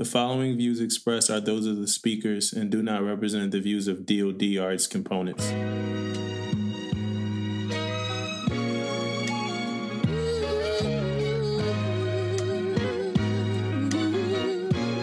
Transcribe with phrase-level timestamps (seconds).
[0.00, 3.86] The following views expressed are those of the speakers and do not represent the views
[3.86, 5.52] of DoD or its components.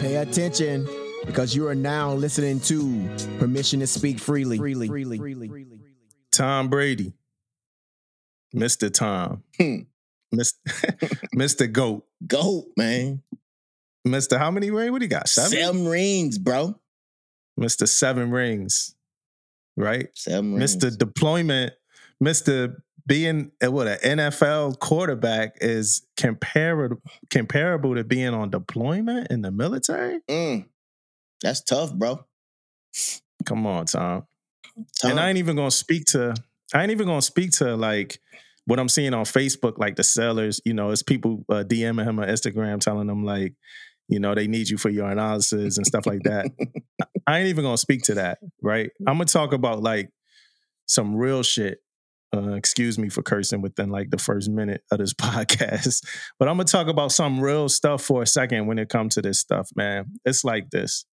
[0.01, 0.87] Pay attention
[1.25, 3.07] because you are now listening to
[3.39, 4.57] Permission to Speak Freely.
[4.57, 5.65] freely, freely, freely.
[6.31, 7.13] Tom Brady,
[8.55, 8.91] Mr.
[8.91, 9.81] Tom, Hmm.
[10.33, 10.53] Mr.
[11.35, 11.71] Mr.
[11.71, 13.21] Goat, Goat, man.
[14.07, 14.37] Mr.
[14.37, 14.91] How many rings?
[14.91, 15.29] What he got?
[15.29, 15.51] Seven?
[15.51, 16.79] Seven rings, bro.
[17.59, 17.87] Mr.
[17.87, 18.95] Seven Rings,
[19.75, 20.09] right?
[20.13, 20.75] Seven rings.
[20.75, 20.95] Mr.
[20.95, 21.73] Deployment,
[22.23, 22.75] Mr.
[23.05, 26.97] Being uh, what an NFL quarterback is comparable
[27.29, 30.19] comparable to being on deployment in the military.
[30.29, 30.65] Mm.
[31.41, 32.25] That's tough, bro.
[33.45, 34.25] Come on, Tom.
[35.01, 35.11] Tom.
[35.11, 36.35] And I ain't even gonna speak to
[36.73, 38.19] I ain't even gonna speak to like
[38.67, 42.19] what I'm seeing on Facebook, like the sellers, you know, it's people uh, DMing him
[42.19, 43.53] on Instagram telling them like,
[44.07, 46.47] you know, they need you for your analysis and stuff like that.
[47.27, 48.91] I ain't even gonna speak to that, right?
[49.07, 50.09] I'm gonna talk about like
[50.85, 51.79] some real shit.
[52.35, 56.05] Uh, excuse me for cursing within like the first minute of this podcast,
[56.37, 59.21] but I'm gonna talk about some real stuff for a second when it comes to
[59.21, 60.05] this stuff, man.
[60.25, 61.05] It's like this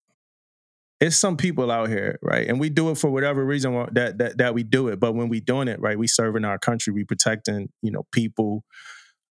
[1.00, 2.46] it's some people out here, right?
[2.48, 5.00] And we do it for whatever reason that that that we do it.
[5.00, 8.64] But when we doing it, right, we serving our country, we protecting, you know, people,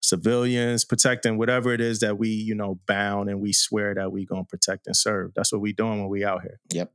[0.06, 4.25] civilians, protecting whatever it is that we, you know, bound and we swear that we
[4.25, 5.31] gonna protect and serve.
[5.36, 6.59] That's what we doing when we out here.
[6.72, 6.92] Yep.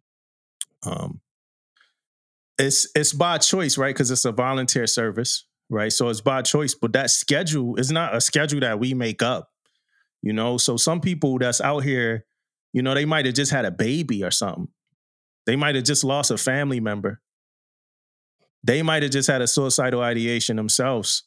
[0.85, 1.21] Um
[2.59, 3.95] it's it's by choice, right?
[3.95, 5.93] Because it's a volunteer service, right?
[5.93, 9.51] So it's by choice, but that schedule is not a schedule that we make up.
[10.23, 12.27] You know, so some people that's out here,
[12.73, 14.69] you know, they might have just had a baby or something.
[15.47, 17.21] They might have just lost a family member.
[18.63, 21.25] They might have just had a suicidal ideation themselves.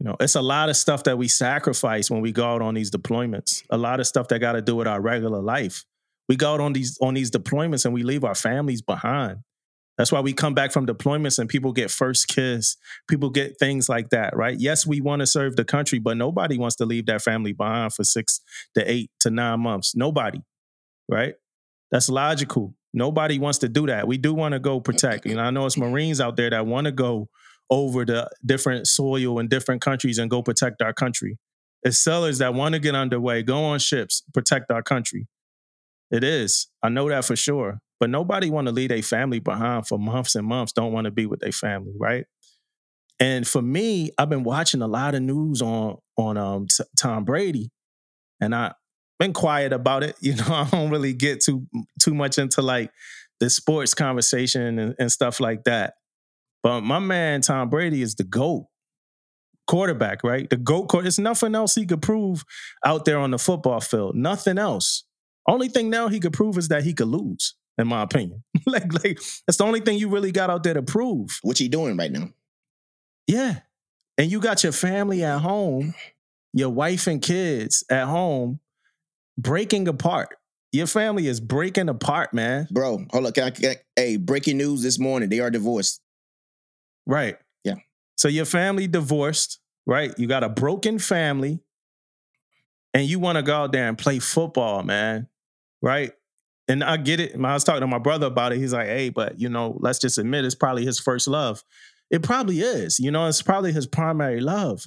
[0.00, 2.74] You know, it's a lot of stuff that we sacrifice when we go out on
[2.74, 3.62] these deployments.
[3.70, 5.84] A lot of stuff that got to do with our regular life.
[6.28, 9.38] We go out on these on these deployments and we leave our families behind.
[9.96, 12.76] That's why we come back from deployments and people get first kiss.
[13.08, 14.58] People get things like that, right?
[14.58, 17.92] Yes, we want to serve the country, but nobody wants to leave their family behind
[17.92, 18.40] for six
[18.74, 19.94] to eight to nine months.
[19.94, 20.40] Nobody,
[21.08, 21.34] right?
[21.92, 22.74] That's logical.
[22.92, 24.08] Nobody wants to do that.
[24.08, 25.26] We do want to go protect.
[25.26, 27.28] You know, I know it's Marines out there that want to go
[27.70, 31.38] over the different soil in different countries and go protect our country.
[31.82, 35.26] It's sellers that want to get underway, go on ships, protect our country.
[36.10, 36.68] It is.
[36.82, 37.80] I know that for sure.
[38.00, 40.72] But nobody want to leave their family behind for months and months.
[40.72, 42.26] Don't want to be with their family, right?
[43.20, 47.24] And for me, I've been watching a lot of news on on um, T- Tom
[47.24, 47.70] Brady,
[48.40, 48.74] and I've
[49.18, 50.16] been quiet about it.
[50.20, 51.66] You know, I don't really get too
[52.00, 52.90] too much into like
[53.40, 55.94] the sports conversation and, and stuff like that.
[56.64, 58.66] But my man Tom Brady is the goat
[59.68, 60.50] quarterback, right?
[60.50, 60.88] The goat.
[60.88, 62.44] Quarter- It's nothing else he could prove
[62.84, 64.16] out there on the football field.
[64.16, 65.04] Nothing else.
[65.48, 68.42] Only thing now he could prove is that he could lose, in my opinion.
[68.66, 71.38] like, like that's the only thing you really got out there to prove.
[71.42, 72.30] what you doing right now?
[73.26, 73.60] Yeah.
[74.18, 75.94] And you got your family at home,
[76.52, 78.60] your wife and kids at home,
[79.38, 80.36] breaking apart.
[80.72, 82.68] Your family is breaking apart, man.
[82.70, 83.34] Bro, hold up.
[83.34, 85.28] Can I, can I- hey, breaking news this morning.
[85.28, 86.00] They are divorced.
[87.06, 87.36] Right.
[87.64, 87.74] Yeah.
[88.16, 90.16] So your family divorced, right?
[90.18, 91.60] You got a broken family,
[92.92, 95.28] and you want to go out there and play football, man.
[95.82, 96.12] Right.
[96.68, 97.34] And I get it.
[97.34, 98.58] I was talking to my brother about it.
[98.58, 101.62] He's like, hey, but you know, let's just admit it's probably his first love.
[102.10, 102.98] It probably is.
[102.98, 104.86] You know, it's probably his primary love.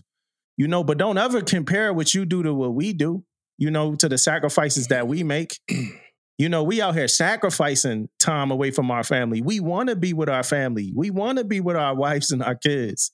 [0.56, 3.24] You know, but don't ever compare what you do to what we do,
[3.60, 5.60] you know, to the sacrifices that we make.
[6.38, 9.42] You know, we out here sacrificing time away from our family.
[9.42, 10.92] We want to be with our family.
[10.96, 13.12] We want to be with our wives and our kids.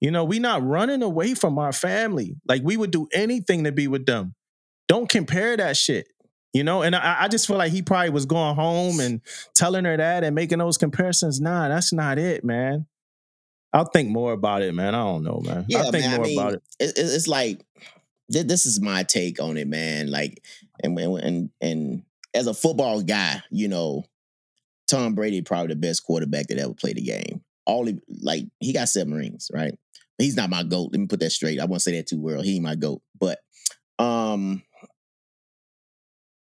[0.00, 2.36] you know, we not running away from our family.
[2.46, 4.34] Like we would do anything to be with them.
[4.86, 6.06] Don't compare that shit.
[6.52, 9.20] You know, and I, I just feel like he probably was going home and
[9.54, 11.40] telling her that and making those comparisons.
[11.40, 12.86] Nah, that's not it, man.
[13.72, 14.94] I'll think more about it, man.
[14.94, 15.64] I don't know, man.
[15.68, 16.16] Yeah, I'll think man.
[16.18, 16.62] more I mean, about it.
[16.78, 17.64] it, it- it's like
[18.28, 20.12] this is my take on it, man.
[20.12, 20.44] Like,
[20.80, 22.02] and and and, and
[22.34, 24.04] as a football guy, you know,
[24.88, 27.42] Tom Brady probably the best quarterback that ever played the game.
[27.66, 29.72] All he, like he got seven rings, right?
[30.18, 30.90] He's not my goat.
[30.92, 31.58] Let me put that straight.
[31.60, 32.42] I won't say that too well.
[32.42, 33.38] He ain't my goat, but
[33.98, 34.62] um,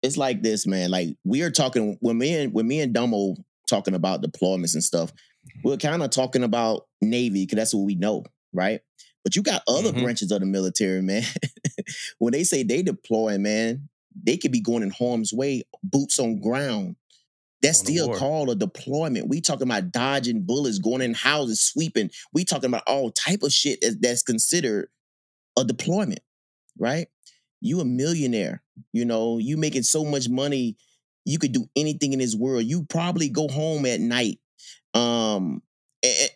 [0.02, 0.92] it's like this, man.
[0.92, 3.36] Like we are talking when me and when me and Damo
[3.70, 5.12] talking about deployments and stuff.
[5.64, 8.24] We're kind of talking about Navy because that's what we know,
[8.54, 8.82] right?
[9.24, 10.02] But you got other Mhm.
[10.02, 11.24] branches of the military, man.
[12.20, 13.90] when they say they deploy, man,
[14.24, 16.96] they could be going in harm's way, boots on ground.
[17.62, 19.28] That's On still called a deployment.
[19.28, 22.12] We talking about dodging bullets, going in houses, sweeping.
[22.34, 24.90] We talking about all type of shit that- that's considered
[25.58, 26.22] a deployment,
[26.78, 27.08] right?
[27.62, 28.62] You a millionaire.
[28.94, 30.78] You know, you making so much money,
[31.24, 32.66] you could do anything in this world.
[32.66, 34.40] You probably go home at night.
[34.94, 35.64] Um,
[36.04, 36.30] and,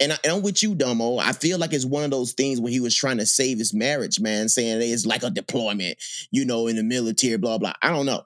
[0.00, 1.18] and, I, I'm with you, Damo.
[1.18, 3.74] I feel like it's one of those things where he was trying to save his
[3.74, 5.98] marriage, man, saying it's like a deployment,
[6.30, 7.72] you know, in the military, blah blah.
[7.82, 8.22] I don't know,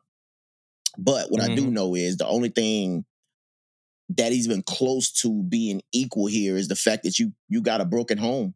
[0.99, 1.73] but what I do Mhm.
[1.73, 3.05] know is the only thing
[4.11, 7.81] that he's been close to being equal here is the fact that you you got
[7.81, 8.55] a broken home.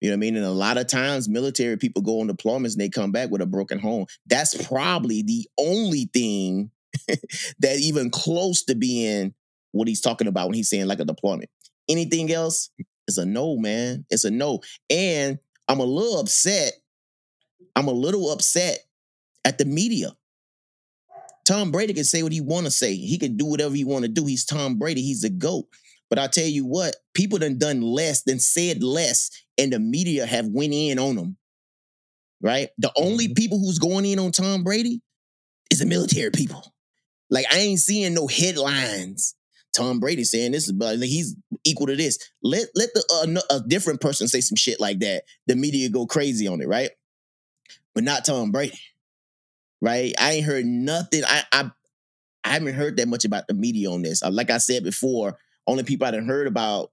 [0.00, 0.36] You know what I mean?
[0.36, 3.40] And a lot of times military people go on deployments and they come back with
[3.40, 4.06] a broken home.
[4.26, 6.70] That's probably the only thing
[7.60, 9.34] that even close to being
[9.72, 11.50] what he's talking about when he's saying like a deployment.
[11.88, 12.70] Anything else
[13.08, 14.04] is a no, man.
[14.10, 14.60] It's a no.
[14.90, 15.38] And
[15.68, 16.72] I'm a little upset.
[17.74, 18.78] I'm a little upset
[19.44, 20.12] at the media.
[21.46, 22.94] Tom Brady can say what he want to say.
[22.94, 24.26] He can do whatever he want to do.
[24.26, 25.02] He's Tom Brady.
[25.02, 25.66] He's the GOAT.
[26.08, 30.26] But I tell you what, people done done less, than said less, and the media
[30.26, 31.36] have went in on him.
[32.40, 32.68] Right?
[32.78, 33.34] The only mm-hmm.
[33.34, 35.00] people who's going in on Tom Brady
[35.70, 36.74] is the military people.
[37.30, 39.34] Like I ain't seeing no headlines.
[39.72, 42.18] Tom Brady saying this is but he's equal to this.
[42.42, 45.24] Let let the uh, a different person say some shit like that.
[45.46, 46.90] The media go crazy on it, right?
[47.94, 48.78] But not Tom Brady,
[49.80, 50.14] right?
[50.18, 51.22] I ain't heard nothing.
[51.24, 51.70] I I,
[52.44, 54.22] I haven't heard that much about the media on this.
[54.22, 56.92] Like I said before, only people I done heard about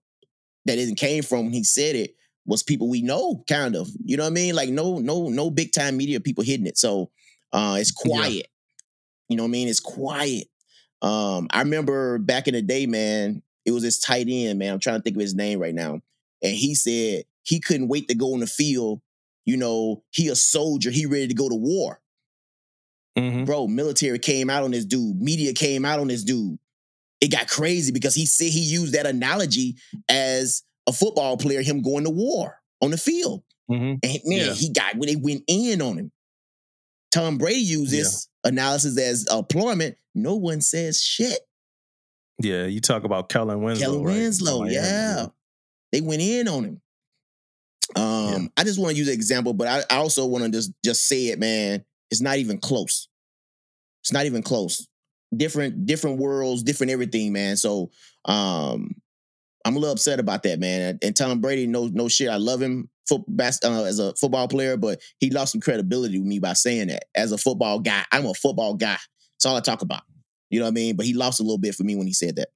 [0.66, 2.16] that it came from when he said it
[2.46, 3.90] was people we know, kind of.
[4.04, 4.56] You know what I mean?
[4.56, 6.78] Like no no no big time media people hitting it.
[6.78, 7.12] So
[7.54, 8.12] uh, it's Yeah.
[8.18, 8.48] quiet.
[9.30, 9.68] You know what I mean?
[9.68, 10.48] It's quiet.
[11.02, 14.74] Um, I remember back in the day, man, it was this tight end, man.
[14.74, 16.02] I'm trying to think of his name right now.
[16.42, 19.02] And he said he couldn't wait to go on the field.
[19.46, 22.00] You know, he a soldier, he ready to go to war.
[23.18, 23.46] Mhm.
[23.46, 26.58] Bro, military came out on this dude, media came out on this dude.
[27.22, 29.76] It got crazy because he said he used that analogy
[30.08, 33.44] as a football player, him going to war on the field.
[33.70, 34.00] Mhm.
[34.04, 34.54] And man, Yeah.
[34.54, 36.12] he got when they went in on him.
[37.12, 39.98] Tom Brady used this analysis as employment.
[40.16, 41.40] No one says shit.
[42.42, 43.86] Yeah, you talk about Kellen Winslow.
[43.86, 44.16] Kelly right?
[44.16, 45.26] Winslow, Miami, yeah.
[45.92, 46.82] They went in on him.
[47.96, 50.72] Um, I just want to use an example, but I, I also want to just
[50.84, 51.84] just say it, man.
[52.12, 53.08] It's not even close.
[54.04, 54.88] It's not even close.
[55.36, 57.58] Different, different worlds, different everything, man.
[57.58, 57.92] So
[58.26, 58.96] um
[59.66, 60.82] I'm a little upset about that, man.
[60.82, 62.30] And, and Tom Brady, no, no shit.
[62.30, 62.90] I love him
[63.28, 66.88] bas- uh, as a football player, but he lost some credibility with me by saying
[66.88, 67.06] that.
[67.16, 68.98] As a football guy, I'm a football guy.
[69.36, 70.04] That's all I talk about.
[70.50, 70.96] You know what I mean?
[70.96, 72.50] But he lost a little bit for me when he said that.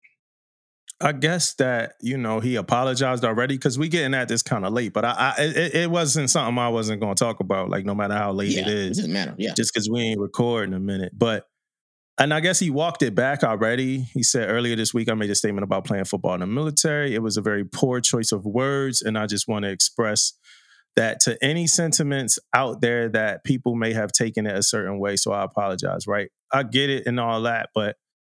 [1.02, 4.72] I guess that you know he apologized already because we getting at this kind of
[4.72, 7.70] late, but I, I it, it wasn't something I wasn't going to talk about.
[7.70, 9.36] Like no matter how late yeah, it it is, doesn't matter.
[9.38, 9.54] Yeah.
[9.54, 11.12] just because we ain't recording a minute.
[11.18, 11.46] But
[12.18, 14.02] and I guess he walked it back already.
[14.14, 17.16] He said earlier this week I made a statement about playing football in the military.
[17.16, 20.34] It was a very poor choice of words, and I just want to express
[20.96, 25.16] that to any sentiments out there that people may have taken it a certain way.
[25.16, 26.08] So I apologize.
[26.08, 27.98] Right, I get it and all that, but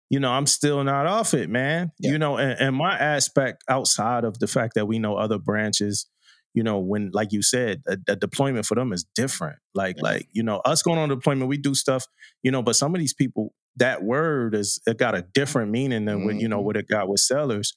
[0.10, 1.92] you know I'm still not off it, man.
[2.00, 2.12] Yeah.
[2.12, 6.08] You know, and, and my aspect outside of the fact that we know other branches
[6.56, 9.58] you know, when like you said, a, a deployment for them is different.
[9.74, 10.04] Like, Yeah.
[10.04, 12.06] like you know, us going on deployment, we do stuff,
[12.44, 16.06] you know, but some of these people, that word is it got a different meaning
[16.06, 17.74] than what you know what it got with sellers,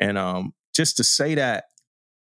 [0.00, 1.64] and um, just to say that.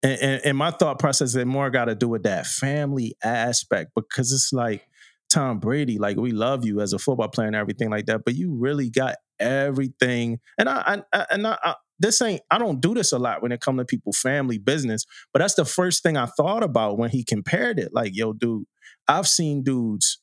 [0.03, 3.93] And, and, and my thought process it more got to do with that family aspect
[3.95, 4.87] because it's like
[5.31, 8.35] Tom Brady, like we love you as a football player and everything like that, but
[8.35, 10.41] you really got everything.
[10.59, 13.53] And I, I and I, I this ain't I don't do this a lot when
[13.53, 17.11] it comes to people family business, but that's the first thing I thought about when
[17.11, 17.91] he compared it.
[17.93, 18.65] Like, yo, dude,
[19.07, 20.19] I've seen dudes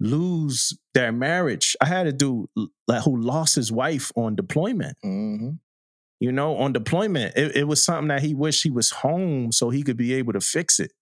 [0.00, 1.76] lose their marriage.
[1.80, 2.48] I had a dude
[2.88, 4.96] like who lost his wife on deployment.
[5.02, 5.50] hmm
[6.22, 9.70] You know, on deployment, it, it was something that he wished he was home so
[9.70, 10.92] he could be able to fix it.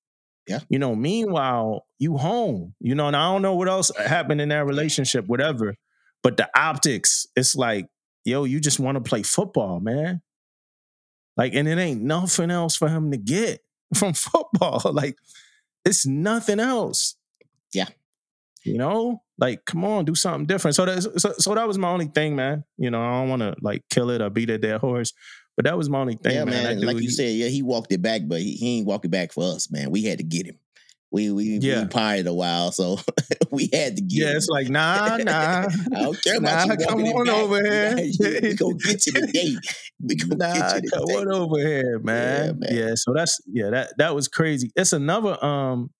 [0.48, 0.60] Yeah.
[0.70, 2.74] You know, meanwhile, you home.
[2.80, 5.74] You know, and I don't know what else happened in that relationship, whatever.
[6.22, 7.88] But the optics, it's like,
[8.24, 10.22] yo, you just want to play football, man.
[11.36, 13.60] Like, and it ain't nothing else for him to get
[13.94, 14.80] from football.
[14.94, 15.18] Like,
[15.84, 17.14] it's nothing else.
[17.74, 17.88] Yeah.
[18.64, 20.75] You know, like, come on, do something different.
[20.76, 22.64] So that, so, so that was my only thing, man.
[22.76, 25.12] You know, I don't want to like kill it or beat a dead horse,
[25.56, 26.62] but that was my only thing, yeah, man.
[26.64, 26.73] man.
[26.73, 29.04] And like you he- said, yeah, he walked it back, but he, he ain't walk
[29.04, 29.90] it back for us, man.
[29.90, 30.59] We had to get him.
[31.12, 31.80] We we, Yeah.
[31.80, 32.99] we partied a while, so
[33.50, 34.37] we had to get yeah, him.
[34.37, 35.66] it's like, nah, nah.
[35.92, 37.35] I don't care about Nah, you come walking on back.
[37.35, 37.97] over here.
[38.20, 39.56] We, gonna get you today.
[40.00, 41.14] We gonna Nah, get you come today.
[41.20, 42.61] on over here, man.
[42.61, 42.68] man.
[42.70, 44.70] Yeah, so that's yeah, that that was crazy.
[44.76, 45.90] It's another um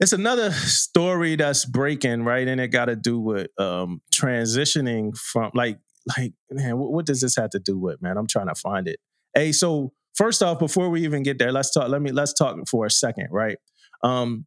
[0.00, 2.46] it's another story that's breaking, right?
[2.46, 5.78] And it got to do with um transitioning from like
[6.16, 8.16] like man, what, what does this have to do with, man?
[8.16, 8.98] I'm trying to find it.
[9.34, 11.88] Hey, so first off, before we even get there, let's talk.
[11.88, 13.58] Let me let's talk for a second, right?
[14.02, 14.46] Um,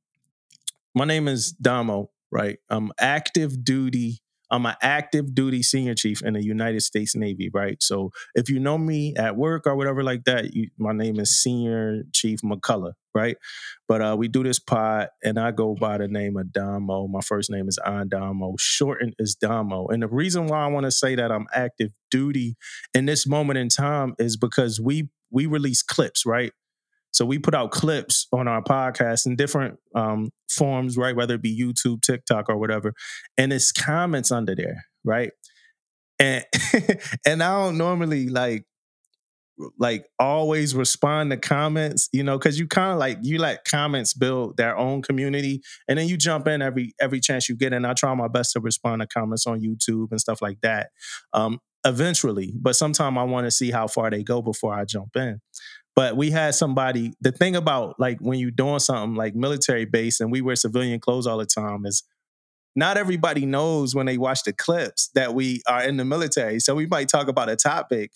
[0.96, 2.58] my name is Damo, right?
[2.70, 4.22] I'm active duty.
[4.52, 7.82] I'm an active duty senior chief in the United States Navy, right?
[7.82, 11.42] So if you know me at work or whatever like that, you, my name is
[11.42, 13.38] Senior Chief McCullough, right?
[13.88, 17.08] But uh, we do this pod, and I go by the name of Damo.
[17.08, 17.80] My first name is
[18.10, 18.56] Damo.
[18.60, 19.88] Shortened is Damo.
[19.88, 22.58] And the reason why I want to say that I'm active duty
[22.94, 26.52] in this moment in time is because we we release clips, right?
[27.12, 31.16] So we put out clips on our podcast in different um, forms, right?
[31.16, 32.94] Whether it be YouTube, TikTok, or whatever,
[33.38, 35.32] and it's comments under there, right?
[36.20, 36.46] And
[37.26, 38.66] and I don't normally like
[39.78, 44.14] like always respond to comments, you know, because you kind of like you let comments
[44.14, 47.74] build their own community, and then you jump in every every chance you get.
[47.74, 50.90] And I try my best to respond to comments on YouTube and stuff like that.
[51.34, 55.16] Um, eventually, but sometimes I want to see how far they go before I jump
[55.16, 55.42] in.
[55.96, 60.20] But we had somebody, the thing about like when you're doing something like military base
[60.20, 62.04] and we wear civilian clothes all the time is
[62.76, 66.60] not everybody knows when they watch the clips that we are in the military.
[66.60, 68.12] So we might talk about a topic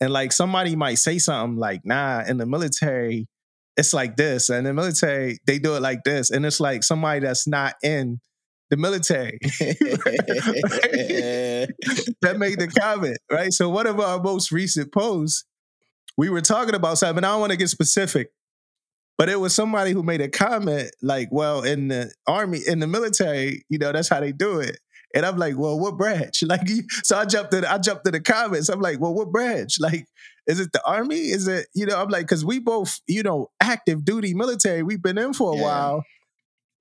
[0.00, 3.28] and like somebody might say something like, nah, in the military,
[3.76, 4.50] it's like this.
[4.50, 6.30] And the military, they do it like this.
[6.30, 8.20] And it's like somebody that's not in
[8.68, 9.38] the military
[12.20, 13.52] that made the comment, right?
[13.52, 15.44] So one of our most recent posts
[16.16, 17.24] we were talking about something.
[17.24, 18.30] I don't want to get specific,
[19.18, 22.86] but it was somebody who made a comment like, "Well, in the army, in the
[22.86, 24.78] military, you know, that's how they do it."
[25.14, 26.68] And I'm like, "Well, what branch?" Like,
[27.02, 27.64] so I jumped in.
[27.64, 28.68] I jumped in the comments.
[28.68, 29.76] I'm like, "Well, what branch?
[29.80, 30.06] Like,
[30.46, 31.16] is it the army?
[31.16, 34.82] Is it you know?" I'm like, because we both, you know, active duty military.
[34.82, 35.62] We've been in for a yeah.
[35.62, 36.04] while,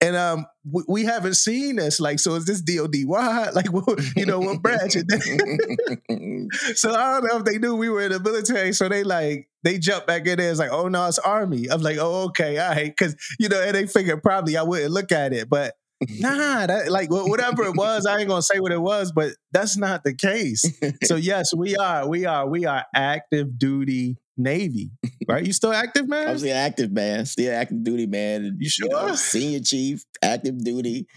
[0.02, 2.00] and um, we, we, haven't seen this.
[2.00, 3.50] Like, so is this DOD Why?
[3.54, 3.68] Like,
[4.16, 4.94] you know, what branch?
[6.75, 8.74] so I don't know if they knew we were in the military.
[8.74, 10.52] So they like they jumped back in there.
[10.52, 11.68] It's like, oh no, it's Army.
[11.72, 14.92] I'm like, oh okay, all right, because you know, and they figured probably I wouldn't
[14.92, 15.75] look at it, but
[16.20, 19.78] nah, that like whatever it was, I ain't gonna say what it was, but that's
[19.78, 20.64] not the case.
[21.04, 24.92] so yes, we are, we are, we are active duty Navy,
[25.28, 25.46] right?
[25.46, 26.28] You still active, man?
[26.28, 27.25] I'm still active, man.
[27.25, 28.58] Still active duty, man.
[28.60, 28.88] You sure?
[28.88, 31.08] You know, senior chief, active duty,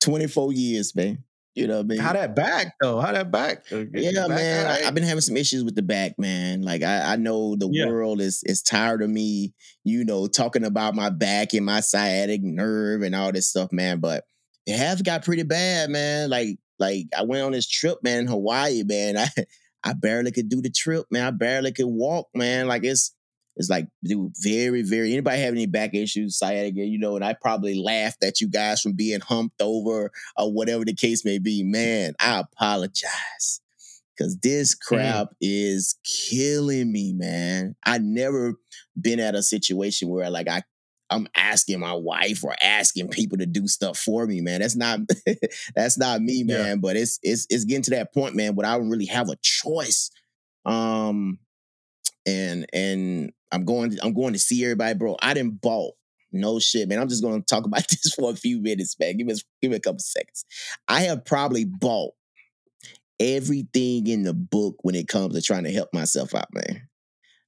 [0.00, 1.24] 24 years, man.
[1.60, 1.98] You know what I mean?
[1.98, 3.00] How that back though?
[3.00, 3.64] How that back?
[3.70, 4.66] Yeah, back man.
[4.66, 4.80] Right.
[4.80, 6.62] I, have been having some issues with the back, man.
[6.62, 7.86] Like I, I know the yeah.
[7.86, 9.52] world is is tired of me,
[9.84, 14.00] you know, talking about my back and my sciatic nerve and all this stuff, man.
[14.00, 14.24] But
[14.66, 16.30] it has got pretty bad, man.
[16.30, 19.16] Like like I went on this trip, man, in Hawaii, man.
[19.18, 19.28] I
[19.84, 21.26] I barely could do the trip, man.
[21.26, 22.68] I barely could walk, man.
[22.68, 23.14] Like it's
[23.56, 27.34] it's like dude, very, very anybody have any back issues, sciatic, you know, and I
[27.40, 31.62] probably laughed at you guys from being humped over or whatever the case may be.
[31.62, 33.60] Man, I apologize.
[34.18, 35.36] Cause this crap mm.
[35.40, 37.74] is killing me, man.
[37.86, 38.54] I never
[39.00, 40.62] been at a situation where like I
[41.10, 44.60] I'm asking my wife or asking people to do stuff for me, man.
[44.60, 45.00] That's not
[45.74, 46.66] that's not me, man.
[46.66, 46.76] Yeah.
[46.76, 49.36] But it's it's it's getting to that point, man, where I don't really have a
[49.42, 50.10] choice.
[50.64, 51.38] Um
[52.26, 55.16] and and I'm going I'm going to see everybody, bro.
[55.20, 55.94] I didn't bought
[56.32, 56.98] no shit, man.
[56.98, 59.16] I'm just gonna talk about this for a few minutes, man.
[59.16, 60.44] Give me give me a couple seconds.
[60.88, 62.12] I have probably bought
[63.18, 66.88] everything in the book when it comes to trying to help myself out, man.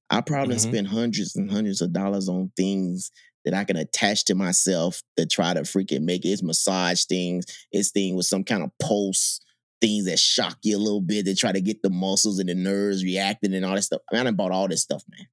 [0.09, 0.69] I probably mm-hmm.
[0.69, 3.11] spent hundreds and hundreds of dollars on things
[3.45, 6.29] that I can attach to myself to try to freaking make it.
[6.29, 7.45] It's massage things.
[7.71, 9.41] It's thing with some kind of pulse
[9.81, 12.55] things that shock you a little bit to try to get the muscles and the
[12.55, 14.01] nerves reacting and all that stuff.
[14.11, 15.27] I mean, I bought all this stuff, man.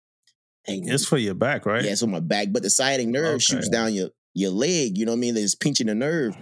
[0.64, 1.85] Hey, it's for your back, right?
[1.85, 2.49] Yeah, it's for my back.
[2.50, 3.38] But the sciatic nerve okay.
[3.38, 4.99] shoots down your your leg.
[4.99, 5.37] You know what I mean?
[5.37, 6.37] It's pinching the nerve.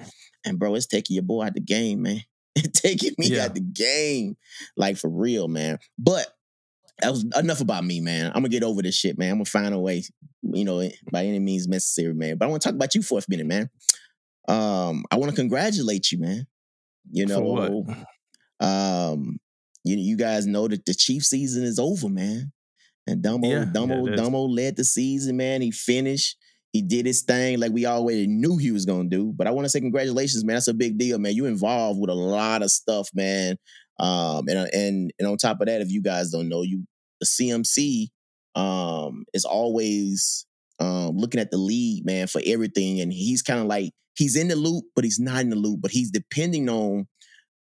[0.45, 2.21] And bro, it's taking your boy out the game, man.
[2.61, 3.45] It's taking me yeah.
[3.45, 4.37] out the game.
[4.77, 5.79] Like for real, man.
[5.97, 6.27] But
[6.99, 8.27] that was enough about me, man.
[8.27, 9.31] I'm gonna get over this shit, man.
[9.31, 10.03] I'm gonna find a way,
[10.43, 12.37] you know, by any means necessary, man.
[12.37, 13.71] But I want to talk about you for a minute, man.
[14.49, 16.47] Um, I want to congratulate you, man.
[17.13, 17.87] You know,
[18.59, 19.39] um,
[19.85, 22.51] you you guys know that the Chief season is over, man.
[23.09, 25.63] And Damo, yeah, Damo, yeah, Damo led the season, man.
[25.63, 26.37] He finished.
[26.73, 29.33] He did his thing like we already knew he was gonna do.
[29.35, 30.57] But I want to say congratulations, man.
[30.57, 31.35] That's a big deal, man.
[31.35, 33.57] You involved with a lot of stuff, man.
[33.99, 36.85] Um, and uh, and and on top of that, if you guys don't know, you
[37.21, 38.09] the CMC
[38.55, 40.47] um is always
[40.79, 43.01] um looking at the lead, man, for everything.
[43.01, 45.81] And he's kind of like he's in the loop, but he's not in the loop,
[45.81, 47.07] but he's depending on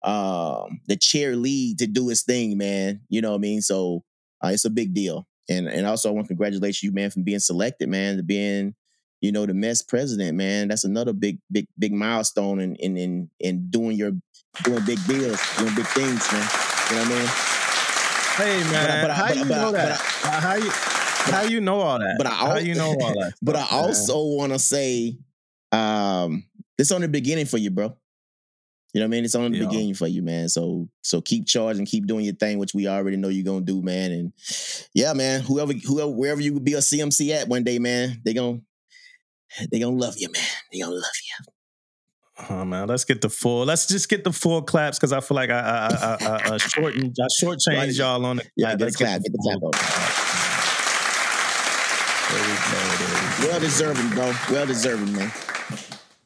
[0.04, 3.00] um the chair lead to do his thing, man.
[3.08, 3.62] You know what I mean?
[3.62, 4.04] So
[4.44, 5.26] uh, it's a big deal.
[5.48, 8.74] And and also I want to congratulate you, man, for being selected, man, to being
[9.20, 10.68] you know, the MESS president, man.
[10.68, 14.12] That's another big, big, big milestone in in in, in doing your
[14.64, 16.48] doing big deals, doing big things, man.
[16.90, 17.28] You know what I mean?
[18.38, 19.98] Hey man, but, but, how but, you know that?
[19.98, 22.14] how you how you know all that?
[22.18, 23.32] But I how you know all that?
[23.42, 25.18] but I also want to say,
[25.72, 26.44] um,
[26.76, 27.96] this on the beginning for you, bro.
[28.98, 29.24] You know what I mean?
[29.26, 29.70] It's only the Yeah.
[29.70, 30.48] beginning for you, man.
[30.48, 33.80] So so keep charging, keep doing your thing, which we already know you're gonna do,
[33.80, 34.10] man.
[34.10, 34.32] And
[34.92, 38.34] yeah, man, whoever whoever wherever you would be a CMC at one day, man, they
[38.34, 38.58] gonna
[39.70, 40.42] they gonna love you, man.
[40.72, 41.44] They gonna love you.
[42.50, 43.64] Oh man, let's get the full.
[43.66, 46.16] Let's just get the full claps because I feel like I I I,
[46.50, 48.50] I, I shortened I shortchanged y'all on it.
[48.56, 48.78] Yeah, clap.
[48.78, 49.74] get the Let's clap, get the clap full- up.
[52.30, 53.48] There we go, there we go.
[53.48, 54.32] Well deserving, bro.
[54.50, 55.30] Well deserving, man.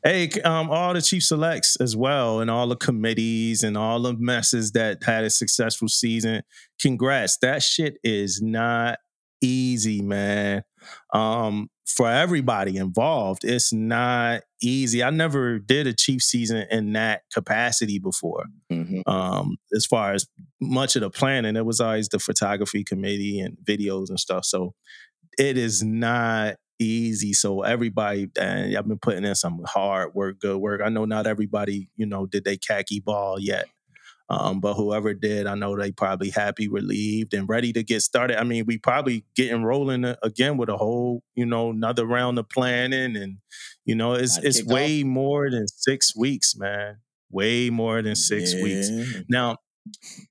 [0.04, 4.14] Hey, um, all the chief selects as well, and all the committees and all the
[4.14, 6.42] messes that had a successful season.
[6.80, 7.38] Congrats!
[7.40, 8.98] That shit is not
[9.40, 10.64] easy, man.
[11.12, 15.02] Um, for everybody involved, it's not easy.
[15.04, 18.46] I never did a chief season in that capacity before.
[18.70, 20.26] hmm Um, as far as
[20.60, 24.44] much of the planning, it was always the photography committee and videos and stuff.
[24.46, 24.74] So
[25.38, 27.32] it is not easy.
[27.32, 30.80] So everybody, and I've been putting in some hard work, good work.
[30.84, 33.66] I know not everybody, you know, did they khaki ball yet.
[34.28, 38.40] Um, but whoever did, I know they probably happy, relieved, and ready to get started.
[38.40, 42.48] I mean, we probably getting rolling again with a whole, you know, another round of
[42.48, 43.38] planning, and
[43.84, 44.72] you know, it's it's kick off.
[44.72, 46.98] way more than six weeks, man.
[47.30, 48.90] Way more than six weeks.
[49.28, 49.58] Now,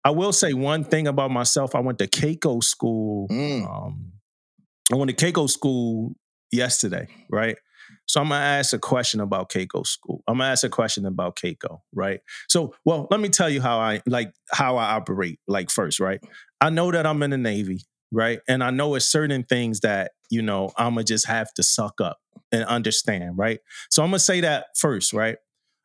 [0.03, 1.75] I will say one thing about myself.
[1.75, 3.27] I went to CACO school.
[3.29, 3.69] Mm.
[3.69, 4.13] Um,
[4.91, 6.15] I went to CACO school
[6.51, 7.57] yesterday, right?
[8.07, 10.23] So I'm gonna ask a question about CACO school.
[10.27, 12.21] I'm gonna ask a question about CACO, right?
[12.47, 15.39] So, well, let me tell you how I like how I operate.
[15.47, 16.21] Like first, right?
[16.59, 17.81] I know that I'm in the Navy,
[18.11, 18.39] right?
[18.47, 22.01] And I know it's certain things that you know I'm gonna just have to suck
[22.01, 22.19] up
[22.51, 23.59] and understand, right?
[23.89, 25.37] So I'm gonna say that first, right?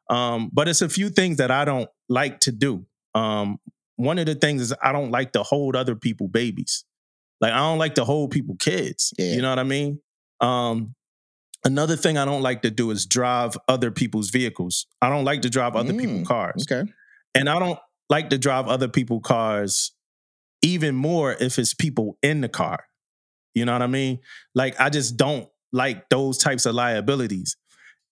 [0.09, 2.87] Um, but it's a few things that I don't like to do.
[3.15, 3.59] Um,
[3.97, 6.85] one of the things is I don't like to hold other people babies.
[7.41, 9.13] Like I don't like to hold people kids.
[9.19, 9.33] Yeah.
[9.33, 10.01] You know what I mean?
[10.41, 10.95] Um,
[11.65, 14.87] another thing I don't like to do is drive other people's vehicles.
[15.03, 16.67] I don't like to drive other Mm, people's cars.
[16.71, 16.91] Okay.
[17.35, 17.79] And I don't
[18.09, 19.93] like to drive other people's cars
[20.63, 22.85] even more if it's people in the car.
[23.55, 24.21] You know what I mean?
[24.55, 27.57] Like I just don't like those types of liabilities.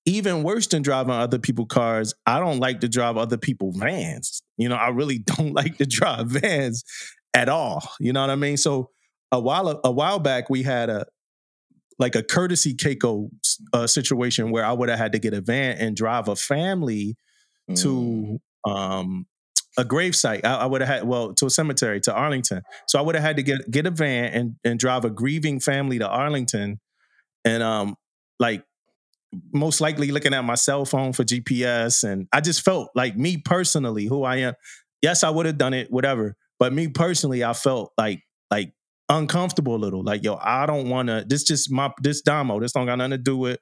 [0.06, 4.42] Even worse than driving other people's cars, I don't like to drive other people's vans.
[4.58, 6.84] You know, I really don't like to drive vans
[7.32, 7.82] at all.
[8.00, 8.56] You know what I mean?
[8.56, 8.90] So
[9.32, 11.06] a while a while back we had a
[11.98, 13.30] like a courtesy CACO
[13.72, 17.16] uh, situation where I would have had to get a van and drive a family
[17.70, 17.80] Mm.
[17.82, 19.26] to um
[19.78, 20.44] a gravesite.
[20.44, 22.60] I, I would have had well to a cemetery to Arlington.
[22.88, 25.60] So I would have had to get get a van and and drive a grieving
[25.60, 26.78] family to Arlington,
[27.44, 27.96] and um
[28.38, 28.64] like
[29.52, 32.04] most likely looking at my cell phone for GPS.
[32.04, 34.54] And I just felt like me personally, who I am.
[35.02, 36.36] Yes, I would have done it, whatever.
[36.58, 38.72] But me personally, I felt like like
[39.08, 40.02] uncomfortable a little.
[40.02, 41.24] Like yo, I don't want to.
[41.26, 42.60] This just my this Damo.
[42.60, 43.58] This don't got nothing to do with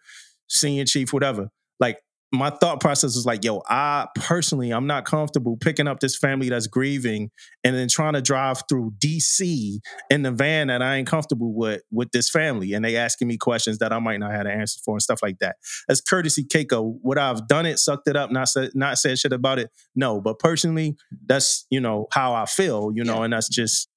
[0.48, 1.48] senior chief, whatever.
[1.80, 1.98] Like
[2.34, 6.48] my thought process was like, yo, I personally, I'm not comfortable picking up this family
[6.48, 7.30] that's grieving
[7.62, 11.82] and then trying to drive through DC in the van that I ain't comfortable with
[11.90, 12.72] with this family.
[12.72, 15.20] And they asking me questions that I might not have the answer for and stuff
[15.22, 15.56] like that.
[15.90, 19.18] As courtesy CACO, would I have done it, sucked it up, not said not said
[19.18, 19.70] shit about it?
[19.94, 20.18] No.
[20.22, 23.24] But personally, that's you know how I feel, you know, Yeah.
[23.24, 23.90] and that's just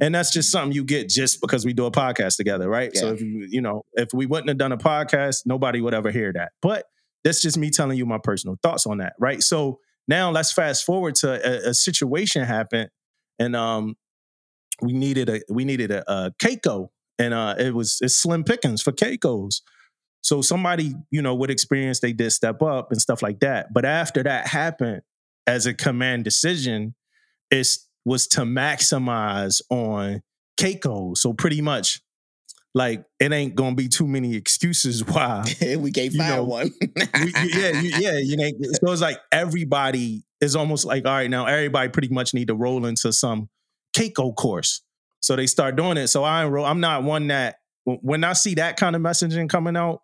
[0.00, 2.94] and that's just something you get just because we do a podcast together, right?
[2.96, 6.10] So if you, you know, if we wouldn't have done a podcast, nobody would ever
[6.10, 6.52] hear that.
[6.60, 6.84] But
[7.24, 9.42] that's just me telling you my personal thoughts on that, right?
[9.42, 12.90] So now let's fast forward to a, a situation happened,
[13.38, 13.96] and um,
[14.82, 18.82] we needed a we needed a, a CACO, and uh, it was it's slim pickings
[18.82, 19.62] for CACOs.
[20.22, 23.72] So somebody you know with experience they did step up and stuff like that.
[23.72, 25.02] But after that happened,
[25.46, 26.94] as a command decision,
[27.50, 27.68] it
[28.08, 30.22] was to maximize on
[30.56, 31.14] CACO.
[31.14, 32.00] So pretty much,
[32.74, 36.70] like it ain't gonna be too many excuses why we can't You know, one.
[36.80, 38.50] we- yeah, you, yeah, you know.
[38.84, 42.54] So it's like everybody is almost like, all right, now everybody pretty much need to
[42.54, 43.48] roll into some
[43.94, 44.82] CACO course.
[45.20, 46.08] So they start doing it.
[46.08, 46.64] So I enroll.
[46.64, 50.02] I'm not one that when I see that kind of messaging coming out,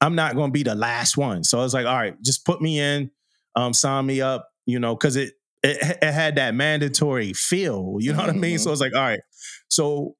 [0.00, 1.44] I'm not going to be the last one.
[1.44, 3.10] So I was like, all right, just put me in,
[3.54, 5.34] um, sign me up, you know, because it,
[5.66, 7.96] it it had that mandatory feel.
[8.00, 8.58] You know what I mean?
[8.58, 9.20] So I was like, all right,
[9.68, 10.14] so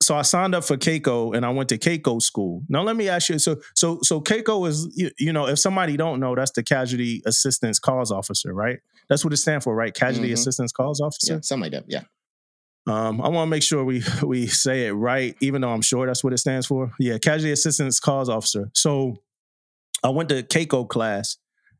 [0.00, 2.62] so I signed up for CACO and I went to CACO school.
[2.68, 5.96] Now let me ask you, so so so CACO is you, you know, if somebody
[5.96, 8.78] don't know, that's the casualty assistance calls officer, right?
[9.08, 9.92] That's what it stands for, right?
[9.94, 10.34] Casualty Mhm.
[10.34, 11.34] assistance calls officer.
[11.34, 11.84] yeah, something like that.
[11.88, 12.02] Yeah.
[12.86, 16.06] Um, I want to make sure we we say it right, even though I'm sure
[16.06, 16.92] that's what it stands for.
[16.98, 18.70] Yeah, casualty assistance calls officer.
[18.74, 19.16] So
[20.04, 21.36] I went to CACO class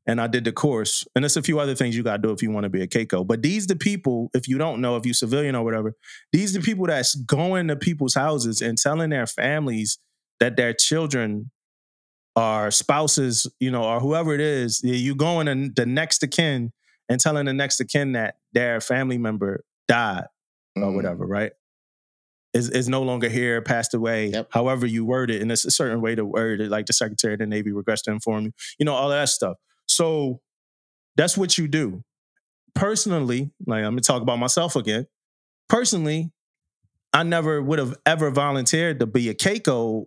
[0.09, 2.33] and I did the course, and there's a few other things you got to do
[2.33, 3.23] if you want to be a CACO.
[3.25, 5.95] But these the people, if you don't know, if you civilian or whatever,
[6.33, 9.99] these the people that's going to people's houses and telling their families
[10.41, 11.51] that their children
[12.37, 16.73] our spouses, you know, or whoever it is, you going and the next of kin
[17.09, 20.27] and telling the next of kin that their family member died
[20.77, 20.95] or Mhm.
[20.95, 21.53] whatever, right?
[22.55, 24.29] Is is no longer here, passed away.
[24.29, 24.49] Yep.
[24.53, 27.35] However you word it, and it's a certain way to word it, like the Secretary
[27.35, 29.57] of the Navy regrets to inform you, you know, all of that stuff.
[29.89, 30.41] So
[31.17, 32.03] that's what you do.
[32.75, 35.07] Personally, like I'm gonna talk about myself again.
[35.69, 36.31] Personally,
[37.13, 40.07] I never would have ever volunteered to be a CACO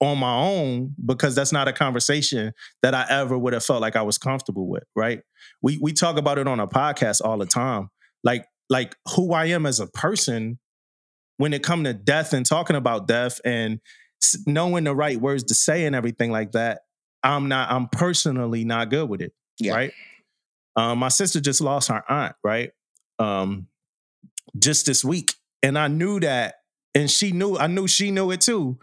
[0.00, 3.96] on my own because that's not a conversation that I ever would have felt like
[3.96, 5.22] I was comfortable with, right?
[5.62, 7.88] We we talk about it on a podcast all the time.
[8.24, 10.58] Like like who I am as a person
[11.36, 13.80] when it come to death and talking about death and
[14.46, 16.80] knowing the right words to say and everything like that,
[17.22, 19.74] I'm not I'm personally not good with it, Yeah.
[19.74, 19.92] right?
[20.76, 22.70] Um, my sister just lost her aunt, right?
[23.18, 23.66] Um,
[24.58, 26.56] just this week, and I knew that,
[26.94, 28.78] and she knew, I knew she knew it too.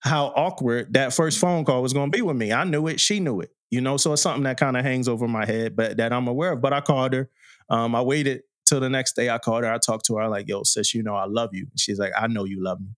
[0.00, 2.52] How awkward that first phone call was going to be with me.
[2.52, 3.96] I knew it, she knew it, you know.
[3.96, 6.60] So it's something that kind of hangs over my head, but that I'm aware of.
[6.60, 7.30] But I called her.
[7.70, 9.30] Um, I waited till the next day.
[9.30, 9.72] I called her.
[9.72, 10.22] I talked to her.
[10.22, 11.66] I Like, yo, sis, you know, I love you.
[11.78, 12.88] She's like, I know you love me,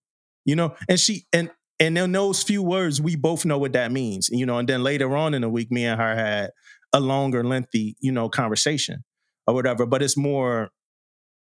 [0.44, 0.74] you know.
[0.88, 4.46] And she and and in those few words, we both know what that means, you
[4.46, 4.58] know.
[4.58, 6.50] And then later on in the week, me and her had
[6.92, 9.04] a longer, lengthy, you know, conversation
[9.46, 9.86] or whatever.
[9.86, 10.70] But it's more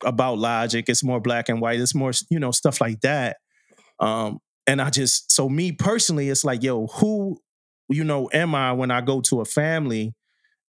[0.04, 0.86] about logic.
[0.90, 1.80] It's more black and white.
[1.80, 3.38] It's more, you know, stuff like that.
[4.00, 7.40] Um, and I just, so me personally, it's like, yo, who,
[7.88, 10.14] you know, am I when I go to a family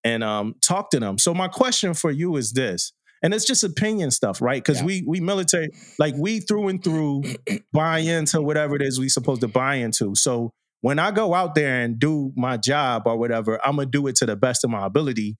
[0.05, 1.19] and um talk to them?
[1.19, 2.93] So my question for you is this,
[3.27, 4.62] and it's just opinion stuff, right?
[4.62, 4.87] Because Yeah.
[4.87, 7.25] we we military, like we through and through
[7.73, 10.15] buy into whatever it is we supposed to buy into.
[10.15, 14.07] So when I go out there and do my job or whatever, I'm gonna do
[14.07, 15.39] it to the best of my ability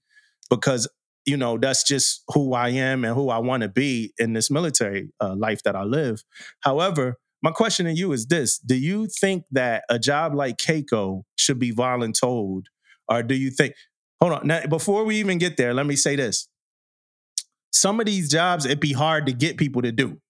[0.51, 0.89] because
[1.27, 4.51] you know that's just who I am and who I want to be in this
[4.51, 6.25] military uh, life that I live.
[6.63, 11.23] However, my question to you is this: Do you think that a job like CACO
[11.37, 12.63] should be voluntold,
[13.09, 13.75] or do you think?
[14.21, 14.47] Hold on.
[14.49, 16.49] Now, before we even get there, let me say this:
[17.73, 20.21] Some of these jobs it'd be hard to get people to do,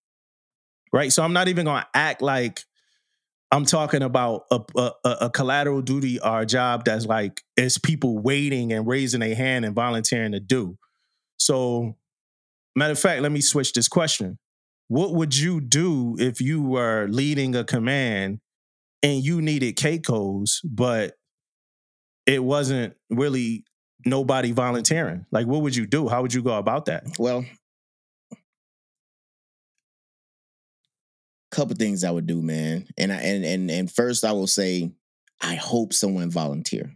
[0.92, 1.12] right?
[1.12, 2.60] So I'm not even gonna act like
[3.52, 8.18] I'm talking about a, a, a- collateral duty or a job that's like it's people
[8.18, 10.76] waiting and raising a hand and volunteering to do.
[11.38, 11.96] So,
[12.74, 14.38] matter of fact, let me switch this question.
[14.88, 18.40] What would you do if you were leading a command
[19.02, 21.14] and you needed CACOs, but
[22.26, 23.64] it wasn't really
[24.06, 25.26] nobody volunteering?
[25.30, 26.08] Like, what would you do?
[26.08, 27.18] How would you go about that?
[27.18, 27.44] Well,
[31.50, 32.86] couple things I would do, man.
[32.98, 34.90] And I and and and first I will say,
[35.40, 36.92] I hope someone volunteer,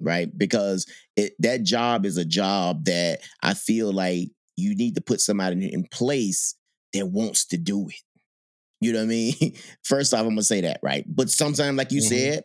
[0.00, 0.28] right?
[0.36, 5.20] Because it that job is a job that I feel like you need to put
[5.20, 6.54] somebody in place
[6.92, 7.96] that wants to do it.
[8.80, 9.54] You know what I mean?
[9.84, 11.04] First off, I'm gonna say that, right?
[11.08, 12.08] But sometimes, like you Mhm.
[12.08, 12.44] said,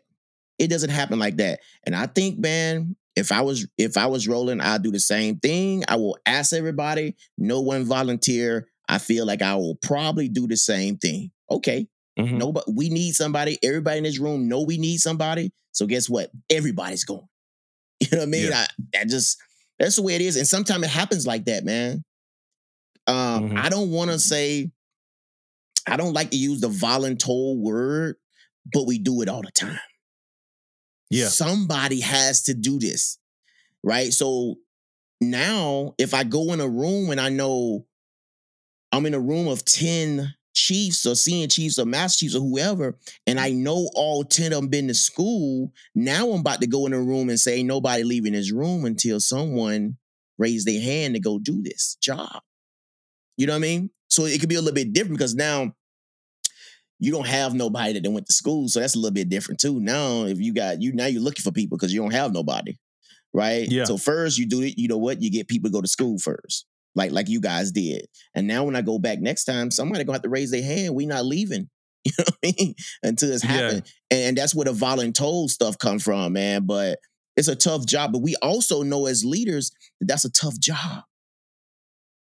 [0.60, 1.60] it doesn't happen like that.
[1.86, 5.38] And I think, man, if I was if I was rolling, I'd do the same
[5.40, 5.84] thing.
[5.88, 8.68] I will ask everybody, no one volunteer.
[8.90, 11.32] I feel like I will probably do the same thing.
[11.50, 11.88] Okay,
[12.20, 12.38] Mhm.
[12.38, 13.58] nobody we need somebody.
[13.64, 15.52] Everybody in this room know we need somebody.
[15.72, 16.32] So guess what?
[16.50, 17.28] Everybody's going.
[18.02, 18.50] You know what I mean?
[18.50, 18.66] Yeah.
[18.96, 19.38] I, I just
[19.80, 20.36] that's the way it is.
[20.38, 22.04] And sometimes it happens like that, man.
[23.08, 23.58] Um, Mhm.
[23.58, 24.72] I don't want to say,
[25.88, 28.16] I don't like to use the voluntold word,
[28.74, 29.80] but we do it all the time.
[31.14, 31.28] Yeah.
[31.28, 33.20] Somebody has to do this.
[33.84, 34.12] Right.
[34.12, 34.56] So
[35.22, 37.86] now if I go in a room and I know
[38.92, 42.98] I'm in a room of 10 chiefs or seeing chiefs or master chiefs or whoever,
[43.28, 46.86] and I know all 10 of them been to school, now I'm about to go
[46.86, 49.98] in a room and say, nobody leaving this room until someone
[50.38, 52.42] raise their hand to go do this job.
[53.38, 53.90] You know what I mean?
[54.10, 55.74] So it could be a little bit different because now
[57.00, 58.68] you don't have nobody that went to school.
[58.68, 59.80] So that's a little bit different too.
[59.80, 62.78] Now, if you got you now you're looking for people because you don't have nobody.
[63.34, 63.68] Right?
[63.68, 63.86] Yeah.
[63.86, 65.22] So first you do it, you know what?
[65.22, 66.66] You get people to go to school first.
[66.96, 68.08] Like like you guys did.
[68.36, 70.96] And now when I go back next time, somebody gonna have to raise their hand.
[70.96, 71.70] We not leaving.
[72.06, 72.76] You know what I mean?
[73.02, 73.70] Until it's Yeah.
[73.70, 76.66] And, and that's where the voluntold stuff come from, man.
[76.66, 77.00] But
[77.38, 78.12] it's a tough job.
[78.12, 81.04] But we also know as leaders that that's a tough job.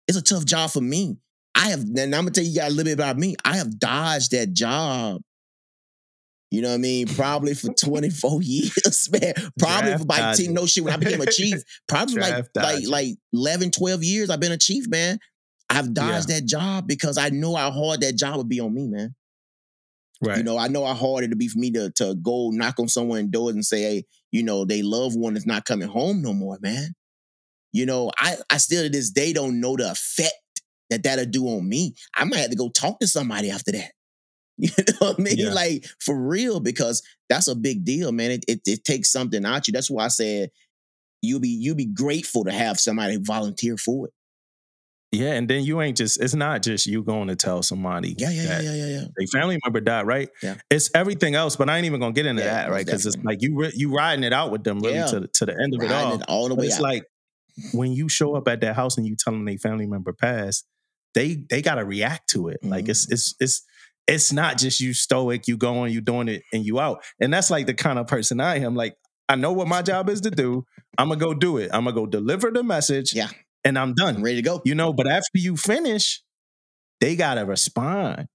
[0.10, 1.18] It's a tough job for me.
[1.60, 3.36] I have, and I'm gonna tell you guys a little bit about me.
[3.44, 5.22] I have dodged that job.
[6.52, 7.08] You know what I mean?
[7.08, 9.34] Probably for 24 years, man.
[9.60, 10.84] Probably Draft for like 10, no shit.
[10.84, 12.90] When I became a chief, probably like Draft like dodging.
[12.90, 14.30] like 11, 12 years.
[14.30, 15.20] I've been a chief, man.
[15.70, 18.88] I've dodged that job because I know how hard that job would be on me,
[18.88, 19.14] man.
[20.22, 20.38] Right.
[20.38, 22.88] You know, I know how hard it'd be for me to to go knock on
[22.88, 26.34] someone's doors and say, hey, you know, they loved one is not coming home no
[26.34, 26.94] more, man.
[27.72, 30.34] You know, I I still to this day don't know the effect
[30.90, 31.94] that that'll do on me.
[32.16, 33.92] I might have to go talk to somebody after that.
[34.58, 35.38] You know what I mean?
[35.38, 35.54] Yeah.
[35.54, 38.32] Like for real, because that's a big deal, man.
[38.32, 39.72] It, it it takes something out you.
[39.72, 40.50] That's why I said
[41.22, 44.14] you'll be you'll be grateful to have somebody volunteer for it.
[45.12, 48.30] Yeah, and then you ain't just it's not just you going to tell somebody Yeah,
[48.32, 50.30] yeah, yeah, yeah, yeah, a family member died, right?
[50.44, 50.56] Yeah.
[50.70, 52.86] It's everything else, but I ain't even gonna get into Yeah, that, right?
[52.86, 55.06] Because it's like you re- you riding it out with them really Yeah.
[55.08, 56.16] to, to the end of it all.
[56.16, 56.84] it all the But way it's out.
[56.84, 57.06] like
[57.72, 60.66] when you show up at that house and you tell them a family member passed,
[61.14, 62.60] they they gotta react to it.
[62.64, 62.92] Like Mm-hmm.
[62.92, 63.62] it's it's it's
[64.08, 67.04] it's not just you stoic, you going, you doing it, and you out.
[67.20, 68.76] And that's like the kind of person I am.
[68.76, 68.96] Like
[69.28, 70.66] I know what my job is to do.
[70.98, 71.70] I'm gonna go do it.
[71.74, 73.14] I'm gonna go deliver the message.
[73.14, 73.30] Yeah.
[73.64, 74.24] and I'm I'm done.
[74.24, 74.62] ready to go.
[74.66, 76.22] You know, but after you finish,
[77.02, 78.28] they gotta respond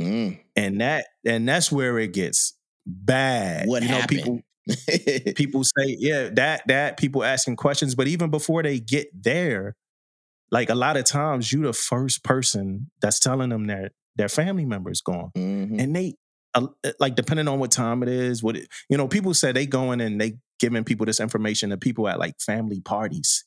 [0.00, 0.40] Mm.
[0.56, 3.68] and that and that's where it gets bad.
[3.68, 4.18] What you know, happened?
[4.18, 4.40] people
[5.36, 9.76] people say, yeah, that that people asking questions, but even before they get there,
[10.50, 14.64] like a lot of times you're the first person that's telling them that their family
[14.64, 15.80] member is gone, Mhm.
[15.80, 16.14] and they
[16.54, 16.68] uh,
[17.00, 20.00] like depending on what time it is, what it, you know, people say they going
[20.00, 23.44] and they giving people this information to people at like family parties,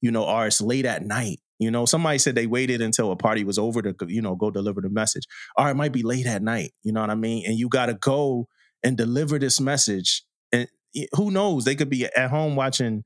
[0.00, 1.40] you know, or it's late at night.
[1.58, 4.52] You know, somebody said they waited until a party was over to, you know, go
[4.52, 5.24] deliver the message.
[5.58, 6.72] Or it might be late at night.
[6.84, 7.44] You know what I mean?
[7.44, 8.46] And you got to go
[8.84, 10.22] and deliver this message.
[10.52, 10.68] And
[11.14, 11.64] who knows?
[11.64, 13.02] They could be at home watching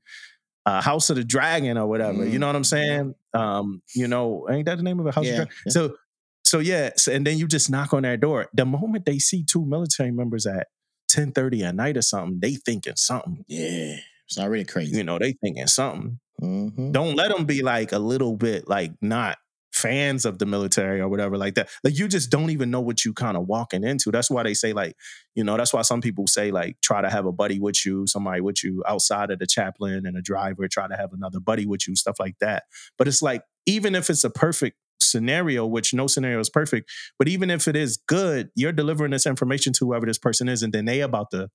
[0.65, 2.25] uh, House of the Dragon or whatever.
[2.25, 2.39] You Mm.
[2.41, 3.15] know what I'm saying?
[3.33, 5.15] Um, you know, ain't that the name of it?
[5.15, 5.53] House Yeah, of Dragon.
[5.65, 5.71] yeah.
[5.71, 5.95] So,
[6.43, 6.91] so yeah.
[6.95, 8.47] So, and then you just knock on their door.
[8.53, 10.67] The moment they see two military members at
[11.11, 13.43] 10:30 at night or something, they thinking something.
[13.47, 14.95] yeah, it's already crazy.
[14.97, 16.91] You know, they thinking something Mhm.
[16.93, 19.37] don't let them be like a little bit like not
[19.79, 23.05] fans of the military or whatever like that like you just don't even know what
[23.05, 24.95] you kind of walking into that's why they say like
[25.35, 28.05] you know that's why some people say like try to have a buddy with you
[28.07, 31.65] somebody with you outside of the chaplain and a driver try to have another buddy
[31.65, 32.63] with you stuff like that
[32.97, 37.27] but it's like even if it's a perfect scenario which no scenario is perfect but
[37.27, 40.73] even if it is good you're delivering this information to whoever this person is and
[40.73, 41.49] then they about to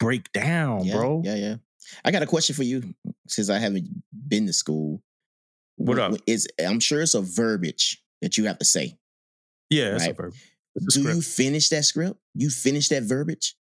[0.00, 1.56] break down yeah, bro Yeah, yeah.
[2.04, 2.94] I got a question for you
[3.28, 3.88] since I haven't
[4.28, 5.02] been to school.
[5.76, 6.14] What up?
[6.26, 8.98] Is I'm sure it's a verbiage that you have to say.
[9.70, 10.16] yeah it's a Right.
[10.16, 10.34] verb.
[10.74, 12.18] It's a Do you finish that script?
[12.34, 13.54] You finish that verbiage?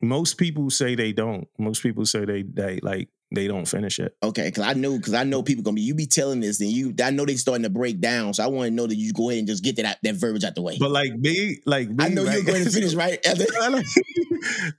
[0.00, 1.48] Most people say they don't.
[1.58, 4.16] Most people say they they like they don't finish it.
[4.22, 6.70] Okay, because I know because I know people gonna be you be telling this and
[6.70, 8.34] you I know they starting to break down.
[8.34, 10.44] So I want to know that you go ahead and just get that that verbiage
[10.44, 10.76] out the way.
[10.78, 12.34] But like me, like me, I know right?
[12.34, 13.24] you're going to finish right.
[13.62, 13.84] Like,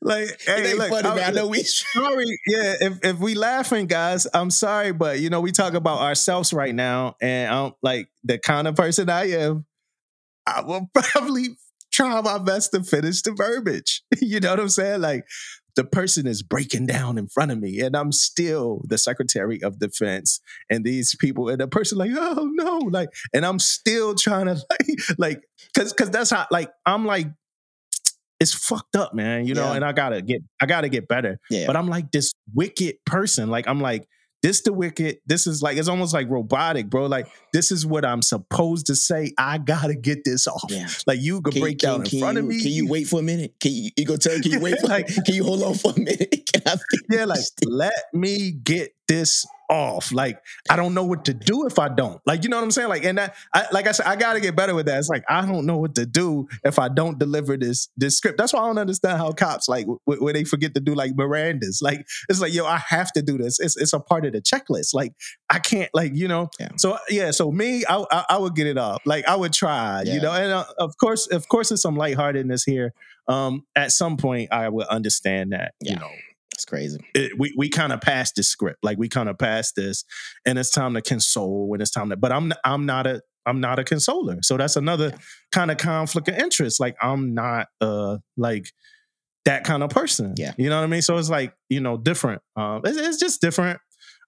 [0.01, 1.29] like, it hey, ain't look, funny, man.
[1.29, 1.63] I know we.
[1.63, 2.75] sorry, yeah.
[2.81, 6.75] If if we laughing, guys, I'm sorry, but you know we talk about ourselves right
[6.75, 9.65] now, and I'm like the kind of person I am.
[10.45, 11.57] I will probably
[11.93, 14.03] try my best to finish the verbiage.
[14.19, 15.01] You know what I'm saying?
[15.01, 15.25] Like
[15.75, 19.79] the person is breaking down in front of me, and I'm still the Secretary of
[19.79, 24.45] Defense, and these people, and the person like, oh no, like, and I'm still trying
[24.47, 25.43] to like, like,
[25.75, 27.27] cause, cause that's how, like, I'm like,
[28.39, 29.45] it's fucked up, man.
[29.47, 29.75] You know, Yeah.
[29.75, 31.39] and I gotta get, I gotta get better.
[31.49, 31.65] Yeah.
[31.65, 33.49] But I'm like this wicked person.
[33.49, 34.05] Like I'm like
[34.43, 35.17] this the wicked.
[35.25, 37.07] This is like it's almost like robotic, bro.
[37.07, 39.33] Like this is what I'm supposed to say.
[39.37, 40.65] I gotta get this off.
[40.69, 40.87] Yeah.
[41.07, 42.61] Like you could Can, break can- down in can front you, of me.
[42.61, 43.55] Can you wait for a minute?
[43.59, 44.39] Can you, you go tell?
[44.39, 44.87] Can you wait for?
[44.87, 46.29] Like- can you hold on for a minute?
[46.53, 46.79] Can I finish
[47.09, 50.11] Yeah, like let me get this off.
[50.11, 52.21] Like I don't know what to do if I don't.
[52.25, 52.89] Like you know what I'm saying?
[52.89, 54.99] Like and that, I, like I said, I got to get better with that.
[54.99, 58.37] It's like I don't know what to do if I don't deliver this this script.
[58.37, 61.15] That's why I don't understand how cops like w- where they forget to do like
[61.15, 61.79] Miranda's.
[61.81, 63.59] Like it's like yo, I have to do this.
[63.59, 64.93] It's it's a part of the checklist.
[64.93, 65.13] Like
[65.49, 66.49] I can't like you know.
[66.59, 66.69] Yeah.
[66.77, 69.01] So yeah, so me, I, I I would get it off.
[69.05, 70.03] Like I would try.
[70.05, 70.13] Yeah.
[70.13, 72.93] You know, and uh, of course, of course, there's some lightheartedness here.
[73.27, 75.73] Um, at some point, I would understand that.
[75.81, 75.93] Yeah.
[75.93, 76.11] You know
[76.53, 76.99] That's crazy.
[77.15, 80.03] it, we we kind of passed this script, like we kind of passed this,
[80.45, 82.15] and it's time to console when it's time to.
[82.17, 85.17] But I'm I'm not a I'm not a consoler, so that's another Yeah.
[85.51, 86.79] kind of conflict of interest.
[86.79, 88.67] Like I'm not uh like
[89.45, 90.35] that kind of person.
[90.37, 90.53] Yeah.
[90.57, 91.01] you know what I mean.
[91.01, 92.41] So it's like you know different.
[92.55, 93.79] Um, it's, it's just different.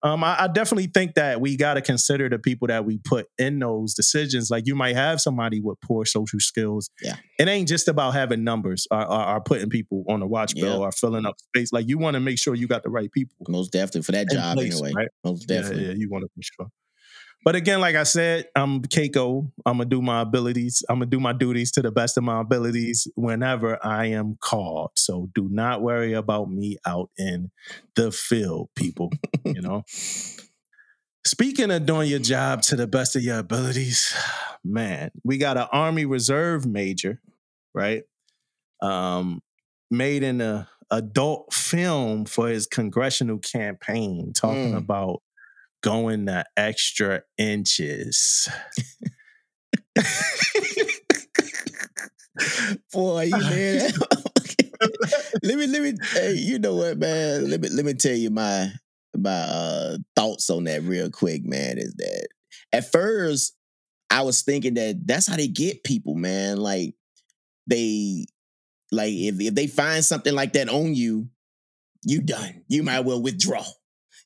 [0.04, 3.28] Um, I, I definitely think that we got to consider the people that we put
[3.38, 4.52] in those decisions.
[4.52, 6.90] Like you might have somebody with poor social skills.
[7.02, 7.16] Yeah.
[7.40, 10.80] it ain't just about having numbers or, or, or putting people on a watch bill
[10.80, 10.88] Yeah.
[10.88, 11.74] or filling up space.
[11.74, 14.30] Like you want to make sure you got the right people Most definitely for that
[14.30, 14.94] job place, anyway.
[14.96, 15.08] right?
[15.24, 15.86] Most definitely.
[15.88, 16.68] yeah, you want to be sure.
[17.46, 19.52] But again, like I said, I'm CACO.
[19.68, 20.84] I'm gonna do my abilities.
[20.90, 24.92] I'm gonna do my duties to the best of my abilities whenever I am called.
[24.96, 27.52] So do not worry about me out in
[27.96, 29.12] the field, people.
[29.46, 29.84] you know.
[31.26, 34.14] Speaking of doing your job to the best of your abilities,
[34.64, 37.22] man, we got an Army Reserve major,
[37.74, 38.04] right?
[38.82, 39.42] Um,
[39.92, 44.78] made in a adult film for his congressional campaign, talking Mm.
[44.78, 45.22] about
[45.86, 48.50] going the extra inches.
[52.92, 53.92] Boy, you man.
[55.44, 57.50] let me let me hey, you know what, man?
[57.50, 58.72] Let me let me tell you my
[59.16, 61.78] my uh, thoughts on that real quick, man.
[61.78, 62.28] Is that
[62.74, 63.56] at first
[64.10, 66.58] I was thinking that that's how they get people, man.
[66.58, 66.96] Like
[67.68, 68.26] they
[68.92, 71.30] like if if they find something like that on you,
[72.04, 72.64] you done.
[72.68, 73.64] You might well withdraw.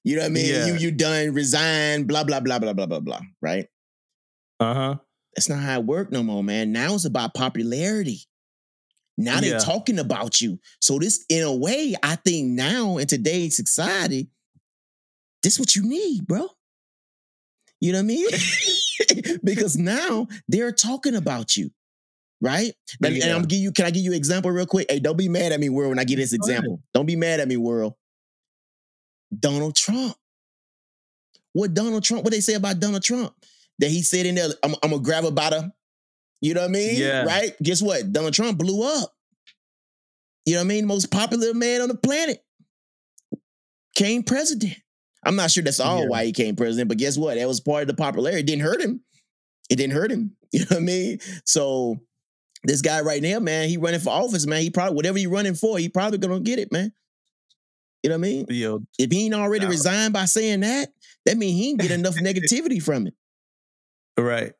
[0.04, 0.46] You know what I mean?
[0.54, 0.66] Yeah.
[0.68, 3.20] You you done, resign, blah blah blah blah blah blah blah.
[3.42, 3.68] Right?
[4.60, 4.96] Uh huh.
[5.36, 6.72] That's not how it work no more, man.
[6.72, 8.22] Now it's about popularity.
[9.18, 9.60] Now they're Yeah.
[9.60, 10.60] talking about you.
[10.82, 14.30] So this, in a way, I think now in today's society,
[15.44, 16.48] this is what you need, bro.
[17.82, 18.28] You know what I mean?
[19.44, 21.72] because now they're talking about you,
[22.42, 22.74] right?
[23.04, 23.36] And- And Yeah.
[23.36, 23.72] I'm give you.
[23.72, 24.88] Can I give you an example real quick?
[24.90, 25.90] Hey, don't be mad at me, world.
[25.90, 27.94] When I give this example, don't be mad at me, world.
[29.38, 30.16] Donald Trump.
[31.54, 32.24] What Donald Trump?
[32.24, 33.34] What they say about Donald Trump?
[33.80, 35.74] That he said in there, I'm, I'm gonna grab a,
[36.42, 36.96] you know what I mean?
[37.00, 37.24] Yeah.
[37.24, 37.56] Right?
[37.62, 38.12] Guess what?
[38.12, 39.14] Donald Trump blew up.
[40.46, 40.86] You know what I mean?
[40.86, 42.44] Most popular man on the planet.
[43.96, 44.76] Came president.
[45.24, 46.10] I'm not sure that's all Yeah.
[46.10, 47.36] why he came president, but guess what?
[47.36, 48.40] That was part of the popularity.
[48.42, 49.02] It didn't hurt him.
[49.70, 50.36] It didn't hurt him.
[50.52, 51.20] You know what I mean?
[51.46, 52.00] So
[52.64, 54.64] this guy right now, man, he running for office, man.
[54.64, 56.92] He probably whatever he running for, he probably gonna get it, man.
[58.04, 58.46] You know what I mean?
[58.50, 59.72] Yo, If he ain't already No.
[59.72, 60.90] resigned by saying that,
[61.26, 63.14] that means he ain't get enough negativity from it.
[64.18, 64.54] right.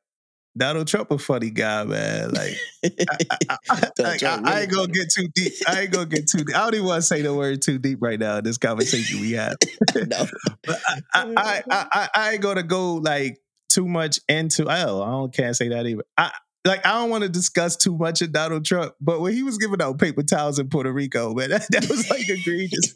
[0.58, 2.32] Donald Trump a funny guy, man.
[2.32, 5.54] Like, I, I, Trump I ain't gonna get too deep.
[5.68, 6.56] I ain't gonna get too deep.
[6.56, 9.22] I don't even want to say the word too deep right now in this conversation
[9.22, 9.56] we have.
[9.96, 10.26] no.
[10.66, 13.38] But I, I, I, I, I, I ain't gonna go like
[13.70, 14.66] too much into.
[14.66, 16.04] Oh, I don't can't say that either.
[16.18, 16.32] I
[16.66, 19.58] like I don't want to discuss too much of Donald Trump, but when he was
[19.60, 22.94] giving out paper towels in Puerto Rico, man, that, that was like egregious.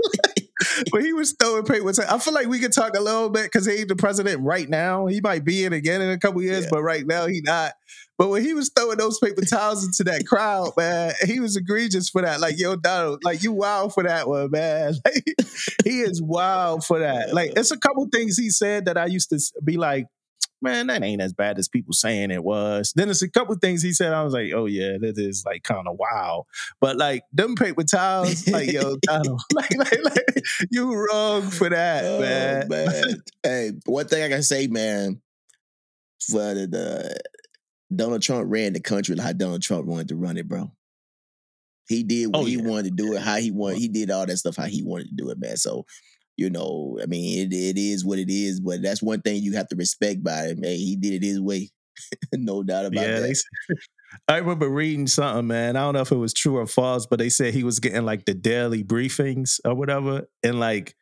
[0.92, 3.44] when he was throwing paper towels, I feel like we could talk a little bit
[3.46, 5.08] because he ain't the president right now.
[5.08, 6.70] He might be in again in a couple years, Yeah.
[6.72, 7.74] but right now he not.
[8.18, 12.10] But when he was throwing those paper towels into that crowd, man, he was egregious
[12.10, 12.40] for that.
[12.40, 14.94] Like, yo, Donald, like you wild for that one, man.
[15.06, 15.24] Like,
[15.84, 17.34] he is wild for that.
[17.34, 20.06] Like, it's a couple things he said that I used to be like,
[20.64, 22.94] man, that ain't as bad as people saying it was.
[22.96, 24.14] Then there's a couple things he said.
[24.14, 26.46] I was like, oh yeah, that is like kind of wild.
[26.82, 32.06] But like them paper towels, like yo, Donald, like, like, like you wrong for that,
[32.06, 32.68] Oh, man.
[32.68, 33.22] man.
[33.44, 35.22] hey, one thing I can say, man,
[36.28, 37.20] for the, the
[37.96, 40.72] Donald Trump ran the country like how Donald Trump wanted to run it, bro.
[41.90, 42.64] He did what Oh, he yeah.
[42.64, 43.80] wanted to do it, how he wanted.
[43.80, 45.58] He did all that stuff how he wanted to do it, man.
[45.58, 45.86] So,
[46.38, 48.60] you know, I mean, it, it is what it is.
[48.60, 50.76] But that's one thing you have to respect by it, man.
[50.76, 51.72] He did it his way,
[52.34, 53.36] no doubt about Yeah, that.
[54.28, 55.76] I remember reading something, man.
[55.76, 58.06] I don't know if it was true or false, but they said he was getting
[58.06, 60.96] like the daily briefings or whatever, and like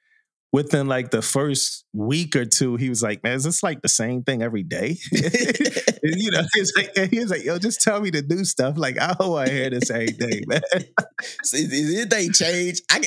[0.53, 3.89] within like the first week or two, he was like, "Man, is this like the
[3.89, 4.97] same thing every day?"
[6.03, 8.77] And, you know, he's like, he was like, "Yo, just tell me to do stuff."
[8.77, 10.61] Like I want to hear the same thing, man.
[11.43, 12.83] Is anything changed?
[12.91, 13.01] I,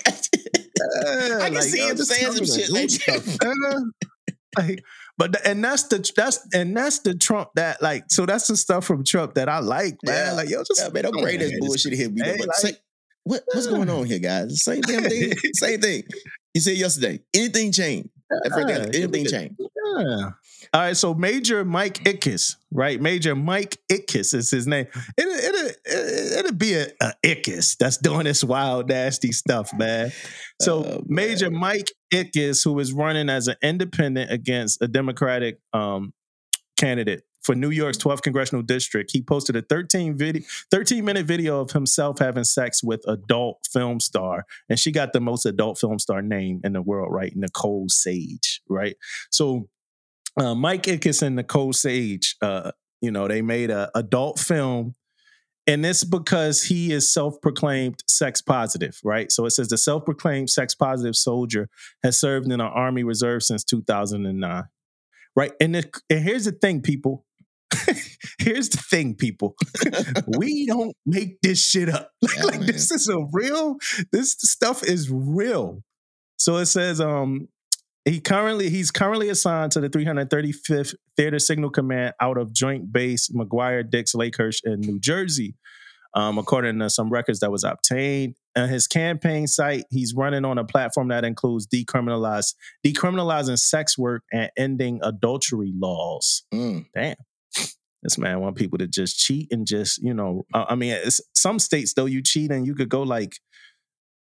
[1.40, 3.92] I can see uh, him saying some shit like that.
[4.56, 4.84] Like,
[5.18, 8.56] but the- and that's the that's and that's the Trump that like so that's the
[8.56, 10.28] stuff from Trump that I like, man.
[10.28, 10.32] Yeah.
[10.34, 12.08] Like yo, just Yeah, man, don't bring this bullshit here.
[12.16, 12.72] Hey, like- say,
[13.24, 14.62] what, what's going on here, guys?
[14.62, 15.32] Same damn thing.
[15.54, 16.04] same thing.
[16.52, 17.20] You said yesterday.
[17.34, 18.10] Anything changed?
[18.30, 19.54] That first day, anything look changed?
[19.96, 20.30] Yeah.
[20.72, 23.00] All right, so Major Mike Itkis, right?
[23.00, 24.86] Major Mike Itkis is his name.
[25.16, 30.12] It'll, it'll, it'll be a, a Itkis that's doing this wild, nasty stuff, man.
[30.60, 31.02] So Oh, man.
[31.08, 36.12] Major Mike Itkis, who is running as an independent against a Democratic um,
[36.78, 41.60] candidate for New York's 12th congressional district, he posted a 13 video, 13 minute video
[41.60, 45.98] of himself having sex with adult film star, and she got the most adult film
[45.98, 47.32] star name in the world, right?
[47.36, 48.96] Nicole Sage, right?
[49.30, 49.68] So
[50.36, 54.94] uh, Mike Itkis and Nicole Sage, uh, you know, they made a adult film.
[55.66, 59.32] And it's because he is self-proclaimed sex positive, right?
[59.32, 61.70] So it says the self-proclaimed sex positive soldier
[62.02, 64.64] has served in the Army Reserve since 2009,
[65.34, 65.52] right?
[65.60, 67.24] And, the, and here's the thing, people.
[68.38, 69.56] here's the thing, people.
[70.38, 72.10] we don't make this shit up.
[72.20, 73.76] Like, Yeah, like this is a real.
[74.12, 75.82] This stuff is real.
[76.36, 77.48] So it says, um,
[78.04, 83.30] he currently he's currently assigned to the 335th Theater Signal Command out of Joint Base
[83.30, 85.54] McGuire Dix Lakehurst in New Jersey.
[86.16, 88.36] Um, according to some records that was obtained.
[88.56, 92.54] On his campaign site, he's running on a platform that includes decriminalize,
[92.86, 96.44] decriminalizing sex work and ending adultery laws.
[96.54, 96.86] Mm.
[96.94, 97.16] Damn.
[98.04, 101.20] This man want people to just cheat and just, you know, uh, I mean, it's,
[101.34, 103.40] some states though you cheat and you could go like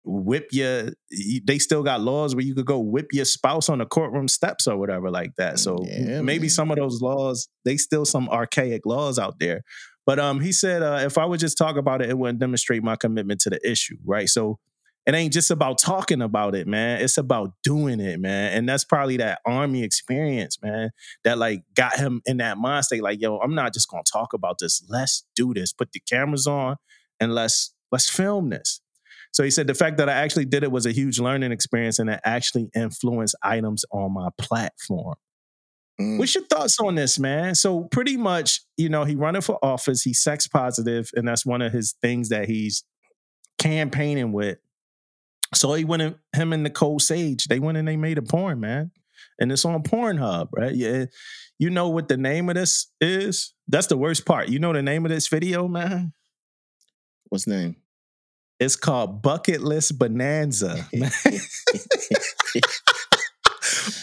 [0.04, 0.90] whip your.
[1.10, 4.28] you- They still got laws where you could go whip your spouse on the courtroom
[4.28, 5.58] steps or whatever like that.
[5.58, 6.50] So Yeah, maybe man.
[6.50, 9.62] some of those laws, they still some archaic laws out there.
[10.06, 12.82] But um, he said uh, if I would just talk about it, it wouldn't demonstrate
[12.82, 14.28] my commitment to the issue, right?
[14.28, 14.58] So
[15.06, 17.00] it ain't just about talking about it, man.
[17.00, 18.52] It's about doing it, man.
[18.52, 20.90] And that's probably that army experience, man,
[21.24, 23.02] that like got him in that mind state.
[23.02, 24.82] Like, yo, I'm not just gonna talk about this.
[24.88, 25.72] Let's do this.
[25.72, 26.76] Put the cameras on
[27.18, 28.80] and let's let's film this.
[29.32, 31.98] So he said the fact that I actually did it was a huge learning experience
[31.98, 35.14] and it actually influenced items on my platform.
[36.00, 36.18] Mm.
[36.18, 37.54] What's your thoughts on this, man?
[37.54, 41.62] So pretty much, you know, he running for office, he's sex positive, and that's one
[41.62, 42.84] of his things that he's
[43.58, 44.58] campaigning with.
[45.54, 48.60] So he went in, him and Nicole Sage, they went and they made a porn,
[48.60, 48.92] man.
[49.38, 50.74] And it's on Pornhub, right?
[50.74, 51.06] Yeah.
[51.58, 53.52] You know what the name of this is?
[53.68, 54.48] That's the worst part.
[54.48, 56.12] You know the name of this video, man?
[57.28, 57.76] What's the name?
[58.60, 60.86] It's called Bucket List Bonanza.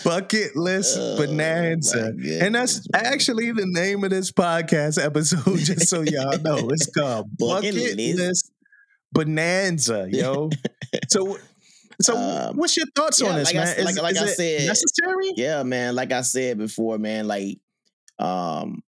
[0.03, 2.13] Bucket List Oh, Bonanza.
[2.41, 6.69] And that's actually the name of this podcast episode, just so y'all know.
[6.69, 8.17] It's called Bucket Bucket, List.
[8.19, 8.51] List
[9.11, 10.49] Bonanza, yo.
[11.09, 11.37] so
[12.01, 13.77] so Um, what's your thoughts yeah, on this, like I man?
[13.79, 15.33] s- like- like I it said- necessary?
[15.35, 15.95] yeah, man.
[15.95, 17.27] Like I said before, man.
[17.27, 17.57] Like,
[18.19, 18.81] um,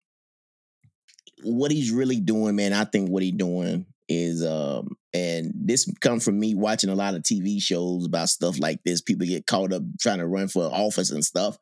[1.43, 2.73] what he's really doing, man.
[2.73, 7.15] I think what he's doing is, um, and this comes from me watching a lot
[7.15, 9.01] of TV shows about stuff like this.
[9.01, 11.57] People get caught up trying to run for office and stuff.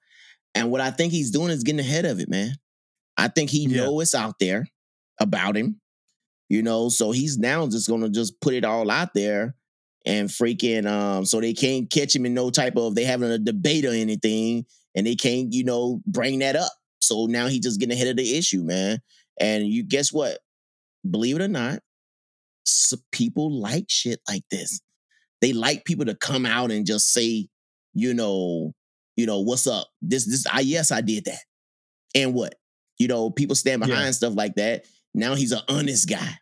[0.53, 2.53] And what I think he's doing is getting ahead of it, man.
[3.17, 3.85] I think he Yeah.
[3.85, 4.67] know it's out there
[5.19, 5.79] about him,
[6.49, 6.89] you know.
[6.89, 9.55] So he's now just gonna just put it all out there
[10.05, 13.39] and freaking um so they can't catch him in no type of they having a
[13.39, 14.63] debate or anything
[14.95, 16.71] and they can't you know bring that up
[17.01, 18.99] so now he just getting ahead of the issue man
[19.39, 20.37] and you guess what
[21.09, 21.79] believe it or not
[23.11, 24.81] people like shit like this
[25.41, 27.47] they like people to come out and just say
[27.93, 28.73] you know
[29.15, 31.39] you know what's up this this i yes i did that
[32.15, 32.55] and what
[32.97, 33.87] you know people stand Yeah.
[33.87, 36.35] behind stuff like that now he's an honest guy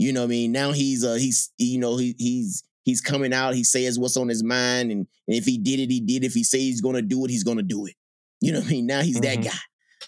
[0.00, 0.52] you know what I mean?
[0.52, 4.28] Now he's uh he's you know he he's he's coming out, he says what's on
[4.28, 6.22] his mind, and, and if he did it, he did.
[6.22, 7.94] If he says he's gonna do it, he's gonna do it.
[8.40, 8.86] You know what I mean?
[8.86, 9.46] Now he's that Mhm.
[9.46, 9.58] guy.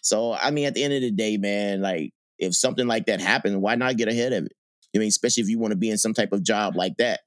[0.00, 3.20] So I mean, at the end of the day, man, like if something like that
[3.20, 4.52] happens, why not get ahead of it?
[4.94, 7.20] I mean, especially if you want to be in some type of job like that.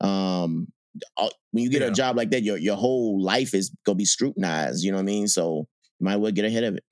[0.00, 0.68] Um
[1.52, 1.88] when you get Yeah.
[1.88, 5.02] a job like that, your your whole life is gonna be scrutinized, you know what
[5.02, 5.28] I mean?
[5.28, 5.66] So
[5.98, 6.84] you might well get ahead of it.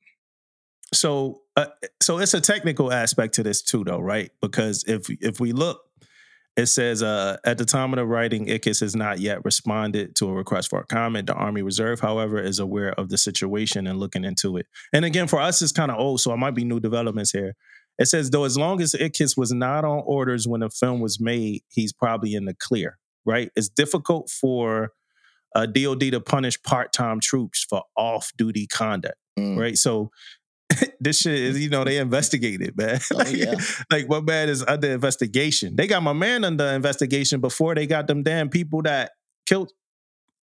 [0.93, 1.67] So uh,
[2.01, 4.31] so it's a technical aspect to this too, though, right?
[4.41, 5.83] Because if if we look,
[6.57, 10.29] it says uh, at the time of the writing, Itkis has not yet responded to
[10.29, 11.27] a request for a comment.
[11.27, 14.67] The Army Reserve, however, is aware of the situation and looking into it.
[14.93, 17.55] And again, for us, it's kind of old, so it might be new developments here.
[18.01, 21.21] It says though, as long as Itkis was not on orders when the film was
[21.21, 23.51] made, he's probably in the clear, right?
[23.55, 24.91] It's difficult for
[25.55, 29.57] uh, DoD to punish part-time troops for off-duty conduct Mm.
[29.57, 29.77] right?
[29.79, 30.11] So
[31.01, 32.99] this shit is, you know, they investigated, man.
[33.13, 33.55] Oh, like, yeah.
[33.91, 35.77] like my man is under investigation.
[35.77, 39.13] They got my man under investigation before they got them damn people that
[39.47, 39.71] killed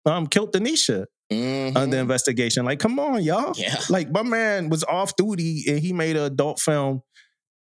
[0.05, 1.75] um killed Denisha Mhm.
[1.75, 2.63] under investigation.
[2.63, 3.53] Like, come on, y'all.
[3.57, 3.77] Yeah.
[3.89, 7.01] Like my man was off duty and he made an adult film.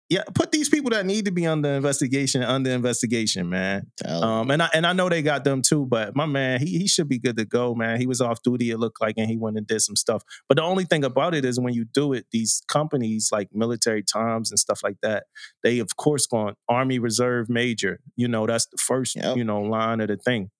[0.08, 3.90] Yeah, put these people that need to be under investigation under investigation, man.
[4.04, 6.86] Um, and I and I know they got them too, but my man, he he
[6.86, 7.98] should be good to go, man.
[7.98, 10.22] He was off duty, it looked like, and he went and did some stuff.
[10.48, 14.04] But the only thing about it is when you do it, these companies like Military
[14.04, 15.24] Times and stuff like that,
[15.64, 17.98] they of course going Army Reserve Major.
[18.14, 19.36] You know, that's the first Yep.
[19.36, 20.50] you know line of the thing.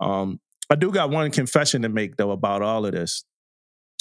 [0.00, 0.40] Um,
[0.70, 3.24] I do got one confession to make though about all of this.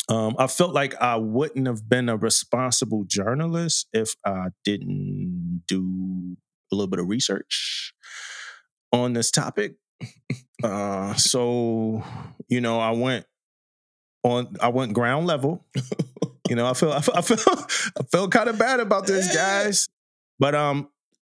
[0.09, 6.37] Um, I felt like I wouldn't have been a responsible journalist if I didn't do
[6.71, 7.93] a little bit of research
[8.93, 9.75] on this topic.
[10.63, 12.03] uh, so
[12.47, 13.25] you know, I went
[14.23, 14.55] on.
[14.61, 15.65] I went ground level.
[16.49, 19.33] you know, I feel I feel I feel, I feel kind of bad about this,
[19.35, 19.89] guys.
[20.39, 20.89] But um,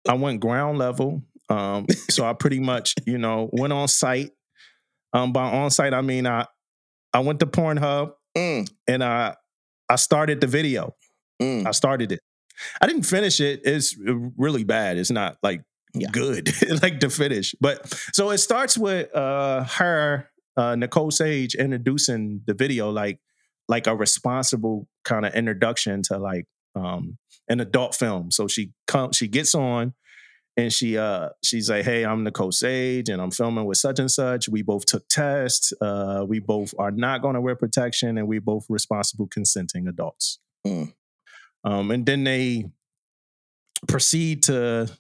[0.08, 1.22] I went ground level.
[1.48, 4.32] Um, so I pretty much you know went on site.
[5.12, 6.46] Um, by on site I mean I
[7.12, 9.36] I went to Pornhub Mm, and I
[9.88, 10.94] I started the video.
[11.40, 11.66] mm.
[11.66, 12.20] I started it.
[12.80, 13.60] I didn't finish it.
[13.64, 13.96] It's
[14.36, 14.96] really bad.
[14.98, 15.62] It's not like
[15.94, 16.08] Yeah.
[16.12, 16.50] good,
[16.82, 17.54] like to finish.
[17.60, 23.18] But so it starts with uh her, uh Nicole Sage introducing the video like
[23.68, 27.18] like a responsible kind of introduction to like um
[27.48, 28.30] an adult film.
[28.30, 29.94] So she comes, she gets on
[30.56, 34.10] and she uh she's like, Hey, I'm Nicole Sage and I'm filming with such and
[34.10, 34.48] such.
[34.48, 35.72] We both took tests.
[35.80, 40.38] Uh we both are not gonna wear protection and we both responsible consenting adults.
[40.66, 40.92] Mm.
[41.64, 42.70] Um and then they
[43.88, 44.90] proceed to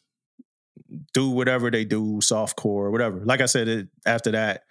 [1.12, 3.20] do whatever they do, soft softcore, whatever.
[3.24, 4.62] Like I said, it, after that,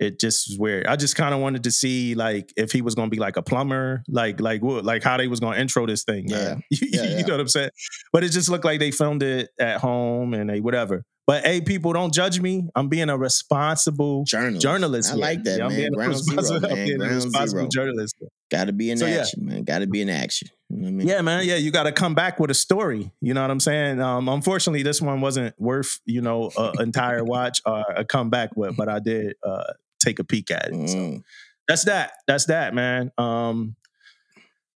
[0.00, 0.86] it just was weird.
[0.86, 3.42] I just kind of wanted to see like if he was gonna be like a
[3.42, 6.28] plumber, like like what, like how they was gonna intro this thing.
[6.28, 7.20] Yeah, you, Yeah, yeah.
[7.22, 7.70] know what I'm saying?
[8.12, 11.04] But it just looked like they filmed it at home and they whatever.
[11.26, 12.66] But hey, people, don't judge me.
[12.74, 14.62] I'm being a responsible Journalist.
[14.62, 15.10] journalist.
[15.10, 15.20] I here.
[15.20, 16.88] like that, Yeah, I'm being a Ground zero, responsible- I'm man.
[16.88, 17.68] a Ground responsible zero.
[17.68, 18.14] journalist.
[18.50, 19.16] Got to be in So, yeah.
[19.18, 19.64] action, man.
[19.64, 20.48] Got to be in action.
[20.70, 21.06] You know what I mean?
[21.08, 21.44] Yeah, man.
[21.46, 23.10] Yeah, you got to come back with a story.
[23.20, 24.00] You know what I'm saying?
[24.00, 28.74] Um, unfortunately, this one wasn't worth you know an entire watch or a comeback with,
[28.78, 29.64] but I did uh,
[30.00, 30.88] take a peek at it.
[30.88, 31.22] So Mm.
[31.66, 32.12] that's that.
[32.26, 33.10] That's that, man.
[33.18, 33.76] Um,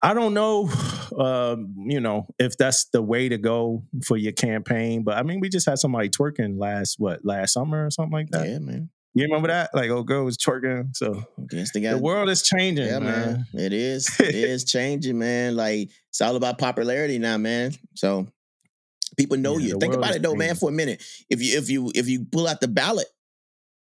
[0.01, 0.71] I don't know,
[1.19, 5.41] um, you know, if that's the way to go for your campaign, but I mean,
[5.41, 8.47] we just had somebody twerking last what last summer or something like that.
[8.47, 8.91] Yeah, man.
[9.15, 9.71] You remember that?
[9.75, 10.95] Like, old girl was twerking.
[10.95, 13.47] So guess they got the world is changing, Yeah, man.
[13.53, 13.65] man.
[13.65, 14.09] It is.
[14.21, 15.57] It is changing, man.
[15.57, 17.73] Like it's all about popularity now, man.
[17.95, 18.29] So
[19.17, 19.79] people know Yeah, you.
[19.81, 21.03] Think about it though, man, for a minute.
[21.29, 23.09] If you if you if you pull out the ballot,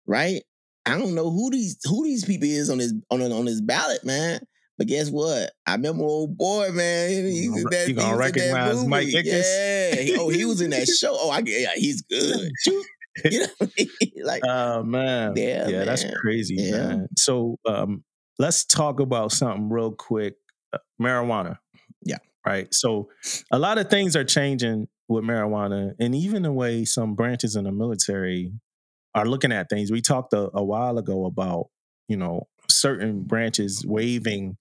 [0.06, 0.42] right?
[0.86, 4.04] I don't know who these who these people is on this on on this ballot,
[4.04, 4.40] man.
[4.78, 5.52] But guess what?
[5.66, 7.08] I remember old boy, man.
[7.10, 8.84] He's You in gonna- that, you gonna he was in that recognize.
[8.86, 10.06] Mike Itkis?
[10.10, 10.16] Yeah.
[10.20, 11.16] Oh, he was in that show.
[11.18, 12.50] Oh, I get yeah, he's good.
[13.24, 13.88] you know, I mean?
[14.24, 16.88] like Oh man, Yeah, yeah, that's crazy, Yeah.
[16.88, 17.08] man.
[17.16, 18.04] So um,
[18.38, 20.34] let's talk about something real quick:
[20.74, 21.56] uh, marijuana.
[22.04, 22.18] Yeah.
[22.46, 22.68] right.
[22.72, 23.08] So
[23.50, 27.64] a lot of things are changing with marijuana, and even the way some branches in
[27.64, 28.52] the military
[29.16, 29.90] are looking at things.
[29.90, 31.68] We talked a, a while ago about
[32.06, 34.58] you know certain branches waiving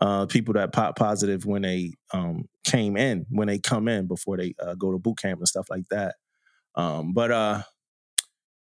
[0.00, 4.36] uh, people that pop positive when they um, came in, when they come in before
[4.36, 6.16] they uh, go to boot camp and stuff like that.
[6.74, 7.62] Um, but uh,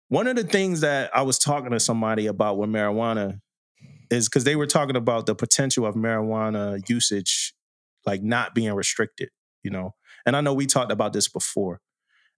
[0.09, 3.39] one of the things that I was talking to somebody about with marijuana
[4.09, 7.53] is because they were talking about the potential of marijuana usage,
[8.05, 9.29] like not being restricted,
[9.63, 9.93] you know.
[10.25, 11.81] And I know we talked about this before.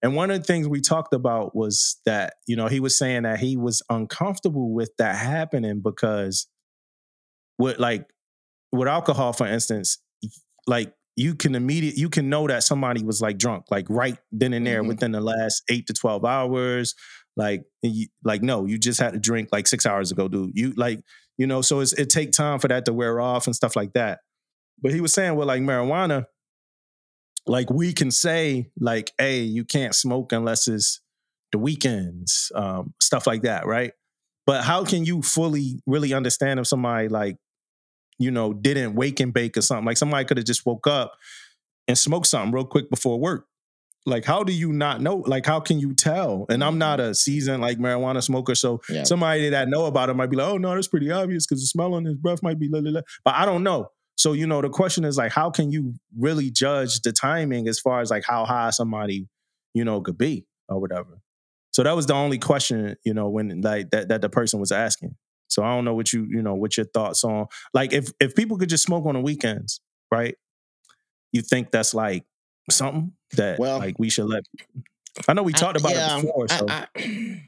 [0.02, 3.24] And one of the things we talked about was that, you know, he was saying
[3.24, 6.48] that he was uncomfortable with that happening because
[7.58, 8.08] with like
[8.72, 9.98] with alcohol, for instance,
[10.68, 14.54] like you can immediate you can know that somebody was like drunk, like right then
[14.54, 14.88] and there Mhm.
[14.88, 16.96] within the last eight to twelve hours.
[17.36, 20.52] Like, you, like no, you just had to drink like six hours ago, dude.
[20.56, 21.02] You like,
[21.38, 23.94] you know, so it's, it take time for that to wear off and stuff like
[23.94, 24.20] that.
[24.82, 26.26] But he was saying, well, like marijuana,
[27.50, 31.02] like we can say, like, hey, you can't smoke unless it's
[31.52, 33.92] the weekends, um, stuff like that, right?
[34.46, 37.38] But how can you fully really understand if somebody like,
[38.20, 39.86] you know, didn't wake and bake or something?
[39.86, 41.14] Like somebody could have just woke up
[41.88, 43.48] and smoked something real quick before work.
[44.06, 45.24] Like, how do you not know?
[45.26, 46.46] Like, how can you tell?
[46.50, 49.04] And I'm not a seasoned like marijuana smoker, so yeah.
[49.04, 51.68] somebody that know about it might be like, oh no, that's pretty obvious because the
[51.68, 53.02] smell on his breath might be la, la, la.
[53.26, 53.90] But I don't know.
[54.20, 57.80] So, you know, the question is like, how can you really judge the timing as
[57.80, 59.30] far as like how high somebody,
[59.74, 61.22] you know, could be or whatever?
[61.72, 64.74] So that was the only question, you know, when like that that the person was
[64.74, 65.16] asking.
[65.48, 68.36] So I don't know what you, you know, what your thoughts on like if if
[68.36, 69.80] people could just smoke on the weekends,
[70.12, 70.36] right?
[71.32, 72.26] You think that's like
[72.70, 74.44] something that Well, like we should let
[75.30, 76.46] I know we talked I- about yeah, it before.
[76.50, 77.42] I- So I-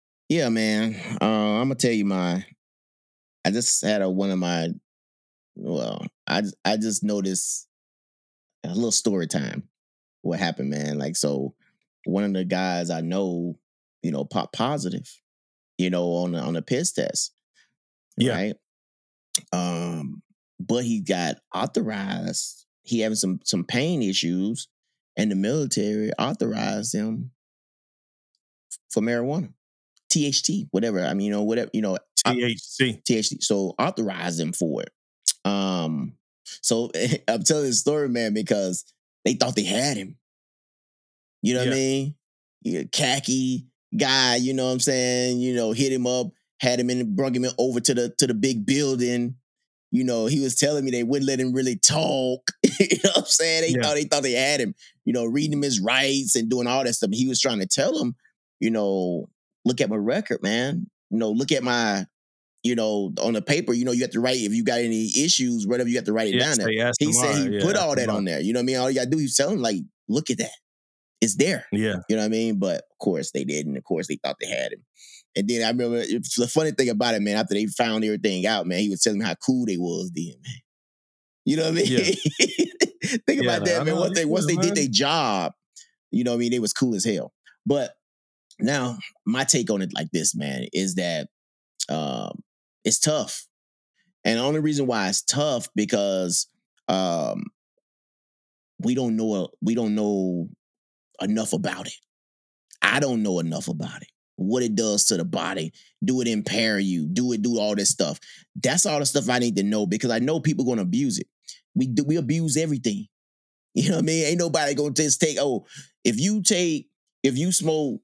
[0.28, 0.96] yeah, man.
[1.20, 1.24] Uh,
[1.60, 2.44] I'm gonna tell you my.
[3.44, 4.70] I just had a one of my.
[5.58, 7.66] Well, I just- I just noticed
[8.64, 9.68] a little story time.
[10.22, 10.98] What happened, man?
[10.98, 11.54] Like so,
[12.04, 13.58] one of the guys I know,
[14.02, 15.10] you know, pop positive,
[15.78, 17.32] you know, on the on the piss test.
[18.16, 18.34] Yeah.
[18.34, 18.56] Right.
[19.52, 20.22] Um,
[20.60, 22.66] but he got authorized.
[22.82, 24.68] He having some some pain issues,
[25.16, 27.32] and the military authorized him
[28.90, 29.52] for marijuana,
[30.10, 31.04] THT, whatever.
[31.04, 33.02] I mean, you know, whatever, you know, THC.
[33.04, 33.42] THC.
[33.42, 34.90] So authorize them for it.
[35.44, 36.14] Um,
[36.62, 36.90] so
[37.28, 38.84] I'm telling this story, man, because
[39.24, 40.16] they thought they had him.
[41.42, 41.72] You know what Yeah.
[41.74, 42.14] I mean?
[42.62, 43.66] Yeah, khaki
[43.96, 45.38] guy, you know what I'm saying?
[45.40, 46.28] You know, hit him up,
[46.60, 49.36] had him in, brought him in over to the to the big building.
[49.90, 52.50] You know, he was telling me they wouldn't let him really talk.
[52.80, 53.62] you know what I'm saying?
[53.62, 53.82] They Yeah.
[53.82, 54.74] thought they thought they had him,
[55.04, 57.10] you know, reading him his rights and doing all that stuff.
[57.12, 58.14] He was trying to tell him,
[58.60, 59.30] you know,
[59.64, 60.90] look at my record, man.
[61.10, 62.06] You know, look at my,
[62.68, 65.10] you know, on the paper, you know, you have to write if you got any
[65.16, 66.92] issues, whatever, you have to write it Yeah, down there.
[66.98, 68.18] He said he Yeah, put all that tomorrow.
[68.18, 68.40] on there.
[68.40, 68.76] You know what I mean?
[68.76, 70.50] All you gotta do, he was telling like, look at that.
[71.20, 71.64] It's there.
[71.72, 71.96] Yeah.
[72.08, 72.58] You know what I mean?
[72.58, 73.76] But of course they didn't.
[73.76, 74.84] Of course they thought they had him.
[75.34, 78.46] And then I remember it's the funny thing about it, man, after they found everything
[78.46, 80.54] out, man, he was telling me how cool they was then, man.
[81.44, 81.86] You know what I mean?
[81.86, 81.98] Yeah.
[83.26, 83.96] Think about that, I man.
[83.96, 85.52] Once they once they did their job,
[86.10, 87.32] you know what I mean, they was cool as hell.
[87.64, 87.94] But
[88.60, 91.28] now my take on it like this, man, is that
[91.88, 92.42] um
[92.88, 93.46] it's tough.
[94.24, 96.48] And the only reason why it's tough because
[96.88, 97.44] um
[98.80, 100.48] we don't know we don't know
[101.20, 101.94] enough about it.
[102.82, 104.08] I don't know enough about it.
[104.36, 105.72] what it does to the body.
[106.04, 107.08] Do it impair you?
[107.08, 108.20] Do it do all this stuff?
[108.56, 111.26] That's all the stuff I need to know because I know people gonna abuse it.
[111.74, 113.06] We do we abuse everything.
[113.74, 114.24] You know what I mean?
[114.26, 115.64] Ain't nobody gonna just take, oh,
[116.02, 116.88] if you take,
[117.22, 118.00] if you smoke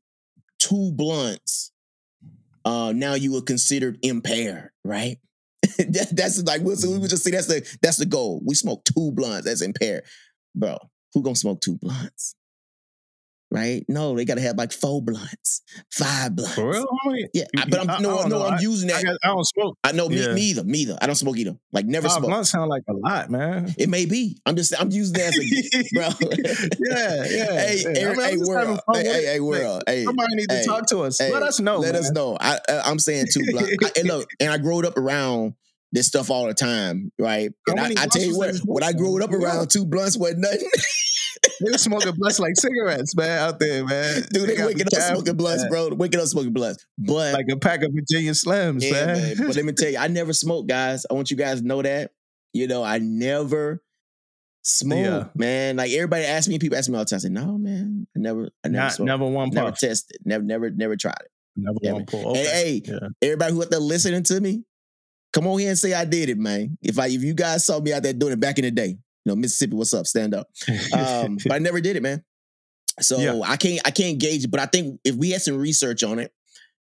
[0.61, 1.73] two blunts,
[2.65, 5.19] uh, now you are considered impaired, right?
[5.79, 8.43] that, that's like we'll, we would just say that's the that's the goal.
[8.45, 10.05] We smoke two blunts, that's impaired.
[10.55, 10.79] Bro,
[11.13, 12.35] who gonna smoke two blunts?
[13.55, 13.85] Right?
[13.89, 16.55] No, they got to have like four blunts, five blunts.
[16.55, 16.87] For real?
[17.33, 18.47] Yeah, I- but I'm I- I no, don't no, know.
[18.47, 19.05] I'm I- using I, that.
[19.05, 19.79] got- I don't smoke.
[19.85, 20.35] I know me, Yeah.
[20.35, 20.99] me either, me either.
[21.01, 21.57] I don't smoke either.
[21.73, 22.31] Like never Five smoke.
[22.31, 23.75] blunts sound like a lot, man.
[23.79, 24.37] It may be.
[24.45, 26.09] I'm just I'm using that as a bro.
[26.91, 27.67] yeah, yeah.
[27.67, 27.95] hey, yeah.
[27.95, 28.81] hey, I mean, hey, world.
[28.93, 29.83] Hey, hey, hey, world.
[29.87, 31.19] Hey, Somebody need to hey, talk to us.
[31.19, 31.79] hey, Let us know.
[31.79, 32.37] Let us know.
[32.41, 33.71] I, I I'm saying two blunts.
[33.85, 35.55] I, and look, and I growed up around
[35.95, 37.51] this stuff all the time, right?
[37.69, 40.69] And I, I tell you what, when I grew up around two blunts wasn't nothing.
[41.61, 44.23] They were smoking blunts like cigarettes, man, out there, man.
[44.33, 45.71] Dude, they gotta waking up smoking blunts, man.
[45.71, 45.89] bro.
[45.91, 46.85] Waking up smoking blunts.
[46.99, 49.37] But Like a pack of Virginia Slims, Yeah, man.
[49.37, 49.47] man.
[49.47, 51.05] But let me tell you, I never smoked, guys.
[51.09, 52.13] I want you guys to know that.
[52.55, 53.83] You know, I never
[54.63, 55.25] smoked, Yeah.
[55.35, 55.77] man.
[55.77, 57.17] Like everybody asked me, people ask me all the time.
[57.19, 59.07] I say, no, man, I never, I never Not, smoked.
[59.07, 59.79] never one never puff.
[59.81, 61.31] tested, never, never, never tried it.
[61.57, 62.29] Never Yeah, one pull.
[62.31, 62.51] And Okay.
[62.51, 63.09] hey, Yeah.
[63.23, 64.65] everybody who out there listening to me,
[65.35, 66.79] come on here and say I did it, man.
[66.81, 68.89] If I, if you guys saw me out there doing it back in the day,
[68.89, 70.07] you know, Mississippi, what's up?
[70.07, 70.49] Stand up.
[70.97, 72.23] Um, but I never did it, man.
[73.01, 73.41] So Yeah.
[73.45, 74.51] I can't I can't gauge it.
[74.51, 76.33] But I think if we had some research on it,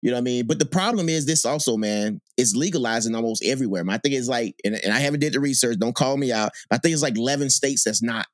[0.03, 0.47] you know what I mean.
[0.47, 3.85] But the problem is this also, man, it's legalizing almost everywhere.
[3.85, 3.95] Man.
[3.95, 5.79] I think it's like, and, and I haven't did the research.
[5.79, 6.51] Don't call me out.
[6.69, 8.27] But I think it's like eleven states that's not.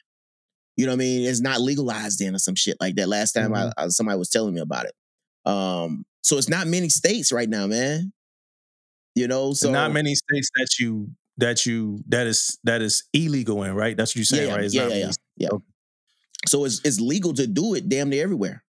[0.76, 1.28] You know what I mean?
[1.28, 3.08] It's not legalized in or some shit like that.
[3.08, 3.70] Last time Mm-hmm.
[3.78, 4.94] I, I somebody was telling me about it.
[5.44, 8.12] Um, so it's not many states right now, man.
[9.18, 13.64] You know, so not many states that you that you that is that is illegal
[13.64, 13.96] in, right?
[13.96, 14.64] That's what you're saying, yeah, right?
[14.64, 15.48] It's yeah, not yeah, yeah.
[16.46, 18.62] So it's it's legal to do it damn near everywhere.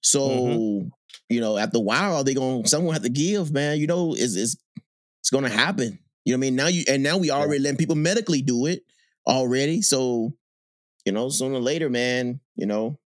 [0.00, 0.88] So Mm-hmm.
[1.28, 3.78] you know, after a while, are they going someone have to give, man.
[3.78, 4.56] You know, it's it's
[5.20, 5.98] it's gonna happen.
[6.24, 6.56] You know what I mean?
[6.56, 8.84] Now you and now we already letting people medically do it
[9.26, 9.82] already.
[9.82, 10.32] So,
[11.04, 12.98] you know, sooner or later, man, you know,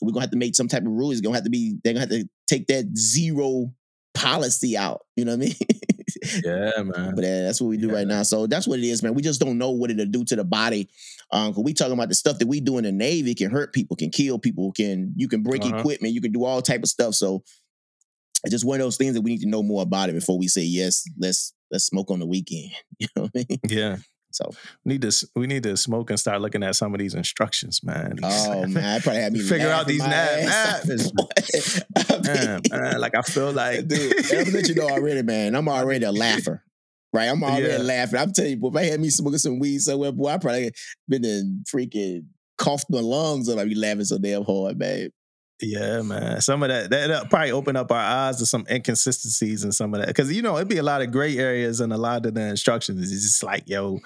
[0.00, 1.10] we're gonna have to make some type of rule.
[1.10, 3.72] It's gonna have to be they're gonna have to take that zero
[4.14, 5.02] policy out.
[5.16, 5.56] You know what I mean?
[6.44, 7.14] Yeah, man.
[7.14, 7.94] But uh, that's what we do Yeah.
[7.94, 8.22] right now.
[8.22, 9.14] So that's what it is, man.
[9.14, 10.88] We just don't know what it'll do to the body.
[11.32, 13.72] Um, cause we talking about the stuff that we do in the Navy can hurt
[13.72, 15.78] people, can kill people, can you can break Uh-huh.
[15.78, 17.14] equipment, you can do all type of stuff.
[17.14, 17.42] So
[18.44, 20.38] it's just one of those things that we need to know more about it before
[20.38, 21.04] we say yes.
[21.18, 22.70] Let's let's smoke on the weekend.
[22.98, 23.60] You know what I mean?
[23.68, 23.96] Yeah.
[24.36, 24.50] So
[24.84, 27.82] We need to we need to smoke and start looking at some of these instructions,
[27.82, 28.18] man.
[28.22, 31.10] Oh man, I probably had me Figure out these my nap- ass.
[32.10, 35.54] I mean, man, like I feel like dude, I'm let you know already, man.
[35.54, 36.62] I'm already a laugher.
[37.12, 37.78] Right, I'm already Yeah.
[37.78, 38.18] laughing.
[38.18, 40.70] I'm telling you, boy, if I had me smoking some weed somewhere, boy, I probably
[41.08, 42.26] been in freaking
[42.58, 43.58] coughed my lungs up.
[43.58, 45.10] I'd be laughing so damn hard, man.
[45.62, 46.40] Yeah, man.
[46.42, 50.00] Some of that that probably open up our eyes to some inconsistencies and some of
[50.00, 52.34] that because you know it'd be a lot of gray areas and a lot of
[52.34, 53.10] the instructions.
[53.10, 53.98] is just like yo,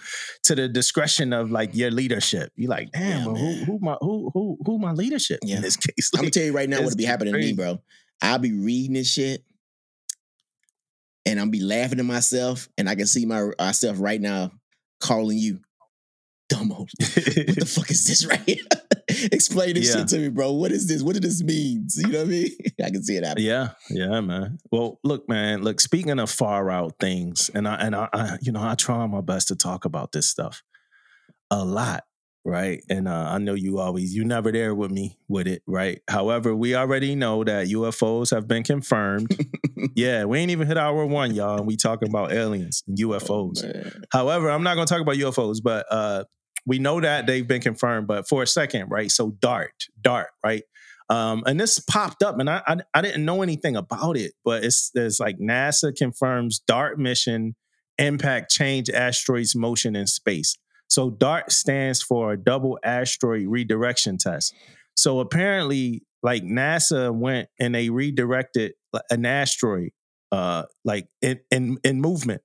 [0.44, 2.52] to the discretion of like your leadership.
[2.54, 5.56] You like, damn, Yeah, who who my who who who my leadership Yeah.
[5.56, 6.10] in this case?
[6.14, 7.82] I'm gonna tell you right now what'll be happening to me, bro.
[8.22, 9.42] I'll be reading this shit,
[11.26, 14.52] and I'll be laughing to myself, and I can see my myself right now
[15.00, 15.60] calling you,
[16.50, 16.80] Damo.
[16.80, 18.64] What the fuck is this right here?
[19.32, 20.00] Explain this Yeah.
[20.00, 20.52] shit to me, bro.
[20.52, 21.02] What is this?
[21.02, 21.86] What does this mean?
[21.96, 22.48] You know what I mean?
[22.84, 23.46] I can see it happening.
[23.46, 24.58] Yeah, yeah, man.
[24.70, 25.62] Well, look, man.
[25.62, 29.06] Look, speaking of far out things, and I and I, I you know, I try
[29.06, 30.62] my best to talk about this stuff
[31.50, 32.04] a lot,
[32.44, 32.82] right?
[32.88, 36.00] And uh, I know you always you never there with me with it, right?
[36.08, 39.36] However, we already know that UFOs have been confirmed.
[39.96, 43.64] yeah, we ain't even hit hour one, y'all, and we talking about aliens and UFOs.
[43.64, 43.90] Oh.
[44.12, 46.24] However, I'm not going to talk about UFOs, but uh,
[46.66, 48.06] we know that they've been confirmed.
[48.06, 49.10] But for a second, right?
[49.10, 50.62] So DART, DART, right?
[51.08, 54.64] Um, and this popped up, and I, I I didn't know anything about it, but
[54.64, 57.56] it's it's like NASA confirms DART mission
[57.98, 60.56] impact change asteroids motion in space.
[60.88, 64.54] So DART stands for Double Asteroid Redirection Test.
[64.96, 68.74] So apparently, like NASA went and they redirected
[69.10, 69.90] an asteroid,
[70.30, 72.42] uh, like in in, in movement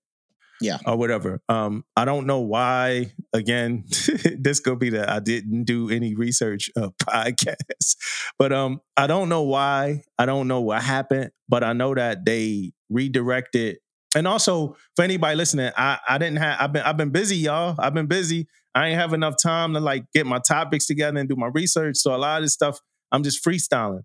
[0.62, 0.78] Yeah.
[0.86, 1.42] or whatever.
[1.50, 3.14] Um, I don't know why.
[3.34, 3.86] Again,
[4.40, 7.96] this could be that I didn't do any research uh, podcast,
[8.40, 10.04] but um, I don't know why.
[10.18, 13.78] I don't know what happened, but I know that they redirected.
[14.16, 16.58] And also, for anybody listening, I I didn't have.
[16.62, 17.76] I've been I've been busy, y'all.
[17.78, 18.48] I've been busy.
[18.74, 21.98] I ain't have enough time to like get my topics together and do my research.
[21.98, 22.80] So a lot of this stuff
[23.12, 24.02] I'm just freestyling.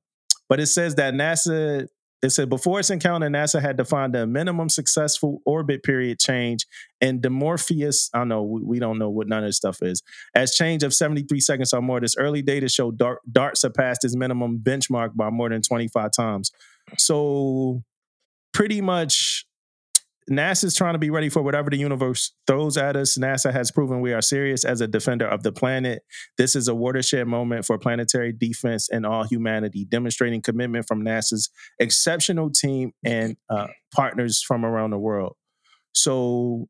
[0.49, 1.87] But it says that NASA
[2.23, 6.67] it said before its encounter, NASA had defined a minimum successful orbit period change
[7.01, 8.11] and Dimorphos.
[8.13, 10.03] I know we, we don't know what none of this stuff is.
[10.35, 14.15] As change of 73 seconds or more, this early data showed Dart, Dart surpassed its
[14.15, 16.51] minimum benchmark by more than 25 times.
[16.99, 17.83] So
[18.53, 19.47] pretty much
[20.31, 23.19] NASA's trying to be ready for whatever the universe throws at us.
[23.19, 26.03] NASA has proven we are serious as a defender of the planet.
[26.39, 31.51] This is a watershed moment for planetary defense and all humanity, demonstrating commitment from NASA's
[31.81, 35.35] exceptional team and uh, partners from around the world.
[35.93, 36.69] So,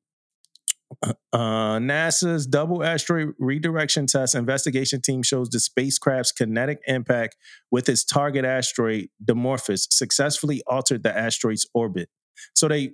[1.03, 7.37] uh, NASA's double asteroid redirection test investigation team shows the spacecraft's kinetic impact
[7.71, 12.09] with its target asteroid, Dimorphos, successfully altered the asteroid's orbit.
[12.55, 12.93] So they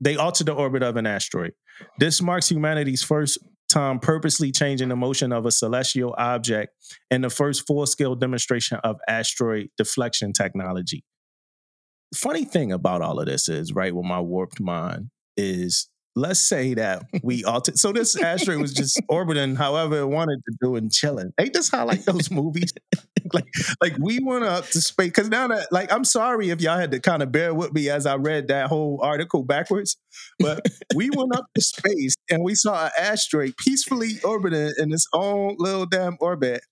[0.00, 1.52] they altered the orbit of an asteroid.
[1.98, 3.38] This marks humanity's first
[3.68, 6.72] time purposely changing the motion of a celestial object
[7.10, 11.04] and the first full scale demonstration of asteroid deflection technology.
[12.14, 16.74] Funny thing about all of this is, right, with my warped mind, is let's say
[16.74, 17.78] that we altered.
[17.78, 21.32] So this asteroid was just orbiting however it wanted to do and chilling.
[21.38, 22.72] Ain't this how like those movies?
[23.32, 23.46] like,
[23.80, 26.92] like we went up to space because now that like I'm sorry if y'all had
[26.92, 29.96] to kind of bear with me as I read that whole article backwards,
[30.38, 35.08] but we went up to space and we saw an asteroid peacefully orbiting in its
[35.12, 36.62] own little damn orbit.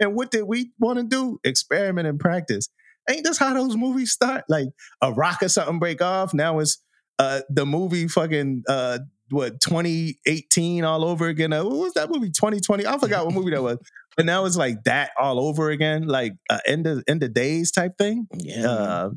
[0.00, 1.40] And what did we want to do?
[1.44, 2.68] Experiment and practice.
[3.10, 4.44] Ain't this how those movies start?
[4.48, 4.68] Like
[5.00, 6.34] a rock or something break off.
[6.34, 6.78] Now it's
[7.18, 8.98] uh, the movie fucking uh,
[9.30, 11.52] what 2018 all over again.
[11.52, 12.30] Uh, what was that movie?
[12.30, 12.86] 2020.
[12.86, 13.78] I forgot what movie that was.
[14.16, 17.70] But now it's like that all over again, like uh, end of end of days
[17.70, 18.26] type thing.
[18.36, 18.66] Yeah.
[18.68, 19.10] Uh,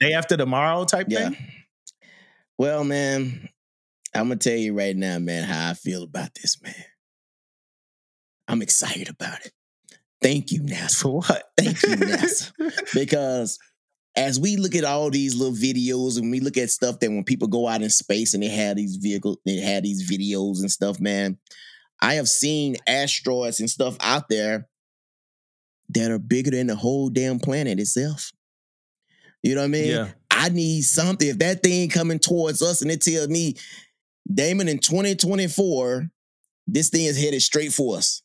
[0.00, 1.30] day after tomorrow type Yeah.
[1.30, 1.36] thing.
[2.58, 3.48] Well, man,
[4.14, 6.74] I'm gonna tell you right now, man, how I feel about this, man.
[8.46, 9.52] I'm excited about it.
[10.22, 11.00] Thank you, NASA.
[11.00, 11.42] For what?
[11.56, 12.52] Thank you, NASA.
[12.94, 13.58] because
[14.16, 17.24] as we look at all these little videos and we look at stuff that when
[17.24, 20.70] people go out in space and they have these vehicles, they have these videos and
[20.70, 21.36] stuff, man.
[22.00, 24.68] I have seen asteroids and stuff out there
[25.90, 28.30] that are bigger than the whole damn planet itself.
[29.42, 29.90] You know what I mean?
[29.90, 30.08] yeah.
[30.30, 31.28] I need something.
[31.28, 33.54] If that thing coming towards us and it tells me,
[34.32, 36.08] Damon, in 2024,
[36.66, 38.22] this thing is headed straight for us.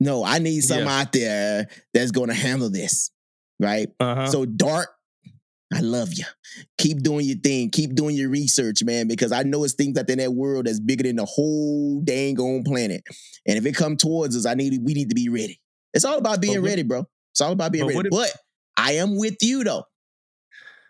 [0.00, 1.00] No, I need something Yeah.
[1.00, 3.10] out there that's going to handle this,
[3.58, 3.88] right?
[3.98, 4.26] Uh-huh.
[4.26, 4.88] So, Dart,
[5.72, 6.24] I love you.
[6.78, 7.70] Keep doing your thing.
[7.70, 10.66] Keep doing your research, man, because I know it's things out there in that world
[10.66, 13.02] that's bigger than the whole dang on planet.
[13.46, 15.60] And if it come towards us, I need we need to be ready.
[15.92, 17.04] It's all about being what- ready, bro.
[17.32, 18.06] It's all about being but ready.
[18.06, 18.32] if- but
[18.76, 19.84] I am with you though.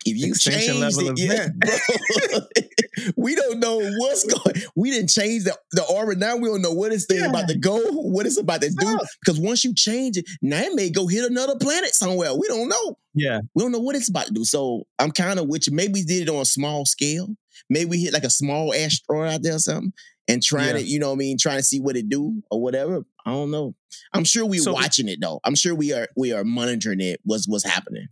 [0.07, 2.41] If you Extinction change level it, yeah, bro.
[3.17, 4.57] we don't know what's going.
[4.75, 6.19] We didn't change the, the orbit.
[6.19, 7.27] Now we don't know what it's Yeah.
[7.27, 8.99] about to go, what it's about to do.
[9.25, 12.35] Because once you change it, now it may go hit another planet somewhere.
[12.35, 12.99] We don't know.
[13.15, 13.41] yeah.
[13.55, 14.45] We don't know what it's about to do.
[14.45, 15.75] So I'm kind of with you.
[15.75, 17.29] Maybe we did it on a small scale.
[17.69, 19.93] Maybe we hit like a small asteroid out there or something
[20.29, 20.83] and trying Yeah.
[20.83, 23.05] to, you know what I mean, trying to see what it do or whatever.
[23.25, 23.75] I don't know.
[24.13, 25.41] I'm sure we're So- watching it though.
[25.45, 27.21] I'm sure we are we are monitoring it.
[27.25, 28.07] What's what's happening.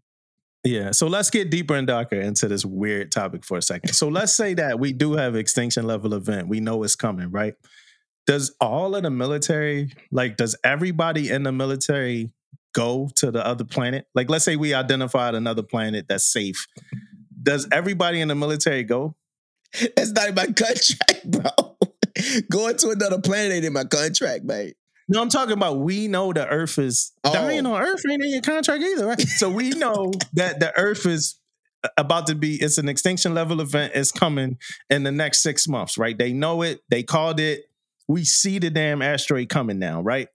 [0.64, 0.92] Yeah.
[0.92, 3.92] So let's get deeper and darker into this weird topic for a second.
[3.92, 6.48] So let's say that we do have extinction level event.
[6.48, 7.54] We know it's coming, right?
[8.26, 12.32] Does all of the military, like, does everybody in the military
[12.72, 14.06] go to the other planet?
[14.14, 16.66] Like, let's say we identified another planet that's safe.
[17.42, 19.14] Does everybody in the military go?
[19.96, 21.76] That's not in my contract, bro.
[22.50, 24.76] Going to another planet ain't in my contract, mate.
[25.08, 27.32] No, I'm talking about we know the Earth is Oh.
[27.32, 29.20] dying on Earth ain't in your contract either, right?
[29.20, 31.38] So we know that the Earth is
[31.84, 34.58] uh, about to be it's an extinction level event is coming
[34.90, 36.16] in the next six months, right?
[36.16, 37.64] They know it, they called it.
[38.08, 40.28] We see the damn asteroid coming now, right?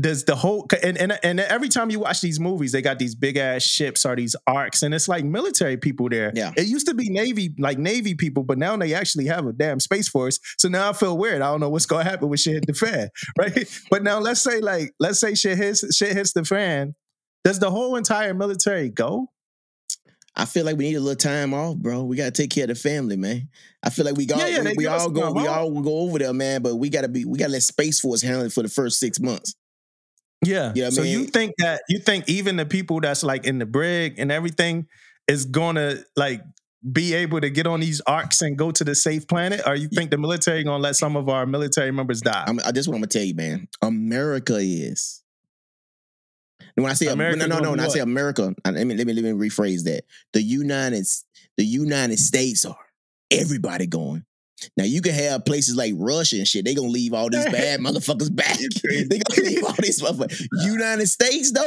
[0.00, 3.14] Does the whole and, and and every time you watch these movies, they got these
[3.14, 6.32] big ass ships or these arks, and it's like military people there.
[6.34, 6.52] Yeah.
[6.56, 9.80] It used to be Navy, like Navy people, but now they actually have a damn
[9.80, 10.38] space force.
[10.58, 11.42] So now I feel weird.
[11.42, 13.82] I don't know what's gonna happen when shit hit the fan, right?
[13.90, 16.94] But now let's say like let's say shit hits shit hits the fan.
[17.44, 19.28] Does the whole entire military go?
[20.36, 22.04] I feel like we need a little time off, bro.
[22.04, 23.48] We gotta take care of the family, man.
[23.82, 26.18] I feel like we got Yeah, yeah, we, we all go we all go over
[26.18, 26.62] there, man.
[26.62, 29.18] But we gotta be we gotta let Space Force handle it for the first six
[29.18, 29.54] months.
[30.44, 30.72] Yeah.
[30.74, 33.44] You know what I so you think that you think even the people that's like
[33.46, 34.86] in the brig and everything
[35.28, 36.42] is gonna like
[36.92, 39.88] be able to get on these arks and go to the safe planet, or you
[39.88, 42.44] think the military gonna let some of our military members die?
[42.46, 43.68] I'm, I, this is what I'm gonna tell you, man.
[43.82, 45.22] America is.
[46.76, 48.96] And when I say America no, no, no, when I say America, I- let me
[48.96, 50.04] let me let me rephrase that.
[50.32, 51.06] The United
[51.58, 52.76] the United States are
[53.30, 54.24] everybody going.
[54.76, 56.64] Now you can have places like Russia and shit.
[56.64, 58.58] They gonna leave all these bad motherfuckers back.
[58.84, 60.46] they gonna leave all these motherfuckers.
[60.64, 61.66] United States though,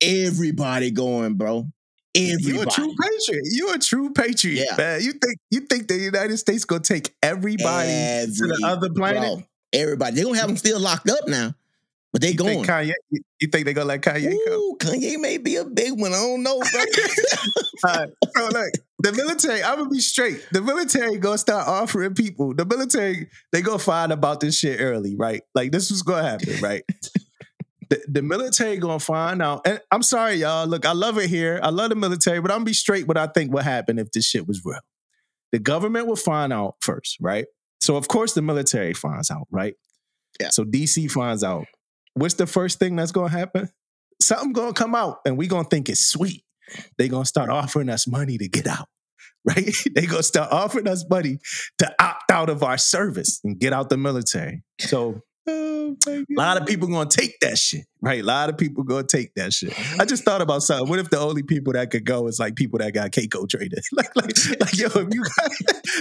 [0.00, 1.66] everybody going, bro.
[2.14, 3.42] You a true patriot.
[3.50, 4.76] You a true patriot, Yeah.
[4.76, 5.02] man.
[5.02, 9.20] You think you think the United States gonna take everybody to the other planet?
[9.20, 9.42] Bro,
[9.74, 10.16] everybody.
[10.16, 11.54] They're gonna have them still locked up now.
[12.12, 12.64] But they You going.
[12.64, 12.92] think Kanye?
[13.10, 14.54] You think they gonna let Kanye come?
[14.54, 16.12] Ooh, Kanye may be a big one.
[16.12, 16.84] I don't know, bro.
[18.36, 20.46] So look, the military, I'm gonna be straight.
[20.52, 22.54] The military gonna start offering people.
[22.54, 25.42] The military, they gonna find about this shit early, right?
[25.54, 26.82] Like this was gonna happen, right?
[27.90, 29.66] the, the military gonna find out.
[29.66, 30.66] And I'm sorry, y'all.
[30.66, 31.60] Look, I love it here.
[31.62, 34.10] I love the military, but I'm gonna be straight what I think would happen if
[34.12, 34.80] this shit was real.
[35.52, 37.46] The government will find out first, right?
[37.80, 39.74] So of course the military finds out, right?
[40.40, 40.50] Yeah.
[40.50, 41.66] So DC finds out.
[42.16, 43.68] What's the first thing that's gonna happen?
[44.20, 46.42] Something gonna come out, and we gonna think it's sweet
[46.98, 48.88] they gonna start offering us money to get out.
[49.46, 49.70] Right?
[49.94, 51.38] they gonna start offering us money
[51.78, 54.64] to opt out of our service and get out the military.
[54.80, 57.84] So oh a lot of people gonna take that shit.
[58.02, 58.22] Right?
[58.22, 59.72] A lot of people gonna take that shit.
[60.00, 60.88] I just thought about something.
[60.88, 63.78] What if the only people that could go is like people that got CACO traded?
[63.92, 65.50] like, like, like, yo, if you got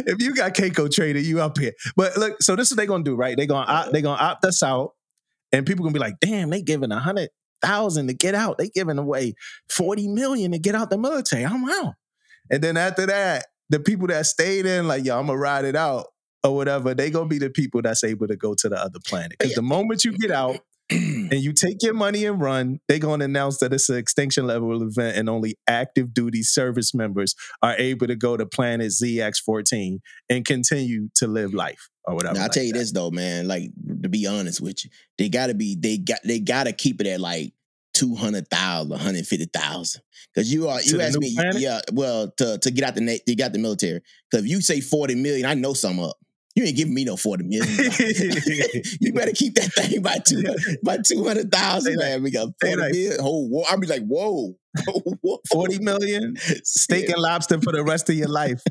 [0.07, 1.73] if you got CACO traded, you up here.
[1.95, 3.37] But look, so this is what they gonna do, right?
[3.37, 4.93] They gonna opt, they gonna opt us out,
[5.55, 7.29] and people gonna be like, damn, they giving a hundred
[7.61, 8.57] thousand to get out.
[8.57, 9.35] They giving away
[9.69, 11.45] 40 million to get out the military.
[11.45, 11.93] I'm out.
[12.51, 15.75] And then after that, the people that stayed in, like, yo, I'm gonna ride it
[15.77, 16.07] out
[16.43, 19.33] or whatever, they gonna be the people that's able to go to the other planet.
[19.33, 20.59] Uh, because the moment you get out
[20.91, 24.83] and you take your money and run, they gonna announce that it's an extinction level
[24.83, 27.33] event and only active duty service members
[27.63, 29.99] are able to go to planet ZX14
[30.29, 32.35] and continue to live life or whatever.
[32.35, 32.79] Now, I'll like tell you that.
[32.79, 33.47] this though, man.
[33.47, 33.71] Like
[34.03, 37.19] to be honest with you, they gotta be they got they gotta keep it at
[37.19, 37.53] like
[37.93, 40.01] 200,000, 150,000.
[40.35, 41.61] Cause you are you asked me, planet?
[41.61, 44.01] yeah, well, to to get out the to get out the military.
[44.31, 46.17] Cause if you say 40 million, I know some up.
[46.55, 47.67] You ain't giving me no 40 million.
[49.01, 50.41] you better keep that thing by two
[50.83, 52.23] by 200,000, They like- man.
[52.23, 53.19] We got 40 like- million.
[53.19, 53.65] Whole war.
[53.69, 54.55] I'll be like, whoa.
[55.21, 55.39] whoa.
[55.51, 58.61] 40 million steak and lobster for the rest of your life.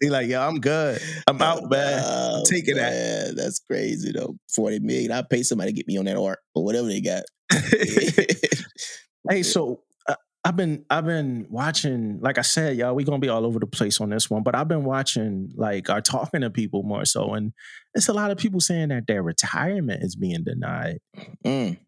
[0.00, 1.00] Be like, yo, I'm good.
[1.26, 2.02] I'm out, man.
[2.04, 3.34] Oh, taking that.
[3.36, 4.36] That's crazy though.
[4.54, 5.12] 40 million.
[5.12, 7.22] I'll pay somebody to get me on that art or whatever they got.
[9.28, 13.28] hey, so uh, I've been I've been watching, like I said, y'all, we gonna be
[13.28, 16.50] all over the place on this one, but I've been watching, like, are talking to
[16.50, 17.52] people more so, and
[17.94, 20.98] it's a lot of people saying that their retirement is being denied.
[21.44, 21.78] Mm.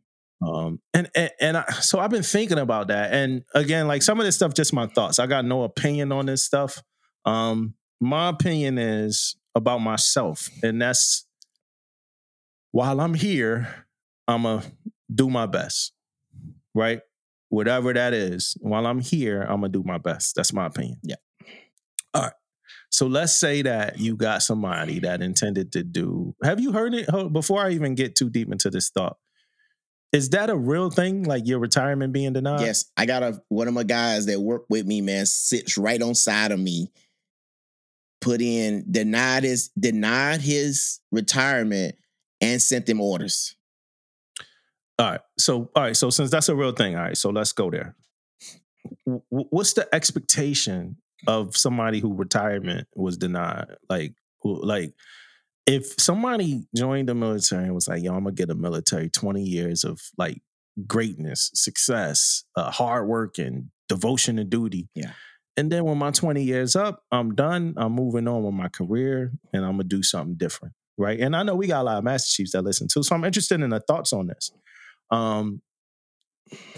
[0.42, 4.18] Um, and and, and I, so I've been thinking about that, and again, like some
[4.18, 5.18] of this stuff, just my thoughts.
[5.18, 6.82] I got no opinion on this stuff.
[7.26, 11.26] Um, my opinion is about myself, and that's
[12.72, 13.86] while I'm here,
[14.28, 14.62] I'ma
[15.12, 15.92] do my best,
[16.74, 17.00] right?
[17.48, 20.36] Whatever that is, while I'm here, I'm gonna do my best.
[20.36, 20.98] That's my opinion.
[21.02, 21.16] Yeah.
[22.14, 22.32] All right.
[22.90, 26.34] So let's say that you got somebody that intended to do.
[26.42, 27.60] Have you heard it before?
[27.60, 29.16] I even get too deep into this thought.
[30.12, 31.22] Is that a real thing?
[31.22, 32.62] Like your retirement being denied?
[32.62, 36.02] Yes, I got a one of my guys that work with me, man, sits right
[36.02, 36.90] on side of me.
[38.20, 41.94] Put in denied his denied his retirement
[42.40, 43.56] and sent them orders.
[44.98, 45.20] All right.
[45.38, 45.96] So, all right.
[45.96, 47.16] So, since that's a real thing, all right.
[47.16, 47.96] So, let's go there.
[49.06, 50.96] W- what's the expectation
[51.26, 53.66] of somebody who retirement was denied?
[53.88, 54.92] Like, who- like
[55.66, 59.42] if somebody joined the military and was like, "Yo, I'm gonna get a military 20
[59.42, 60.42] years of like
[60.86, 65.12] greatness, success, uh, hard work, and devotion to duty." Yeah.
[65.60, 67.74] And then when my 20 years up, I'm done.
[67.76, 71.20] I'm moving on with my career, and I'm gonna do something different, right?
[71.20, 73.24] And I know we got a lot of Master Chiefs that listen too, so I'm
[73.24, 74.52] interested in the thoughts on this
[75.10, 75.60] um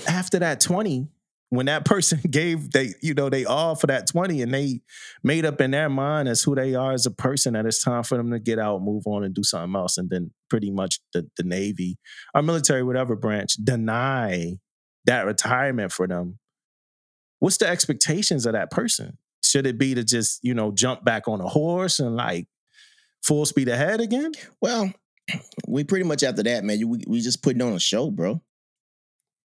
[0.09, 1.07] after that 20
[1.51, 4.81] when that person gave they you know they all for that 20 and they
[5.23, 8.03] made up in their mind as who they are as a person that it's time
[8.03, 10.99] for them to get out move on and do something else and then pretty much
[11.13, 11.99] the, the navy
[12.35, 14.55] our military whatever branch deny
[15.05, 16.39] that retirement for them
[17.43, 21.27] what's the expectations of that person should it be to just you know jump back
[21.27, 22.47] on a horse and like
[23.23, 24.93] full speed ahead again Well,
[25.67, 26.89] we pretty much after that, man.
[26.89, 28.41] We we just putting on a show, bro.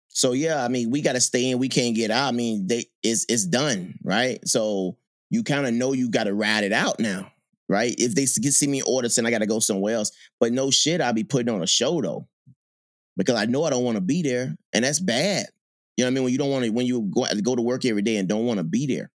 [0.09, 1.59] So yeah, I mean, we got to stay in.
[1.59, 2.29] We can't get out.
[2.29, 4.39] I mean, they it's it's done, right?
[4.47, 4.97] So
[5.29, 7.31] you kind of know you got to ride it out now,
[7.67, 7.93] right?
[7.97, 11.01] If they see me order saying I got to go somewhere else, but no shit,
[11.01, 12.27] I'll be putting on a show though,
[13.17, 15.47] because I know I don't want to be there, and that's bad.
[15.97, 16.23] You know what I mean?
[16.23, 18.45] When you don't want to, when you go go to work every day and don't
[18.45, 19.11] want to be there.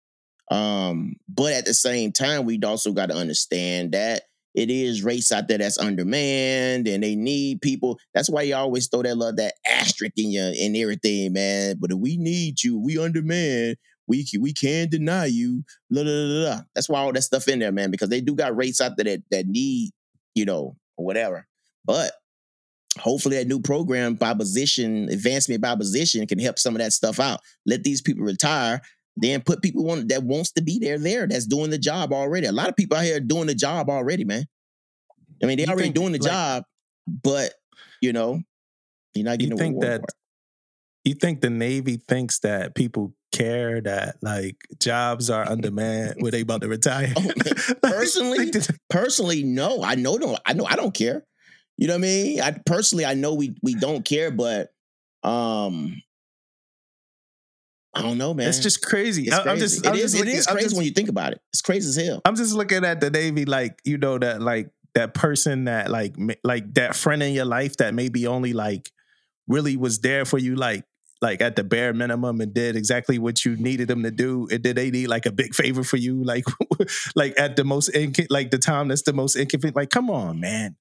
[0.52, 4.24] Um, but at the same time, we'd also got to understand that
[4.54, 8.00] it is race out there that's undermanned and they need people.
[8.14, 11.76] That's why you always throw that love, that asterisk in your in everything, man.
[11.80, 13.78] But if we need you, we undermanned.
[14.08, 15.64] We can, we can deny you.
[15.90, 16.62] La, la, la, la.
[16.76, 19.06] That's why all that stuff in there, man, because they do got race out there
[19.06, 19.92] that, that need,
[20.36, 21.48] you know, whatever.
[21.84, 22.12] But
[23.00, 27.20] hopefully that new program by position, advancement by position can help some of that stuff
[27.20, 27.42] out.
[27.66, 28.82] Let these people retire
[29.18, 32.48] then put people on that wants to be there there that's doing the job already.
[32.48, 34.46] A lot of people out here doing the job already, man.
[35.42, 36.64] I mean, they You already think, doing the like- job,
[37.08, 37.54] but
[38.02, 38.42] you know,
[39.14, 40.02] You're not getting a think that
[41.04, 46.42] you think the Navy thinks that people care that like jobs are undermanned were they
[46.42, 47.14] about to oh, retire?
[47.16, 47.32] Oh,
[47.84, 48.52] personally,
[48.90, 49.84] personally, no.
[49.84, 50.38] I know no.
[50.46, 51.24] I know I don't care.
[51.78, 52.42] You know what I mean?
[52.42, 54.72] I personally I know we we don't care, but
[55.24, 56.02] um
[57.94, 58.50] I don't know, man.
[58.50, 59.24] it's just crazy.
[59.28, 59.50] it's crazy.
[59.50, 61.08] I'm just, It I'm is- just it looking- is I'm crazy just- when you think
[61.10, 61.42] about it.
[61.54, 62.22] It's crazy as hell.
[62.26, 66.16] I'm just looking at the Navy like you know that like that person that like
[66.44, 68.92] like that friend in your life that maybe only like
[69.48, 70.84] really was there for you like
[71.22, 74.62] like at the bare minimum and did exactly what you needed them to do and
[74.64, 76.44] did they need like a big favor for you like
[77.16, 80.40] like at the most inco- like the time that's the most inconvenient like come on
[80.40, 80.76] man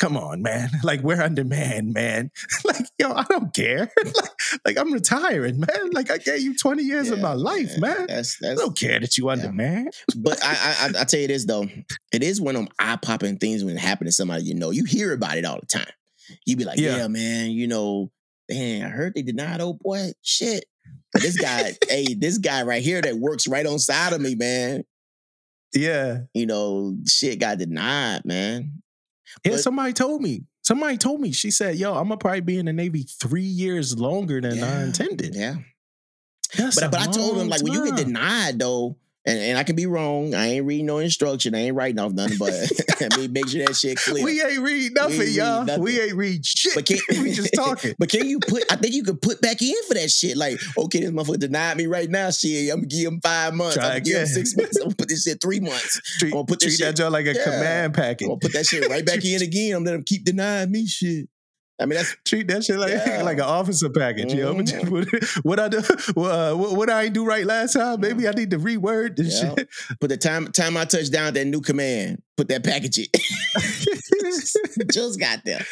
[0.00, 2.30] come on man like we're undermanned man man.
[2.64, 6.82] like yo I don't care like, like I'm retiring man like I gave you 20
[6.82, 10.52] years of my life man That's I that's don't care that you undermanned but I,
[10.52, 11.66] I I I tell you this though,
[12.12, 14.70] it is one of them eye popping things when it happens to somebody you know.
[14.70, 15.92] You hear about it all the time.
[16.46, 16.96] You be like, Yeah.
[16.96, 18.10] yeah, man, you know,
[18.50, 20.12] man, I heard they denied old oh, boy.
[20.22, 20.64] Shit.
[21.12, 24.34] But this guy, hey, this guy right here that works right on side of me,
[24.34, 24.84] man.
[25.72, 28.82] yeah You know, shit got denied, man.
[29.44, 30.44] Yeah, But- somebody told me.
[30.62, 31.30] Somebody told me.
[31.32, 34.84] She said, "Yo, I'm gonna probably be in the Navy three years longer than I
[34.84, 35.56] intended." Yeah.
[36.56, 38.96] That's But but I told him like when you get denied though,
[39.26, 40.34] and, and I can be wrong.
[40.34, 41.54] I ain't reading no instruction.
[41.54, 42.52] I ain't writing off nothing, but
[43.12, 44.24] I mean make sure that shit clear.
[44.24, 45.64] we ain't read nothing, ain't y'all.
[45.64, 45.82] nothing.
[45.82, 46.74] We ain't read shit.
[46.74, 47.94] But can we just talking.
[47.98, 48.64] But can you put?
[48.70, 50.36] I think you could put back in for that shit.
[50.36, 52.30] Like, okay, this motherfucker denied me right now.
[52.30, 53.74] Shit, I'm gonna give him five months.
[53.76, 54.76] Try I'm gonna give him six months.
[54.76, 56.00] I'm gonna put this shit three months.
[56.18, 57.44] Treat, I'm gonna put this treat that shit- joint like a Yeah.
[57.44, 58.24] command packet.
[58.24, 59.74] I'm gonna put that shit right back in again.
[59.76, 61.28] I'm gonna let him keep denying me shit.
[61.80, 63.22] I mean, that's Treat that shit like Yeah.
[63.22, 64.32] like an officer package.
[64.32, 65.40] You know, Mhm.
[65.42, 68.00] what, I do, uh, what, what I do right last time.
[68.00, 69.54] Maybe I need to reword this Yeah.
[69.56, 69.68] shit.
[70.00, 72.22] put the time time I touch down that new command.
[72.36, 73.06] Put that package in.
[74.92, 75.64] Just got there.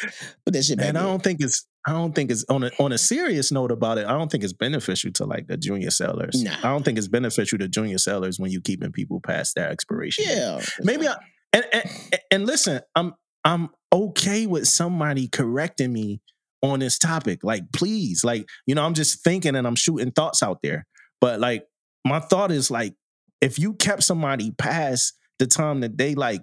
[0.45, 0.89] Put that shit back.
[0.89, 3.71] And I don't think it's I don't think it's on a on a serious note
[3.71, 4.05] about it.
[4.05, 6.41] I don't think it's beneficial to like the junior sellers.
[6.43, 6.55] Nah.
[6.59, 10.25] I don't think it's beneficial to junior sellers when you keeping people past their expiration.
[10.27, 11.15] Yeah, Maybe I
[11.51, 11.89] and, and
[12.31, 13.13] and listen, I'm
[13.45, 16.21] I'm okay with somebody correcting me
[16.61, 17.43] on this topic.
[17.43, 20.85] Like, please, like, you know, I'm just thinking and I'm shooting thoughts out there.
[21.19, 21.65] But like,
[22.05, 22.95] my thought is like,
[23.41, 26.41] if you kept somebody past the time that they like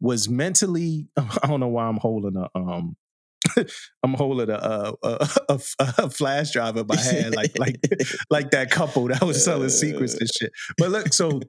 [0.00, 2.96] was mentally, I don't know why I'm holding a um.
[4.02, 5.60] I'm holding a a, a, a,
[5.98, 7.80] a flash drive in my hand, like like
[8.28, 10.52] like that couple that was selling secrets and shit.
[10.76, 11.40] But look, so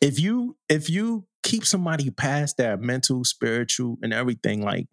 [0.00, 4.86] if you if you keep somebody past their mental, spiritual, and everything, like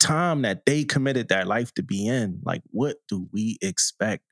[0.00, 4.22] time that they committed their life to be in, like what do we expect?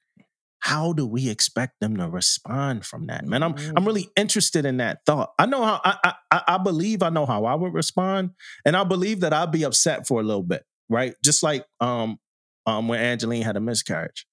[0.61, 3.25] How do we expect them to respond from that?
[3.25, 5.31] Man, I'm I'm really interested in that thought.
[5.39, 8.31] I know how I I, I believe I know how I would respond,
[8.65, 11.15] and I believe that I'd be upset for a little bit, right?
[11.25, 12.19] Just like um
[12.67, 14.27] um when Angeline had a miscarriage.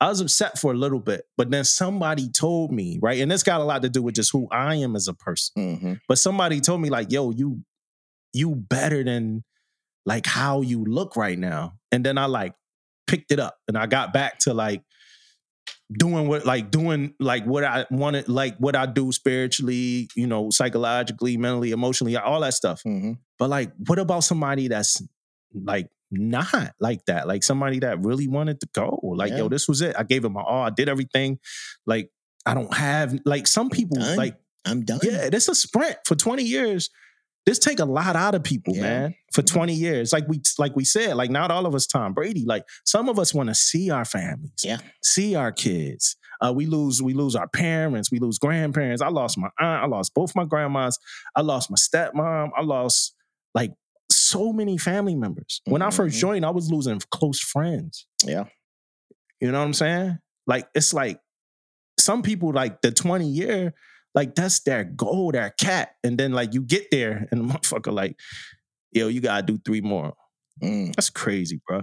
[0.00, 3.20] I was upset for a little bit, but then somebody told me, right?
[3.20, 5.78] And this got a lot to do with just who I am as a person.
[5.80, 6.00] Mhm.
[6.06, 7.62] But somebody told me, like, yo, you
[8.34, 9.42] you better than
[10.04, 11.78] like how you look right now.
[11.90, 12.54] And then I like
[13.06, 14.82] picked it up and I got back to like
[15.96, 20.50] doing what like doing like what I wanted, like what I do spiritually, you know,
[20.50, 22.82] psychologically, mentally, emotionally, all that stuff.
[22.84, 23.18] Mhm.
[23.38, 25.00] But like, what about somebody that's
[25.54, 27.26] like not like that?
[27.28, 29.00] Like somebody that really wanted to go.
[29.02, 29.38] Like, Yeah.
[29.38, 29.94] yo, this was it.
[29.98, 30.62] I gave it my all.
[30.62, 31.38] I did everything.
[31.86, 32.10] Like,
[32.44, 34.16] I don't have like some people Done.
[34.16, 35.00] like, I'm done.
[35.02, 36.90] yeah, this is a sprint for 20 years.
[37.44, 38.82] This take a lot out of people, Yeah.
[38.82, 39.14] man.
[39.32, 40.12] For 20 years.
[40.12, 42.44] Like we like we said, like not all of us Tom Brady.
[42.44, 44.78] Like some of us want to see our families, Yeah.
[45.02, 46.16] see our kids.
[46.40, 49.00] Uh, we lose, we lose our parents, we lose grandparents.
[49.00, 50.98] I lost my aunt, I lost both my grandmas,
[51.36, 53.14] I lost my stepmom, I lost
[53.54, 53.72] like
[54.28, 55.60] so many family members.
[55.66, 56.20] When I first Mhm.
[56.20, 58.06] joined, I was losing close friends.
[58.24, 58.44] Yeah.
[59.40, 60.18] You know what I'm saying?
[60.46, 61.20] Like it's like
[61.98, 63.74] some people like the 20 year,
[64.14, 65.90] like that's their goal, their cat.
[66.04, 68.16] And then like you get there and the motherfucker like,
[68.92, 70.14] yo, you gotta do three more.
[70.62, 70.94] Mm.
[70.94, 71.82] That's crazy, bro.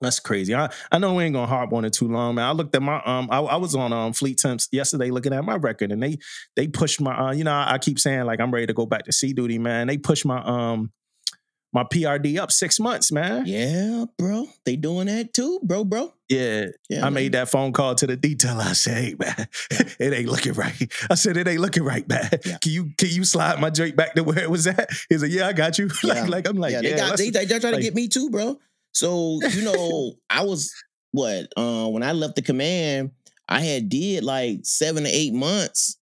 [0.00, 0.54] That's crazy.
[0.54, 2.44] I, I know we ain't gonna harp on it too long, man.
[2.44, 5.44] I looked at my um I, I was on um Fleet Temps yesterday looking at
[5.44, 6.18] my record and they
[6.56, 8.86] they pushed my uh, you know, I, I keep saying like I'm ready to go
[8.86, 9.86] back to sea duty, man.
[9.86, 10.92] They pushed my um
[11.74, 13.44] my PRD up six months, man.
[13.46, 14.46] Yeah, bro.
[14.64, 16.12] They doing that too, bro, bro.
[16.28, 17.00] Yeah, Yeah.
[17.00, 17.14] I man.
[17.14, 18.58] made that phone call to the detail.
[18.60, 19.48] I said, "Hey, man,
[19.98, 22.30] it ain't looking right." I said, "It ain't looking right, man.
[22.46, 22.58] Yeah.
[22.62, 25.32] Can you can you slide my joint back to where it was at?" He's like,
[25.32, 26.20] "Yeah, I got you." Yeah.
[26.22, 27.94] like, like I'm like, yeah, "Yeah." they got they, they, they're trying like- to get
[27.94, 28.58] me too, bro.
[28.92, 30.72] So you know, I was
[31.10, 33.10] what uh, when I left the command,
[33.48, 35.98] I had did like seven to eight months.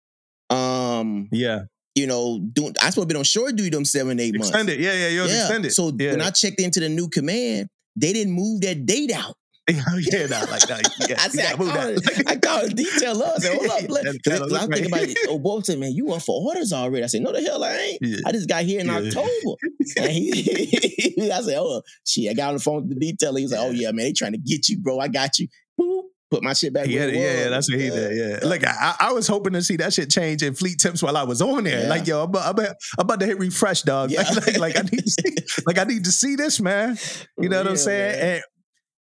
[0.50, 1.62] Um, yeah,
[1.96, 4.50] you know, doing I supposed to be on shore duty them seven eight months.
[4.50, 4.80] extended.
[4.80, 5.74] Yeah, yeah, yours extended.
[5.74, 6.12] So yeah.
[6.12, 9.36] when I checked into the new command, they didn't move that date out.
[9.72, 12.20] Oh yeah, nah, like nah, yeah, I said, I called, that.
[12.20, 13.36] it, I called detail up.
[13.36, 13.80] I said, hold up.
[14.24, 15.18] Because I'm look thinking about it.
[15.30, 17.04] Oh, boy said, man, you up for orders already.
[17.04, 18.00] I said, no, the hell I ain't.
[18.02, 18.18] Yeah.
[18.26, 18.98] I just got here in Yeah.
[18.98, 19.56] October.
[19.98, 22.30] And he, I said, oh, shit.
[22.30, 23.38] I got on the phone with the detailer.
[23.38, 25.00] He was like, oh, yeah, man, they trying to get you, bro.
[25.00, 25.48] I got you.
[25.80, 26.02] Boop.
[26.32, 28.42] Put my shit back Yeah, yeah, that's what he uh, did.
[28.42, 31.18] Yeah, like I, I was hoping to see that shit change in fleet temps while
[31.18, 31.84] I was on there.
[31.84, 31.90] Yeah.
[31.90, 34.12] Like, yo, I'm, I'm, I'm about to hit refresh, dog.
[34.12, 34.22] Yeah.
[34.22, 36.98] Like, like, like, I need to see, like I need to see this, man.
[37.38, 38.20] You know what I'm saying?
[38.20, 38.36] man.
[38.36, 38.44] And,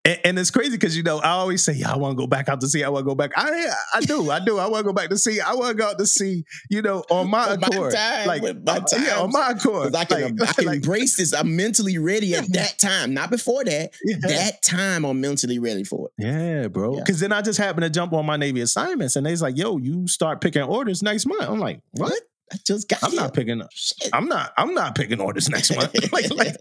[0.04, 2.26] and, and it's crazy because you know I always say, yeah, I want to go
[2.26, 2.82] back out to sea.
[2.84, 3.30] I want to go back.
[3.36, 4.58] I I do, I do.
[4.58, 5.40] I want to go back to sea.
[5.40, 6.44] I want to go out to sea.
[6.70, 9.94] You know, on my On my accord, time, like my uh, yeah, on my accord.
[9.94, 11.32] I can, Like- I can like, embrace this.
[11.32, 13.90] I'm mentally ready at that time, not before that.
[14.04, 14.16] yeah.
[14.20, 16.24] That time, I'm mentally ready for it.
[16.24, 16.94] Yeah, bro.
[16.94, 17.00] Yeah.
[17.00, 19.76] Because then I just happened to jump on my Navy assignments, and they's like, "Yo,
[19.78, 22.12] you start picking orders next month." I'm like, "What?
[22.52, 23.62] I just got I'm not picking.
[23.72, 24.10] Shit.
[24.12, 24.52] I'm not.
[24.58, 26.56] I'm not picking orders next month." like, like,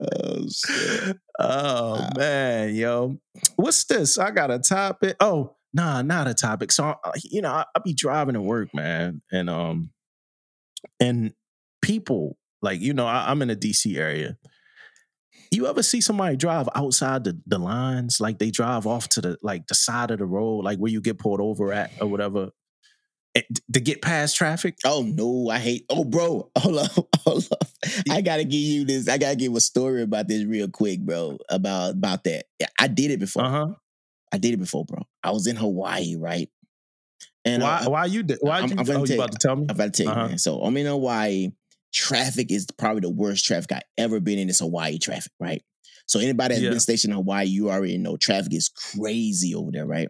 [0.00, 1.16] oh shit.
[1.38, 2.10] oh Wow.
[2.16, 3.16] man, yo,
[3.56, 4.18] what's this?
[4.18, 5.16] I got a topic.
[5.20, 6.70] Oh, nah, not a topic.
[6.72, 9.90] So uh, you know, I, I be driving to work, man, and um,
[11.00, 11.32] and
[11.82, 14.36] people like you know, I, I'm in the DC area.
[15.52, 19.36] You ever see somebody drive outside the, the lines, like they drive off to the
[19.42, 22.50] like the side of the road, like where you get pulled over at or whatever,
[23.34, 24.76] to get past traffic?
[24.84, 25.86] Oh no, I hate.
[25.88, 27.64] Oh, bro, hold up, hold up.
[28.10, 29.08] I gotta give you this.
[29.08, 31.38] I gotta give a story about this real quick, bro.
[31.48, 32.46] About about that.
[32.58, 33.44] Yeah, I did it before.
[33.44, 33.68] Uh huh.
[34.32, 35.02] I did it before, bro.
[35.22, 36.48] I was in Hawaii, right?
[37.44, 37.82] And Why?
[37.84, 38.22] I, why you?
[38.22, 38.76] Did, why I'm- you?
[38.78, 39.22] I'm gonna oh, tell you.
[39.22, 39.66] about to tell me?
[39.68, 40.28] I'm about to tell you, Uh-huh.
[40.28, 40.38] man.
[40.38, 41.50] So I'm in Hawaii.
[41.92, 44.48] Traffic is probably the worst traffic I ever been in.
[44.48, 45.62] Is Hawaii traffic, right?
[46.06, 46.70] So anybody that's Yeah.
[46.70, 50.08] been stationed in Hawaii, you already know traffic is crazy over there, right?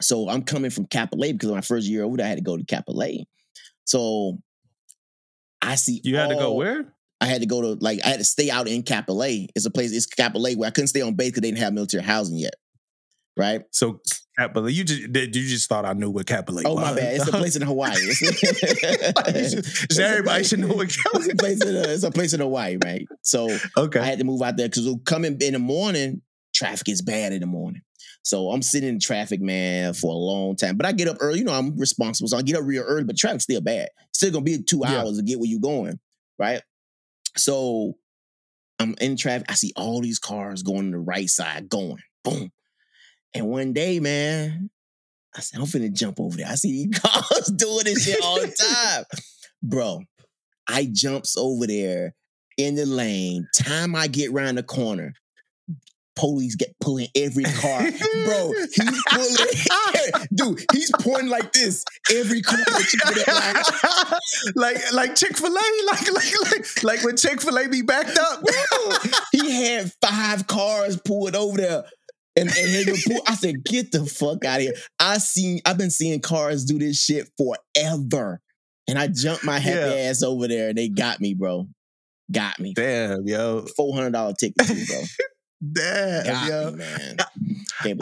[0.00, 2.56] So I'm coming from Kapolei because my first year over there, I had to go
[2.56, 3.24] to Kapolei.
[3.84, 4.38] So
[5.62, 6.94] I see You had to go where?
[7.20, 9.48] I had to go to like I had to stay out in Kapolei.
[9.54, 9.92] It's a place.
[9.92, 12.54] It's Kapolei where I couldn't stay on base because they didn't have military housing yet,
[13.36, 13.62] right?
[13.72, 14.00] So
[14.38, 16.82] Capella, you just did you just thought I knew what Capella Oh was.
[16.82, 17.16] my bad.
[17.16, 17.92] It's a place in Hawaii.
[17.98, 19.34] It's, Like,
[19.88, 22.40] just everybody should know what It's Capella a place in uh, it's a place in
[22.40, 23.06] Hawaii, right?
[23.22, 24.00] So Okay.
[24.00, 26.22] I had to move out there because coming in the morning,
[26.60, 27.82] traffic is bad in the morning.
[28.22, 30.76] So I'm sitting in traffic, man, for a long time.
[30.76, 31.38] But I get up early.
[31.38, 32.28] You know, I'm responsible.
[32.28, 33.88] So I get up real early, but traffic's still bad.
[34.12, 35.00] Still gonna be two Yeah.
[35.00, 35.98] hours to get where you're going,
[36.38, 36.60] right?
[37.36, 37.94] So
[38.78, 39.46] I'm in traffic.
[39.50, 42.50] I see all these cars going to the right side, going, boom.
[43.34, 44.70] And one day, man,
[45.34, 46.46] I said, I'm finna jump over there.
[46.48, 49.04] I see these cars doing this shit all the time.
[49.62, 50.00] Bro,
[50.68, 52.14] I jumps over there
[52.58, 53.46] in the lane.
[53.54, 55.14] Time I get around the corner,
[56.16, 57.80] police get pulling every car.
[58.24, 60.26] Bro, he's pulling.
[60.34, 61.84] Dude, he's pointing like this.
[62.12, 62.58] Every car
[63.26, 63.66] like,
[64.56, 68.18] like like Chick Fil A, like like like like when Chick Fil A be backed
[68.18, 68.42] up.
[69.32, 71.84] He had five cars pulled over there.
[72.36, 74.74] And, and pull- I said, get the fuck out of here.
[75.00, 78.40] I seen, I've been seeing cars do this shit forever.
[78.86, 80.08] And I jumped my happy Yeah.
[80.08, 81.66] ass over there and they got me, bro.
[82.30, 82.72] Got me.
[82.74, 85.02] Damn, yo, $400 ticket too, bro.
[85.72, 86.70] damn, Got yo.
[86.72, 87.16] me, man.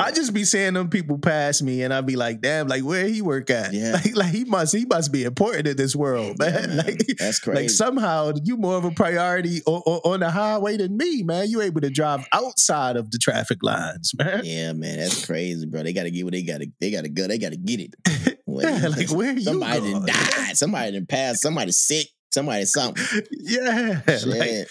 [0.01, 3.07] I just be seeing them people pass me, and I be like, "Damn, like where
[3.07, 3.73] he work at?
[3.73, 3.93] Yeah.
[3.93, 6.69] Like, like he must, he must be important in this world, Yeah, man.
[6.77, 6.77] man.
[6.79, 7.61] Like, That's crazy.
[7.63, 11.49] like somehow you more of a priority on, on, on the highway than me, man.
[11.49, 14.41] You able to drive outside of the traffic lines, man.
[14.45, 15.83] yeah, man, that's crazy, bro.
[15.85, 16.67] They gotta get what they gotta.
[16.81, 17.29] They gotta go.
[17.29, 17.95] They gotta get it.
[18.51, 19.93] Yeah, like where you somebody going?
[19.93, 20.57] done died.
[20.57, 21.43] Somebody done passed.
[21.43, 22.09] Somebody sick.
[22.39, 23.22] Somebody something.
[23.30, 24.64] Yeah, like, eh,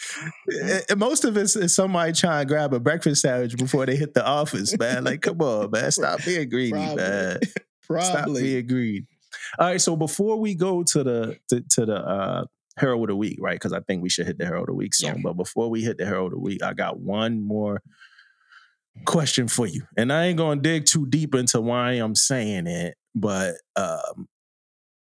[0.90, 4.14] eh, most of it is somebody trying to grab a breakfast sandwich before they hit
[4.14, 5.04] the office, man.
[5.04, 6.96] Like, come on, man, stop being greedy, Probably.
[6.96, 7.40] man.
[7.84, 9.06] Stop being greedy.
[9.60, 12.46] All right, so before we go to the to, to the uh
[12.80, 13.56] Hero of the Week, right?
[13.56, 15.16] Because I think we should hit the Hero of the Week soon.
[15.16, 15.22] Yeah.
[15.24, 17.82] But before we hit the Hero of the Week, I got one more
[19.06, 19.84] question for you.
[19.98, 24.28] And I ain't gonna dig too deep into why I'm saying it, but um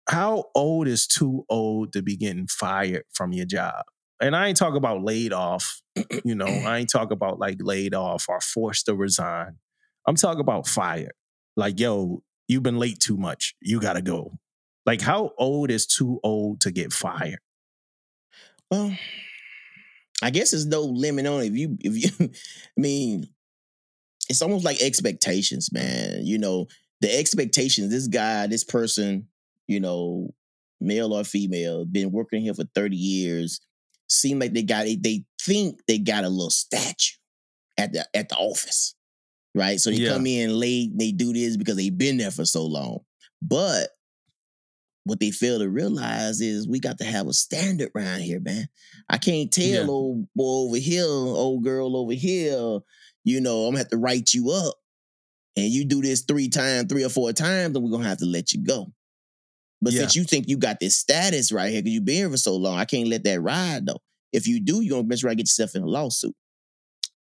[0.09, 3.85] how old is too old to be getting fired from your job?
[4.21, 5.83] And I ain't talking about laid off,
[6.25, 9.57] you know, I ain't talking about like laid off or forced to resign.
[10.07, 11.13] I'm talking about fired.
[11.57, 13.55] Like, yo, you've been late too much.
[13.61, 14.39] You gotta go.
[14.87, 17.39] Like, how old is too old to get fired?
[18.71, 18.97] Well,
[20.23, 21.47] I guess there's no limit on it.
[21.47, 22.29] if you if you.
[22.79, 23.27] I mean,
[24.29, 26.25] it's almost like expectations, man.
[26.25, 26.69] You know,
[27.01, 27.91] the expectations.
[27.91, 29.29] This guy, this person,
[29.69, 30.35] you know,
[30.81, 33.61] male or female, been working here for thirty years.
[34.09, 37.17] Seem like they got it, they think they got a little statue
[37.79, 38.95] at the at the office,
[39.55, 39.81] right?
[39.81, 40.11] So they Yeah.
[40.11, 40.91] come in late.
[40.97, 43.01] They do this because they've been there for so long.
[43.41, 43.91] But
[45.05, 48.69] what they fail to realize is we got to have a standard around here, man.
[49.09, 49.87] I can't tell Yeah.
[49.89, 52.79] old boy over here, old girl over here,
[53.25, 54.77] you know, I'm gonna have to write you up.
[55.57, 58.27] And you do this three times, three or four times, then we're gonna have to
[58.27, 58.93] let you go.
[59.83, 60.01] But Yeah.
[60.01, 62.57] since you think you got this status right here, because you've been here for so
[62.57, 64.01] long, I can't let that ride though.
[64.33, 66.35] If you do, you're gonna around and get yourself in a lawsuit.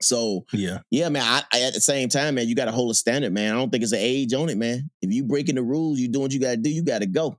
[0.01, 0.79] So Yeah.
[0.91, 1.23] yeah, man.
[1.23, 3.53] I, I at the same time, man, you got to hold a standard, man.
[3.53, 4.89] I don't think it's an age on it, man.
[5.01, 6.69] If you breaking the rules, you doing what you got to do.
[6.69, 7.37] You got to go.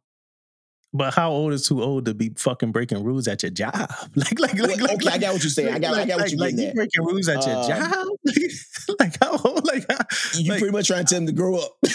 [0.93, 3.73] But how old is too old to be fucking breaking rules at your job?
[4.17, 5.73] Like, like, like, Well, like, okay, I got what you're saying.
[5.73, 8.07] I got, I got what like, you're like, you breaking rules at your Um, job?
[8.99, 9.65] like how old?
[9.67, 9.99] Like, how,
[10.37, 11.71] You like- pretty much trying to tell them to grow up.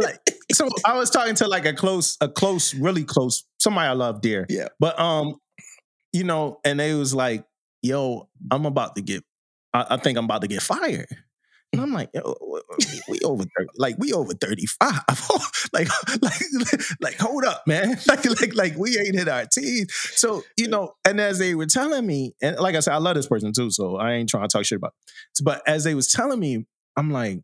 [0.00, 0.20] like
[0.52, 4.20] so I was talking to like a close, a close, really close, somebody I love
[4.20, 4.46] dear.
[4.48, 4.68] Yeah.
[4.78, 5.36] But um,
[6.12, 7.44] you know, and they was like,
[7.82, 9.24] yo, I'm about to get
[9.72, 11.08] I, I think I'm about to get fired.
[11.72, 12.36] And I'm like, yo,
[12.78, 14.92] we, we over 30, like we over 35.
[15.72, 15.88] like,
[16.20, 16.42] like,
[17.00, 17.96] like, hold up, man.
[18.06, 19.90] Like, like, like we ain't hit our teeth.
[19.90, 23.14] So, you know, and as they were telling me, and like I said, I love
[23.14, 24.92] this person too, so I ain't trying to talk shit about.
[25.38, 25.44] It.
[25.44, 27.40] But as they was telling me, I'm like,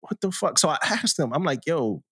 [0.00, 0.58] what the fuck?
[0.58, 2.02] So I asked them, I'm like, yo,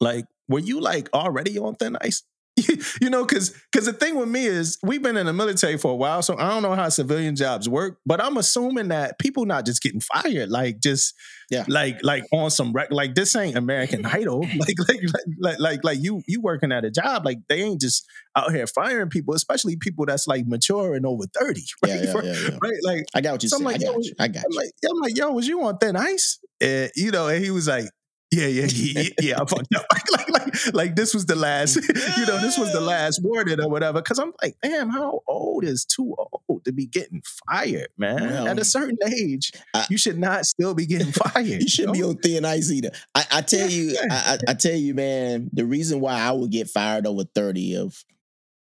[0.00, 2.22] like, were you like already on thin ice?
[3.00, 5.90] you know, because because the thing with me is we've been in the military for
[5.92, 9.44] a while, so I don't know how civilian jobs work, but I'm assuming that people
[9.44, 11.14] not just getting fired, like just
[11.50, 11.64] Yeah.
[11.68, 15.00] like like on some rec, like this ain't American Idol, like like
[15.40, 18.06] like like like you you working at a job, like they ain't just
[18.36, 21.92] out here firing people, especially people that's like mature and over thirty, right?
[22.04, 22.58] Yeah, yeah, yeah.
[22.62, 23.64] Right, like I got what you So said.
[23.64, 24.12] like, I got yo, you.
[24.20, 24.56] I got I'm you.
[24.58, 26.38] like, I'm like, yo, was you on thin ice?
[26.60, 27.86] And you know, and he was like,
[28.34, 29.86] yeah, yeah, yeah, yeah, I fucked up.
[30.14, 31.76] Like, like, like, this was the last,
[32.18, 34.00] you know, this was the last warning or whatever.
[34.02, 36.14] Cause I'm like, damn, how old is too
[36.48, 38.16] old to be getting fired, man?
[38.22, 41.46] Well, At a certain age, I- you should not still be getting fired.
[41.46, 42.10] You shouldn't be know?
[42.10, 42.90] on thin ice either.
[43.14, 43.96] I, I tell Yeah, you.
[44.10, 48.04] I, I, tell you, man, the reason why I would get fired over 30 of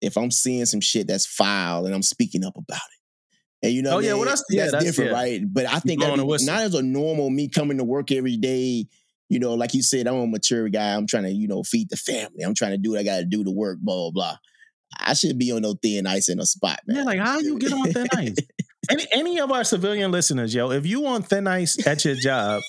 [0.01, 3.67] if I'm seeing some shit that's foul and I'm speaking up about it.
[3.67, 4.25] And you know, Oh, yeah, well, mean?
[4.25, 5.17] that's- yeah, that's- different, yeah.
[5.17, 5.41] right?
[5.45, 6.07] But I think be-
[6.45, 8.87] not as a normal me coming to work every day.
[9.33, 10.93] You know, like you said, I'm a mature guy.
[10.93, 12.43] I'm trying to, you know, feed the family.
[12.45, 13.79] I'm trying to do what I got to do to work.
[13.81, 14.37] Blah blah blah.
[14.99, 16.97] I should be on no thin ice in a spot, man.
[16.97, 18.35] Yeah, like how you get on thin ice?
[18.91, 22.61] Any any of our civilian listeners, yo, if you on thin ice at your job,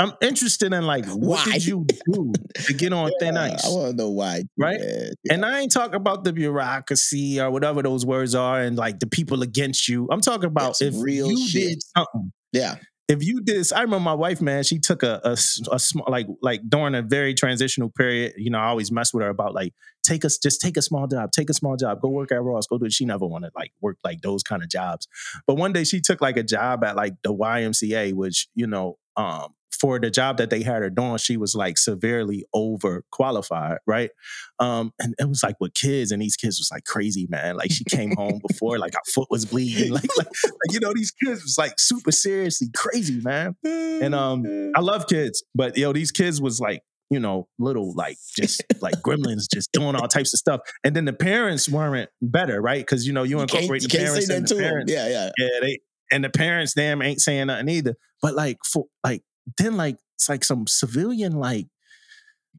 [0.00, 1.52] I'm interested in like what Why?
[1.52, 2.32] did you do
[2.64, 3.64] to get on thin ice?
[3.64, 4.42] I want to know why.
[4.58, 4.80] Right?
[4.80, 5.10] Yeah.
[5.30, 9.06] And I ain't talking about the bureaucracy or whatever those words are and like the
[9.06, 10.08] people against you.
[10.10, 11.68] I'm talking about That's if real you shit.
[11.68, 12.32] did something.
[12.52, 12.74] yeah.
[13.10, 14.62] If you did, I remember my wife, man.
[14.62, 18.34] She took a a small, like, like during a very transitional period.
[18.36, 19.74] You know, I always mess with her about like,
[20.04, 22.68] take us, just take a small job, take a small job, go work at Ross,
[22.68, 22.92] go do it.
[22.92, 25.08] She never wanted like work like those kind of jobs.
[25.44, 28.96] But one day she took like a job at like the YMCA, which you know,
[29.16, 34.10] um, for the job that they had her doing, she was like severely overqualified, right?
[34.58, 37.56] Um, and it was like with kids, and these kids was like crazy, man.
[37.56, 40.92] Like she came home before, like her foot was bleeding, like, like, like you know,
[40.92, 43.56] these kids was like super seriously crazy, man.
[43.64, 48.18] And um, I love kids, but yo, these kids was like, you know, little like
[48.36, 50.60] just like gremlins, just doing all types of stuff.
[50.84, 52.80] And then the parents weren't better, right?
[52.80, 54.92] Because you know, you, incorporate you the can't say parents and the parents.
[54.92, 55.30] Yeah, yeah.
[55.38, 55.78] Yeah, they
[56.12, 57.96] and the parents damn ain't saying nothing either.
[58.22, 59.22] But like for like
[59.58, 61.66] then like it's like some civilian like,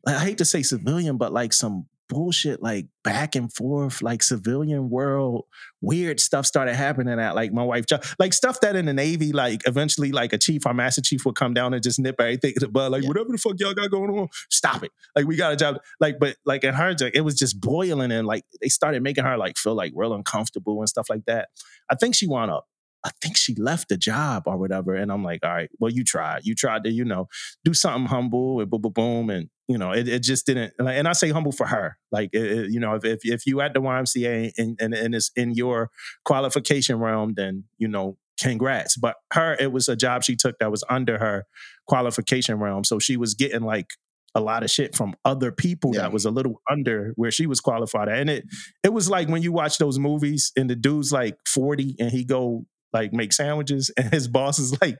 [0.05, 4.21] like I hate to say civilian, but like some bullshit like back and forth like
[4.21, 5.45] civilian world
[5.79, 9.31] weird stuff started happening at like my wife job like stuff that in the navy
[9.31, 12.51] like eventually like a chief our master chief would come down and just nip everything
[12.51, 13.07] in the bud like Yeah.
[13.07, 16.19] whatever the fuck y'all got going on stop it like we got a job like
[16.19, 19.57] but like in her it was just boiling and like they started making her like
[19.57, 21.47] feel like real uncomfortable and stuff like that
[21.89, 22.65] I think she wound up
[23.03, 24.93] I think she left the job or whatever.
[24.95, 26.41] And I'm like, all right, well, you tried.
[26.45, 27.27] You tried to, you know,
[27.65, 29.29] do something humble and boom, boom, boom.
[29.31, 30.73] And, you know, it, it just didn't.
[30.77, 31.97] And I- and I say humble for her.
[32.11, 35.31] Like, it- you know, if, if, if you at the YMCA and, and, and it's
[35.35, 35.89] in your
[36.25, 38.97] qualification realm, then, you know, congrats.
[38.97, 41.45] But her, it was a job she took that was under her
[41.87, 42.83] qualification realm.
[42.83, 43.87] So she was getting like,
[44.33, 46.03] a lot of shit from other people Yeah.
[46.03, 48.17] that was a little under where she was qualified at.
[48.17, 48.45] And it
[48.81, 52.23] it was like when you watch those movies and the dude's like 40 and he
[52.23, 54.97] go like make sandwiches and his boss is like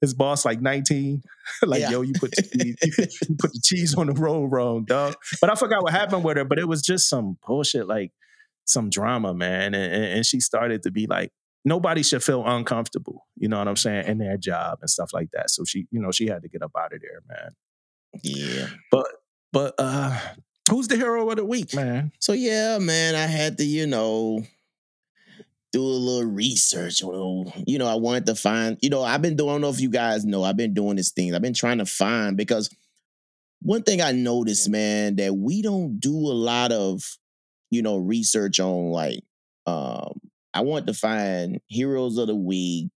[0.00, 1.22] his boss like 19
[1.64, 1.90] like Yeah.
[1.90, 2.42] yo you put the
[2.82, 6.24] cheese, you put the cheese on the roll wrong dog but i forgot what happened
[6.24, 8.12] with her but it was just some bullshit like
[8.64, 11.32] some drama man and, and, and she started to be like
[11.64, 15.30] nobody should feel uncomfortable you know what i'm saying in their job and stuff like
[15.32, 15.50] that.
[15.50, 17.50] So she you know she had to get up out of there man.
[18.22, 18.68] Yeah.
[18.90, 19.06] but
[19.52, 20.18] but uh
[20.70, 22.12] who's the hero of the week man?
[22.20, 24.42] So yeah, man, I had to, you know,
[25.72, 27.02] do a little research.
[27.02, 29.68] on- You know, I wanted to find, you know, I've been doing, I don't know
[29.70, 31.34] if you guys know, I've been doing this thing.
[31.34, 32.70] I've been trying to find because
[33.60, 37.02] one thing I noticed, man, that we don't do a lot of,
[37.70, 39.22] you know, research on like
[39.66, 40.18] um
[40.54, 42.90] I want to find heroes of the week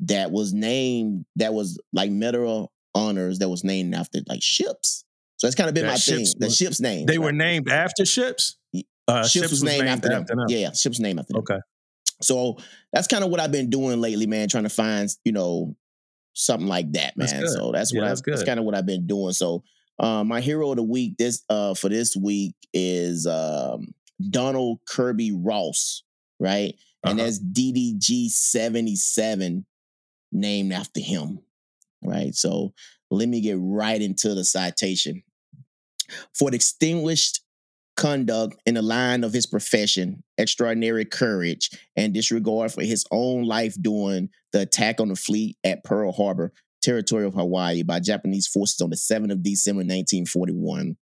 [0.00, 5.04] that was named that was like Medal of honors that was named after like ships.
[5.36, 6.18] So that's kind of been That my thing.
[6.18, 7.06] ships The ship's name.
[7.06, 8.56] They were named after ships.
[9.06, 10.24] Uh, ships, was named, after, them.
[10.26, 10.38] them.
[10.48, 11.40] Yeah, yeah, ships named after them.
[11.42, 11.58] Okay.
[12.22, 12.58] So
[12.92, 14.48] that's kind of what I've been doing lately, man.
[14.48, 15.76] Trying to find, you know,
[16.34, 17.40] something like that, man.
[17.40, 17.48] good.
[17.48, 19.32] So that's Yeah, what I, that's that's kind of what I've been doing.
[19.32, 19.62] So
[19.98, 23.88] uh, my hero of the week this uh for this week is um
[24.30, 26.02] Donald Kirby Ross,
[26.40, 26.74] right?
[27.04, 27.24] And Uh-huh.
[27.26, 29.66] that's DDG seventy seven,
[30.32, 31.40] named after him,
[32.02, 32.34] right?
[32.34, 32.72] So
[33.10, 35.22] let me get right into the citation.
[36.38, 37.42] For the distinguished
[37.98, 43.74] conduct in the line of his profession, extraordinary courage, and disregard for his own life
[43.82, 48.80] during the attack on the fleet at Pearl Harbor, territory of Hawaii, by Japanese forces
[48.80, 50.96] on the 7th of December 1941.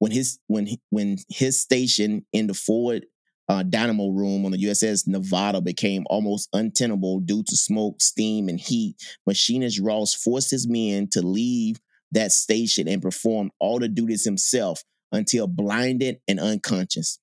[0.00, 3.06] When his when when his station in the forward
[3.48, 8.60] uh, dynamo room on the USS Nevada became almost untenable due to smoke, steam, and
[8.60, 8.96] heat,
[9.26, 11.80] machinist Ross forced his men to leave
[12.12, 14.82] that station and perform all the duties himself
[15.12, 17.18] until blinded and unconscious.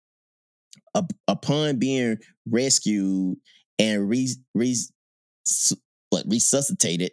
[0.96, 2.18] Up- upon being
[2.50, 3.38] rescued
[3.80, 4.76] and re- re-
[6.10, 7.12] what, resuscitated,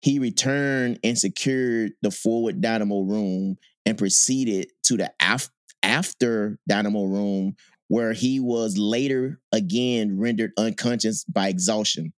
[0.00, 3.56] he returned and secured the forward dynamo room
[3.86, 5.50] and proceeded to the af-
[5.82, 7.56] after dynamo room
[7.88, 12.12] where he was later again rendered unconscious by exhaustion.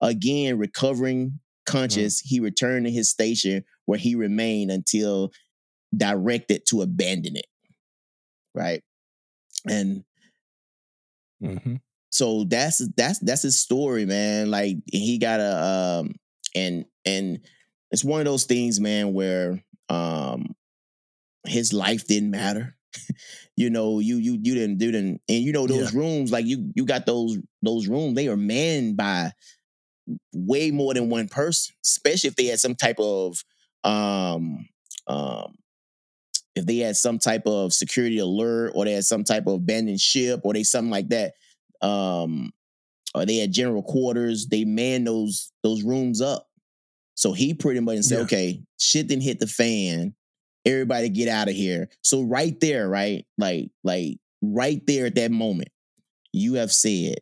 [0.00, 1.36] Again, recovering mm-hmm.
[1.70, 5.30] conscious, he returned to his station where he remained until
[5.96, 7.46] directed to abandon it.
[8.54, 8.82] Right.
[9.68, 10.04] And
[11.40, 11.76] hmm
[12.10, 14.50] so that's that's that's his story, man.
[14.50, 16.14] Like he got a um
[16.54, 17.40] and and
[17.90, 20.54] it's one of those things, man, where um
[21.46, 22.76] his life didn't matter.
[23.56, 26.72] you know, you you you didn't do didn't and you know those rooms, like you
[26.74, 29.32] you got those those rooms, they are manned by
[30.34, 33.44] way more than one person, especially if they had some type of
[33.84, 34.68] um
[35.06, 35.54] um
[36.56, 40.00] if they had some type of security alert or they had some type of abandoned
[40.00, 41.34] ship or they something like that
[41.80, 42.50] um
[43.14, 46.46] or they had general quarters they man those those rooms up.
[47.14, 48.24] So he pretty much said Yeah.
[48.24, 50.14] okay shit didn't hit the fan.
[50.66, 51.88] Everybody get out of here.
[52.02, 55.68] So right there right like like right there at that moment
[56.32, 57.16] you have said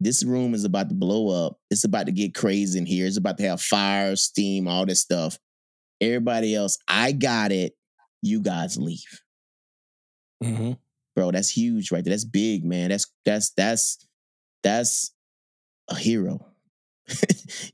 [0.00, 1.58] this room is about to blow up.
[1.70, 3.06] It's about to get crazy in here.
[3.06, 5.38] It's about to have fire steam all this stuff
[6.00, 7.74] everybody else i got it.
[8.22, 9.20] You guys leave.
[10.42, 10.72] Hmm
[11.16, 12.12] bro that's huge right there.
[12.12, 12.90] That's big man.
[12.90, 14.06] That's that's that's
[14.62, 15.12] that's
[15.88, 16.46] a hero.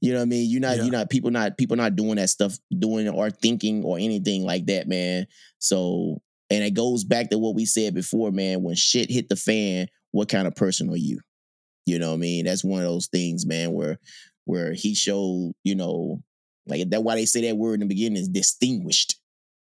[0.01, 0.51] You know what i mean?
[0.51, 0.83] You're not Yeah.
[0.83, 4.67] you're not people not people not doing that stuff doing or thinking or anything like
[4.67, 5.27] that man.
[5.59, 6.21] So
[6.51, 9.89] and it goes back to what we said before man when shit hit the fan
[10.11, 11.19] what kind of person are you?
[11.87, 12.45] You know what i mean?
[12.45, 13.99] That's one of those things man where
[14.45, 16.23] where he showed you know
[16.67, 19.17] like that's why they say that word in the beginning is distinguished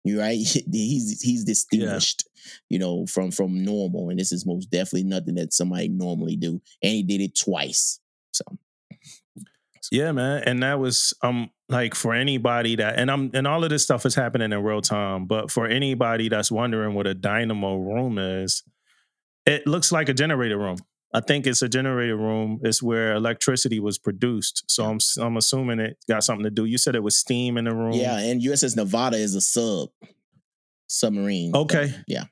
[0.04, 0.38] you right
[0.72, 2.24] he's he's distinguished
[2.68, 4.10] you know, from from normal.
[4.10, 6.60] And this is most definitely nothing that somebody normally do.
[6.82, 8.00] And he did it twice.
[8.32, 8.44] So
[9.90, 10.42] Yeah, man.
[10.44, 14.06] And that was um like for anybody that and I'm and all of this stuff
[14.06, 18.62] is happening in real time, but for anybody that's wondering what a dynamo room is,
[19.46, 20.78] it looks like a generator room.
[21.12, 22.60] I think it's a generator room.
[22.62, 24.64] It's where electricity was produced.
[24.68, 26.64] So I'm I'm assuming it got something to do.
[26.66, 27.92] You said it was steam in the room.
[27.94, 29.88] yeah, and USS Nevada is a sub
[30.86, 31.54] submarine.
[31.54, 31.94] Okay.
[32.06, 32.24] Yeah.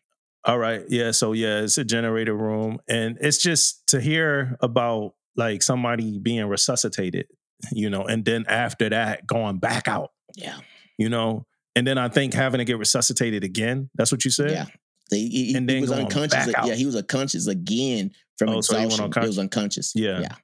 [0.44, 0.82] All right.
[0.88, 1.10] Yeah.
[1.10, 2.78] So yeah, it's a generator room.
[2.88, 7.26] And it's just to hear about like somebody being resuscitated,
[7.72, 10.58] you know, and then after that going back out, Yeah.
[10.96, 11.46] you know.
[11.76, 13.88] And then I think having to get resuscitated again.
[13.94, 14.50] That's what you said?
[14.50, 14.66] Yeah.
[15.10, 16.48] He, he- And he then was unconscious.
[16.64, 19.22] Yeah, he was unconscious again from Oh, so he went exhaustion.
[19.22, 19.92] He, was unconscious.
[19.94, 20.20] Yeah.
[20.20, 20.34] Yeah.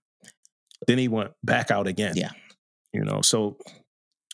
[0.87, 2.15] Then he went back out again.
[2.17, 2.31] Yeah.
[2.93, 3.57] You know, so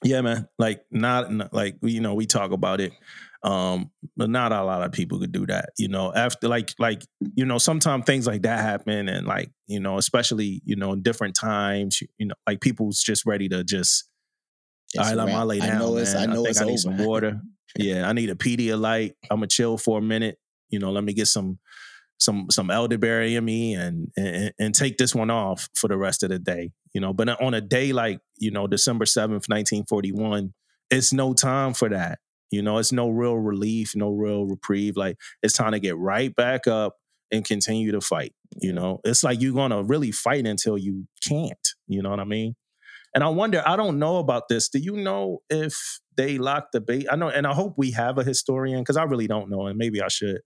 [0.03, 0.49] yeah, man.
[0.59, 2.93] Like not, like you know, we talk about it.
[3.43, 6.12] Um, but not a lot of people could do that, you know.
[6.15, 7.03] After like like,
[7.35, 11.03] you know, sometimes things like that happen and like, you know, especially, you know, in
[11.03, 14.11] different times, you, know, like people's just ready to just
[14.97, 15.70] all It's right, a I'm gonna lay down.
[15.70, 16.31] I know it's man.
[16.31, 16.78] I know think it's I need over.
[16.78, 17.41] some water.
[17.78, 19.12] yeah, I need a Pedialyte.
[19.31, 20.39] I'm gonna chill for a minute.
[20.69, 21.59] You know, let me get some
[22.20, 26.22] some some elderberry in me and, and and take this one off for the rest
[26.22, 26.70] of the day.
[26.94, 30.55] You know, but on a day like you know December seventh, nineteen forty one,
[30.90, 32.18] it's no time for that.
[32.51, 34.97] You know, it's no real relief, no real reprieve.
[34.97, 36.97] Like it's time to get right back up
[37.32, 38.32] and continue to fight.
[38.60, 41.68] You know, it's like you're gonna really fight until you can't.
[41.86, 42.56] You know what I mean?
[43.14, 44.68] And I wonder, I don't know about this.
[44.68, 47.06] Do you know if they locked the base?
[47.10, 49.76] I know, and I hope we have a historian because I really don't know, and
[49.76, 50.40] maybe I should.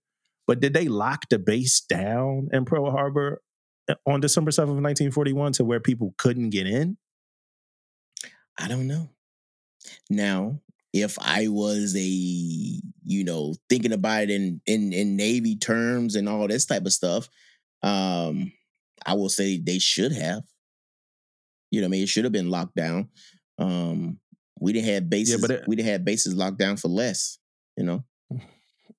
[0.46, 3.40] But did they lock the base down in Pearl Harbor
[3.88, 6.96] uh, on December 7th, 1941 to where people couldn't get in?
[8.58, 9.10] I don't know.
[10.08, 10.60] Now,
[10.92, 16.28] if I was a, you know, thinking about it in in in Navy terms and
[16.28, 17.28] all this type of stuff,
[17.82, 18.52] um,
[19.04, 20.42] I will say they should have.
[21.70, 23.08] You know, what I mean, it should have been locked down.
[23.58, 24.20] Um,
[24.60, 25.34] we didn't have bases.
[25.34, 27.38] Yeah, but it- we didn't have bases locked down for less.
[27.76, 28.04] You know.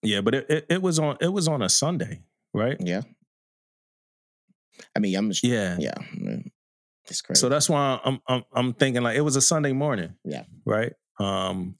[0.06, 2.24] Yeah, but it, it, it was on it was on a Sunday,
[2.54, 2.78] right?
[2.80, 3.02] Yeah.
[4.96, 5.32] I mean, I'm.
[5.42, 5.78] Yeah.
[5.80, 5.94] Yeah.
[7.08, 7.40] It's crazy.
[7.40, 10.16] So that's why I'm I'm I'm thinking like it was a Sunday morning.
[10.24, 10.44] Yeah.
[10.66, 10.94] Right.
[11.20, 11.76] Um,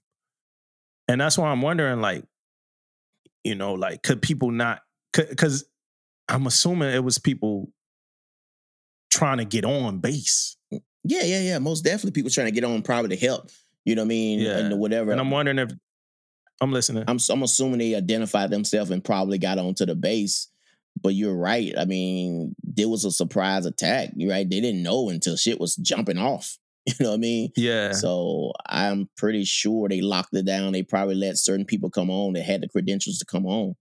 [1.08, 2.24] and that's why I'm wondering like,
[3.44, 4.82] you know, like could people not?
[5.12, 5.64] Because
[6.28, 7.70] I'm assuming it was people
[9.10, 10.56] trying to get on base,
[11.08, 11.58] yeah, yeah, yeah.
[11.58, 13.50] Most definitely, people trying to get on probably to help.
[13.84, 14.40] You know what I mean?
[14.40, 14.58] Yeah.
[14.58, 15.12] And whatever.
[15.12, 15.70] and I'm wondering if
[16.60, 17.04] I'm listening.
[17.06, 20.48] I'm I'm assuming they identified themselves and probably got onto the base.
[21.02, 21.74] But you're right.
[21.78, 24.10] I mean, there was a surprise attack.
[24.16, 24.48] You're right.
[24.48, 26.58] They didn't know until shit was jumping off.
[26.86, 27.50] You know what I mean?
[27.56, 27.90] yeah.
[27.90, 30.70] So I'm pretty sure they locked it down.
[30.72, 33.74] They probably let certain people come on that had the credentials to come on.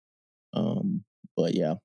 [0.53, 1.03] Um,
[1.37, 1.75] but yeah,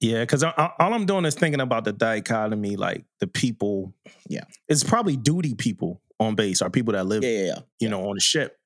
[0.00, 3.92] Yeah, because all I'm doing is thinking about the dichotomy, like the people.
[4.26, 4.44] Yeah.
[4.68, 7.58] it's probably duty people on base, or people that live, yeah, yeah, yeah.
[7.78, 8.56] you know, on the ship,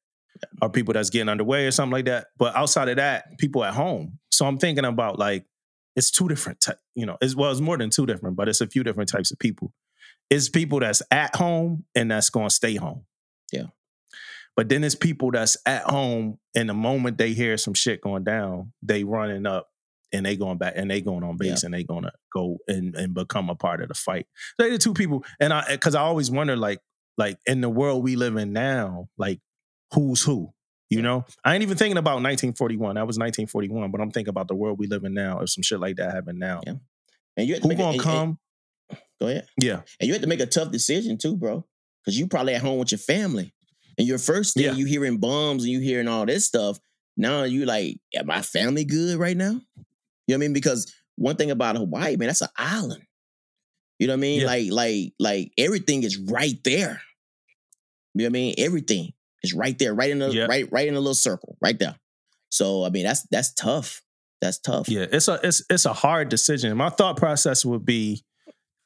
[0.62, 2.28] or people that's getting underway or something like that.
[2.36, 4.18] But outside of that, people at home.
[4.30, 5.44] So I'm thinking about like
[5.94, 8.60] it's two different, ty- you know, it's well, it's more than two different, but it's
[8.60, 9.72] a few different types of people.
[10.28, 13.04] It's people that's at home and that's going to stay home.
[13.52, 13.66] Yeah.
[14.56, 18.24] But then it's people that's at home, and the moment they hear some shit going
[18.24, 19.68] down, they running up
[20.12, 23.12] and they going back and they going on base and they gonna go and, and
[23.12, 24.26] become a part of the fight.
[24.58, 26.80] They the two people, and I because I always wonder like
[27.18, 29.40] like in the world we live in now, like
[29.92, 30.52] who's who.
[30.88, 32.94] You know, I ain't even thinking about 1941.
[32.94, 35.40] That was 1941, but I'm thinking about the world we live in now.
[35.40, 36.74] If some shit like that happened now, Yeah.
[37.36, 38.38] And you have to who make gonna and- come?
[39.20, 39.46] go ahead.
[39.60, 41.66] yeah, And you have to make a tough decision too, bro.
[42.04, 43.52] Because you probably at home with your family.
[43.98, 44.72] And your first thing Yeah.
[44.74, 46.78] you hearing bombs and you hearing all this stuff.
[47.16, 49.52] Now you like, am my family good right now?
[49.52, 49.84] You know
[50.28, 50.52] what I mean?
[50.52, 53.02] Because one thing about Hawaii, man, that's an island.
[53.98, 54.40] You know what I mean?
[54.42, 54.46] Yeah.
[54.46, 57.00] Like, like, like everything is right there.
[58.14, 58.54] You know what I mean?
[58.58, 59.12] Everything
[59.46, 60.46] is right there, right in the Yeah.
[60.46, 61.96] right, right in a little circle, right there.
[62.50, 64.02] So I mean, that's that's tough.
[64.40, 64.88] That's tough.
[64.88, 65.06] yeah.
[65.10, 66.76] It's a it's it's a hard decision.
[66.76, 68.22] My thought process would be,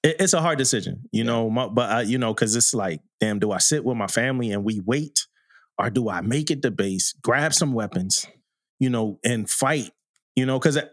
[0.02, 1.30] it- it's a hard decision, you Yeah.
[1.30, 1.50] know.
[1.50, 4.52] My, but I, you know, because it's like, damn, do I sit with my family
[4.52, 5.26] and we wait,
[5.78, 8.26] or do I make it to base, grab some weapons,
[8.78, 9.90] you know, and fight,
[10.36, 10.58] you know?
[10.58, 10.86] Because uh,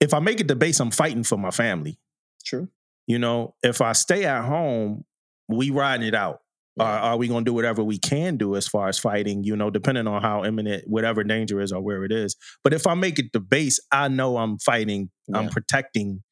[0.00, 1.98] if I make it to base, I'm fighting for my family.
[2.44, 2.68] True.
[3.06, 5.04] You know, if I stay at home,
[5.48, 6.42] we riding it out.
[6.80, 9.56] Or are we going to do whatever we can do as far as fighting, you
[9.56, 12.36] know, depending on how imminent whatever danger is or where it is.
[12.64, 16.22] But if I make it to base, I know I'm fighting, I'm protecting,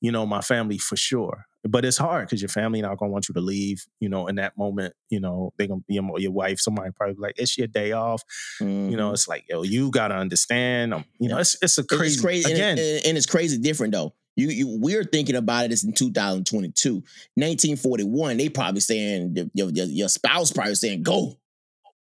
[0.00, 1.44] you know, my family for sure.
[1.68, 4.26] But it's hard because your family not going to want you to leave, you know,
[4.28, 7.34] in that moment, you know, they going to your, your wife, somebody probably be like,
[7.36, 8.22] it's your day off.
[8.60, 9.12] You know, Mhm.
[9.12, 10.94] it's like, yo, you got to understand.
[10.94, 12.78] um, you know, it's, it's a crazy, It's crazy again.
[12.78, 14.14] and, and it's crazy different though.
[14.36, 15.72] You, you we're thinking about it.
[15.72, 18.36] It's in 2022, 1941.
[18.36, 21.36] They probably saying your, your, your spouse probably saying go.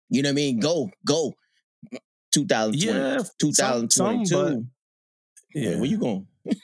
[0.10, 0.60] You know what I mean?
[0.60, 1.34] Go, go.
[2.34, 4.26] 2020, Yeah, some- 2022.
[4.28, 5.76] some, but- yeah.
[5.76, 6.28] where you going?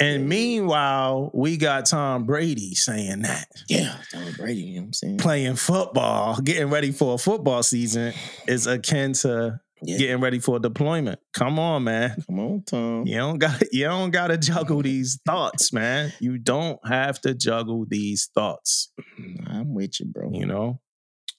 [0.00, 4.60] And meanwhile, we got Tom Brady saying that Yeah, Tom Brady.
[4.60, 5.18] You know what I'm saying?
[5.18, 8.12] playing football, getting ready for a football season
[8.46, 9.98] is akin to Yeah.
[9.98, 11.20] getting ready for a deployment.
[11.34, 12.16] Come on, man.
[12.26, 13.06] Come on, Tom.
[13.06, 16.12] You don't got you don't got to juggle these thoughts, man.
[16.18, 18.90] You don't have to juggle these thoughts.
[19.20, 20.30] Mm, I'm with you, bro.
[20.32, 20.80] You know,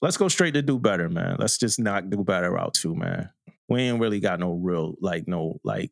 [0.01, 1.37] let's go straight to do better, man.
[1.39, 3.29] Let's just knock do better out too, man.
[3.69, 5.91] We ain't really got no real like no like.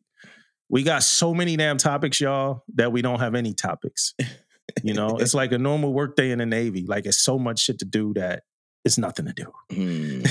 [0.68, 4.14] We got so many damn topics, y'all, that we don't have any topics.
[4.82, 6.86] You know, it's like a normal work day in the Navy.
[6.86, 8.42] Like it's so much shit to do that
[8.86, 9.52] it's nothing to do.
[9.72, 10.22] Hmm.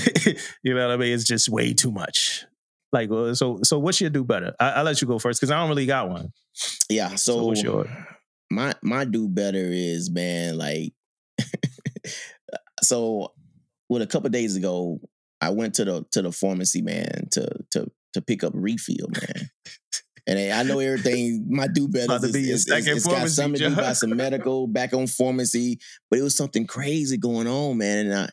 [0.64, 1.14] you know what I mean?
[1.14, 2.46] It's just way too much.
[2.94, 4.56] Like, well, so so what's your do better?
[4.60, 6.32] I, I'll let you go first because I don't really got one.
[6.90, 7.16] Yeah.
[7.16, 7.86] So So,
[8.50, 10.94] my my do better is man like
[12.82, 13.34] so
[13.88, 15.02] what a couple days ago
[15.42, 19.50] I went to the to the pharmacy man to to to pick up refill man.
[20.28, 21.46] And I know everything.
[21.50, 24.66] My do better is, be is, is, it's got something to do about some medical
[24.66, 25.80] back on pharmacy,
[26.10, 28.08] but it was something crazy going on, man.
[28.08, 28.30] And I,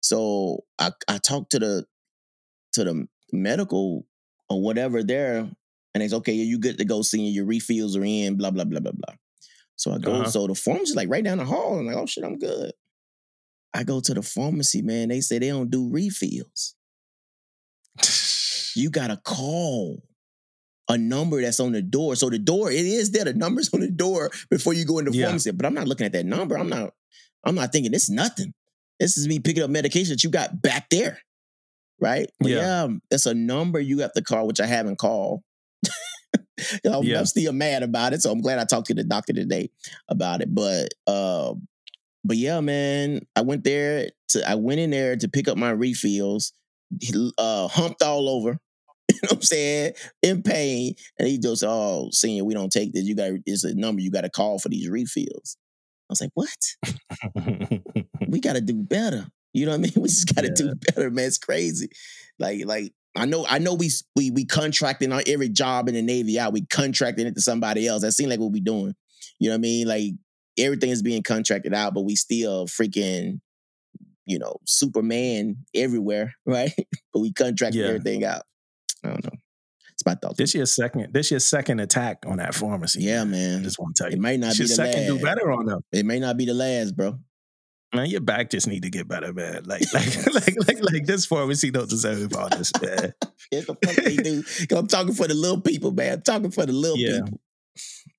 [0.00, 1.84] so I I talked to the
[2.74, 4.06] to the medical
[4.48, 5.38] or whatever there,
[5.94, 6.32] and it's okay.
[6.32, 7.02] You good to go?
[7.02, 8.36] Seeing your refills are in.
[8.36, 9.14] Blah blah blah blah blah.
[9.76, 10.30] So I go, Uh-huh.
[10.30, 11.78] so the pharmacy like right down the hall.
[11.78, 12.72] I'm like, oh shit, I'm good.
[13.74, 15.08] I go to the pharmacy, man.
[15.08, 16.74] They say they don't do refills.
[18.76, 20.02] You gotta call
[20.88, 22.14] a number that's on the door.
[22.14, 23.24] So the door, it is there.
[23.24, 25.24] The number's on the door before you go in the Yeah.
[25.26, 25.50] pharmacy.
[25.52, 26.58] But I'm not looking at that number.
[26.58, 26.92] I'm not,
[27.42, 28.52] I'm not thinking it's nothing.
[29.00, 31.18] This is me picking up medication that you got back there.
[32.00, 32.30] Right?
[32.40, 32.86] But Yeah.
[32.86, 35.42] yeah, it's a number you have to call, which I haven't called.
[36.84, 37.20] I'm, Yeah.
[37.20, 38.22] I'm still mad about it.
[38.22, 39.70] So I'm glad I talked to the doctor today
[40.08, 40.54] about it.
[40.54, 41.54] But uh,
[42.24, 45.70] but yeah, man, I went there to I went in there to pick up my
[45.70, 46.52] refills,
[47.38, 48.58] uh, humped all over.
[49.08, 49.92] You know what I'm saying?
[50.22, 50.94] In pain.
[51.18, 53.04] And he just, oh, senior, we don't take this.
[53.04, 55.56] You got it's a number you got to call for these refills.
[56.08, 57.80] I was like, what?
[58.28, 59.26] We got to do better.
[59.52, 59.92] You know what I mean?
[59.96, 61.26] We just got to do better, man.
[61.26, 61.88] It's crazy.
[62.38, 66.02] Like, like I know, I know we we we contracting on every job in the
[66.02, 66.52] Navy out.
[66.52, 68.02] We contracting it to somebody else.
[68.02, 68.94] That seems like what we doing.
[69.38, 69.88] You know what I mean?
[69.88, 70.12] Like
[70.58, 73.40] everything is being contracted out, but we still freaking,
[74.26, 76.72] you know, Superman everywhere, right?
[77.12, 77.88] but we contracting Yeah.
[77.88, 78.42] everything out.
[79.04, 79.35] I don't know.
[80.06, 80.36] My thoughts.
[80.38, 81.12] this your second.
[81.12, 83.02] This your second attack on that pharmacy.
[83.02, 83.64] yeah, I man.
[83.64, 85.06] just want to tell you, It might not be the second.
[85.08, 85.80] Do better on them.
[85.92, 87.18] It may not be the last, bro.
[87.94, 89.64] Man, your back just need to get better, man.
[89.64, 93.12] Like, like, like, like, like this pharmacy don't deserve all this, man.
[93.52, 94.42] Yeah, the fuck they do.
[94.76, 96.14] I'm talking for the little people, man.
[96.14, 97.20] I'm talking for the little Yeah.
[97.24, 97.40] people.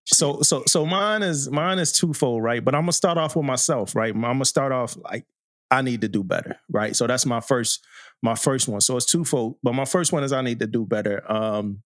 [0.06, 2.64] So, so, so mine is mine is twofold, right?
[2.64, 4.14] But I'm gonna start off with myself, right?
[4.16, 5.26] I'm gonna start off like
[5.70, 6.96] I need to do better, right?
[6.96, 7.86] So that's my first,
[8.22, 8.82] my first one.
[8.82, 11.30] So it's twofold, but my first one is I need to do better.
[11.32, 11.84] Um,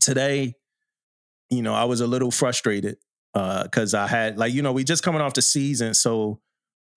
[0.00, 0.54] today,
[1.50, 2.96] you know, I was a little frustrated
[3.32, 6.40] because I had like, you know, we just coming off the season, so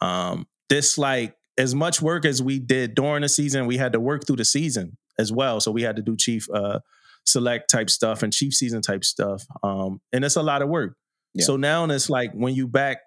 [0.01, 3.99] um, this like as much work as we did during the season, we had to
[3.99, 5.59] work through the season as well.
[5.59, 6.79] So we had to do chief uh,
[7.25, 10.95] select type stuff and chief season type stuff, um, and it's a lot of work.
[11.33, 11.45] Yeah.
[11.45, 12.99] So now it's like when you back,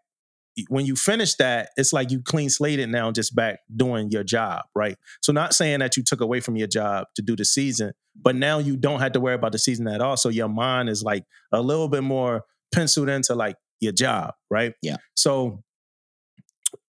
[0.68, 4.64] when you finish that, it's like you clean slated now, just back doing your job,
[4.74, 4.96] right?
[5.22, 8.34] So not saying that you took away from your job to do the season, but
[8.34, 10.16] now you don't have to worry about the season at all.
[10.16, 14.74] So your mind is like a little bit more penciled into like your job, right?
[14.82, 14.96] Yeah.
[15.14, 15.62] So,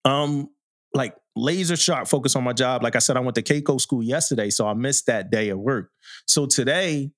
[0.06, 0.50] um,
[0.94, 2.84] like laser sharp focus on my job.
[2.84, 5.60] Like I said, I went to CACO school yesterday, so I missed that day of
[5.60, 5.90] work.
[6.26, 7.12] So today,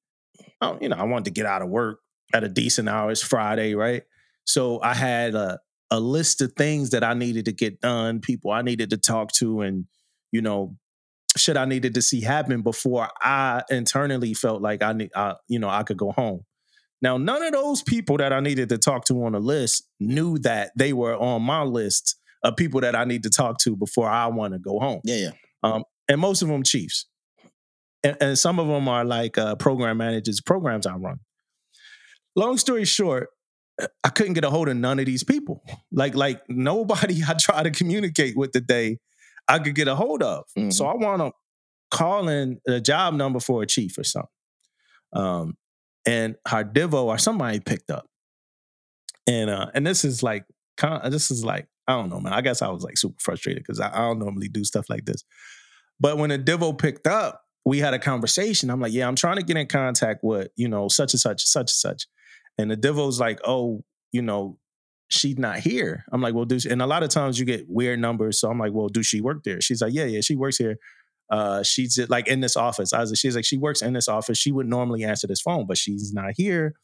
[0.62, 2.00] oh, you know, I wanted to get out of work
[2.34, 3.10] at a decent hour.
[3.12, 4.04] It's Friday, right?
[4.46, 5.60] So I had a
[5.92, 9.32] a list of things that I needed to get done, people I needed to talk
[9.34, 9.86] to, and
[10.32, 10.76] you know,
[11.38, 15.60] shit I needed to see happen before I internally felt like I need, I, you
[15.60, 16.42] know, I could go home.
[17.02, 20.38] Now, none of those people that I needed to talk to on the list knew
[20.40, 24.10] that they were on my list of people that I need to talk to before
[24.10, 25.02] I want to go home.
[25.04, 25.32] Yeah,
[25.64, 25.80] yeah.
[26.08, 27.08] And most of them Chiefs,
[28.04, 31.20] and, and some of them are like uh, program managers, programs I run.
[32.36, 33.30] Long story short,
[34.04, 35.64] I couldn't get a hold of none of these people.
[35.92, 39.00] Like, like nobody I try to communicate with today,
[39.48, 40.46] I could get a hold of.
[40.58, 40.72] Mhm.
[40.72, 41.32] So I want to
[41.92, 44.30] call in a job number for a chief or something.
[45.14, 45.58] Um,
[46.06, 48.06] and Hardivo or somebody picked up.
[49.28, 50.46] And uh, and this is like
[51.06, 52.34] this is like, I don't know, man.
[52.34, 55.06] I guess I was like super frustrated because I, I don't normally do stuff like
[55.06, 55.24] this.
[56.00, 58.70] But when a Divo picked up, we had a conversation.
[58.70, 61.46] I'm like, yeah, I'm trying to get in contact with, you know, such and such,
[61.46, 62.08] such and such.
[62.58, 64.58] And the Divo's like, oh, you know,
[65.10, 66.06] she's not here.
[66.12, 66.70] I'm like, well, do she?
[66.70, 68.40] And a lot of times you get weird numbers.
[68.40, 69.62] So I'm like, well, do she work there?
[69.62, 70.78] She's like, yeah, yeah, she works here.
[71.32, 72.94] Uh, she's like in this office.
[72.94, 74.38] I was like, she's like, she works in this office.
[74.38, 76.76] She would normally answer this phone, but she's not here.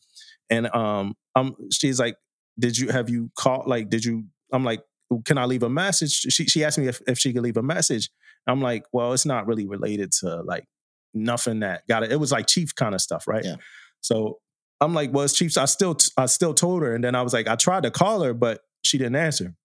[0.50, 2.16] And um, um, she's like,
[2.58, 3.68] did you have you called?
[3.68, 4.26] Like, did you?
[4.52, 4.82] I'm like,
[5.26, 6.12] can I leave a message?
[6.12, 8.10] She she asked me if, if she could leave a message.
[8.48, 10.66] I'm like, well, it's not really related to like
[11.14, 12.12] nothing that got it.
[12.12, 13.46] It was like chief kind of stuff, right?
[13.46, 13.56] Yeah.
[14.02, 14.40] So
[14.82, 15.58] I'm like, well, it's Chiefs.
[15.58, 18.22] I still I still told her, and then I was like, I tried to call
[18.22, 19.56] her, but she didn't answer.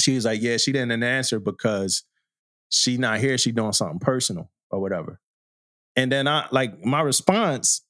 [0.00, 2.04] She was like, yeah, she didn't answer because
[2.70, 3.36] she not here.
[3.36, 5.20] She doing something personal or whatever.
[5.96, 7.82] And then I like my response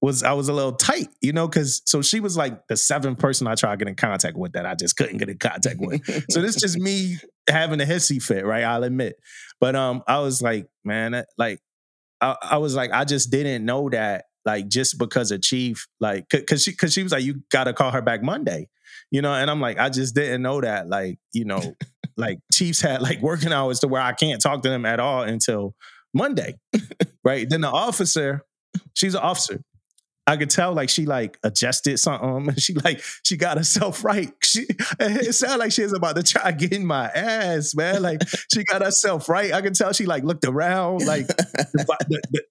[0.00, 3.18] was I was a little tight, you know, because so she was like the seventh
[3.18, 5.80] person I tried to get in contact with that I just couldn't get in contact
[5.80, 6.04] with.
[6.30, 7.16] so this is just me
[7.48, 8.62] having a hissy fit, right?
[8.62, 9.16] I'll admit.
[9.60, 11.60] But um, I was like, man, like,
[12.20, 16.28] I, I was like, I just didn't know that, like, just because a Chief, like,
[16.28, 18.68] cause she, cause she was like, you got to call her back Monday,
[19.10, 21.74] you know, and I'm like, I just didn't know that, like, you know,
[22.16, 25.22] like Chiefs had like working hours to where I can't talk to them at all
[25.22, 25.74] until
[26.12, 26.58] Monday,
[27.24, 27.48] right?
[27.48, 28.42] Then the officer,
[28.94, 29.62] she's an officer.
[30.28, 32.54] I could tell like she like adjusted something.
[32.58, 34.30] She like she got herself right.
[34.42, 34.66] She
[35.00, 38.02] it sounded like she was about to try to get in my ass, man.
[38.02, 38.20] Like
[38.52, 39.52] she got herself right.
[39.52, 42.42] I could tell she like looked around, like the, the,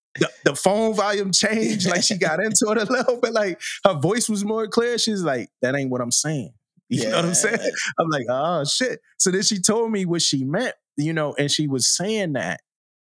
[0.44, 1.88] the, phone volume changed.
[1.88, 3.34] Like she got into it a little bit.
[3.34, 4.98] Like her voice was more clear.
[4.98, 6.54] She's like, that ain't what I'm saying.
[6.90, 7.10] You yeah.
[7.10, 7.72] know what I'm saying?
[8.00, 9.02] I'm like, oh shit.
[9.20, 12.62] So then she told me what she meant, you know, and she was saying that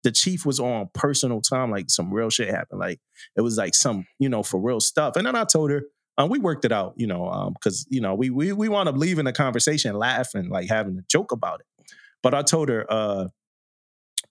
[0.03, 2.81] the chief was on personal time, like some real shit happened.
[2.81, 2.99] Like
[3.37, 5.15] it was like some, you know, for real stuff.
[5.15, 5.83] And then I told her,
[6.17, 8.89] um, we worked it out, you know, because um, you know we we we wound
[8.89, 11.85] up leaving the conversation laughing, like having a joke about it.
[12.21, 13.29] But I told her, uh,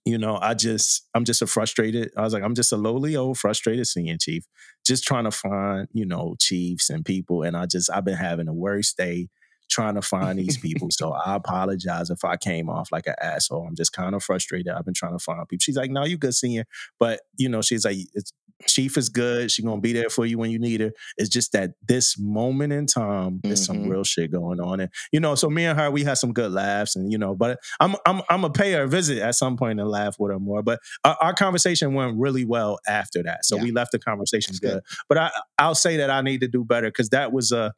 [0.08, 2.10] you know, I just I'm just a frustrated.
[2.16, 4.44] I was like, I'm just a lowly old frustrated senior chief,
[4.86, 8.46] just trying to find you know chiefs and people, and I just I've been having
[8.46, 9.28] the worst day
[9.68, 10.88] trying to find these people.
[10.92, 13.66] so I apologize if I came off like an asshole.
[13.66, 14.72] I'm just kind of frustrated.
[14.72, 15.62] I've been trying to find people.
[15.62, 16.64] She's like, no, you good senior.
[16.98, 18.32] But, you know, she's like, it's
[18.66, 19.50] Chief is good.
[19.50, 20.90] She's gonna be there for you when you need her.
[21.16, 23.82] It's just that this moment in time, there's mm-hmm.
[23.82, 24.80] some real shit going on.
[24.80, 27.34] And you know, so me and her, we had some good laughs, and you know,
[27.34, 30.32] but I'm I'm I'm gonna pay her a visit at some point and laugh with
[30.32, 30.62] her more.
[30.62, 33.44] But our, our conversation went really well after that.
[33.44, 33.62] So yeah.
[33.62, 34.72] we left the conversation good.
[34.72, 34.82] good.
[35.08, 37.72] But I I'll say that I need to do better because that was a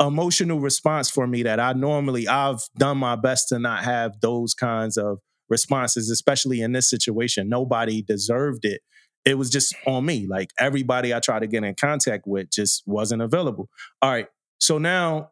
[0.00, 4.54] emotional response for me that I normally I've done my best to not have those
[4.54, 5.18] kinds of
[5.48, 7.48] responses, especially in this situation.
[7.48, 8.80] Nobody deserved it.
[9.24, 10.26] It was just on me.
[10.26, 13.68] Like everybody I tried to get in contact with just wasn't available.
[14.00, 14.28] All right.
[14.58, 15.30] So now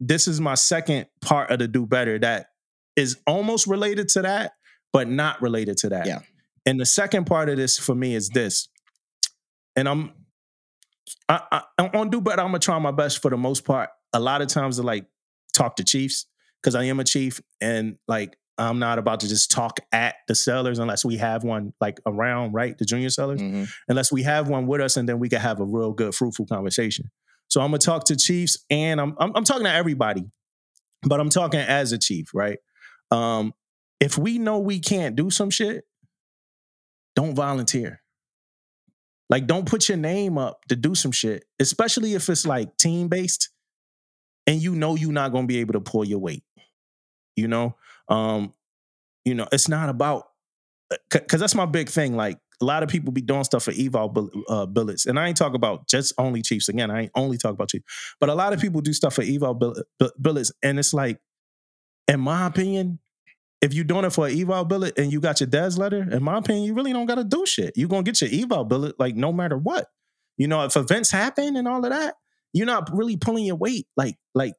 [0.00, 2.48] this is my second part of the do better that
[2.96, 4.52] is almost related to that,
[4.92, 6.06] but not related to that.
[6.06, 6.20] Yeah.
[6.66, 8.68] And the second part of this for me is this.
[9.74, 10.12] And I'm
[11.28, 12.40] I, I, on do better.
[12.40, 13.90] I'm gonna try my best for the most part.
[14.12, 15.06] A lot of times to like
[15.54, 16.26] talk to chiefs
[16.60, 20.34] because I am a chief, and like I'm not about to just talk at the
[20.34, 22.76] sellers unless we have one like around, right?
[22.76, 23.64] The junior sellers, mm-hmm.
[23.88, 26.46] unless we have one with us, and then we can have a real good, fruitful
[26.46, 27.10] conversation.
[27.48, 30.24] So I'm gonna talk to chiefs, and I'm I'm, I'm talking to everybody,
[31.02, 32.58] but I'm talking as a chief, right?
[33.10, 33.52] Um,
[34.00, 35.84] if we know we can't do some shit,
[37.14, 38.02] don't volunteer.
[39.28, 43.08] Like, don't put your name up to do some shit, especially if it's like team
[43.08, 43.48] based
[44.46, 46.44] and you know you're not gonna be able to pull your weight.
[47.36, 47.76] You know?
[48.12, 48.52] Um,
[49.24, 50.24] you know, it's not about
[51.10, 52.14] because uh, that's my big thing.
[52.14, 55.36] Like a lot of people be doing stuff for eval uh, billets, and I ain't
[55.36, 56.68] talk about just only Chiefs.
[56.68, 57.84] Again, I ain't only talk about Chiefs,
[58.20, 59.58] but a lot of people do stuff for eval
[60.20, 61.18] billets, and it's like,
[62.06, 62.98] in my opinion,
[63.62, 66.22] if you're doing it for an eval billet and you got your dad's letter, in
[66.22, 67.72] my opinion, you really don't got to do shit.
[67.76, 69.86] You're gonna get your eval billet like no matter what.
[70.36, 72.16] You know, if events happen and all of that,
[72.52, 73.86] you're not really pulling your weight.
[73.96, 74.54] Like, like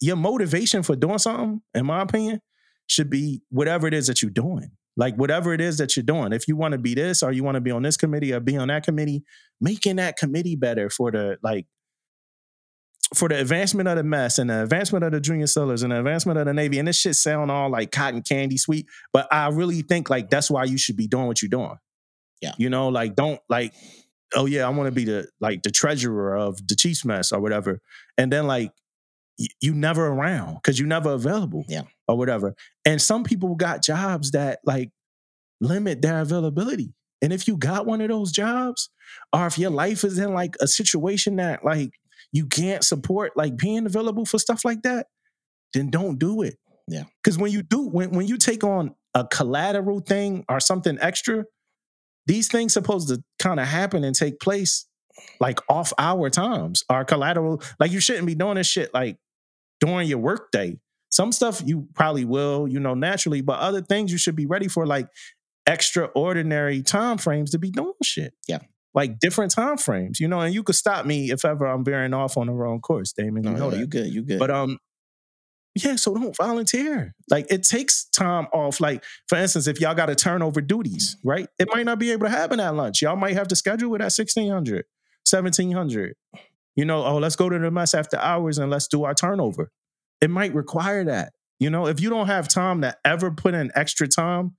[0.00, 2.40] your motivation for doing something, in my opinion,
[2.88, 4.72] should be whatever it is that you're doing.
[4.96, 6.32] Like whatever it is that you're doing.
[6.32, 8.40] If you want to be this or you want to be on this committee or
[8.40, 9.22] be on that committee,
[9.60, 11.66] making that committee better for the like
[13.14, 15.98] for the advancement of the mess and the advancement of the junior sellers and the
[15.98, 19.48] advancement of the Navy, and this shit sound all like cotton candy sweet, but I
[19.48, 21.76] really think like that's why you should be doing what you're doing.
[22.42, 22.52] Yeah.
[22.58, 23.74] You know, like don't like,
[24.34, 27.40] oh yeah, I want to be the like the treasurer of the Chiefs mess or
[27.40, 27.80] whatever.
[28.18, 28.72] And then like
[29.60, 31.64] you never around because you never available.
[31.68, 31.82] Yeah.
[32.06, 32.54] Or whatever.
[32.84, 34.90] And some people got jobs that like
[35.60, 36.94] limit their availability.
[37.20, 38.90] And if you got one of those jobs,
[39.32, 41.90] or if your life is in like a situation that like
[42.32, 45.06] you can't support like being available for stuff like that,
[45.74, 46.56] then don't do it.
[46.86, 47.04] Yeah.
[47.22, 51.44] Because when you do, when, when you take on a collateral thing or something extra,
[52.26, 54.86] these things supposed to kind of happen and take place
[55.40, 56.84] like off our times.
[56.88, 59.16] Our collateral, like you shouldn't be doing this shit like
[59.80, 60.78] during your workday.
[61.10, 64.68] Some stuff you probably will, you know, naturally, but other things you should be ready
[64.68, 65.08] for, like
[65.66, 68.34] extraordinary time frames to be doing shit.
[68.46, 68.60] Yeah
[68.94, 72.14] like different time frames, you know, and you could stop me if ever I'm veering
[72.14, 73.44] off on the wrong course, Damon.
[73.44, 73.76] You no, know.
[73.76, 74.38] You good, you good.
[74.38, 74.78] But um,
[75.74, 77.14] yeah, so don't volunteer.
[77.30, 78.80] Like it takes time off.
[78.80, 81.48] Like, for instance, if y'all got to turn over duties, right?
[81.58, 83.02] It might not be able to happen at lunch.
[83.02, 84.84] Y'all might have to schedule it at 1600,
[85.30, 86.14] 1700.
[86.78, 89.72] You know, oh, let's go to the mess after hours and let's do our turnover.
[90.20, 91.32] It might require that.
[91.58, 94.56] You know, if you don't have time to ever put in extra time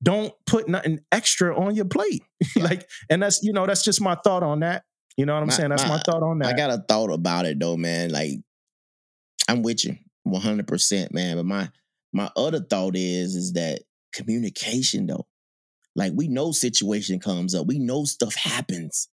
[0.00, 2.22] don't put nothing extra on your plate.
[2.56, 4.84] like, and that's you know that's just my thought on that.
[5.16, 5.70] You know what I'm my, saying?
[5.70, 6.54] That's my, my, thought on that.
[6.54, 8.10] I got a thought about it though, man.
[8.10, 8.34] Like,
[9.48, 11.36] I'm with you 100, percent man.
[11.36, 11.70] But my
[12.12, 13.80] my other thought is is that
[14.12, 15.26] communication though.
[15.96, 19.08] Like we know situation comes up, we know stuff happens,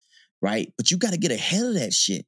[0.41, 0.71] right?
[0.77, 2.25] But you got to get ahead of that shit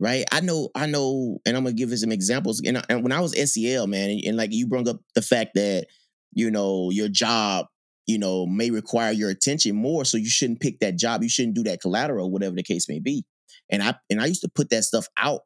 [0.00, 0.24] right?
[0.32, 2.60] I know, I know, and I'm gonna give you some examples.
[2.64, 5.52] And, and when I was SEL, man, and, and, like you brought up the fact
[5.54, 5.86] that
[6.34, 7.66] you know, your job,
[8.06, 10.04] you know, may require your attention more.
[10.04, 11.22] So you shouldn't pick that job.
[11.22, 13.24] You shouldn't do that collateral, whatever the case may be.
[13.70, 15.40] And I and I used to put that stuff out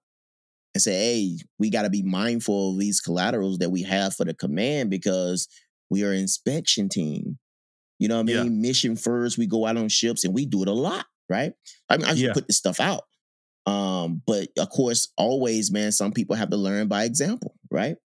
[0.75, 4.25] and say, hey, we got to be mindful of these collaterals that we have for
[4.25, 5.49] the command because
[5.91, 7.39] we are inspection team.
[7.99, 8.43] You know what I Yeah.
[8.45, 8.61] mean?
[8.61, 11.53] Mission first, we go out on ships and we do it a lot, right?
[11.89, 12.33] I mean, I just Yeah.
[12.33, 13.05] put this stuff out.
[13.67, 17.97] Um, but of course, always, man, some people have to learn by example, right?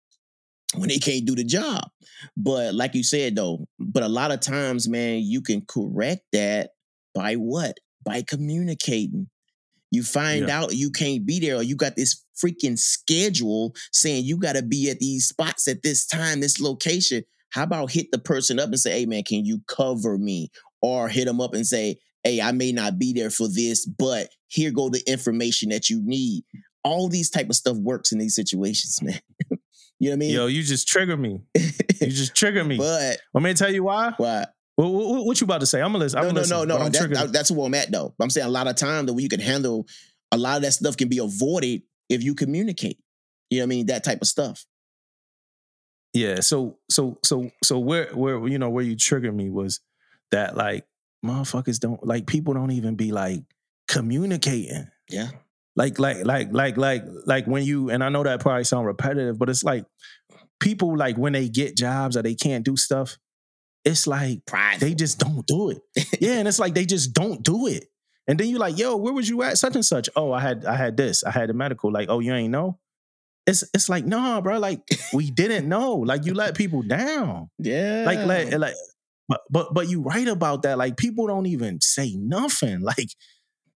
[0.75, 1.89] When they can't do the job.
[2.37, 6.71] But like you said, though, but a lot of times, man, you can correct that
[7.15, 7.79] by what?
[8.05, 9.29] By communicating.
[9.91, 10.61] You find Yeah.
[10.61, 14.63] out you can't be there, or you got this freaking schedule saying you got to
[14.63, 17.23] be at these spots at this time, this location.
[17.51, 20.51] How about hit the person up and say, hey, man, can you cover me?
[20.83, 21.97] Or hit them up and say,
[22.27, 26.01] hey, I may not be there for this, but here go the information that you
[26.03, 26.45] need.
[26.83, 29.21] All these type of stuff works in these situations, man.
[29.51, 29.57] you know
[30.11, 30.31] what I mean?
[30.35, 31.41] Yo, you just trigger me.
[31.55, 32.77] You just trigger me.
[32.79, 34.13] but Want me to tell you why?
[34.17, 34.53] what?
[34.77, 35.81] What, what, what you about to say?
[35.81, 36.19] I'm gonna listen.
[36.19, 36.85] I'm No, gonna no, no, no.
[36.85, 37.33] I'm That, triggered.
[37.33, 38.15] that's where I'm at, though.
[38.21, 39.87] I'm saying a lot of time that you can handle
[40.33, 42.99] a lot of that stuff can be avoided if you communicate.
[43.51, 43.87] You know what I mean?
[43.87, 44.67] That type of stuff.
[46.13, 46.41] Yeah.
[46.41, 49.81] So so so so where where you know where you triggered me was
[50.31, 50.85] that like
[51.25, 53.43] motherfuckers don't like people don't even be like
[53.89, 54.89] communicating.
[55.09, 55.29] Yeah.
[55.75, 59.39] Like like like like like like when you and I know that probably sound repetitive,
[59.39, 59.85] but it's like
[60.61, 63.19] people like when they get jobs or they can't do stuff,
[63.85, 64.81] it's like Pride.
[64.81, 65.83] they just don't do it.
[66.21, 67.85] yeah, and it's like they just don't do it.
[68.29, 69.59] And then you're like, yo, where was you at?
[69.59, 70.09] Such and such.
[70.17, 71.23] Oh, I had I had this.
[71.23, 71.93] I had the medical.
[71.93, 72.79] Like, oh, you ain't know?
[73.47, 74.59] It's it's like, nah, bro.
[74.59, 74.81] Like,
[75.13, 75.95] we didn't know.
[75.95, 77.51] Like, you let people down.
[77.59, 78.03] yeah.
[78.05, 78.75] Like, like, like,
[79.29, 80.79] but but but you right about that.
[80.79, 82.81] Like, people don't even say nothing.
[82.87, 83.09] Like,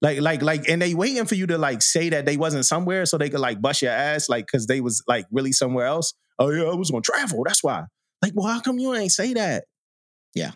[0.00, 3.04] like, like, like, and they waiting for you to like say that they wasn't somewhere
[3.04, 6.14] so they could like bust your ass, like, cause they was like really somewhere else.
[6.38, 7.42] Oh yeah, I was gonna travel.
[7.44, 7.84] That's why.
[8.22, 9.64] Like, well, how come you ain't say that?
[10.34, 10.52] Yeah.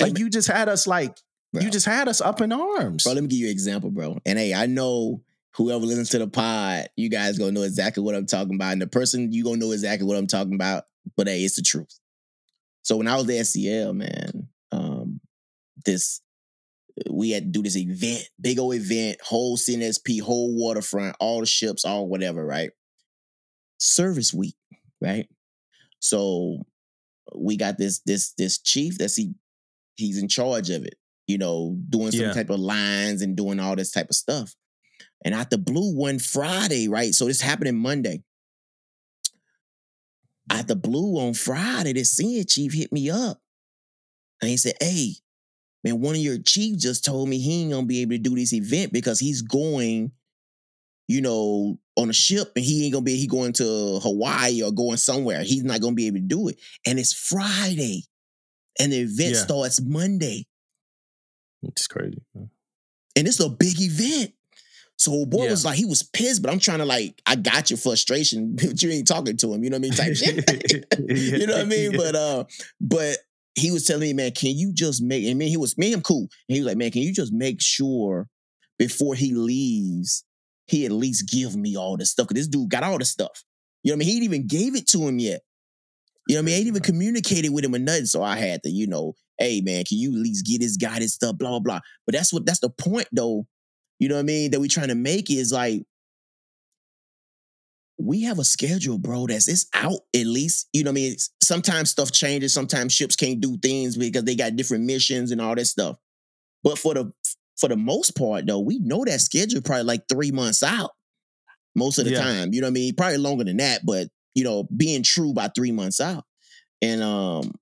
[0.00, 1.14] Like And- you just had us like
[1.52, 1.62] Bro.
[1.64, 3.04] you just had us up in arms.
[3.04, 4.18] Bro, let me give you an example, bro.
[4.24, 5.22] And hey, I know
[5.56, 8.72] whoever listens to the pod, you guys gonna know exactly what I'm talking about.
[8.72, 10.84] And the person you gonna know exactly what I'm talking about.
[11.18, 11.98] But hey, it's the truth.
[12.86, 15.20] So when I was at SEL, man, um,
[15.84, 16.20] this
[17.10, 21.46] we had to do this event, big old event, whole CNSP, whole waterfront, all the
[21.46, 22.70] ships, all whatever, right?
[23.78, 24.54] Service week,
[25.00, 25.26] right?
[25.98, 26.58] So
[27.34, 29.34] we got this this this chief that's he
[29.96, 30.94] he's in charge of it,
[31.26, 32.34] you know, doing some Yeah.
[32.34, 34.54] type of lines and doing all this type of stuff.
[35.24, 37.12] And out the blue one Friday, right?
[37.12, 38.22] So this happening Monday.
[40.50, 43.40] Out the blue on Friday, this senior chief hit me up.
[44.40, 45.14] And he said, Hey,
[45.82, 48.34] man, one of your chiefs just told me he ain't gonna be able to do
[48.36, 50.12] this event because he's going,
[51.08, 54.70] you know, on a ship and he ain't gonna be, he going to Hawaii or
[54.72, 55.42] going somewhere.
[55.42, 56.60] He's not gonna be able to do it.
[56.86, 58.02] And it's Friday.
[58.78, 59.42] And the event Yeah.
[59.42, 60.46] starts Monday.
[61.62, 62.22] It's crazy.
[62.34, 62.50] man.
[63.16, 64.34] And it's a big event.
[64.98, 65.50] So boy Yeah.
[65.50, 68.82] was like, he was pissed, but I'm trying to like, I got your frustration, but
[68.82, 69.62] you ain't talking to him.
[69.62, 69.92] You know what I mean?
[69.92, 70.98] Type shit.
[70.98, 71.92] you know what I mean?
[71.92, 71.98] Yeah.
[71.98, 72.44] But uh,
[72.80, 73.18] but
[73.54, 75.24] he was telling me, man, can you just make?
[75.26, 76.28] And me, he was me, and him cool.
[76.48, 78.28] And he was like, man, can you just make sure
[78.78, 80.24] before he leaves,
[80.66, 82.26] he at least give me all this stuff?
[82.28, 83.44] Cause this dude got all the stuff.
[83.82, 84.08] You know what I mean?
[84.08, 85.42] He ain't even gave it to him yet.
[86.28, 86.54] You know what I mean?
[86.54, 88.06] I ain't even communicated with him or nothing.
[88.06, 90.98] So I had to, you know, hey man, can you at least get this guy
[90.98, 91.38] this stuff?
[91.38, 91.80] Blah blah blah.
[92.04, 93.46] But that's what that's the point though.
[93.98, 94.50] You know what I mean?
[94.50, 95.84] That we're trying to make is like
[97.98, 100.68] we have a schedule, bro, that's it's out at least.
[100.72, 101.06] You know what I mean?
[101.12, 105.40] It's- sometimes stuff changes, sometimes ships can't do things because they got different missions and
[105.40, 105.96] all that stuff.
[106.62, 107.12] But for the
[107.58, 110.90] for the most part, though, we know that schedule probably like three months out
[111.74, 112.22] most of the Yeah.
[112.22, 112.54] time.
[112.54, 112.94] You know what I mean?
[112.96, 116.24] Probably longer than that, but you know, being true by three months out.
[116.82, 117.52] And um,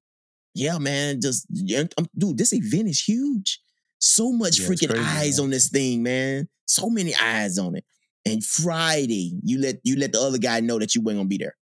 [0.55, 3.61] yeah, man, just yeah, um, dude, this event is huge.
[4.07, 5.45] So much Yeah, freaking crazy, eyes man.
[5.45, 6.47] on this thing, man.
[6.67, 7.85] So many eyes on it.
[8.27, 11.39] And Friday, you let you let the other guy know that you weren't gonna be
[11.39, 11.57] there.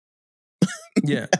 [1.04, 1.28] Yeah.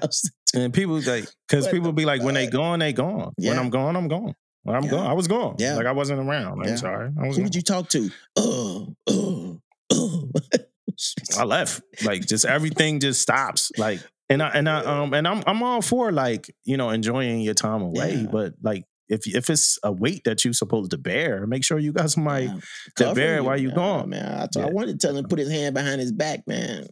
[0.56, 3.34] And people like, because people be like, when they gone, they gone.
[3.38, 4.34] When I'm gone, I'm gone.
[4.64, 4.90] When I'm Yeah.
[4.90, 5.56] gone, I was gone.
[5.60, 5.76] Yeah.
[5.76, 6.62] Like I wasn't around.
[6.64, 6.76] I'm Yeah.
[6.76, 7.12] sorry.
[7.22, 7.52] I was Who gone.
[7.52, 8.10] did you talk to?
[8.36, 9.62] Oh, oh,
[9.92, 10.32] oh.
[11.38, 11.82] I left.
[12.04, 13.72] Like just everything just stops.
[13.78, 17.42] Like and I and I um and I'm I'm all for like, you know, enjoying
[17.42, 18.16] your time away.
[18.16, 18.28] Yeah.
[18.32, 21.92] But like if if it's a weight that you're supposed to bear, make sure you
[21.92, 22.60] got somebody Yeah.
[22.98, 24.10] to bear while you Yeah, gone.
[24.10, 24.42] man.
[24.42, 26.88] I, told, I wanted to tell him to put his hand behind his back, man.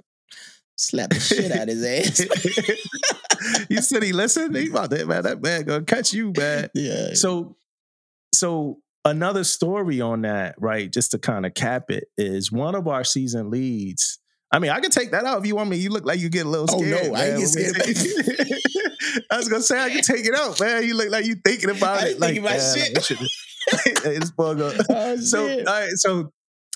[0.75, 3.65] Slap the shit out of his ass.
[3.69, 4.55] you said he listened?
[4.55, 5.23] He about that man.
[5.23, 6.69] That man gonna catch you, man.
[6.75, 7.13] yeah.
[7.13, 7.55] So,
[8.33, 10.91] so another story on that, right?
[10.91, 14.19] Just to kind of cap it, is one of our season leads.
[14.51, 15.77] I mean, I can take that out if you want me.
[15.77, 17.07] You look like you get a little scared.
[17.07, 17.75] Oh, no, I ain't get scared.
[19.31, 20.83] I was gonna say I can take it out, man.
[20.83, 22.19] You look like you thinking about I it.
[22.19, 22.93] like, thinking about shit.
[22.95, 25.67] like, it's go- Oh, so shit.
[25.67, 26.31] all right, so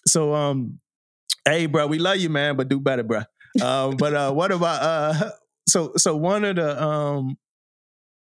[0.07, 0.79] so um,
[1.45, 3.21] hey, bro, we love you, man, but do better, bro.
[3.61, 5.31] Um, but uh, what about uh,
[5.67, 7.37] so so one of the um,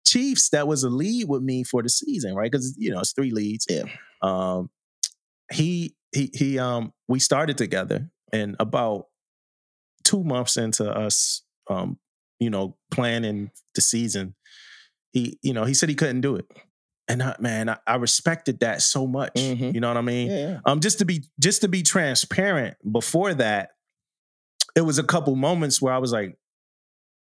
[0.05, 2.49] Chiefs that was a lead with me for the season, right?
[2.51, 3.65] Because you know it's three leads.
[3.69, 3.83] Yeah.
[4.21, 4.69] Um,
[5.51, 9.05] he he he um we started together, and about
[10.03, 11.99] two months into us, um,
[12.39, 14.35] you know, planning the season,
[15.13, 16.45] he you know he said he couldn't do it,
[17.07, 19.33] and I, man, I, I respected that so much.
[19.35, 19.73] Mhm.
[19.73, 20.29] You know what I mean?
[20.29, 20.59] Yeah, yeah.
[20.65, 23.71] Um, just to be just to be transparent, before that,
[24.75, 26.37] it was a couple moments where I was like,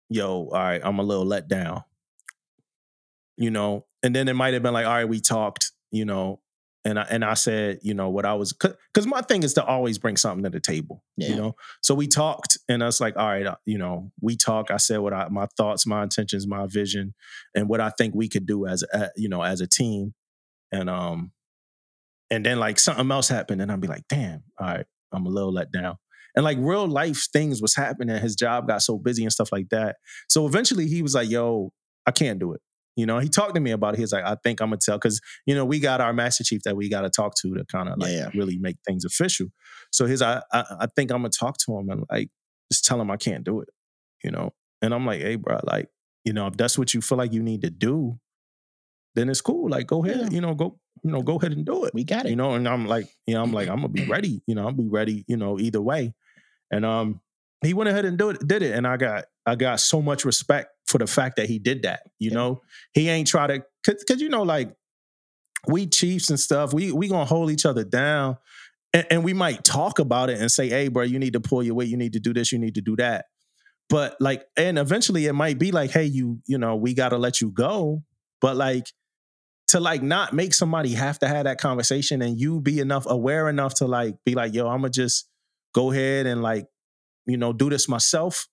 [0.09, 1.83] "Yo, all right, I'm a little let down,"
[3.37, 3.85] you know.
[4.03, 6.39] And then it might have been like, "All right, we talked," you know,
[6.85, 9.65] and I and I said, you know, what I was because my thing is to
[9.65, 11.29] always bring something to the table, Yeah.
[11.29, 11.55] you know.
[11.81, 14.77] So we talked, and I was like, "All right, uh, you know, we talk." I
[14.77, 17.13] said what I my thoughts, my intentions, my vision,
[17.55, 20.13] and what I think we could do as a, you know as a team,
[20.71, 21.31] and um
[22.31, 25.29] and then like something else happened and i'd be like damn all right i'm a
[25.29, 25.95] little let down
[26.35, 29.69] and like real life things was happening his job got so busy and stuff like
[29.69, 29.97] that
[30.27, 31.71] so eventually he was like yo
[32.07, 32.61] i can't do it
[32.95, 33.97] you know he talked to me about it.
[33.97, 36.43] He was like i think i'm gonna tell because you know we got our master
[36.43, 39.03] chief that we got to talk to to kind of like Yeah, really make things
[39.05, 39.47] official.
[39.91, 42.29] So his I, I i think i'm gonna talk to him and like
[42.71, 43.69] just tell him i can't do it
[44.23, 44.53] you know?
[44.81, 45.87] And i'm like hey bro like
[46.23, 48.19] you know if that's what you feel like you need to do
[49.15, 49.69] then it's cool.
[49.69, 50.29] Like go ahead Yeah.
[50.29, 52.29] you know go you know go ahead and do it We got it.
[52.29, 52.53] you know?
[52.53, 54.87] And i'm like you know i'm like i'm gonna be ready you know i'll be
[54.87, 56.13] ready you know either way.
[56.71, 57.21] And um
[57.63, 60.25] he went ahead and do it, did it and i got i got so much
[60.25, 62.35] respect for the fact that he did that you Yeah.
[62.35, 62.61] know?
[62.93, 64.73] He ain't try to cause, cause, you know like
[65.67, 68.37] we chiefs and stuff we we gonna hold each other down
[68.93, 71.63] and, and we might talk about it and say hey bro you need to pull
[71.63, 73.25] your weight you need to do this you need to do that.
[73.89, 77.41] But like and eventually it might be like hey you you know we gotta let
[77.41, 78.03] you go.
[78.41, 78.87] But like
[79.69, 83.49] to like not make somebody have to have that conversation and you be enough aware
[83.49, 85.27] enough to like be like yo i'm gonna just
[85.73, 86.67] go ahead and like
[87.25, 88.47] you know do this myself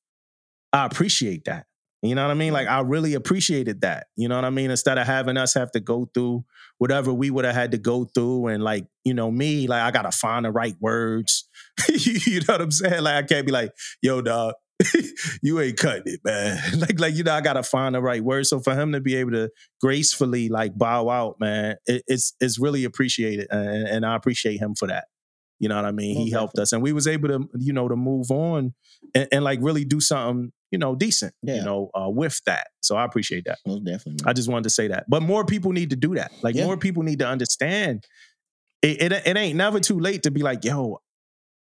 [0.72, 1.66] i appreciate that
[2.02, 2.52] you know what i mean?
[2.52, 2.86] Like mm-hmm.
[2.86, 4.70] i really appreciated that you know what i mean?
[4.70, 6.44] Instead of having us have to go through
[6.78, 9.90] whatever we would have had to go through and like you know me like i
[9.90, 11.48] gotta find the right words.
[11.88, 13.02] You know what i'm saying?
[13.02, 13.72] Like i can't be like
[14.02, 14.54] yo dog
[15.42, 16.58] you ain't cutting it man.
[16.78, 18.48] Like like you know i gotta find the right words.
[18.50, 19.50] So for him to be able to
[19.80, 24.74] gracefully like bow out, man, it, it's it's really appreciated, and, and I appreciate him
[24.74, 25.04] for that.
[25.62, 26.16] You know what I mean?
[26.16, 28.74] He helped us, and we was able to, you know, to move on
[29.14, 32.66] and, and like really do something, you know, decent, you know, uh, with that.
[32.80, 33.58] So I appreciate that.
[33.64, 34.24] Most definitely.
[34.26, 35.04] I just wanted to say that.
[35.08, 36.32] But more people need to do that.
[36.42, 36.64] Like Yeah.
[36.66, 38.04] more people need to understand.
[38.82, 40.98] It, it it ain't never too late to be like, yo,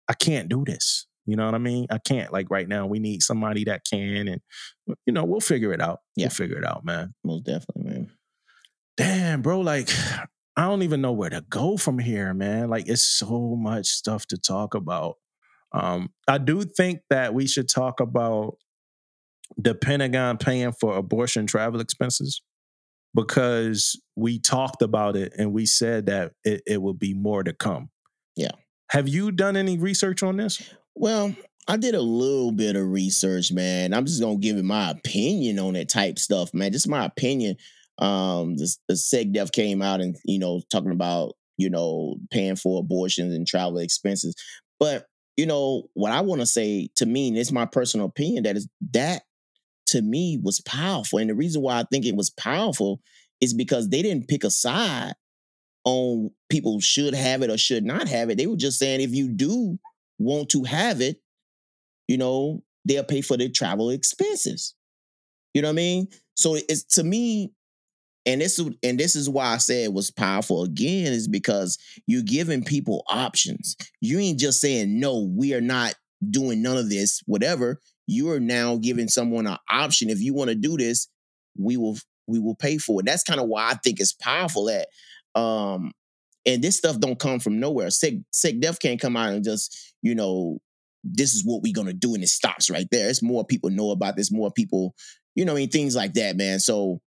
[0.08, 1.06] I can't do this.
[1.24, 1.86] You know what I mean?
[1.88, 2.32] I can't.
[2.32, 4.40] Like right now, we need somebody that can, and
[5.06, 6.00] you know, we'll figure it out.
[6.16, 6.24] Yeah.
[6.24, 8.10] We'll figure it out, man Most definitely, man.
[8.96, 9.88] damn, bro, like
[10.56, 12.68] I don't even know where to go from here, man.
[12.68, 15.16] Like it's so much stuff to talk about.
[15.72, 18.58] Um, I do think that we should talk about
[19.56, 22.42] the Pentagon paying for abortion travel expenses
[23.14, 27.52] because we talked about it and we said that it, it would be more to
[27.52, 27.90] come.
[28.36, 28.52] Yeah.
[28.90, 30.62] Have you done any research on this?
[30.94, 31.34] Well,
[31.68, 33.94] I did a little bit of research, man.
[33.94, 36.72] I'm just gonna give it my opinion on that type stuff, man.
[36.72, 37.56] Just my opinion.
[37.98, 42.80] Um, the, the SecDef came out and you know talking about you know paying for
[42.80, 44.34] abortions and travel expenses,
[44.80, 45.06] but
[45.36, 48.56] you know what I want to say to me, and it's my personal opinion that
[48.56, 49.22] is that
[49.86, 53.00] to me was powerful, and the reason why I think it was powerful
[53.40, 55.14] is because they didn't pick a side
[55.84, 58.38] on people should have it or should not have it.
[58.38, 59.78] They were just saying if you do
[60.18, 61.20] want to have it,
[62.08, 64.74] you know, they'll pay for the travel expenses.
[65.54, 66.08] You know what I mean?
[66.34, 67.52] So it's to me,
[68.26, 71.78] and this is and this is why I said it was powerful again, is because
[72.06, 73.76] you're giving people options.
[74.00, 75.94] You ain't just saying, no, we are not
[76.30, 77.80] doing none of this, whatever.
[78.06, 80.10] You are now giving someone an option.
[80.10, 81.08] If you want to do this,
[81.58, 81.96] we will
[82.26, 83.06] we will pay for it.
[83.06, 84.88] That's kind of why I think it's powerful that
[85.38, 85.92] um
[86.44, 87.90] and this stuff don't come from nowhere.
[87.90, 90.58] Sick SecDef can't come out and just, you know,
[91.04, 93.08] this is what we're gonna do, and it stops right there.
[93.08, 94.94] It's more people know about this, more people,
[95.34, 96.60] you know, I mean, things like that, man.
[96.60, 97.00] So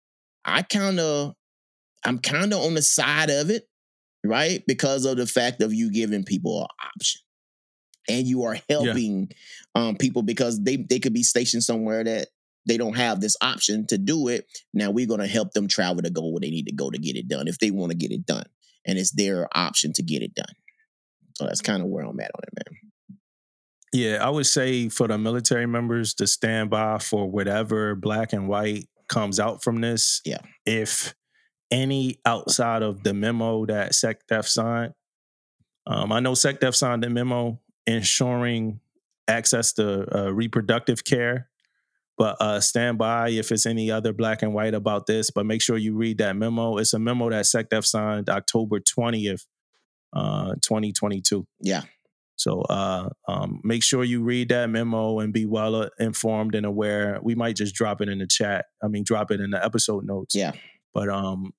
[0.46, 1.34] I kind of,
[2.06, 3.68] I'm kind of on the side of it,
[4.24, 4.64] right?
[4.68, 7.22] Because of the fact of you giving people an option.
[8.08, 9.32] And you are helping
[9.74, 12.28] um, people because they they could be stationed somewhere that
[12.68, 14.46] they don't have this option to do it.
[14.76, 17.16] Now we're gonna help them travel to go where they need to go to get
[17.16, 18.46] it done if they want to get it done,
[18.86, 20.54] and it's their option to get it done.
[21.34, 22.80] So that's kind of where I'm at on it, man.
[23.92, 28.48] Yeah, I would say for the military members to stand by for whatever black and
[28.48, 30.22] white comes out from this.
[30.26, 30.40] Yeah.
[30.66, 31.16] If
[31.72, 34.94] any outside of the memo that SecDef signed,
[35.88, 38.80] um, I know SecDef signed the memo ensuring
[39.28, 41.50] access to uh, reproductive care
[42.18, 45.32] But uh, stand by if it's any other black and white about this.
[45.32, 46.78] But make sure you read that memo.
[46.78, 49.46] It's a memo that SecDef signed October 20th,
[50.14, 51.46] uh, 2022.
[51.60, 51.84] Yeah.
[52.36, 57.20] So uh, um, make sure you read that memo and be well informed and aware.
[57.22, 58.66] We might just drop it in the chat.
[58.84, 60.36] I mean, drop it in the episode notes.
[60.36, 60.52] Yeah.
[60.94, 61.54] But um,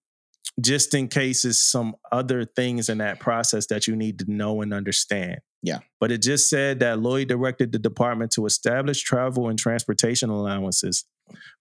[0.60, 4.62] just in case it's some other things in that process that you need to know
[4.62, 5.38] and understand.
[5.62, 5.78] Yeah.
[5.98, 11.04] But it just said that Lloyd directed the department to establish travel and transportation allowances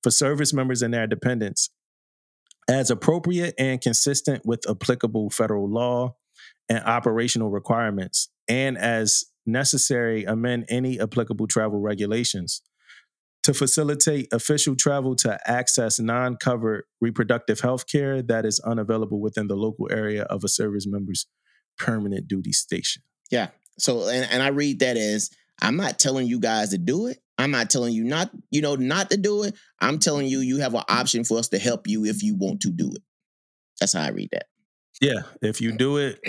[0.04, 1.70] for service members and their dependents
[2.68, 6.16] as appropriate and consistent with applicable federal law
[6.70, 12.62] and operational requirements, and as necessary, amend any applicable travel regulations
[13.44, 19.48] to facilitate official travel to access non covered reproductive health care that is unavailable within
[19.48, 21.28] the local area of a service member's
[21.78, 23.04] permanent duty station.
[23.30, 23.50] Yeah.
[23.78, 25.30] So and, and I read that as
[25.62, 27.20] I'm not telling you guys to do it.
[27.38, 29.56] I'm not telling you not, you know, not to do it.
[29.80, 32.62] I'm telling you you have an option for us to help you if you want
[32.62, 33.04] to do it.
[33.80, 34.46] That's how I read that.
[35.02, 36.20] Yeah, if you do it,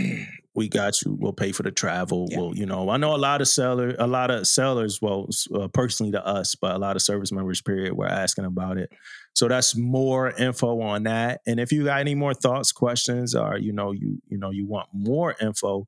[0.56, 1.14] we got you.
[1.20, 2.28] We'll pay for the travel.
[2.30, 2.38] Yeah.
[2.38, 5.02] We'll, you know, I know a lot of seller, a lot of sellers.
[5.02, 7.60] Well, uh, personally to us, but a lot of service members.
[7.60, 7.92] Period.
[7.92, 8.90] Were asking about it.
[9.34, 11.42] So that's more info on that.
[11.46, 14.66] And if you got any more thoughts, questions, or you know, you you know, you
[14.66, 15.86] want more info,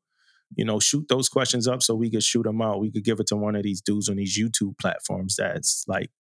[0.55, 2.81] you know, shoot those questions up so we could shoot them out.
[2.81, 6.11] We could give it to one of these dudes on these YouTube platforms that's like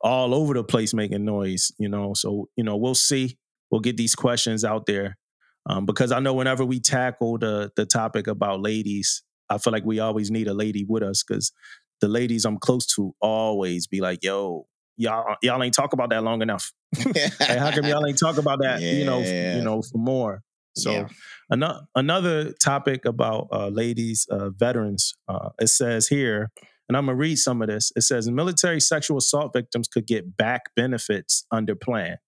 [0.00, 1.70] all over the place making noise.
[1.78, 3.38] You know, so you know, we'll see.
[3.70, 5.16] We'll get these questions out there
[5.68, 9.84] um, because I know whenever we tackle the the topic about ladies, I feel like
[9.84, 11.52] we always need a lady with us because
[12.00, 14.66] the ladies I'm close to always be like, "Yo,
[14.96, 16.72] y'all y'all ain't talk about that long enough.
[17.48, 18.80] Like, how come y'all ain't talk about that?
[18.90, 19.22] You know,
[19.54, 20.42] you know, for more."
[20.76, 21.08] So Yeah.
[21.50, 25.14] another another topic about uh, ladies, uh, veterans.
[25.28, 26.50] Uh, it says here,
[26.88, 27.92] and I'm gonna read some of this.
[27.96, 32.18] It says military sexual assault victims could get back benefits under plan,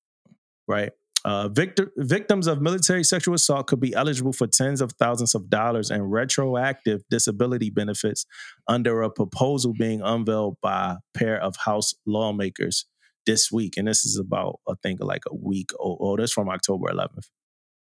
[0.66, 0.92] right?
[1.24, 5.50] Uh, victor, victims of military sexual assault could be eligible for tens of thousands of
[5.50, 8.24] dollars in retroactive disability benefits
[8.68, 12.86] under a proposal being unveiled by a pair of House lawmakers
[13.26, 13.74] this week.
[13.76, 15.98] And this is about, I think, like a week old.
[16.00, 17.28] Oh, this from October 11th.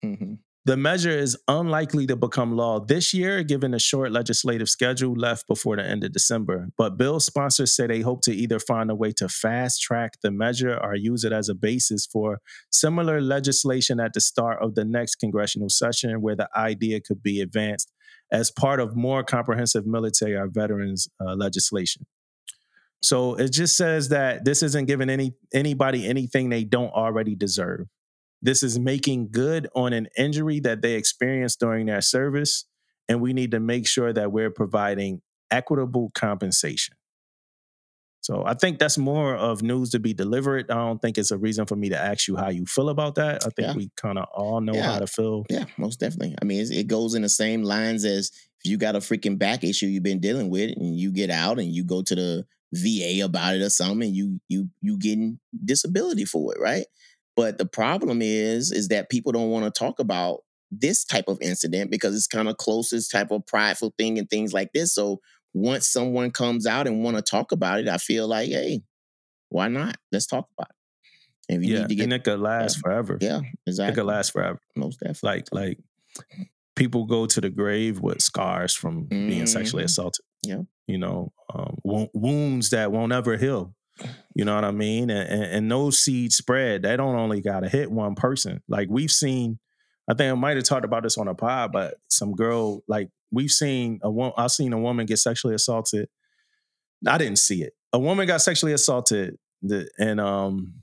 [0.04, 0.38] Mhm.
[0.68, 5.48] The measure is unlikely to become law this year, given the short legislative schedule left
[5.48, 6.70] before the end of December.
[6.76, 10.32] But bill sponsors say they hope to either find a way to fast track the
[10.32, 12.40] measure or use it as a basis for
[12.72, 17.42] similar legislation at the start of the next congressional session, where the idea could be
[17.42, 17.92] advanced
[18.32, 22.08] as part of more comprehensive military or veterans uh, legislation.
[23.04, 27.86] So it just says that this isn't giving any anybody anything they don't already deserve.
[28.42, 32.66] This is making good on an injury that they experienced during their service,
[33.10, 35.22] and we need to make sure that we're providing
[35.52, 36.96] equitable compensation.
[38.22, 40.72] So I think that's more of news to be delivered.
[40.72, 43.16] I don't think it's a reason for me to ask you how you feel about
[43.16, 43.44] that.
[43.46, 43.74] I think Yeah.
[43.76, 44.94] we kind of all know Yeah.
[44.94, 45.46] how to feel.
[45.48, 46.36] Yeah, most definitely.
[46.42, 48.32] I mean, it goes in the same lines as
[48.64, 51.60] if you got a freaking back issue you've been dealing with, and you get out
[51.60, 55.40] and you go to the VA about it or something, and you you you getting
[55.64, 56.88] disability for it, right?
[57.36, 60.42] But the problem is, is that people don't want to talk about
[60.72, 64.54] this type of incident because it's kind of closest type of prideful thing and things
[64.54, 64.94] like this.
[64.94, 65.20] So
[65.54, 68.82] once someone comes out and want to talk about it, I feel like, hey,
[69.50, 69.98] why not?
[70.12, 71.54] Let's talk about it.
[71.54, 73.18] And you Yeah, need to get, and it could last forever.
[73.22, 73.92] yeah, exactly.
[73.94, 74.60] It could last forever.
[74.76, 75.30] most definitely.
[75.30, 75.80] Like like
[76.76, 79.88] people go to the grave with scars from being sexually Mhm.
[79.88, 80.26] assaulted.
[80.44, 80.62] Yeah.
[80.88, 83.76] You know, um, wounds that won't ever heal.
[84.36, 85.10] You know what I mean?
[85.10, 86.84] And, and, and those seeds spread.
[86.84, 88.62] They don't only got to hit one person.
[88.68, 89.60] Like we've seen,
[90.10, 93.10] I think I might have talked about this on a pod, but some girl, like
[93.32, 96.10] we've seen a woman, I've seen a woman get sexually assaulted.
[97.08, 97.74] I didn't see it.
[97.94, 99.38] A woman got sexually assaulted,
[99.98, 100.74] and um,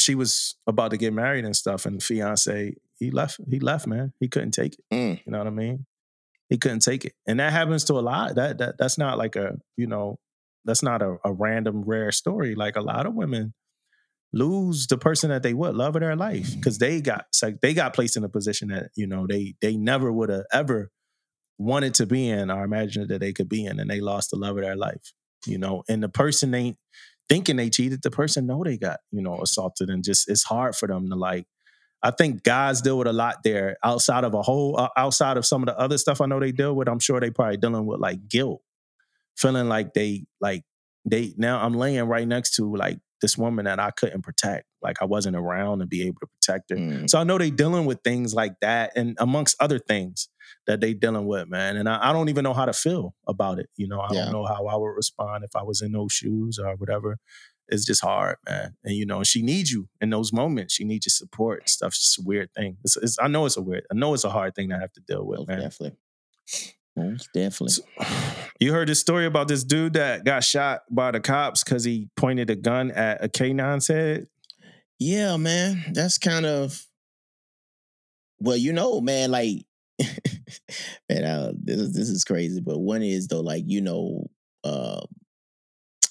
[0.00, 1.86] she was about to get married and stuff.
[1.86, 3.40] And fiance, he left.
[3.50, 4.12] He left, man.
[4.20, 4.84] He couldn't take it.
[4.92, 5.20] Mm.
[5.24, 5.86] You know what I mean?
[6.48, 8.34] He couldn't take it, and that happens to a lot.
[8.34, 10.18] That that that's not like a you know,
[10.64, 12.54] that's not a, a random rare story.
[12.54, 13.54] Like a lot of women
[14.32, 17.72] lose the person that they would love of their life because they got like they
[17.72, 20.90] got placed in a position that you know they they never would have ever
[21.58, 24.36] wanted to be in or imagined that they could be in, and they lost the
[24.36, 25.12] love of their life.
[25.46, 26.78] You know, and the person ain't
[27.28, 28.02] thinking they cheated.
[28.02, 31.16] The person know they got you know assaulted, and just it's hard for them to
[31.16, 31.46] like.
[32.02, 35.46] I think guys deal with a lot there outside of a whole uh, outside of
[35.46, 36.88] some of the other stuff I know they deal with.
[36.88, 38.60] I'm sure they probably dealing with like guilt,
[39.36, 40.62] feeling like they like
[41.04, 44.66] they now I'm laying right next to like this woman that I couldn't protect.
[44.82, 46.76] Like I wasn't around to be able to protect her.
[46.76, 47.08] Mm.
[47.08, 50.28] So I know they dealing with things like that, and amongst other things
[50.66, 51.76] that they dealing with, man.
[51.76, 53.68] And I, I don't even know how to feel about it.
[53.76, 54.24] You know, I Yeah.
[54.24, 57.18] don't know how I would respond if I was in those shoes or whatever.
[57.68, 58.76] It's just hard, man.
[58.84, 60.74] And you know, she needs you in those moments.
[60.74, 61.88] She needs your support and stuff.
[61.88, 62.76] It's just a weird thing.
[62.84, 63.84] It's, it's, I know it's a weird.
[63.90, 65.60] I know it's a hard thing to have to deal with, man.
[65.60, 65.96] definitely.
[66.96, 67.72] Most definitely.
[67.72, 68.06] So-
[68.60, 72.08] you heard this story about this dude that got shot by the cops because he
[72.16, 74.28] pointed a gun at a K9's head.
[74.98, 75.84] Yeah, man.
[75.92, 76.86] That's kind of
[78.40, 79.64] well, you know, man, like
[81.08, 82.60] man, uh, this is this is crazy.
[82.60, 84.26] But one is though, like, you know,
[84.62, 85.00] uh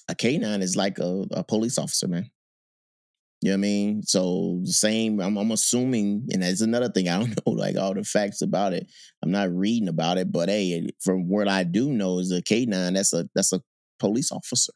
[0.08, 2.30] a K9 is like a, a police officer, man.
[3.44, 4.02] You know what I mean?
[4.04, 7.10] So same, I'm, I'm assuming, and that's another thing.
[7.10, 8.90] I don't know like all the facts about it.
[9.22, 12.94] I'm not reading about it, but hey, from what I do know is a K9,
[12.94, 13.62] that's a that's a
[14.00, 14.72] police officer.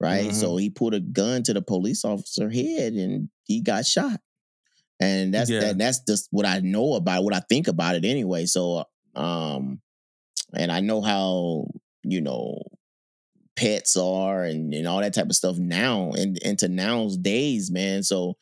[0.00, 0.32] Right.
[0.32, 0.34] Mhm.
[0.34, 4.20] So he put a gun to the police officer head and he got shot.
[5.00, 5.60] And that's Yeah.
[5.60, 8.46] that that's just what I know about what I think about it anyway.
[8.46, 8.84] So
[9.14, 9.80] um
[10.54, 11.68] and I know how,
[12.04, 12.62] you know,
[13.56, 18.02] pets are and, and all that type of stuff now and into now's days, man.
[18.02, 18.36] So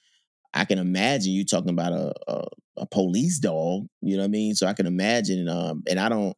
[0.52, 2.44] I can imagine you talking about a, a
[2.78, 4.54] a police dog, you know what I mean?
[4.54, 6.36] So I can imagine um and I don't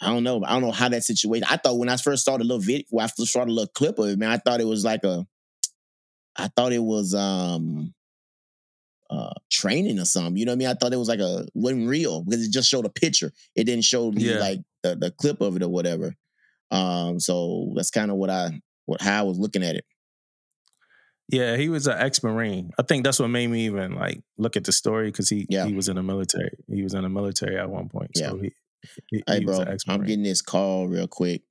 [0.00, 0.44] I don't know.
[0.44, 1.46] I don't know how that situation.
[1.50, 3.72] I thought when I first saw the little video, when I first saw the little
[3.74, 5.26] clip of it, man, I thought it was like a
[6.36, 7.94] I thought it was um
[9.08, 10.36] uh training or something.
[10.36, 10.68] You know what I mean?
[10.68, 13.32] I thought it was like a wasn't real because it just showed a picture.
[13.54, 14.38] It didn't show Yeah.
[14.38, 16.14] like the, the clip of it or whatever.
[16.70, 19.84] Um, so that's kind of what I what how I was looking at it.
[21.28, 22.70] Yeah, he was an ex-marine.
[22.78, 25.66] I think that's what made me even like look at the story because he Yeah.
[25.66, 26.52] he was in the military.
[26.68, 28.16] He was in the military at one point.
[28.16, 28.52] So he,
[29.10, 31.42] he, Hey, he was bro, I'm getting this call real quick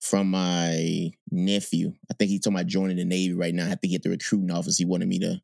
[0.00, 1.92] from my nephew.
[2.10, 3.66] I think he told me joining the Navy right now.
[3.66, 4.76] I have to get the recruiting office.
[4.76, 5.40] He wanted me to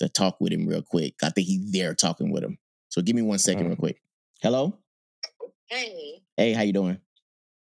[0.00, 1.14] to talk with him real quick.
[1.22, 2.58] I think he's there talking with him.
[2.90, 3.78] So give me one second, real Mhm.
[3.78, 4.02] quick.
[4.42, 4.76] Hello.
[5.66, 7.00] Hey, Hey, how you doing?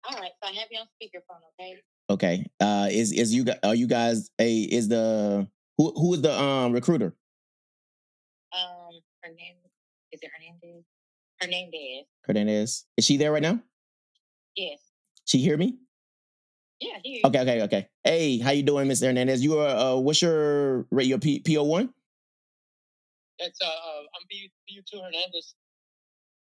[0.07, 0.31] All right.
[0.41, 1.81] So I have you on speakerphone, okay?
[2.09, 2.45] Okay.
[2.59, 4.29] Uh, is is you are you guys?
[4.39, 5.47] a is the
[5.77, 7.13] who who is the um recruiter?
[8.53, 9.55] Um, Her name
[10.11, 10.83] is it Hernandez?
[11.41, 12.05] Hernandez.
[12.23, 12.85] Hernandez.
[12.97, 13.59] Is she there right now?
[14.55, 14.79] Yes.
[15.25, 15.77] She hear me?
[16.79, 16.97] Yeah.
[17.25, 17.87] Okay, okay, okay.
[18.03, 19.07] Hey, how you doing, Mr.
[19.07, 19.43] Hernandez?
[19.43, 21.07] You are uh, what's your rate?
[21.07, 21.93] Your P PO one?
[23.39, 25.55] It's uh, uh I'm B B two Hernandez.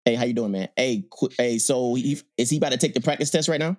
[0.08, 0.70] Hey, how you doing, man?
[0.74, 1.58] Hey, qu- hey.
[1.58, 3.76] So he, is he about to take the practice test right now?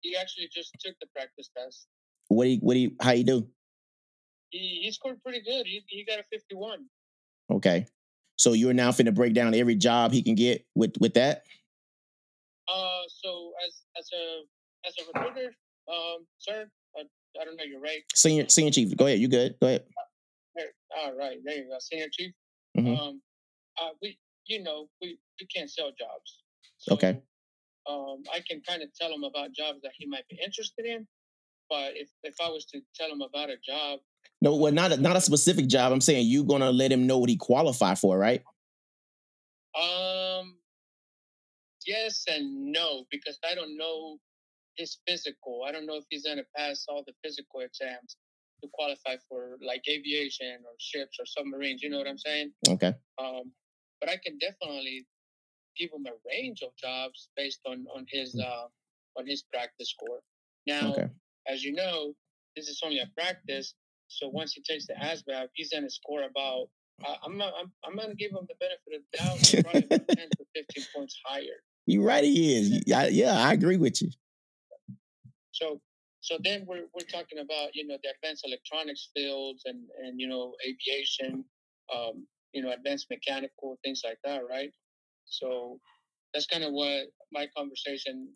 [0.00, 1.88] He actually just took the practice test.
[2.28, 3.48] What do you, what do you, how you do?
[4.50, 5.66] He he scored pretty good.
[5.66, 6.84] He he got a fifty one.
[7.50, 7.86] Okay.
[8.36, 11.42] So you're now finna break down every job he can get with with that.
[12.72, 14.42] Uh, so as as a
[14.86, 15.52] as a recruiter,
[15.92, 17.00] um, sir, I,
[17.40, 18.04] I don't know you're right.
[18.14, 19.18] Senior senior chief, go ahead.
[19.18, 19.56] You good?
[19.60, 19.84] Go ahead.
[20.96, 22.32] All right, there you go, senior chief.
[22.78, 22.96] Mhm.
[22.96, 23.20] Um,
[23.82, 24.16] uh, we
[24.48, 26.42] you know we we can't sell jobs.
[26.78, 27.20] So, Okay.
[27.88, 31.06] Um, I can kind of tell him about jobs that he might be interested in,
[31.70, 34.00] but if if I was to tell him about a job
[34.42, 35.92] No, well, not a, not a specific job.
[35.92, 38.42] I'm saying you're gonna let him know what he qualify for, right?
[39.80, 40.56] Um,
[41.86, 44.18] yes and no, because I don't know
[44.76, 45.64] his physical.
[45.66, 48.16] I don't know if he's gonna pass all the physical exams
[48.62, 51.82] to qualify for like aviation or ships or submarines.
[51.82, 52.52] You know what I'm saying?
[52.68, 52.94] Okay.
[53.22, 53.52] Um,
[54.00, 55.06] but I can definitely
[55.76, 58.66] give him a range of jobs based on on his uh
[59.16, 60.20] on his practice score.
[60.66, 61.08] Now, Okay.
[61.46, 62.14] as you know,
[62.56, 63.74] this is only a practice.
[64.08, 66.68] So once he takes the ASVAB, he's gonna score about.
[67.06, 70.08] Uh, I'm, not, I'm I'm gonna give him the benefit of the doubt, probably about
[70.16, 71.62] ten to fifteen points higher.
[71.86, 72.24] You're right.
[72.24, 72.82] He is.
[72.86, 74.10] Yeah, yeah, I agree with you.
[75.52, 75.80] So
[76.20, 80.28] so then we're we're talking about you know the advanced electronics fields and and you
[80.28, 81.44] know aviation,
[81.94, 84.70] um, you know advanced mechanical things like that, right?
[85.26, 85.80] So
[86.34, 88.28] that's kind of what my conversation.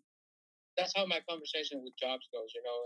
[0.77, 2.77] That's how my conversation with jobs goes, you know.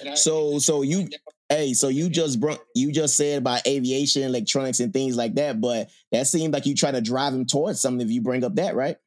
[0.00, 1.08] And, I, So- so you-
[1.48, 5.60] Hey, so you just brought you just said about aviation, electronics, and things like that,
[5.62, 8.54] but that seemed like you try to drive him towards something if you bring up
[8.56, 8.98] that, right?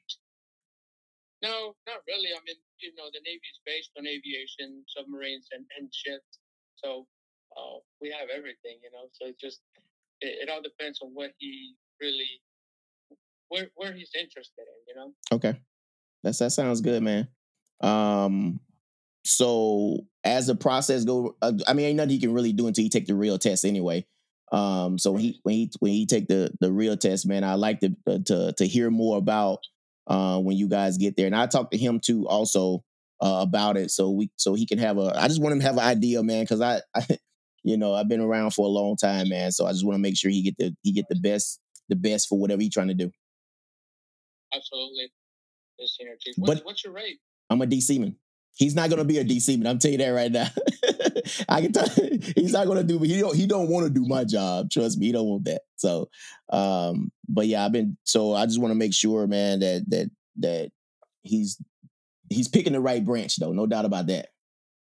[1.41, 2.29] No, not really.
[2.33, 6.39] I mean, you know, the Navy is based on aviation, submarines, and, and ships.
[6.77, 7.07] So
[7.57, 9.09] uh, we have everything, you know.
[9.13, 9.61] So it's just
[10.21, 12.41] it, it all depends on what he really
[13.49, 15.13] where where he's interested in, you know.
[15.33, 15.59] Okay.
[16.23, 17.27] That's that sounds good, man.
[17.81, 18.59] Um
[19.23, 22.83] so as the process go uh, I mean ain't nothing he can really do until
[22.83, 24.05] he take the real test anyway.
[24.51, 27.55] Um so when he when he when he take the the real test, man, I
[27.55, 29.59] like to uh, to to hear more about
[30.07, 31.27] uh when you guys get there.
[31.27, 32.83] And I talked to him too also
[33.21, 35.65] uh, about it so we so he can have a I just want him to
[35.65, 37.05] have an idea, man, cuz I, I
[37.63, 39.51] you know, I've been around for a long time, man.
[39.51, 41.59] So I just want to make sure he get the he get the best
[41.89, 43.11] the best for whatever he's trying to do.
[44.53, 45.11] Absolutely.
[46.19, 46.35] Chief.
[46.37, 47.19] But- What's, what's your rate?
[47.49, 48.15] I'm a DC man.
[48.55, 49.67] He's not gonna be a DC man.
[49.67, 50.47] I'm telling you that right now.
[51.49, 51.87] I can tell
[52.35, 52.99] he's not gonna do.
[52.99, 53.35] But He don't.
[53.35, 54.69] He don't want to do my job.
[54.69, 55.61] Trust me, he don't want that.
[55.77, 56.09] So,
[56.51, 57.97] um, but yeah, I've been.
[58.03, 60.69] So I just want to make sure, man, that that that
[61.23, 61.57] he's
[62.29, 63.53] he's picking the right branch, though.
[63.53, 64.27] No doubt about that.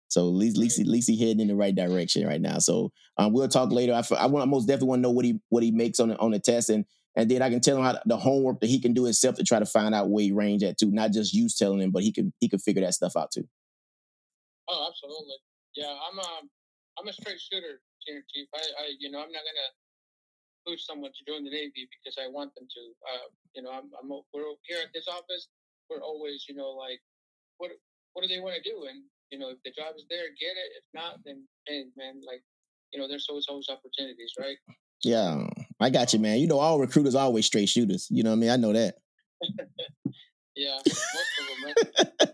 [0.09, 2.59] So at least, at least, at least he heading in the right direction right now.
[2.59, 3.93] So um, we'll talk later.
[3.93, 6.09] I, I want I most definitely want to know what he what he makes on
[6.09, 6.85] the on the test, and
[7.15, 9.43] and then I can tell him how the homework that he can do himself to
[9.43, 10.91] try to find out where he range at too.
[10.91, 13.47] Not just you telling him, but he can he can figure that stuff out too.
[14.69, 15.35] Oh, absolutely.
[15.75, 16.49] Yeah, I'm um
[16.99, 18.47] I'm a straight shooter, Senior Chief.
[18.55, 19.69] I, I you know I'm not gonna
[20.67, 22.81] push someone to join the Navy because I want them to.
[23.07, 25.47] Uh, you know, I'm I'm we're here at this office.
[25.89, 26.99] We're always you know like
[27.57, 27.71] what
[28.13, 28.85] what do they want to do?
[28.89, 30.69] And you know if the job is there, get it.
[30.77, 32.43] If not, then hey man, like
[32.93, 34.57] you know there's always always opportunities, right?
[35.03, 35.47] Yeah,
[35.79, 36.39] I got you, man.
[36.39, 38.07] You know, all recruiters are always straight shooters.
[38.09, 38.49] You know what I mean?
[38.49, 38.95] I know that.
[40.57, 40.79] Yeah,
[41.63, 42.29] them.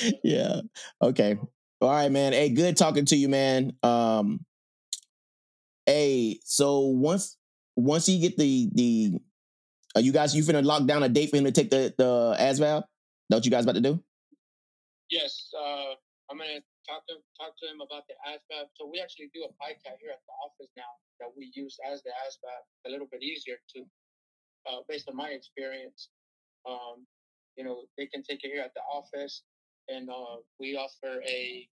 [0.24, 0.60] Yeah.
[1.02, 1.36] Okay.
[1.80, 2.32] All right, man.
[2.32, 3.72] Hey, good talking to you, man.
[3.82, 4.40] Um
[5.86, 7.36] hey, so once
[7.76, 9.12] once you get the the
[9.94, 12.36] are you guys you finna lock down a date for him to take the the
[12.38, 12.82] ASVAB?
[13.28, 14.02] That what you guys about to do?
[15.10, 15.96] Yes, uh,
[16.28, 18.68] I'm gonna talk to talk to him about the ASVAB.
[18.76, 22.02] So we actually do a PICAT here at the office now that we use as
[22.02, 22.62] the ASVAB.
[22.86, 23.86] A little bit easier to,
[24.68, 26.10] uh, based on my experience.
[26.68, 27.06] Um,
[27.56, 29.42] you know, they can take it here at the office,
[29.88, 31.66] and uh, we offer a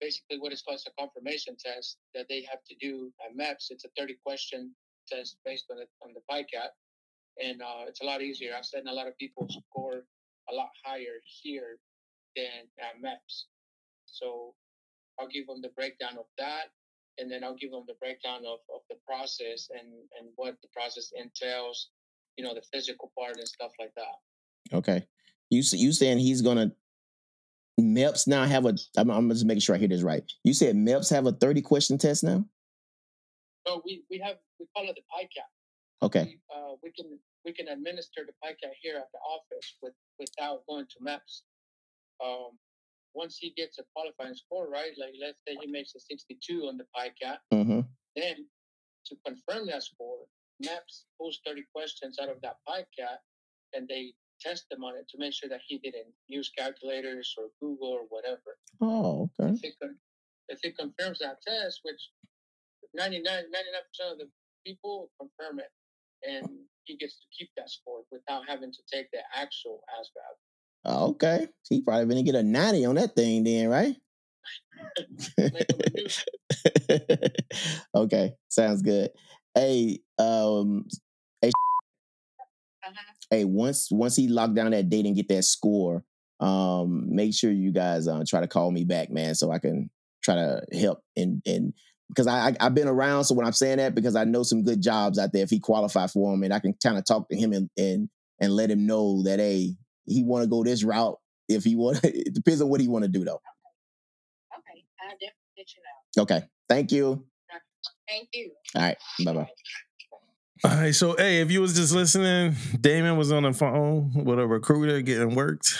[0.00, 3.68] basically what is called a confirmation test that they have to do at MEPS.
[3.68, 4.74] It's a 30 question
[5.06, 6.72] test based on the on the PICAT,
[7.44, 8.54] and uh, it's a lot easier.
[8.56, 10.06] I've seen a lot of people score
[10.48, 11.78] a lot higher here
[12.40, 13.44] than at MEPS.
[14.06, 14.54] So
[15.18, 16.72] I'll give them the breakdown of that,
[17.18, 19.88] and then I'll give them the breakdown of, of the process and,
[20.18, 21.90] and what the process entails,
[22.36, 24.76] you know, the physical part and stuff like that.
[24.76, 25.06] Okay.
[25.50, 26.72] You you saying he's gonna
[27.80, 30.22] MEPS now have a I'm, I'm just making sure I hear this right.
[30.44, 32.44] You said MEPS have a 30 question test now?
[33.66, 36.06] So we, we have we call it the PICAT.
[36.06, 36.24] Okay.
[36.24, 40.62] We, uh, we can we can administer the PICAT here at the office with without
[40.68, 41.42] going to MEPS.
[42.24, 42.58] Um,
[43.14, 44.92] once he gets a qualifying score, right?
[44.98, 47.80] Like let's say he makes a 62 on the PICAT, Mm-hmm.
[48.16, 48.46] Then,
[49.06, 50.26] to confirm that score,
[50.62, 53.18] MEPS pulls 30 questions out of that PICAT
[53.72, 57.46] and they test them on it to make sure that he didn't use calculators or
[57.60, 58.58] Google or whatever.
[58.80, 59.52] Oh, okay.
[59.54, 59.98] If it, con-
[60.48, 62.10] if it confirms that test, which
[62.94, 64.28] 99, 99% of the
[64.66, 65.70] people confirm it,
[66.22, 66.46] and
[66.84, 70.36] he gets to keep that score without having to take the actual ASVAB.
[70.84, 71.48] Oh, okay.
[71.68, 73.96] He probably gonna get a 90 on that thing then, right?
[75.52, 76.08] Make him a new-
[77.94, 79.10] okay, sounds good.
[79.54, 80.84] Hey, um,
[82.82, 83.14] Uh-huh.
[83.30, 86.04] hey, once once he locked down that date and get that score,
[86.40, 89.90] um, make sure you guys uh, try to call me back, man, so I can
[90.22, 91.72] try to help and and
[92.08, 94.64] because I, I I've been around, so when I'm saying that because I know some
[94.64, 97.28] good jobs out there if he qualify for them, and I can kind of talk
[97.28, 98.08] to him and and
[98.40, 99.74] and let him know that hey,
[100.10, 101.18] he want to go this route.
[101.48, 103.40] If he want, it depends on what he want to do though.
[104.58, 104.84] Okay.
[105.02, 106.22] I'll definitely let you know.
[106.22, 107.24] Okay, thank you.
[108.08, 108.50] Thank you.
[108.74, 109.50] All right, bye bye.
[110.62, 114.38] All right, so hey, if you was just listening, Damon was on the phone with
[114.38, 115.74] a recruiter getting worked.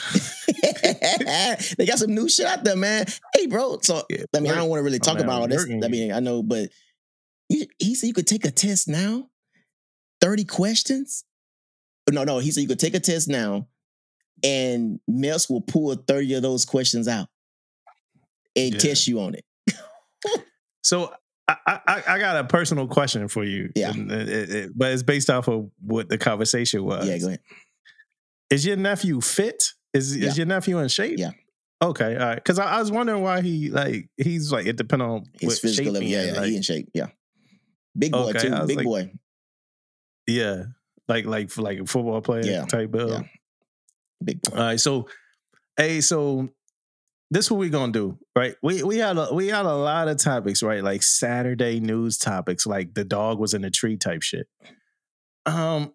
[1.77, 3.05] they got some new shit out there, man.
[3.35, 3.79] Hey, bro.
[3.83, 5.65] So Yeah, I mean, I don't want to really talk man, about all this.
[5.65, 6.71] I mean, I know, but
[7.51, 9.29] you, he said you could take a test now.
[10.21, 11.25] Thirty questions.
[12.11, 12.39] No, no.
[12.39, 13.69] He said you could take a test now,
[14.43, 17.29] and MEPS will pull thirty of those questions out
[18.57, 18.79] and Yeah.
[18.81, 19.45] test you on it.
[20.83, 21.13] So
[21.47, 23.71] I, I, I got a personal question for you.
[23.77, 23.93] Yeah.
[23.95, 27.07] It- it- it- but it's based off of what the conversation was.
[27.07, 27.41] Yeah, go ahead.
[28.51, 29.63] Is your nephew fit?
[29.93, 30.29] Is Yeah.
[30.29, 31.19] is your nephew in shape?
[31.19, 31.33] Yeah.
[31.83, 32.35] Okay, all right.
[32.37, 35.87] Because I, I was wondering why he like he's like it depends on His physical
[35.87, 36.09] shape level.
[36.09, 36.33] Yeah, yeah.
[36.41, 36.89] like- he in shape.
[36.95, 37.07] Yeah.
[37.99, 38.67] Big boy Okay, too.
[38.67, 39.13] Big like- boy.
[40.27, 40.65] yeah,
[41.09, 43.11] like like like a football player Yeah, type build.
[43.11, 43.23] yeah.
[44.23, 44.57] Big boy.
[44.57, 45.09] All right, so
[45.77, 46.49] hey, so
[47.31, 48.55] this what we gonna do, right?
[48.63, 50.83] We we had a we had a lot of topics, right?
[50.83, 54.47] Like Saturday news topics, like the dog was in a tree type shit.
[55.47, 55.93] Um,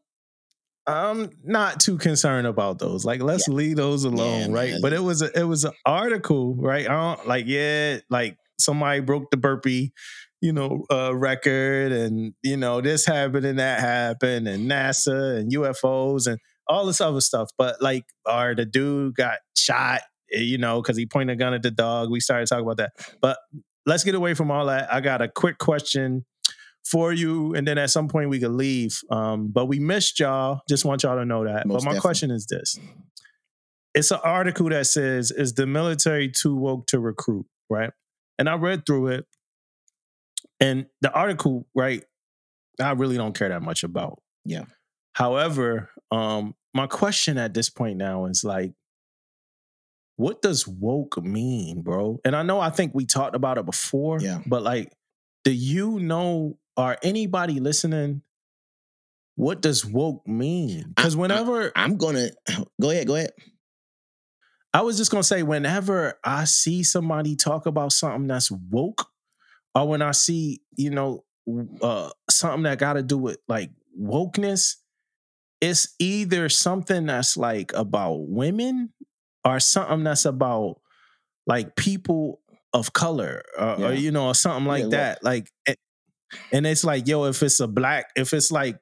[0.88, 3.06] I'm not too concerned about those.
[3.06, 4.72] Like, let's leave those alone, right?
[4.72, 4.82] man.
[4.82, 6.88] But it was a, it was an article, right?
[6.88, 9.94] I don't like, yeah, like somebody broke the burpee,
[10.42, 15.52] you know, uh, record, and you know this happened and that happened, and NASA and
[15.52, 17.50] UFOs and all this other stuff.
[17.58, 20.02] But like, or the dude got shot,
[20.32, 22.10] eh, you know, because he pointed a gun at the dog.
[22.10, 23.38] We started talking about that, but
[23.86, 24.92] let's get away from all that.
[24.94, 26.26] I got a quick question
[26.84, 29.00] for you, and then at some point we could leave.
[29.10, 30.62] Um, but we missed y'all.
[30.70, 31.66] Just want y'all to know that.
[31.66, 32.00] Most but my definitely.
[32.02, 32.80] question is this:
[33.94, 37.92] It's an article that says, "Is the military too woke to recruit?" Right,
[38.38, 39.26] and I read through it,
[40.60, 42.04] and the article, right,
[42.80, 44.22] I really don't care that much about.
[44.46, 44.66] Yeah.
[45.14, 48.74] However, um, my question at this point now is like,
[50.18, 52.20] what does woke mean, bro?
[52.24, 54.42] And I know I think we talked about it before, Yeah.
[54.46, 54.94] but like,
[55.44, 58.22] do you know, are anybody listening,
[59.36, 60.86] what does woke mean?
[60.96, 62.30] Because I- I- whenever I'm gonna
[62.82, 63.08] go ahead.
[63.08, 63.32] Go ahead.
[64.74, 69.08] I was just gonna say, whenever I see somebody talk about something that's woke,
[69.74, 71.24] or when I see, you know,
[71.82, 74.76] uh, something that got to do with like wokeness,
[75.66, 78.94] it's either something that's like about women
[79.44, 80.80] or something that's about
[81.48, 82.42] like people
[82.74, 83.88] of color, or, Yeah.
[83.88, 85.24] or you know, or something like Yeah, that.
[85.24, 85.50] Like,
[86.52, 88.78] and it's like, yo, if it's a black, if it's like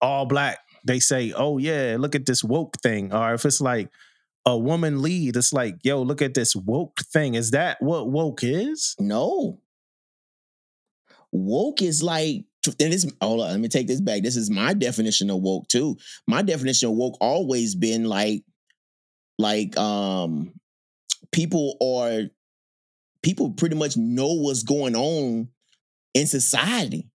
[0.00, 3.90] all black, they say, oh yeah, look at this woke thing, or if it's like
[4.46, 7.34] a woman lead, it's like, yo, look at this woke thing.
[7.34, 8.94] Is that what woke is?
[8.98, 9.60] No.
[11.32, 14.22] Woke is like, and this, hold on, let me take this back.
[14.22, 15.96] This is my definition of woke too.
[16.26, 18.42] My definition of woke always been like,
[19.38, 20.52] like, um,
[21.32, 22.22] people are,
[23.22, 25.48] people pretty much know what's going on
[26.14, 27.08] in society.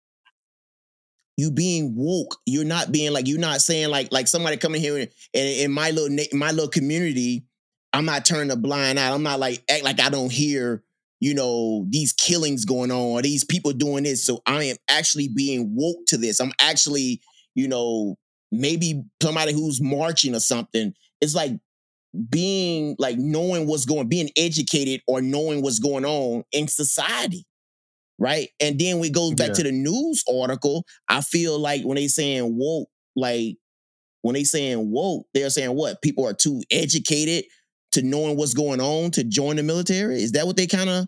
[1.36, 4.96] You being woke, you're not being like, you're not saying like, like somebody coming here
[4.98, 7.44] and in my little, my little community,
[7.92, 9.10] I'm not turning a blind eye.
[9.10, 10.82] I'm not like, act like I don't hear
[11.22, 14.24] you know, these killings going on, or these people doing this.
[14.24, 16.40] So I am actually being woke to this.
[16.40, 17.20] I'm actually,
[17.54, 18.16] you know,
[18.50, 20.92] maybe somebody who's marching or something.
[21.20, 21.52] It's like
[22.28, 27.46] being like knowing what's going, being educated or knowing what's going on in society.
[28.18, 28.48] Right.
[28.58, 29.54] And then we go back Yeah.
[29.54, 30.84] to the news article.
[31.08, 33.58] I feel like when they saying woke, like
[34.22, 36.02] when they saying woke, they're saying what?
[36.02, 37.44] People are too educated
[37.92, 40.22] to knowing what's going on to join the military?
[40.22, 41.06] Is that what they kind of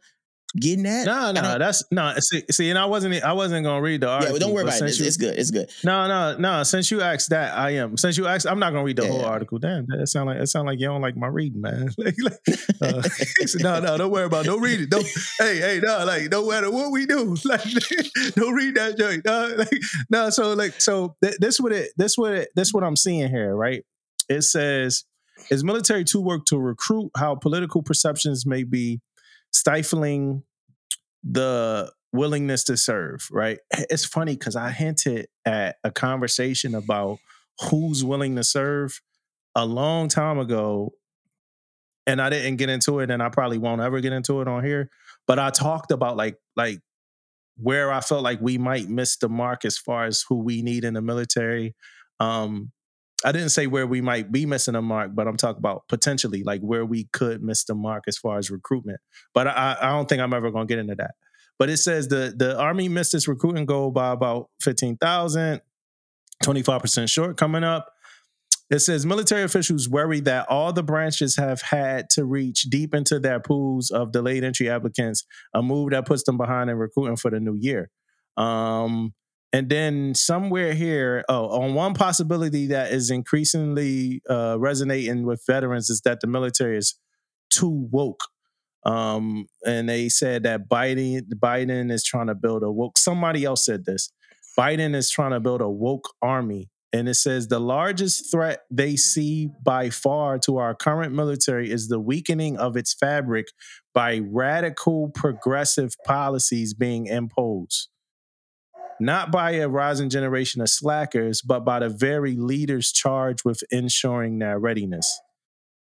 [0.57, 1.05] getting at?
[1.07, 2.15] No, no, that's no.
[2.21, 4.29] See, see, and I wasn't, I wasn't gonna read the article.
[4.29, 4.85] yeah, but don't worry about it.
[4.85, 5.37] It's, you- it's good.
[5.37, 5.69] It's good.
[5.83, 6.63] No, no, no.
[6.63, 7.97] Since you asked that, I am.
[7.97, 9.59] Since you asked, I'm not gonna read the Yeah, whole article.
[9.59, 11.89] Damn, that sound like it sound like you don't like my reading, man.
[11.99, 13.03] like, like, uh,
[13.61, 14.45] no, no, don't worry about.
[14.45, 14.49] It.
[14.49, 14.91] Don't read it.
[14.91, 15.07] Don't.
[15.41, 17.63] hey, hey, no, like, no matter what we do, like,
[18.37, 19.25] don't read that joint.
[19.25, 19.81] No, like,
[20.11, 20.31] no.
[20.31, 21.91] So, like, so th- this what it.
[21.97, 22.49] This what it.
[22.55, 23.83] This what I'm seeing here, right?
[24.29, 25.05] It says,
[25.51, 27.11] "Is military to work to recruit?
[27.17, 29.01] How political perceptions may be
[29.53, 30.43] stifling
[31.23, 33.59] the willingness to serve, right?
[33.73, 37.19] It's funny because I hinted at a conversation about
[37.71, 39.01] who's willing to serve
[39.55, 40.93] a long time ago,
[42.07, 44.65] and I didn't get into it, and I probably won't ever get into it on
[44.65, 44.91] here.
[45.27, 46.81] But I talked about like like
[47.57, 50.85] where I felt like we might miss the mark as far as who we need
[50.85, 51.75] in the military.
[52.21, 52.73] Um,
[53.25, 56.43] I didn't say where we might be missing a mark, but I'm talking about potentially
[56.43, 59.01] like where we could miss the mark as far as recruitment.
[59.33, 61.13] But I, I don't think I'm ever going to get into that.
[61.59, 65.61] But it says the the Army missed its recruiting goal by about 15,000,
[66.43, 67.91] 25% short coming up.
[68.71, 73.21] It says military officials worry that all the branches have had to reach deep into
[73.21, 75.25] their pools of delayed entry applicants,
[75.55, 77.91] a move that puts them behind in recruiting for the new year.
[78.37, 79.15] Um,
[79.55, 85.91] and then somewhere here, oh, on one possibility that is increasingly uh, resonating with veterans
[85.91, 86.99] is that the military is
[87.51, 88.25] too woke.
[88.85, 92.99] Um, and they said that Biden Biden is trying to build a woke.
[92.99, 94.11] Somebody else said this.
[94.59, 96.69] Biden is trying to build a woke army.
[96.93, 101.87] And it says the largest threat they see by far to our current military is
[101.87, 103.47] the weakening of its fabric
[103.95, 107.89] by radical progressive policies being imposed.
[109.01, 114.39] Not by a rising generation of slackers, but by the very leaders charged with ensuring
[114.39, 115.21] their readiness.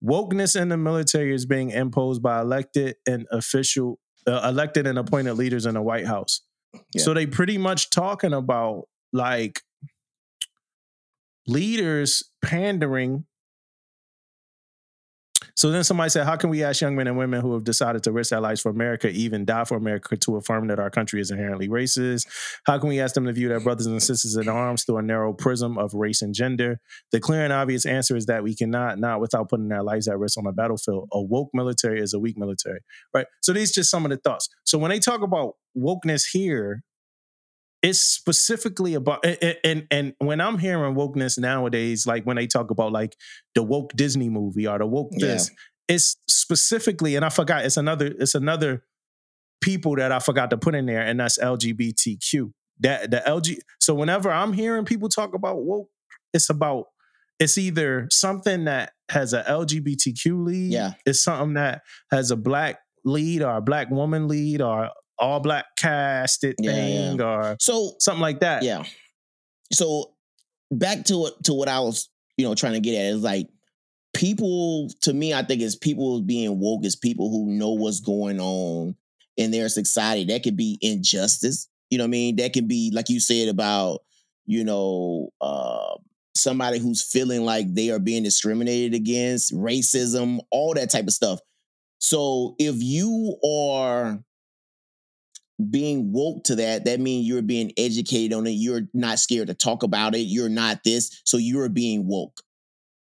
[0.05, 5.35] Wokeness in the military is being imposed by elected and official, uh, elected and appointed
[5.35, 6.43] leaders in the White House.
[6.95, 7.03] Yeah.
[7.03, 9.61] So they pretty much talking about like
[11.47, 13.27] leaders pandering.
[15.61, 18.03] So then somebody said, How can we ask young men and women who have decided
[18.05, 21.21] to risk their lives for America, even die for America, to affirm that our country
[21.21, 22.27] is inherently racist?
[22.65, 25.03] How can we ask them to view their brothers and sisters in arms through a
[25.03, 26.81] narrow prism of race and gender?
[27.13, 30.19] The clear and obvious answer is that we cannot, not without putting their lives at
[30.19, 31.11] risk on the battlefield.
[31.13, 32.81] A woke military is a weak military,
[33.13, 33.27] right?
[33.43, 34.49] So these just some of the thoughts.
[34.65, 36.85] So when they talk about wokeness here,
[37.83, 39.25] it's specifically about
[39.65, 43.17] and, and when I'm hearing wokeness nowadays, like when they talk about like
[43.55, 45.27] the woke Disney movie or the woke Yeah.
[45.29, 45.51] this,
[45.89, 48.85] it's specifically, and I forgot, it's another, it's another
[49.61, 52.53] people that I forgot to put in there, and that's LGBTQ.
[52.81, 53.59] That the LG.
[53.79, 55.89] So whenever I'm hearing people talk about woke,
[56.33, 56.87] it's about
[57.39, 60.93] it's either something that has a LGBTQ lead, Yeah.
[61.07, 64.91] it's something that has a black lead or a black woman lead or
[65.21, 68.63] all black casted Yeah, thing or So something like that.
[68.63, 68.85] yeah.
[69.73, 70.15] So
[70.71, 73.49] back to to what I was, you know, trying to get at is like
[74.15, 78.41] people to me, I think is people being woke is people who know what's going
[78.41, 78.97] on
[79.37, 80.25] in their society.
[80.25, 81.69] That could be injustice.
[81.91, 82.37] You know what I mean?
[82.37, 84.01] That can be like you said about,
[84.47, 85.95] you know, uh
[86.37, 91.41] somebody who's feeling like they are being discriminated against, racism, all that type of stuff.
[91.99, 94.23] So if you are
[95.69, 98.51] being woke to that, that means you're being educated on it.
[98.51, 100.21] You're not scared to talk about it.
[100.21, 102.41] You're not this, so you're being woke.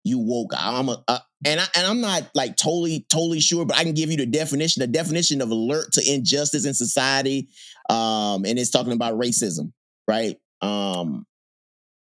[0.05, 0.53] You woke.
[0.57, 3.95] I'm a, uh, and I and I'm not like totally totally sure, but I can
[3.95, 4.81] give you the definition.
[4.81, 7.49] The definition of alert to injustice in society,
[7.89, 9.73] um, and it's talking about racism,
[10.07, 10.37] right?
[10.61, 11.27] Um,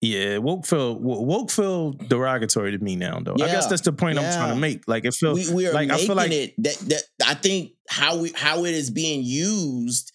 [0.03, 3.35] Yeah, woke feel woke feel derogatory to me now, though.
[3.35, 4.85] I guess that's the point I'm trying to make.
[4.87, 7.35] Like it feels we, we are like I making feel like it that that I
[7.35, 10.13] think how we how it is being used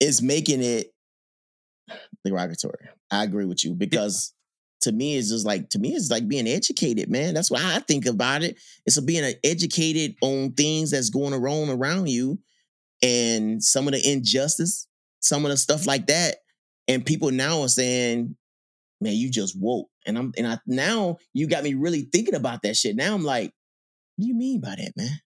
[0.00, 0.92] is making it
[2.24, 2.88] derogatory.
[3.10, 4.32] I agree with you because
[4.82, 7.34] to me it's just like to me it's like being educated, man.
[7.34, 8.58] That's why I think about it.
[8.86, 12.38] It's a being educated on things that's going around around you
[13.02, 14.86] and some of the injustice,
[15.20, 16.36] some of the stuff like that.
[16.88, 18.36] And people now are saying,
[19.00, 22.62] "Man, you just woke." And I'm and I now you got me really thinking about
[22.62, 22.96] that shit.
[22.96, 23.52] Now I'm like,
[24.16, 25.20] what do you mean by that, man?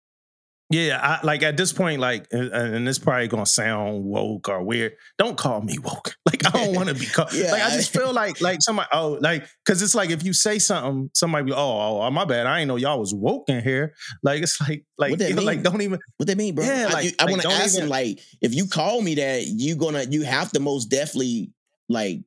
[0.71, 4.95] Yeah, I, like at this point, like, and, this probably gonna sound woke or weird.
[5.19, 6.17] Don't call me woke.
[6.27, 7.33] Like, I don't want to be called.
[7.33, 10.33] Yeah, like, I just feel like, like somebody, oh, like, because it's like if you
[10.33, 12.47] say something, somebody be, oh, oh, my bad.
[12.47, 13.95] I ain't know y'all was woke in here.
[14.23, 15.99] Like, it's like, like, you know, like, don't even.
[16.17, 16.65] What that mean, bro?
[16.65, 19.77] Yeah, I, like- I want to ask him, like, if you call me that, you
[19.77, 21.53] gonna you have to most definitely
[21.89, 22.21] like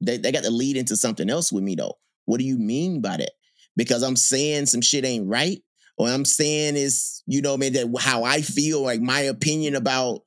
[0.00, 1.94] they, they got to lead into something else with me though.
[2.26, 3.30] What do you mean by that?
[3.76, 5.58] Because I'm saying some shit ain't right,
[5.98, 10.20] or I'm saying is you know, man, that how I feel, like my opinion about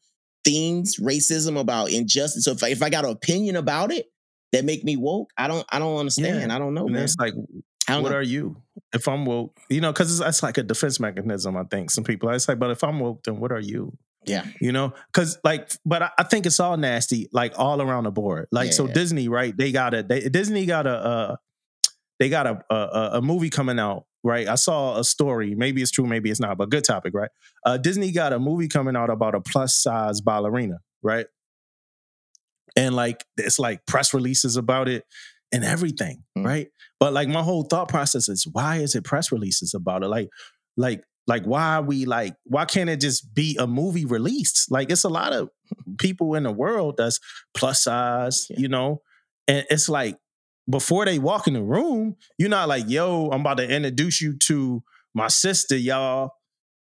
[0.44, 2.46] things, racism, about injustice.
[2.46, 4.08] So if I, if I got an opinion about it
[4.52, 6.52] that make me woke, I don't I don't understand.
[6.52, 7.04] I don't know, and man.
[7.04, 7.48] it's like, what
[7.88, 8.12] know.
[8.12, 8.56] are you?
[8.94, 11.56] If I'm woke, you know, because it's, it's like a defense mechanism.
[11.58, 12.30] I think some people.
[12.30, 13.98] It's like, but if I'm woke, then what are you?
[14.26, 18.04] yeah, you know because like but I, I think it's all nasty like all around
[18.04, 18.94] the board like so Yeah.
[18.94, 21.36] disney right they got a they, disney got a uh
[22.20, 24.48] they got a a- a movie coming out right?
[24.48, 27.30] I saw a story maybe it's true maybe it's not but good topic right?
[27.66, 31.28] Uh disney got a movie coming out about a plus size ballerina right?
[32.76, 35.04] And like it's like press releases about it
[35.52, 36.46] and everything Mm.
[36.46, 36.68] right?
[37.00, 40.08] But like my whole thought process is why is it press releases about it?
[40.08, 40.30] Like
[40.78, 44.70] like like why are we like why can't it just be a movie released?
[44.72, 45.50] Like it's a lot of
[46.00, 47.20] people in the world that's
[47.56, 48.60] plus size Yeah.
[48.60, 49.02] you know?
[49.48, 50.18] And it's like
[50.70, 54.38] before they walk in the room you're not like yo i'm about to introduce you
[54.38, 54.84] to
[55.14, 56.32] my sister y'all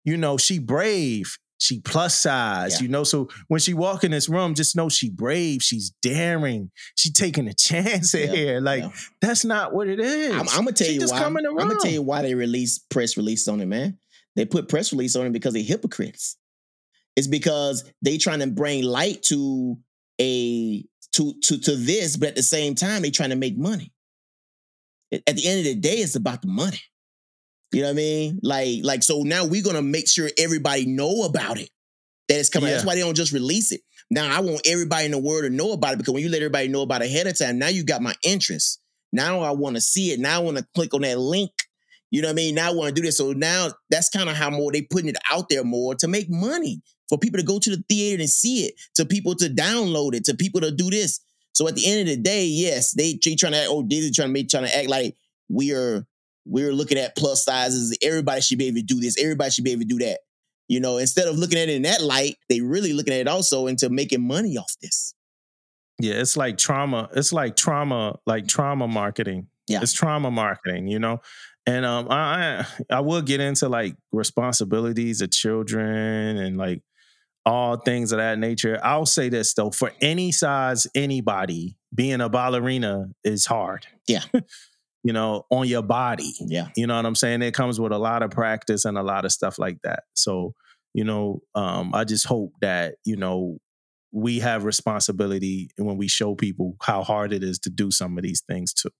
[0.05, 2.85] you know she brave she plus size Yeah.
[2.85, 6.71] you know so when she walk in this room just know she brave she's daring
[6.97, 8.91] she taking a chance Yeah, here like yeah.
[9.21, 11.19] that's not what it is I'm, I'm gonna tell She you why.
[11.19, 13.99] come in the I'm gonna tell you why they release press release on it, man.
[14.37, 16.37] They put press release on it because they hypocrites.
[17.17, 19.77] It's because they trying to bring light to
[20.21, 20.85] a
[21.19, 23.93] to to to this, but at the same time they're trying to make money.
[25.13, 26.81] At the end of the day, it's about the money.
[27.73, 28.41] You know what I mean?
[28.43, 31.71] Like like so now we're gonna make sure everybody know about it.
[32.29, 32.71] That it's coming.
[32.71, 33.81] That's why they don't just release it.
[34.11, 36.41] Now I want everybody in the world to know about it because when you let
[36.41, 38.81] everybody know about it ahead of time, now you got my interest.
[39.13, 40.21] Now I want to see it.
[40.21, 41.51] Now I want to click on that link.
[42.11, 42.55] You know what I mean?
[42.55, 43.19] Now I want to do this.
[43.19, 46.31] So now that's kind of how more they putting it out there more to make
[46.31, 50.15] money for people to go to the theater and see it, to people to download
[50.15, 51.21] it, to people to do this.
[51.53, 54.13] So at the end of the day, yes, they, they trying to act, oh, Disney
[54.13, 55.17] trying to make trying to act like
[55.49, 56.07] we are
[56.45, 57.97] we're looking at plus sizes.
[58.03, 59.19] Everybody should be able to do this.
[59.21, 60.21] Everybody should be able to do that.
[60.69, 63.29] You know, instead of looking at it in that light, they really looking at it
[63.29, 65.15] also into making money off this.
[66.01, 67.09] Yeah, it's like trauma.
[67.15, 69.49] It's like trauma, like trauma marketing.
[69.67, 69.81] Yeah.
[69.83, 71.21] It's trauma marketing, you know?
[71.67, 76.83] And um I I I will get into like responsibilities of children and like
[77.49, 78.79] all things of that nature.
[78.83, 83.87] I'll say this though, for any size anybody, being a ballerina is hard.
[84.07, 84.23] Yeah.
[85.03, 86.35] you know, on your body.
[86.41, 86.69] Yeah.
[86.77, 87.41] You know what I'm saying?
[87.41, 90.03] It comes with a lot of practice and a lot of stuff like that.
[90.15, 90.53] So,
[90.93, 93.57] you know, um, I just hope that, you know,
[94.13, 98.25] we have responsibility when we show people how hard it is to do some of
[98.25, 98.91] these things too.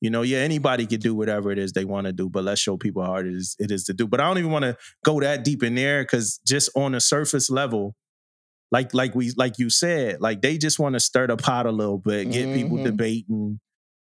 [0.00, 2.60] You know, yeah, anybody could do whatever it is they want to do, but let's
[2.60, 4.06] show people how hard it is, it is to do.
[4.06, 7.00] But I don't even want to go that deep in there because just on a
[7.00, 7.94] surface level,
[8.72, 11.72] like like we like you said, like they just want to stir the pot a
[11.72, 12.84] little bit, get people Mhm.
[12.84, 13.60] debating,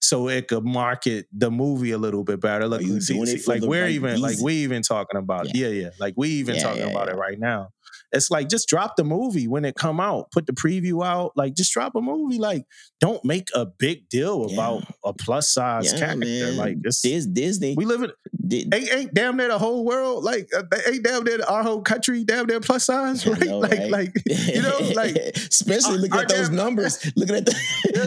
[0.03, 2.69] so it could market the movie a little bit better.
[2.69, 5.53] Look, see- see, like we're even like we even talking about it.
[5.55, 5.91] Yeah, yeah.
[6.01, 7.15] Like we even Yeah, talking yeah, about yeah.
[7.15, 7.71] it right now.
[8.13, 10.31] It's like just drop the movie when it come out.
[10.33, 11.33] Put the preview out.
[11.37, 12.39] Like just drop a movie.
[12.39, 12.65] Like
[13.01, 14.55] don't make a big deal Yeah.
[14.55, 16.19] about a plus size Yeah, character.
[16.27, 16.57] man.
[16.57, 17.75] Like it's Dis- Disney.
[17.77, 18.11] we live in
[18.47, 21.83] did, ain't, ain't damn near the whole world like uh, ain't damn near our whole
[21.83, 23.91] country damn near plus size right know, like right?
[23.91, 27.55] like you know like especially looking at those damn- numbers, looking at the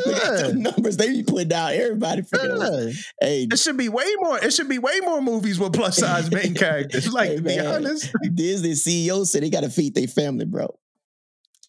[0.06, 1.74] looking at those numbers they be putting out.
[1.74, 2.94] Everybody freaking yeah.
[3.22, 6.30] hey, it should be way more it should be way more movies with plus size
[6.32, 10.08] main characters like Hey, to be honest Disney CEO said they got to feed their
[10.08, 10.74] family, bro.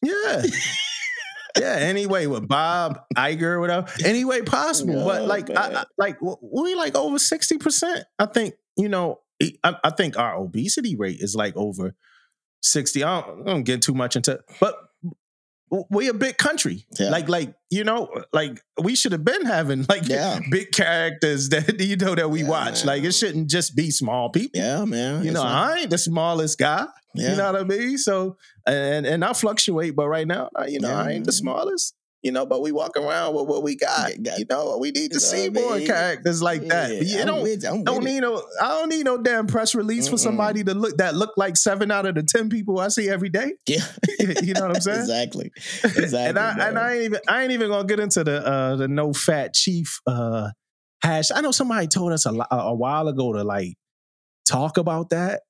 [0.03, 0.43] yeah
[1.59, 5.73] yeah anyway with bob Iger or whatever any way possible but Oh, like I.
[5.73, 9.21] I, like we like over 60% i think you know
[9.63, 11.95] I, I think our obesity rate is like over
[12.63, 14.75] 60 i don't, I don't get too much into but
[15.91, 17.11] we a big country Yeah.
[17.11, 20.41] like like you know like we should have been having like Yeah.
[20.51, 22.97] big characters that you know that we Yeah, watch man.
[22.97, 25.25] like it shouldn't just be small people Yeah, man.
[25.25, 26.87] you know i ain't the smallest guy
[27.17, 27.97] you know what I mean?
[27.97, 28.37] So
[28.67, 31.95] and and I fluctuate, but right now, you know, I ain't the smallest.
[32.25, 34.13] You know, but we walk around with what we got.
[34.19, 35.87] Yeah, You know, we need to You see I more mean?
[35.87, 36.89] characters like that.
[36.99, 38.11] But you I'm don't with you, I'm don't it.
[38.11, 38.43] need no.
[38.63, 40.21] I don't need no damn press release for Mm-mm.
[40.21, 43.29] somebody to look that look like seven out of the ten people I see every
[43.29, 43.53] day.
[43.69, 43.85] Yeah.
[44.43, 45.01] you know what I'm saying?
[45.01, 45.53] exactly.
[45.85, 46.31] Exactly.
[46.31, 46.79] and I and.
[46.79, 50.01] I ain't even I ain't even gonna get into the uh the no fat chief
[50.07, 50.49] uh
[51.03, 51.31] hash.
[51.31, 53.75] I know somebody told us a, a while ago to like
[54.49, 55.43] talk about that,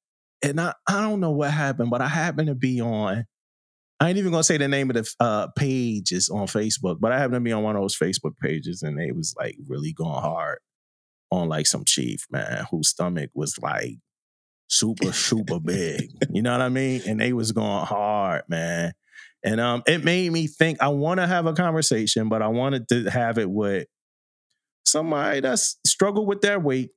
[0.42, 3.26] and I I don't know what happened, but I happened to be on.
[4.04, 7.16] I ain't even gonna say the name of the uh, pages on Facebook, but I
[7.16, 10.20] happened to be on one of those Facebook pages, and they was like really going
[10.20, 10.58] hard
[11.30, 13.96] on like some chief man whose stomach was like
[14.68, 16.10] super super big.
[16.30, 17.00] You know what I mean?
[17.06, 18.92] And they was going hard, man.
[19.42, 22.86] And um, it made me think I want to have a conversation, but I wanted
[22.88, 23.86] to have it with
[24.84, 26.90] somebody that's struggled with their weight.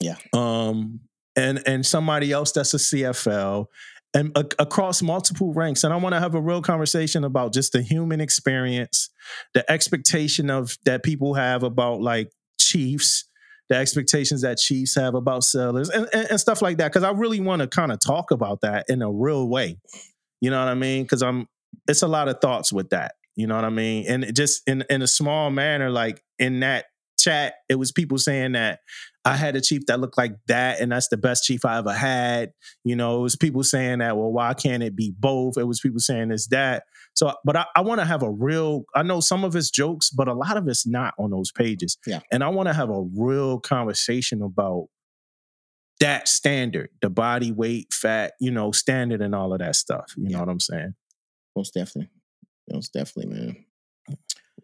[0.00, 0.16] Yeah.
[0.32, 1.00] Um,
[1.36, 3.66] and and somebody else that's a CFL
[4.14, 5.84] and across multiple ranks.
[5.84, 9.08] And I want to have a real conversation about just the human experience,
[9.54, 12.30] the expectation of that people have about like
[12.60, 13.24] chiefs,
[13.68, 16.88] the expectations that chiefs have about sellers, and, and, and stuff like that.
[16.88, 19.78] Because I really want to kind of talk about that in a real way.
[20.40, 21.04] You know what I mean?
[21.04, 21.46] Because I'm
[21.88, 23.14] it's a lot of thoughts with that.
[23.34, 24.06] You know what I mean?
[24.08, 26.86] And just in in a small manner, like in that
[27.18, 28.80] chat, it was people saying that
[29.24, 31.92] I had a chief that looked like that, and that's the best chief I ever
[31.92, 32.52] had.
[32.84, 35.56] You know, it was people saying that, well, why can't it be both?
[35.56, 36.84] It was people saying it's that.
[37.14, 40.10] So, but I, I want to have a real, I know some of it's jokes,
[40.10, 41.98] but a lot of it's not on those pages.
[42.06, 42.20] Yeah.
[42.32, 44.88] And I want to have a real conversation about
[46.00, 50.14] that standard, the body weight, fat, you know, standard and all of that stuff.
[50.16, 50.94] You know what I'm saying?
[51.54, 52.10] Most definitely.
[52.68, 53.64] Most definitely, man.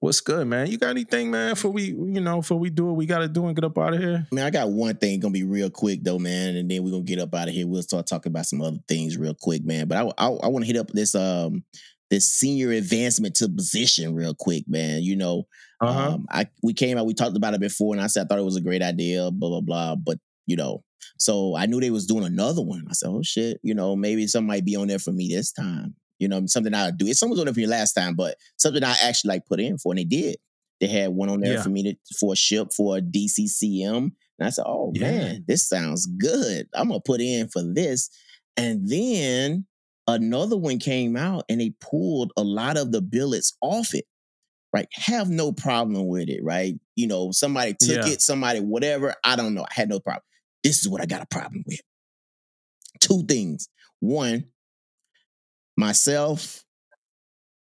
[0.01, 0.69] What's good, man?
[0.69, 3.29] You got anything, man, for we, you know, for we do what we got to
[3.29, 4.27] do and get up out of here?
[4.31, 7.03] Man, I got one thing gonna be real quick though, man, and then we're gonna
[7.03, 7.67] get up out of here.
[7.67, 9.89] We'll start talking about some other things real quick, man.
[9.89, 11.65] But I I, I want to hit up this um
[12.11, 15.03] this senior advancement to position real quick, man.
[15.03, 15.47] You know,
[15.81, 16.13] Uh-huh.
[16.15, 18.39] um, I we came out, we talked about it before, and I said I thought
[18.39, 19.97] it was a great idea, blah blah blah.
[19.97, 20.85] But you know,
[21.19, 22.85] so I knew they was doing another one.
[22.89, 25.51] I said, oh shit, you know, maybe something might be on there for me this
[25.51, 25.97] time.
[26.19, 27.07] You know, something I'll do.
[27.07, 29.79] It's someone's on there for you last time, but something I actually like put in
[29.79, 30.37] for, and they did.
[30.81, 31.63] They had one on there Yeah.
[31.63, 33.97] for me to for a ship for a DCCM.
[34.39, 35.11] And I said, oh Yeah.
[35.11, 36.69] man, this sounds good.
[36.75, 38.11] I'm gonna put in for this.
[38.57, 39.67] And then
[40.07, 44.05] another one came out and they pulled a lot of the billets off it.
[44.73, 44.87] Right.
[44.93, 46.75] Have no problem with it, right?
[46.95, 48.13] You know, somebody took Yeah.
[48.13, 49.15] it, somebody, whatever.
[49.25, 49.63] I don't know.
[49.63, 50.23] I had no problem.
[50.63, 51.81] This is what I got a problem with.
[53.01, 53.69] Two things.
[54.01, 54.45] One,
[55.79, 56.65] myself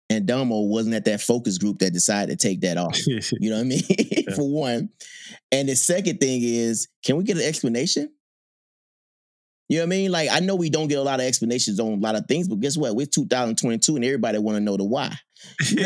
[0.08, 2.96] and Damo wasn't at that focus group that decided to take that off.
[3.06, 4.24] You know what I mean?
[4.34, 4.90] For one.
[5.52, 8.10] And the second thing is, can we get an explanation?
[9.68, 10.12] You know what I mean?
[10.12, 12.46] Like, I know we don't get a lot of explanations on a lot of things,
[12.46, 12.94] but guess what?
[12.94, 15.12] We're 2022 and everybody want to know the why.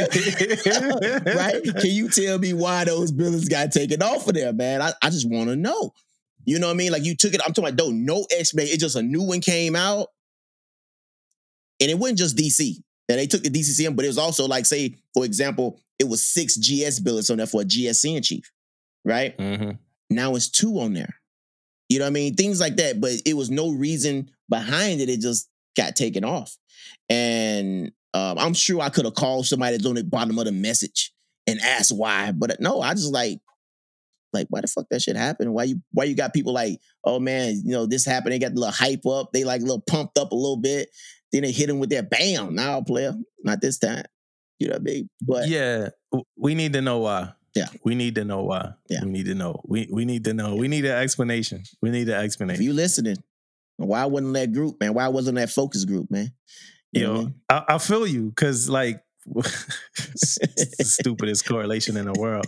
[1.35, 1.62] right?
[1.81, 4.82] Can you tell me why those billets got taken off of there, man?
[4.82, 5.93] I, I just want to know.
[6.44, 6.93] You know what I mean?
[6.93, 8.74] Like you took it, I'm talking about don't no explanation.
[8.74, 10.09] It's just a new one came out.
[11.81, 12.77] And it wasn't just DC.
[13.09, 16.23] That they took the DCCM, but it was also like, say, for example, it was
[16.23, 18.51] six GS billets on there for a GSN chief,
[19.05, 19.36] right?
[19.36, 19.78] Mhm.
[20.11, 21.16] Now it's two on there.
[21.89, 22.35] You know what I mean?
[22.35, 23.01] Things like that.
[23.01, 25.09] But it was no reason behind it.
[25.09, 26.57] It just got taken off.
[27.09, 30.52] And um, I'm sure I could have called somebody that's on the bottom of the
[30.52, 31.12] message
[31.47, 32.32] and asked why.
[32.32, 33.40] But no, I just like,
[34.32, 35.52] like, why the fuck that shit happened?
[35.52, 38.32] Why you why you got people like, oh man, you know, this happened.
[38.32, 39.32] They got a little hype up.
[39.32, 40.89] They like a little pumped up a little bit.
[41.32, 42.55] Then they hit him with that bam.
[42.55, 44.05] Now, player, not this time.
[44.59, 45.11] You know what I mean?
[45.23, 45.89] But yeah,
[46.36, 47.32] we need to know why.
[47.55, 47.66] Yeah.
[47.85, 48.73] we need to know why.
[48.89, 49.02] Yeah.
[49.02, 49.61] we need to know.
[49.65, 50.55] We we need to know.
[50.55, 51.65] We need an explanation.
[51.82, 52.62] We need an if explanation.
[52.62, 53.16] you listening,
[53.77, 54.94] why wasn't that group, man?
[54.94, 56.32] Why wasn't that focus group, man?
[56.93, 57.35] You know I mean?
[57.48, 59.02] I, I feel you because like
[59.97, 60.39] it's
[60.78, 62.47] the stupidest correlation in the world.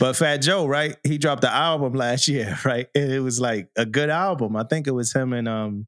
[0.00, 0.96] But Fat Joe, right?
[1.04, 2.88] He dropped the album last year, right?
[2.94, 4.56] And it was like a good album.
[4.56, 5.86] I think it was him and um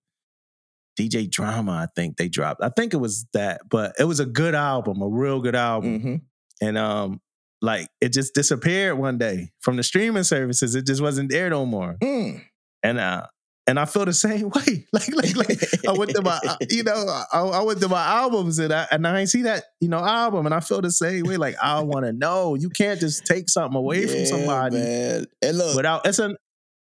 [0.99, 1.73] DJ Drama.
[1.73, 2.63] I think they dropped.
[2.63, 6.01] I think it was that, but it was a good album, a real good album.
[6.01, 6.21] Mhm.
[6.63, 7.21] And um,
[7.63, 10.75] like it just disappeared one day from the streaming services.
[10.75, 11.97] It just wasn't there no more.
[12.03, 12.43] Mm.
[12.83, 13.27] And uh,
[13.67, 14.87] and I feel the same way.
[14.93, 16.39] Like like like I went to my,
[16.71, 19.65] you know, I, I went to my albums and I and I ain't see that,
[19.81, 21.37] you know, album, and I feel the same way.
[21.37, 22.55] Like I want to know.
[22.55, 25.27] You can't just take something away Yeah, from somebody man.
[25.43, 26.07] And look, without.
[26.07, 26.37] It's an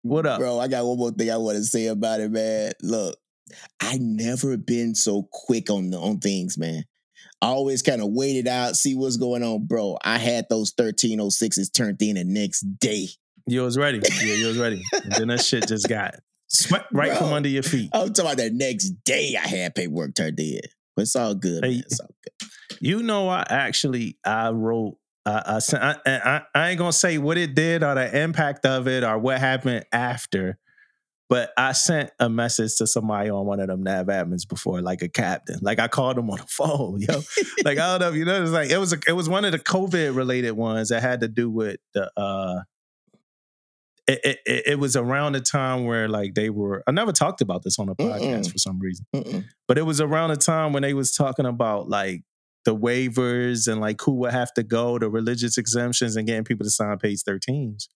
[0.02, 0.38] what up?
[0.38, 2.72] bro, I got one more thing I want to say about it, man.
[2.82, 3.16] Look,
[3.80, 6.84] I never been so quick on the on things, man.
[7.40, 9.96] I always kind of waited out, see what's going on, bro.
[10.04, 13.08] I had those 1306s turned in the next day.
[13.46, 14.00] You was ready.
[14.22, 14.82] Yeah, you was ready.
[14.92, 16.16] And then that shit just got
[16.48, 17.90] swept right from under your feet.
[17.92, 20.60] I'm talking about the next day I had paperwork turned in.
[20.96, 21.70] But it's all good, man.
[21.70, 22.48] Hey, It's all good.
[22.80, 24.96] You know, I actually I wrote.
[25.24, 28.88] I, I, I, I I ain't gonna say what it did or the impact of
[28.88, 30.58] it or what happened after,
[31.28, 35.02] but I sent a message to somebody on one of them nav admins before, like
[35.02, 35.58] a captain.
[35.60, 37.20] Like I called them on the phone, yo.
[37.64, 39.44] like I don't know, if you know, it's like it was a, it was one
[39.44, 42.10] of the COVID related ones that had to do with the.
[42.16, 42.62] uh
[44.06, 46.82] it, it, it- it was around the time where like they were.
[46.86, 48.52] I never talked about this on a podcast Mm-mm.
[48.52, 49.44] for some reason Mm-mm.
[49.66, 52.22] but it was around the time when they was talking about like
[52.64, 56.64] the waivers and like who would have to go, the religious exemptions, and getting people
[56.64, 57.88] to sign page 13s.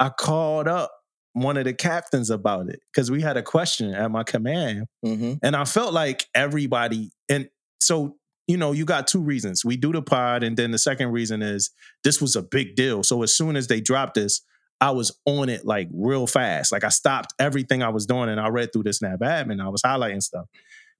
[0.00, 0.90] I called up
[1.36, 5.34] one of the captains about it because we had a question at my command, Mm-hmm.
[5.42, 7.10] and I felt like everybody.
[7.28, 7.48] And
[7.80, 9.64] so, you know, you got two reasons.
[9.64, 11.70] We do the pod, and then the second reason is
[12.04, 13.02] this was a big deal.
[13.02, 14.40] So as soon as they dropped this,
[14.80, 16.72] I was on it like real fast.
[16.72, 19.60] Like I stopped everything I was doing and I read through this nav admin.
[19.64, 20.46] I was highlighting stuff.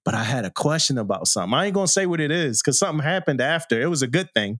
[0.05, 1.53] But I had a question about something.
[1.53, 3.79] I ain't gonna say what it is because something happened after.
[3.81, 4.59] It was a good thing,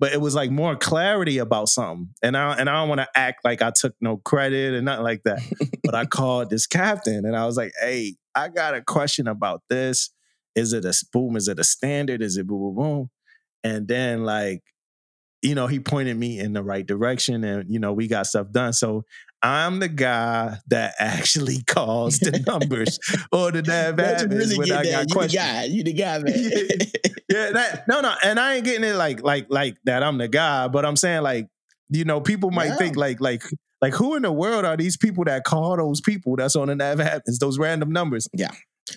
[0.00, 2.08] but it was like more clarity about something.
[2.22, 5.04] And I and I don't want to act like I took no credit and nothing
[5.04, 5.40] like that.
[5.84, 9.62] but I called this captain and I was like, "Hey, I got a question about
[9.68, 10.10] this.
[10.54, 11.36] Is it a boom?
[11.36, 12.22] Is it a standard?
[12.22, 13.10] Is it boom boom boom?"
[13.64, 14.62] And then like,
[15.42, 18.50] you know, he pointed me in the right direction, and you know, we got stuff
[18.52, 18.72] done.
[18.72, 19.04] So
[19.42, 22.98] I'm the guy that actually calls the numbers
[23.32, 25.08] or the nav Don't you admins really when I that?
[25.08, 25.64] got You the guy.
[25.64, 26.50] You the guy, man.
[27.30, 30.02] Yeah, that no, no, and I ain't getting it like like like that.
[30.02, 31.48] I'm the guy, but I'm saying like,
[31.90, 32.76] you know, people might Yeah.
[32.76, 33.42] think like like
[33.80, 36.74] like who in the world are these people that call those people that's on the
[36.74, 38.26] nav admins those random numbers?
[38.32, 38.50] Yeah.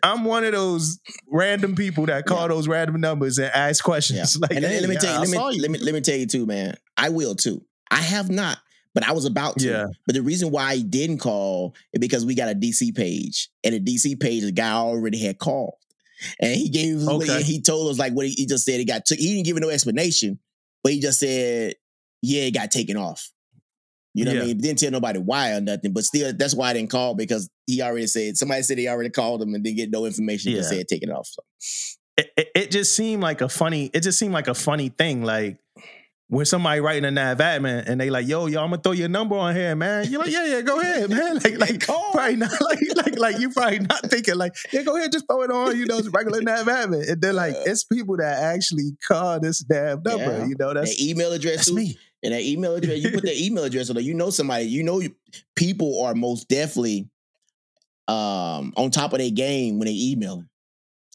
[0.04, 2.48] I'm one of those random people that call Yeah.
[2.48, 3.86] those random numbers and ask Yeah.
[3.86, 4.38] questions.
[4.40, 6.16] Like, and let, hey, let me tell you, let me, let me let me tell
[6.18, 6.76] you too, man.
[6.98, 7.62] I will too.
[7.92, 8.58] I have not,
[8.94, 9.68] but I was about to.
[9.68, 9.88] Yeah.
[10.06, 13.74] But the reason why I didn't call is because we got a DC page, and
[13.76, 15.76] the DC page, the guy already had called,
[16.40, 17.42] and he gave he, Okay.
[17.44, 18.80] he told us like what he, he just said.
[18.80, 19.18] He got took.
[19.18, 20.40] He didn't give no explanation,
[20.84, 21.76] but he just said,
[22.22, 23.32] "Yeah, it got taken off."
[24.14, 24.48] You know what I Yeah.
[24.48, 24.58] mean?
[24.58, 27.82] Didn't tell nobody why or nothing, but still, that's why I didn't call because he
[27.82, 30.52] already said somebody said he already called him and didn't get no information.
[30.52, 30.58] Yeah.
[30.58, 30.80] Just Yeah.
[30.80, 31.28] said taken off.
[31.28, 31.42] So
[32.18, 35.24] it, it, it just seemed like a funny it just seemed like a funny thing
[35.24, 35.60] like
[36.32, 39.10] when somebody writing a nav admin and they like yo yo i'm gonna throw your
[39.10, 42.52] number on here man you're like yeah yeah go ahead man like like probably not
[42.62, 45.78] like like like you probably not thinking like yeah go ahead just throw it on
[45.78, 49.64] you know it's regular nav admin and then like it's people that actually call this
[49.70, 50.46] nav number Yeah.
[50.46, 53.36] you know that's that email address that's me And that email address, you put that
[53.46, 54.04] email address on there.
[54.04, 54.66] You know somebody.
[54.66, 55.02] You know
[55.56, 57.10] people are most definitely
[58.08, 60.44] um on top of their game when they email.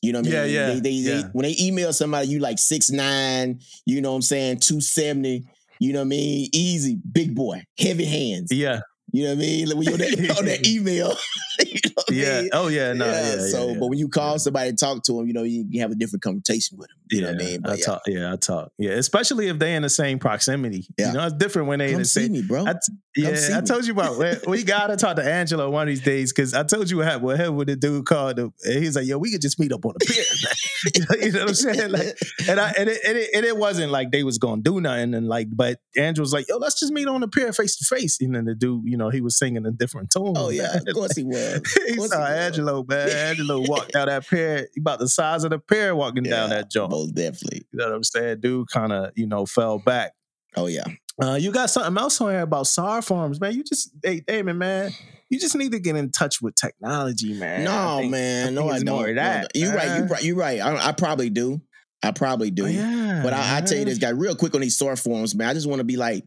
[0.02, 0.32] You know what I mean?
[0.32, 1.14] Yeah, yeah, They, they, yeah.
[1.14, 3.60] they when they email somebody, you like six nine.
[3.86, 4.58] You know what I'm saying?
[4.60, 5.44] Two seventy.
[5.80, 6.48] You know what I mean?
[6.52, 8.48] Easy, big boy, heavy hands.
[8.50, 8.80] yeah
[9.12, 9.66] You know what I mean?
[9.68, 11.14] Like when you're on that, on that email.
[11.66, 12.50] you know I yeah mean?
[12.52, 13.74] oh yeah no yeah, yeah, so, yeah.
[13.78, 15.94] but when you call somebody and talk to them, you know, you, you have a
[15.94, 16.96] different conversation with them.
[17.10, 17.60] You know what I Yeah, mean?
[17.62, 18.02] But yeah, talk.
[18.06, 18.72] Yeah, I talk.
[18.78, 20.86] Yeah, especially if they in the same proximity.
[20.98, 21.08] Yeah.
[21.08, 22.32] You know, it's different when they in come the see same.
[22.32, 22.66] me, bro.
[22.66, 22.78] I t-
[23.16, 24.18] yeah, I told you about.
[24.18, 24.26] we-
[24.56, 27.24] We gotta talk to Angelo one of these days because I told you what happened.
[27.24, 28.38] What happened with the dude called.
[28.64, 30.24] He's like, "Yo, we could just meet up on the pier."
[31.26, 31.90] you, know, what I'm saying?
[31.90, 32.18] Like,
[32.48, 35.14] and I and it, and it, and it wasn't like they was gonna do nothing.
[35.14, 38.20] And like, but was like, "Yo, let's just meet on the pier face to face."
[38.20, 40.34] And then the dude, you know, he was singing a different tune.
[40.36, 40.82] oh yeah, man.
[40.88, 41.60] of course he was.
[41.86, 42.26] he saw.
[42.26, 43.08] Angelo, man.
[43.08, 46.92] Angelo walked down that pier, about the size of the pier walking down that joint.
[46.96, 47.66] Most definitely.
[47.72, 48.40] You know what I'm saying?
[48.40, 50.12] Dude kind of, you know, fell back.
[50.56, 50.84] Oh yeah.
[51.22, 53.54] Uh, you got something else on here about SAR forms, man.
[53.54, 54.90] You just, hey, Damon, man.
[55.30, 57.64] you just need to get in touch with technology, man.
[57.64, 59.08] No, think- man, no, think I don't.
[59.08, 59.96] of No, You're right.
[59.96, 60.24] You're right.
[60.24, 60.60] You're right.
[60.60, 61.60] I, I probably do.
[62.02, 62.64] I probably do.
[62.64, 65.34] Oh, yeah, But I, I tell you this guy real quick on these SAR forms,
[65.34, 65.48] man.
[65.48, 66.24] I just want to be like,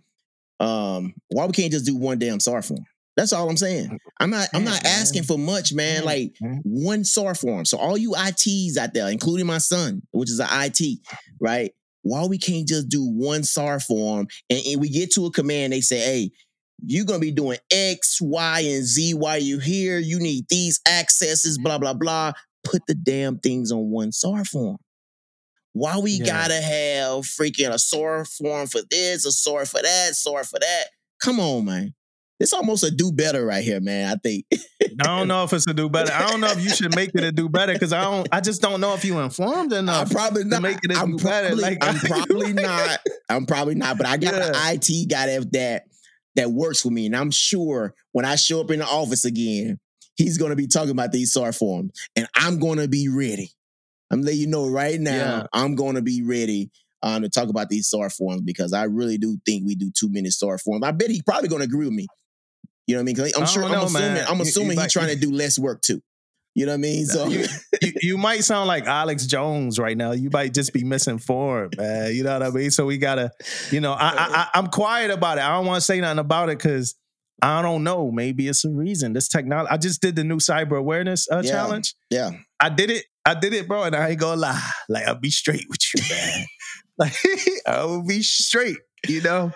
[0.60, 2.86] um, why we can't just do one damn SAR form?
[3.16, 3.90] That's all I'm saying.
[3.90, 4.48] Mm, I'm not.
[4.54, 5.98] I'm not asking mm-hmm, for much, man.
[5.98, 6.60] Mm-hmm, like mm-hmm.
[6.64, 7.66] one SAR form.
[7.66, 11.00] So all you ITs out there, including my son, which is an IT,
[11.42, 11.72] right?
[12.02, 15.74] Why we can't just do one SAR form and, and we get to a command,
[15.74, 16.32] they say, hey,
[16.86, 20.00] you're gonna be doing X, Y, and Z while you're here.
[20.00, 22.32] You need these accesses, blah, blah, blah.
[22.64, 24.78] Put the damn things on one SAR form.
[25.74, 26.26] Why we Yeah.
[26.26, 30.86] gotta have freaking a SAR form for this, a SAR for that, SAR for that?
[31.22, 31.94] Come on, man.
[32.40, 34.10] It's almost a do better right here, man.
[34.12, 34.46] I think.
[34.52, 34.88] I
[35.18, 36.12] don't know if it's a do better.
[36.14, 38.28] I don't know if you should make it a do better because I don't.
[38.32, 40.62] I just don't know if you informed I'm probably not.
[40.62, 43.00] make it a I'm do better, like- I'm probably not.
[43.30, 43.98] I'm probably not.
[43.98, 44.48] But I got Yeah.
[44.56, 45.84] an IT guy that, that
[46.36, 49.78] that works with me, and I'm sure when I show up in the office again,
[50.16, 53.52] he's going to be talking about these SAR forms, and I'm going to be ready.
[54.12, 55.12] I'm letting you know right now.
[55.12, 55.44] Yeah.
[55.52, 56.72] I'm going to be ready
[57.04, 60.10] um, to talk about these SAR forms because I really do think we do too
[60.10, 60.84] many SAR forms.
[60.84, 62.08] I bet he's probably going to agree with me.
[62.90, 63.16] You know what I mean?
[63.18, 63.64] 'Cause I'm sure.
[63.66, 64.14] I'm know, assuming.
[64.16, 64.26] man.
[64.28, 66.02] I'm assuming he's trying to do less work too.
[66.56, 67.06] You know what I mean?
[67.06, 67.46] So you,
[67.84, 70.12] you, you might sound like Alex Jones right now.
[70.14, 72.16] You might just be misinformed, man.
[72.16, 72.72] You know what I mean?
[72.72, 73.32] So we gotta,
[73.70, 75.42] you know, I, I, I'm quiet about it.
[75.42, 76.96] I don't want to say nothing about it because
[77.44, 78.10] I don't know.
[78.12, 79.14] Maybe it's a reason.
[79.14, 79.70] This technology.
[79.72, 81.52] I just did the new cyber awareness uh, Yeah.
[81.52, 81.94] challenge.
[82.10, 82.32] yeah.
[82.60, 83.06] I did it.
[83.24, 84.72] I did it, bro, and I ain't gonna lie.
[84.90, 86.46] Like I'll be straight with you, man.
[86.98, 87.14] like
[87.68, 88.78] I will be straight.
[89.08, 89.52] You know.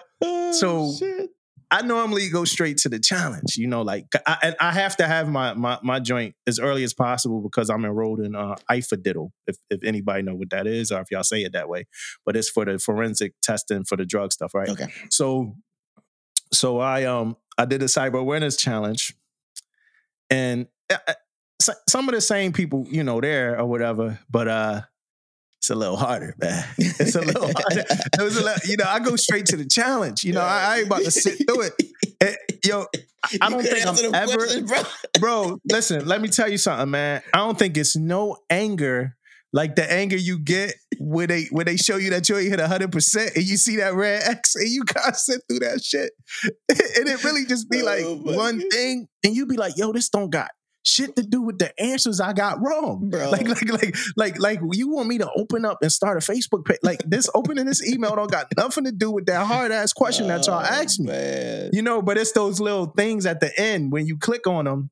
[0.53, 1.31] So- shit.
[1.73, 5.07] I normally go straight to the challenge, you know, like I, and I have to
[5.07, 9.31] have my, my my joint as early as possible because I'm enrolled in uh, IFA
[9.47, 11.87] if if anybody know what that is or if y'all say it that way,
[12.27, 14.69] but it's for the forensic testing for the drug stuff, right?
[14.69, 14.85] Okay.
[15.09, 15.55] So,
[16.51, 19.15] so I um I did a cyber awareness challenge,
[20.29, 21.13] and uh, uh,
[21.89, 24.81] some of the same people, you know, there or whatever, but uh,
[25.63, 26.61] it's a little harder, man.
[26.77, 27.85] It's a little harder.
[27.87, 30.25] It was a little, you know, I go straight to the challenge.
[30.25, 31.73] You know, I, I ain't about to sit through it.
[32.19, 32.35] Eh,
[32.65, 32.85] yo,
[33.23, 34.81] I, I don't think I'm ever, question, bro.
[35.21, 35.59] bro.
[35.71, 37.21] Listen, let me tell you something, man.
[37.33, 39.15] I don't think it's no anger
[39.53, 42.59] like the anger you get when they when they show you that you ain't hit
[42.59, 46.11] hundred percent and you see that red X and you gotta sit through that shit,
[46.69, 48.67] and it really just be like Oh, one God.
[48.69, 50.49] thing, and you be like, yo, this don't got
[50.83, 53.09] shit to do with the answers I got wrong.
[53.09, 53.31] Bro.
[53.31, 56.65] Like, like, like, like, like, you want me to open up and start a Facebook
[56.65, 56.79] page?
[56.83, 60.27] Like, this opening this email don't got nothing to do with that hard ass question
[60.27, 61.07] that y'all Oh, asked me.
[61.07, 61.69] Man.
[61.73, 64.89] You know, but it's those little things at the end when you click on them.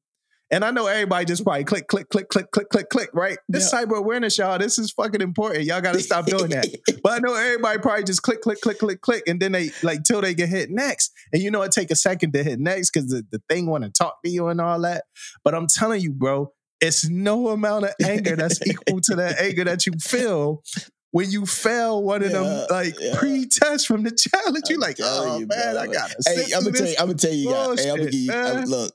[0.52, 3.38] And I know everybody just probably click, click, click, click, click, click, click, right?
[3.48, 5.64] This cyber awareness, y'all, this is fucking important.
[5.64, 6.68] Y'all got to stop doing that.
[7.02, 10.04] But I know everybody probably just click, click, click, click, click, and then they like
[10.04, 11.14] till they get hit next.
[11.32, 13.86] And you know it take a second to hit next because the, the thing want
[13.86, 15.06] to talk to you and all that.
[15.44, 19.64] But I'm telling you, bro, it's no amount of anger that's equal to that anger
[19.64, 20.64] that you feel
[21.12, 23.16] when you fail one of Yeah, them like yeah.
[23.18, 24.64] pre-tests from the challenge.
[24.70, 25.82] You I'm like, oh you, man, bro.
[25.82, 26.96] I gotta Hey, I'm gonna tell you.
[27.00, 27.50] I'm gonna tell you.
[27.50, 28.34] Guys, hey, I'm gonna give you.
[28.34, 28.94] I'm, look,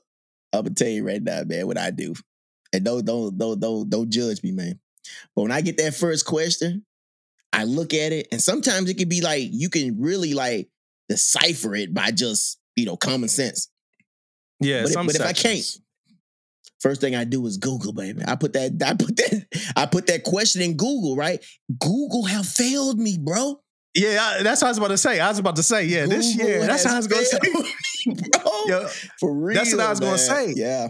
[0.53, 2.13] I'm gonna tell you right now, man, what I do,
[2.73, 4.79] and don't don't don't don't don't judge me, man.
[5.35, 6.85] But when I get that first question,
[7.53, 10.69] I look at it, and sometimes it can be like you can really like
[11.09, 13.69] decipher it by just you know common sense.
[14.59, 15.65] Yeah, But if- but if I can't.
[16.79, 18.21] First thing I do is Google, baby.
[18.27, 21.43] I put that, I put that, I put that question in Google, right?
[21.79, 23.59] Google have failed me, bro.
[23.97, 25.19] Yeah, that's what I was about to say.
[25.19, 26.65] I was about to say, yeah, this year.
[26.65, 27.39] That's how I was gonna say.
[28.05, 28.51] bro.
[28.67, 28.87] Yo,
[29.19, 29.57] For real.
[29.57, 30.53] That's what I was gonna say.
[30.55, 30.89] Yeah.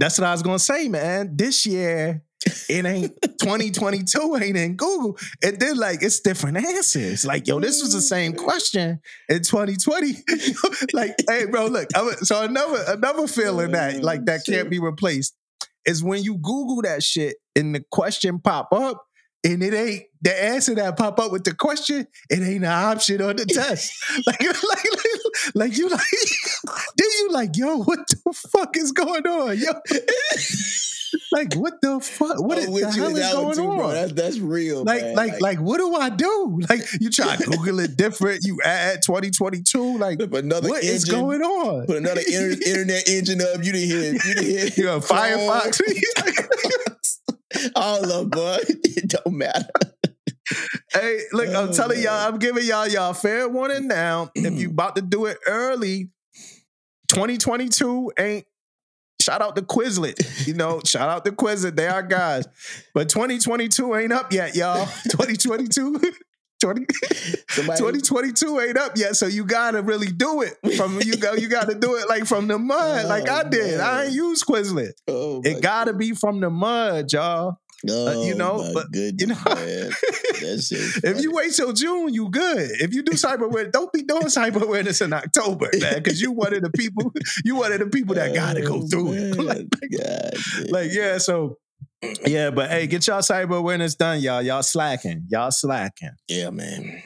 [0.00, 1.36] that's what I was gonna say, man.
[1.36, 2.24] This year,
[2.68, 5.16] it ain't 2022, ain't in Google.
[5.44, 7.24] And then like it's different answers.
[7.24, 10.16] Like, yo, this was the same question in 2020.
[10.92, 11.88] like, hey, bro, look.
[11.94, 15.36] I'm, so another another feeling that like that can't be replaced
[15.86, 19.04] is when you Google that shit and the question pop up.
[19.44, 22.06] And it ain't the answer that pop up with the question.
[22.30, 23.92] It ain't an option on the test.
[24.26, 26.00] like, like, like, like you like,
[26.96, 29.72] then you like, yo, what the fuck is going on, yo?
[31.32, 32.40] like, what the fuck?
[32.42, 33.76] What I'm the you hell is going too, on?
[33.76, 33.90] bro.
[33.92, 34.84] That's that's real.
[34.84, 35.14] like, man.
[35.14, 36.60] like, like, like, what do I do?
[36.68, 38.44] Like, you try to Google it different.
[38.44, 39.98] You add 2022.
[39.98, 41.86] Like, put another what engine, is going on?
[41.86, 43.64] Put another inter- internet engine up.
[43.64, 44.12] You didn't hear.
[44.12, 44.86] You didn't hear.
[45.00, 45.80] Firefox.
[47.74, 48.58] All of them, boy.
[48.84, 49.68] It don't matter.
[50.92, 52.28] Hey, look, I'm Oh, telling y'all.
[52.28, 54.30] I'm giving y'all y'all fair warning now.
[54.34, 56.10] if you about to do it early,
[57.08, 58.44] 2022 ain't.
[59.20, 60.80] Shout out to Quizlet, you know.
[60.86, 62.46] shout out to Quizlet, they are guys.
[62.94, 64.86] But 2022 ain't up yet, y'all.
[65.10, 66.00] 2022,
[66.60, 71.34] 20, 2022 ain't up yet, so you gotta really do it from you go.
[71.34, 73.78] You gotta do it like from the mud, oh, like I did.
[73.78, 73.80] Man.
[73.80, 74.92] I ain't use Quizlet.
[75.08, 75.98] Oh, it gotta God.
[75.98, 77.58] be from the mud, y'all.
[77.88, 79.36] Oh, uh, you know, but goodness, you know,
[81.10, 82.72] if you wait till June, you good.
[82.80, 86.32] If you do cyber awareness, don't be doing cyber awareness in October, man, because you
[86.32, 87.12] one of the people.
[87.44, 89.38] You one of the people that gotta go oh, through it.
[89.38, 91.58] like, God, like, yeah, so
[92.26, 94.42] yeah, but hey, get y'all cyber awareness done, y'all.
[94.42, 95.26] Y'all slacking.
[95.28, 96.16] Y'all slacking.
[96.26, 97.02] Yeah, man.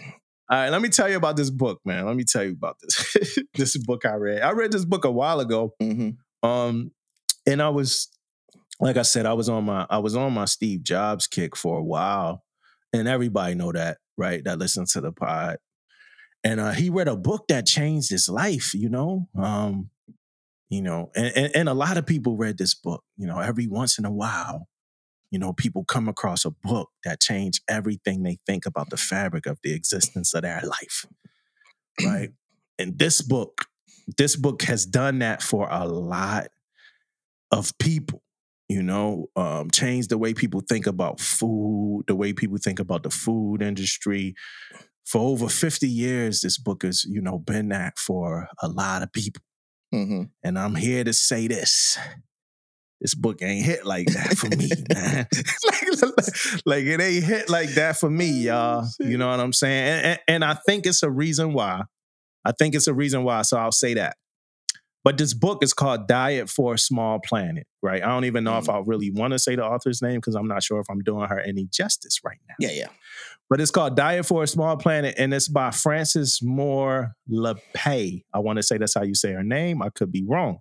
[0.51, 2.07] All right, let me tell you about this book, man.
[2.07, 3.39] Let me tell you about this.
[3.55, 4.43] this book I read.
[4.43, 5.75] I read this book a while ago.
[5.83, 6.49] Mm-hmm.
[6.49, 6.93] Um,
[7.47, 8.09] and I was
[8.83, 11.79] like I said, I was on my I was on my Steve Jobs kick for
[11.79, 12.43] a while,
[12.93, 14.43] and everybody know that, right?
[14.43, 15.59] That listens to the pod.
[16.43, 18.75] And uh, he read a book that changed his life.
[18.75, 19.91] You know, um,
[20.69, 23.05] you know, and, and, and a lot of people read this book.
[23.17, 24.67] You know, every once in a while,
[25.31, 29.47] you know, people come across a book that changed everything they think about the fabric
[29.47, 31.07] of the existence of their life,
[32.05, 32.31] right?
[32.81, 33.67] and this book,
[34.19, 36.49] this book has done that for a lot
[37.53, 38.25] of people
[38.73, 43.03] you know, um, change the way people think about food, the way people think about
[43.03, 44.35] the food industry.
[45.05, 49.13] For over 50 years, this book has, you know, been that for a lot of
[49.13, 49.43] people.
[49.93, 50.23] Mm-hmm.
[50.43, 51.99] And I'm here to say this.
[53.01, 55.27] This book ain't hit like that for me, man.
[55.67, 58.85] like, like, it ain't hit like that for me, y'all.
[58.85, 59.89] Oh, you know what I'm saying?
[59.89, 61.83] And, and, and I think it's a reason why.
[62.45, 63.43] I think it's a reason why.
[63.43, 64.17] So I'll say that.
[65.05, 68.03] But this book is called Diet for a Small Planet, right?
[68.03, 68.63] I don't even know mm.
[68.63, 71.01] if I really want to say the author's name because I'm not sure if I'm
[71.01, 72.55] doing her any justice right now.
[72.61, 72.89] Yeah, yeah.
[73.51, 78.23] But it's called Diet for a Small Planet, and it's by Frances Moore Lappé.
[78.33, 79.83] I want to say that's how you say her name.
[79.83, 80.59] I could be wrong.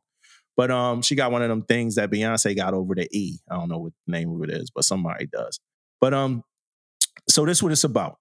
[0.57, 3.39] But um, she got one of them things that Beyonce got over the E.
[3.49, 5.59] I don't know what the name of it is, but somebody does.
[6.01, 6.43] But um,
[7.29, 8.17] so this is what it's about.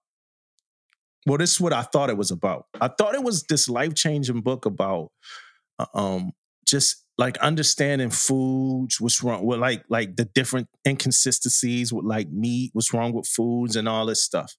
[1.27, 2.67] Well, this is what I thought it was about.
[2.81, 5.11] I thought it was this life changing book about
[5.95, 6.33] um,
[6.67, 12.71] just like understanding foods, what's wrong with like like the different inconsistencies with like meat,
[12.73, 14.57] what's wrong with foods and all this stuff.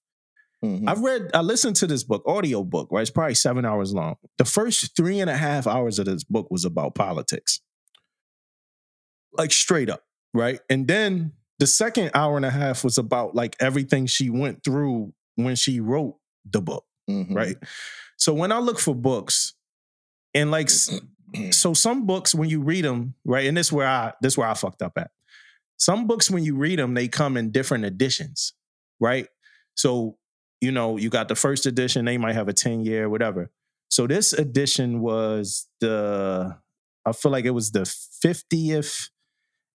[0.64, 0.88] Mm-hmm.
[0.88, 3.02] I've read, I listened to this book, audio book, right?
[3.02, 4.16] It's probably seven hours long.
[4.38, 7.62] The first three and a half hours of this book was about politics.
[9.34, 10.60] Like straight up, right?
[10.70, 15.14] And then the second hour and a half was about like everything she went through
[15.36, 17.34] when she wrote the book, mm-hmm.
[17.34, 17.56] right?
[18.18, 19.56] So when I look for books,
[20.34, 20.70] and like,
[21.52, 23.48] so some books when you read them, right?
[23.48, 25.12] And this where I this where I fucked up at.
[25.78, 28.54] Some books when you read them, they come in different editions,
[29.00, 29.28] right?
[29.76, 30.18] So
[30.62, 32.06] you know, you got the first edition.
[32.06, 33.50] They might have a ten year, whatever.
[33.90, 36.56] So this edition was the,
[37.06, 37.86] I feel like it was the
[38.22, 39.10] fiftieth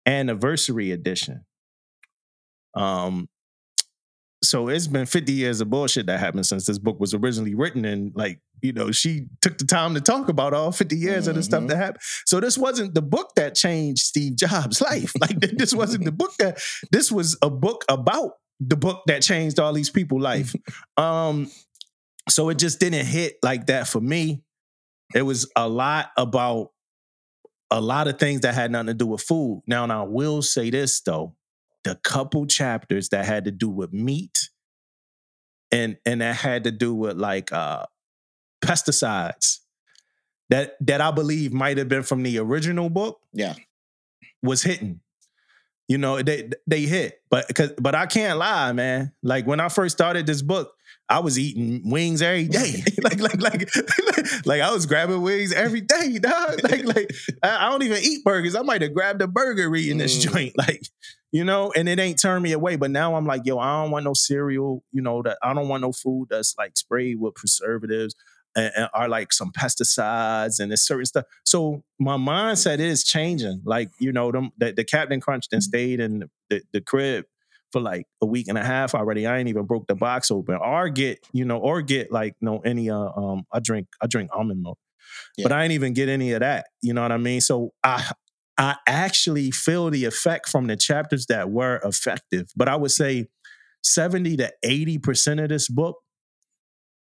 [0.06, 1.46] anniversary edition.
[2.76, 3.28] Um,
[4.46, 7.86] so it's been 50 years of bullshit that happened since this book was originally written
[7.86, 11.30] and like you know she took the time to talk about all 50 years mm-hmm.
[11.32, 11.68] of the stuff mm-hmm.
[11.68, 12.02] that happened.
[12.26, 15.12] So this wasn't the book that changed steve jobs life.
[15.20, 16.60] Like this wasn't the book that
[16.92, 20.56] this was a book about the book that changed all these people's life.
[20.98, 21.50] Um
[22.28, 24.42] so it just didn't hit like that for me.
[25.14, 26.72] It was a lot about
[27.70, 29.62] a lot of things that had nothing to do with food.
[29.68, 31.36] Now and i will say this though
[31.86, 34.50] the couple chapters that had to do with meat
[35.72, 37.86] and and that had to do with like uh
[38.62, 39.60] pesticides
[40.50, 43.20] that that I believe might have been from the original book.
[43.34, 43.56] Yeah.
[44.44, 45.00] Was hitting.
[45.88, 47.22] You know, they they hit.
[47.30, 49.14] But cause, but I can't lie, man.
[49.24, 50.75] Like when I first started this book,
[51.08, 52.84] I was eating wings every day.
[53.04, 53.70] like, like, like,
[54.46, 56.64] like, I was grabbing wings every day, dog.
[56.64, 57.12] Like, like,
[57.44, 58.56] I, I don't even eat burgers.
[58.56, 60.32] I might have grabbed a burger eating this mm.
[60.32, 60.58] joint.
[60.58, 60.88] Like,
[61.32, 62.76] you know, and it ain't turned me away.
[62.76, 65.68] But now I'm like, yo, I don't want no cereal, you know, that I don't
[65.68, 68.16] want no food that's like sprayed with preservatives
[68.56, 71.26] and, and are like some pesticides and this certain stuff.
[71.44, 73.62] So my mindset is changing.
[73.66, 77.26] Like, you know, them the, the Captain Crunch then stayed in the, the crib
[77.76, 79.28] for like a week and a half already.
[79.28, 80.56] I ain't even broke the box open.
[80.56, 84.30] Or get, you know, or get like no any uh um I drink I drink
[84.34, 84.78] almond milk.
[85.36, 85.44] Yeah.
[85.44, 86.68] But I ain't even get any of that.
[86.82, 87.42] You know what I mean?
[87.42, 88.10] So I
[88.58, 92.48] I actually feel the effect from the chapters that were effective.
[92.56, 93.28] But I would say
[93.84, 95.98] 70 to 80% of this book,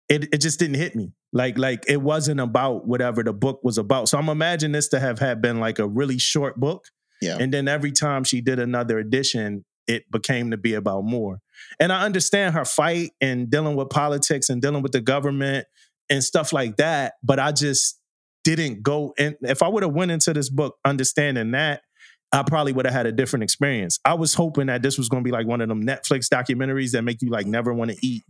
[0.08, 1.12] it, it just didn't hit me.
[1.32, 4.08] Like, like it wasn't about whatever the book was about.
[4.08, 6.86] So I'm imagining this to have had been like a really short book.
[7.22, 7.36] Yeah.
[7.38, 11.40] And then every time she did another edition, it became to be about more.
[11.80, 15.66] And I understand her fight and dealing with politics and dealing with the government
[16.08, 17.14] and stuff like that.
[17.22, 17.98] But I just
[18.44, 19.36] didn't go in.
[19.40, 21.82] If I would have went into this book understanding that,
[22.30, 23.98] I probably would have had a different experience.
[24.04, 26.92] I was hoping that this was going to be like one of them Netflix documentaries
[26.92, 28.22] that make you like never want to eat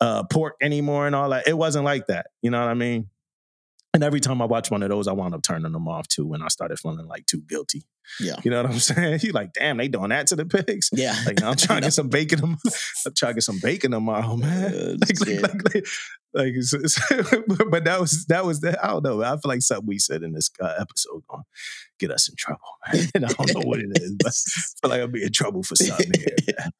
[0.00, 1.46] uh, pork anymore and all that.
[1.46, 2.26] It wasn't like that.
[2.42, 3.08] You know what I mean?
[3.96, 6.26] And every time I watch one of those, I wound up turning them off too
[6.26, 7.86] when I started feeling like too guilty.
[8.20, 8.36] Yeah.
[8.44, 9.20] You know what I'm saying?
[9.22, 10.90] You like, damn, they doing that to the pigs.
[10.92, 11.16] Yeah.
[11.24, 12.40] Like, I'm trying to get some bacon.
[12.44, 14.74] I'm trying to get some bacon tomorrow, man.
[14.74, 15.86] Uh, Like, like, like, like,
[16.34, 19.22] like, it's- it's- but that was that was the I don't know.
[19.22, 21.44] I feel like something we said in this uh, episode gonna
[21.98, 22.60] get us in trouble,
[22.92, 23.08] man.
[23.14, 24.32] And I don't know what it is, but I
[24.82, 26.54] feel like I'll be in trouble for something here.
[26.58, 26.70] I-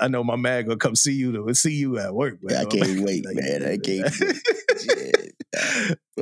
[0.00, 2.56] I know my man gonna come see you to see you at work, man.
[2.56, 3.62] I can't wait, man.
[3.62, 5.32] I can't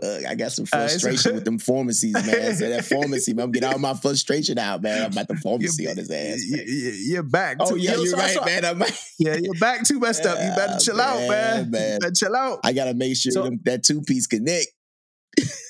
[0.03, 2.55] Uh, I got some frustration with them pharmacies, man.
[2.57, 5.05] So that pharmacy, man, I'm getting all my frustration out, man.
[5.07, 6.41] I'm about the pharmacy on his ass.
[6.51, 6.65] Man.
[6.67, 7.59] you- You're back.
[7.61, 8.65] Oh too- yeah, yo, you're right, so- man.
[8.65, 8.83] I'm,
[9.19, 10.37] Yeah, you're back too messed up.
[10.39, 11.71] You better Yeah, chill out, man, man.
[11.71, 11.93] man.
[11.95, 12.59] You better chill out.
[12.65, 14.67] I gotta make sure So- them, that two piece connect.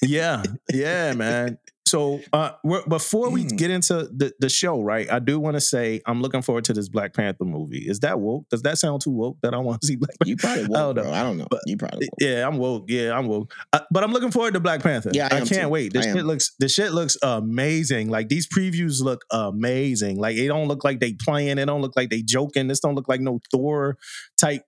[0.03, 1.59] Yeah, yeah, man.
[1.87, 3.59] So uh, we're, before we Mm.
[3.59, 5.11] get into the, the show, right?
[5.13, 7.79] I do want to say I'm looking forward to this Black Panther movie.
[7.87, 8.49] Is that woke?
[8.49, 10.29] Does that sound too woke that I want to see Black Panther?
[10.31, 11.13] You probably I woke, don't know, bro.
[11.13, 11.47] I don't know.
[11.51, 12.19] but- you probably woke.
[12.21, 12.85] Yeah, I'm woke.
[12.89, 13.53] Yeah, I'm woke.
[13.73, 15.11] Uh, but I'm looking forward to Black Panther.
[15.13, 15.69] Yeah, I am can't too.
[15.69, 15.93] wait.
[15.93, 16.27] This I shit am.
[16.27, 16.55] looks.
[16.59, 18.09] This shit looks amazing.
[18.09, 20.19] Like these previews look amazing.
[20.19, 21.59] Like it don't look like they playing.
[21.59, 22.67] It don't look like they joking.
[22.67, 23.99] This don't look like no Thor
[24.41, 24.63] type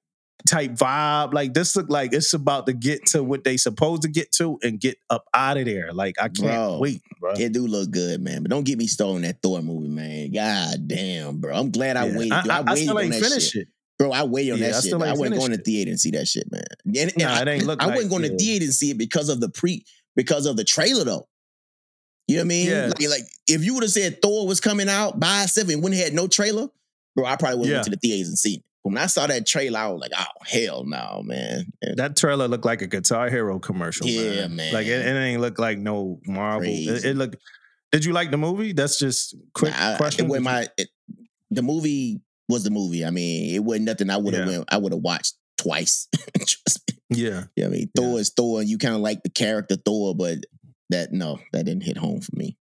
[0.47, 1.33] type vibe.
[1.35, 4.59] Like this look like it's about to get to what they supposed to get to
[4.63, 5.93] and get up out of there.
[5.93, 7.33] Like I can't Bro, wait, bro.
[7.33, 8.43] It do look good, man.
[8.43, 10.33] But don't get me started on that Thor movie, man.
[10.33, 11.55] God damn, bro.
[11.57, 12.19] I'm glad I Yeah.
[12.19, 12.33] waited.
[12.33, 12.41] I.
[12.41, 13.63] I, I, I waited still ain't that finished shit.
[13.63, 13.69] it.
[13.99, 14.83] Bro, I waited on Yeah, I that shit.
[14.85, 15.03] still.
[15.03, 16.63] I wasn't going to finished theater and see that shit, man.
[16.85, 18.37] And, and Nah, I, it ain't look I like- wasn't going to yeah.
[18.39, 19.85] theater and see it because of the pre
[20.17, 21.27] because of the trailer though.
[22.29, 22.69] You know what I mean?
[22.69, 22.87] Yeah.
[22.87, 25.97] Like, like if you would have said Thor was coming out by itself and wouldn't
[25.99, 26.69] have had no trailer,
[27.15, 27.77] bro, I probably would have Yeah.
[27.79, 28.65] went to the theaters and seen it.
[28.87, 31.73] When I saw that trailer, I was like, oh hell no, man.
[31.83, 34.07] And That trailer looked like a Guitar Hero commercial.
[34.07, 34.73] Yeah, man.
[34.73, 35.17] Like it, man.
[35.17, 36.69] it ain't look like no Marvel.
[36.69, 37.35] It, it look.
[37.93, 38.73] Did you like the movie?
[38.73, 40.27] That's just quick Nah, I- question.
[40.27, 40.85] It wasn't Did you-
[41.19, 43.05] my the movie was the movie.
[43.05, 44.59] I mean, it wasn't nothing I would have Yeah.
[44.59, 46.09] went I would have watched twice.
[46.39, 47.19] Trust me.
[47.23, 47.45] yeah.
[47.57, 48.03] Yeah, I mean, Yeah.
[48.03, 50.39] Thor is Thor, and you kind of like the character Thor, but
[50.91, 52.57] that no, that didn't hit home for me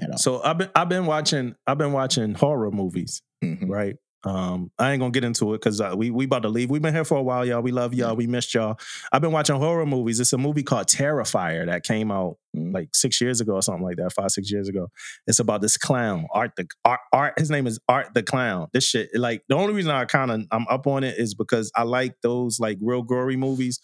[0.00, 0.18] at all.
[0.18, 3.68] So I've been I've been watching I've been watching horror movies, Mhm.
[3.68, 3.94] right?
[4.24, 6.70] Um, I ain't gonna get into it because uh, we we about to leave.
[6.70, 7.60] We've been here for a while, y'all.
[7.60, 8.14] We love y'all.
[8.14, 8.78] We missed y'all.
[9.12, 10.20] I've been watching horror movies.
[10.20, 12.72] It's a movie called Terrifier that came out Mhm.
[12.74, 14.90] like six years ago or something like that, five six years ago.
[15.26, 17.00] It's about this clown, Art the Art.
[17.12, 18.68] Art his name is Art the Clown.
[18.72, 21.72] This shit, like the only reason I kind of I'm up on it is because
[21.74, 23.80] I like those like real gory movies.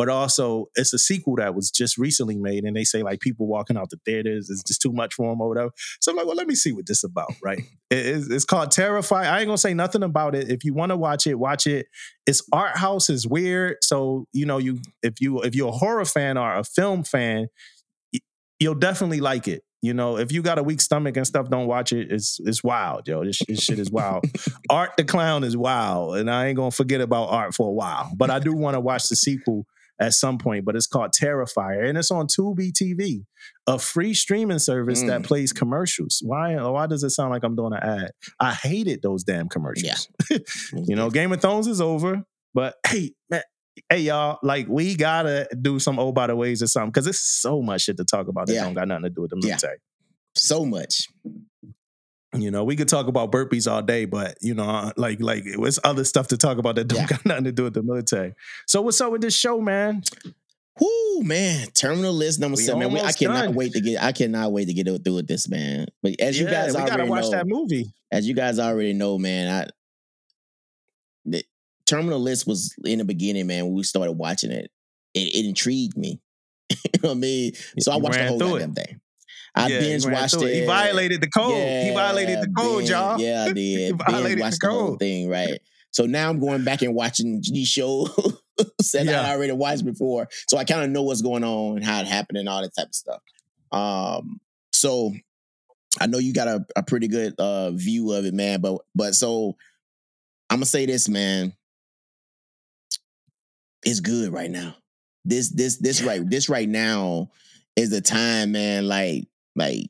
[0.00, 3.46] But also, it's a sequel that was just recently made, and they say like people
[3.46, 5.72] walking out the theaters is just too much for them or whatever.
[6.00, 7.60] So I'm like, well, let me see what this about, right?
[7.92, 9.26] It's, it's called Terrify.
[9.26, 10.48] I ain't gonna say nothing about it.
[10.48, 11.86] If you want to watch it, watch it.
[12.24, 16.04] It's art house is weird, so you know you if you if you're a horror
[16.04, 17.48] fan or a film fan,
[18.60, 19.64] you'll definitely like it.
[19.82, 22.12] You know, if you got a weak stomach and stuff, don't watch it.
[22.12, 23.24] It's it's wild, yo.
[23.24, 24.24] This, this shit is wild.
[24.70, 28.12] Art the clown is wild, and I ain't gonna forget about Art for a while.
[28.16, 29.66] But I do want to watch the sequel
[30.00, 30.64] at some point.
[30.64, 33.24] But it's called Terrifier, and it's on Tubi TV,
[33.66, 35.24] a free streaming service that Mm.
[35.24, 36.20] plays commercials.
[36.24, 36.56] Why?
[36.56, 38.10] Why does it sound like I'm doing an ad?
[38.40, 40.08] I hated those damn commercials.
[40.72, 43.42] you know, Game of Thrones is over, but hey, man.
[43.88, 47.20] Hey y'all, like we gotta do some oh by the ways or something because it's
[47.20, 48.64] so much shit to talk about that Yeah.
[48.64, 49.50] don't got nothing to do with the Yeah.
[49.50, 49.78] military.
[50.34, 51.06] so much.
[52.32, 55.42] You know, we could talk about burpees all day, but you know, uh, like like
[55.46, 57.06] it's other stuff to talk about that don't Yeah.
[57.06, 58.34] got nothing to do with the military.
[58.66, 60.02] So what's up with this show, man?
[60.80, 61.66] Whoo, man!
[61.74, 62.92] Terminal list number We seven.
[62.92, 63.54] Man, I cannot done.
[63.54, 64.00] wait to get.
[64.02, 65.86] I cannot wait to get through with this, man.
[66.02, 67.92] But as you guys already watch know, that movie.
[68.12, 69.68] as you guys already know, man, I
[71.24, 71.44] the
[71.86, 73.66] terminal list was in the beginning, man.
[73.66, 74.70] When we started watching it,
[75.14, 76.20] it, it intrigued me.
[76.70, 77.52] you know what I mean?
[77.80, 78.60] So I watched the whole it.
[78.60, 79.00] goddamn thing.
[79.54, 80.54] I Yeah, binge watched it.
[80.54, 81.54] He violated the code.
[81.54, 83.20] he violated the code, y'all.
[83.20, 83.96] Yeah, I did.
[83.98, 85.60] violated binge the watched the, whole thing, right?
[85.92, 88.08] So now I'm going back and watching these shows
[88.92, 89.22] that Yeah.
[89.22, 90.28] I already watched before.
[90.48, 92.74] So I kind of know what's going on and how it happened and all that
[92.76, 93.20] type of stuff.
[93.72, 94.40] Um,
[94.72, 95.12] so
[96.00, 98.60] I know you got a, a pretty good uh view of it, man.
[98.60, 99.56] But but so
[100.48, 101.52] I'm gonna say this, man.
[103.82, 104.76] It's good right now.
[105.24, 107.30] This this this right this right now
[107.76, 108.86] is the time, man.
[108.86, 109.26] Like
[109.60, 109.86] like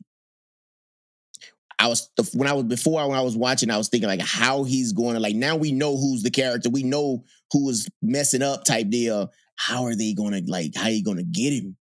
[1.79, 4.65] I was when I was before when I was watching, I was thinking like how
[4.65, 8.43] he's going to like now we know who's the character, we know who is messing
[8.43, 9.33] up type deal.
[9.57, 11.77] How are they gonna like how you gonna get him?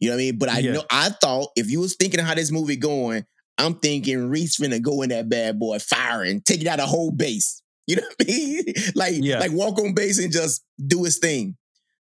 [0.00, 0.38] You know what I mean?
[0.38, 0.72] But I Yeah.
[0.74, 3.24] know I thought if you was thinking how this movie going,
[3.58, 7.60] I'm thinking Reese finna go in that bad boy firing, taking out a whole base.
[7.86, 8.64] You know what I mean?
[8.94, 9.38] like Yeah.
[9.40, 11.56] like walk on base and just do his thing.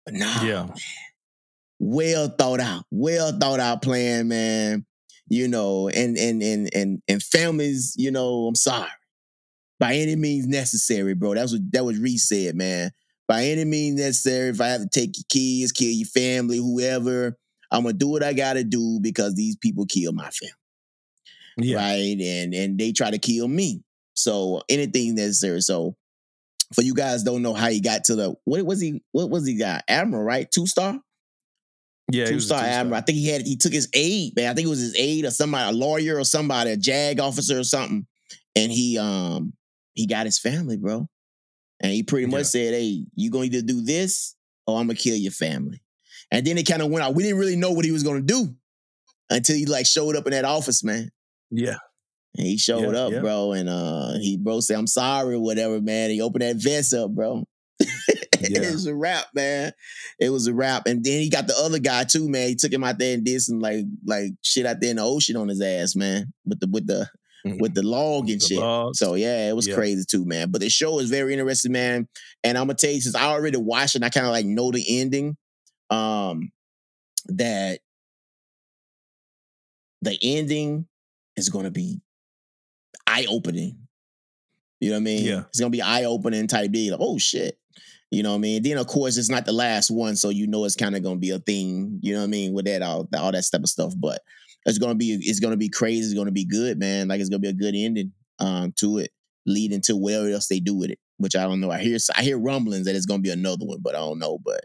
[0.06, 0.68] But nah, Yeah.
[1.80, 4.86] well thought out, well thought out plan, man.
[5.30, 8.90] You know, and and and and and families, you know, I'm sorry.
[9.80, 11.36] By any means necessary, bro.
[11.36, 12.92] That's what that was Reese said, man.
[13.28, 14.50] by any means necessary.
[14.50, 17.38] If I have to take your kids, kill your family, whoever,
[17.72, 20.54] I'm gonna do what I gotta do because these people kill my family,
[21.58, 21.78] Yeah.
[21.78, 22.20] right?
[22.20, 23.84] And and they try to kill me.
[24.16, 25.62] So anything necessary.
[25.62, 25.96] So
[26.74, 29.48] for you guys don't know how he got to the what was he what was
[29.48, 31.00] he got admiral right two star
[32.12, 32.26] Yeah.
[32.26, 32.98] two star admiral.
[32.98, 34.50] I think he had he took his aide, man.
[34.50, 37.60] I think it was his aide or somebody, a lawyer or somebody, a JAG officer
[37.60, 38.06] or something.
[38.56, 39.54] And he um
[39.94, 41.08] he got his family, bro.
[41.82, 42.44] And he pretty much Yeah.
[42.44, 44.36] said, Hey, you gonna either do this
[44.68, 45.82] or I'm gonna kill your family.
[46.32, 47.16] And then it kind of went out.
[47.16, 48.54] We didn't really know what he was gonna do
[49.30, 51.10] until he like showed up in that office, man.
[51.52, 51.78] Yeah.
[52.38, 53.20] And he showed Yeah, up, yeah.
[53.22, 53.54] bro.
[53.54, 56.10] And uh he bro said, I'm sorry, whatever, man.
[56.10, 57.46] He opened that vest up, bro.
[58.50, 58.62] Yeah.
[58.64, 59.72] it was a wrap, man.
[60.20, 60.86] It was a wrap.
[60.88, 62.48] And then he got the other guy too, man.
[62.50, 65.04] He took him out there and did some like like shit out there in the
[65.04, 66.32] ocean on his ass, man.
[66.46, 67.08] With the with the
[67.60, 68.60] with the log and The shit.
[68.60, 69.00] logs.
[69.00, 69.76] So yeah, it was Yeah.
[69.76, 70.52] crazy too, man.
[70.52, 72.08] But the show is very interesting, man.
[72.44, 74.46] And I'm gonna tell you, since I already watched it, and I kind of like
[74.46, 75.36] know the ending.
[75.90, 76.52] Um,
[77.28, 77.80] that
[80.02, 80.88] the ending
[81.36, 82.02] is gonna be
[83.06, 83.78] eye opening.
[84.80, 85.26] You know what I mean?
[85.26, 85.44] Yeah.
[85.50, 86.94] It's gonna be eye opening type deal.
[86.94, 87.59] Like, oh shit.
[88.12, 88.64] You know what I mean?
[88.64, 91.20] Then of course it's not the last one, so you know it's kind of gonna
[91.20, 92.00] be a thing.
[92.02, 92.54] You know what I mean?
[92.54, 94.22] With that all all that type of stuff, but
[94.66, 96.06] it's gonna be it's gonna be crazy.
[96.06, 97.08] It's gonna be good, man.
[97.08, 99.12] Like it's gonna be a good ending um to it,
[99.46, 101.00] leading to whatever else they do with it.
[101.18, 101.70] Which I don't know.
[101.72, 104.40] I hear I hear rumblings that it's gonna be another one, but I don't know.
[104.44, 104.64] But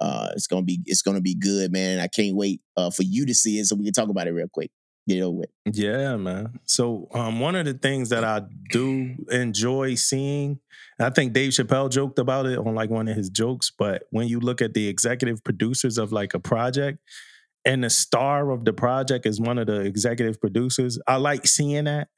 [0.00, 2.00] uh it's gonna be it's gonna be good, man.
[2.00, 4.32] I can't wait uh for you to see it so we can talk about it
[4.32, 4.72] real quick.
[5.10, 5.50] Over with.
[5.66, 6.60] Yeah, man.
[6.64, 10.60] So um, one of the things that I do enjoy seeing,
[10.98, 14.28] I think Dave Chappelle joked about it on like one of his jokes, but when
[14.28, 16.98] you look at the executive producers of like a project,
[17.64, 21.84] and the star of the project is one of the executive producers, I like seeing
[21.84, 22.08] that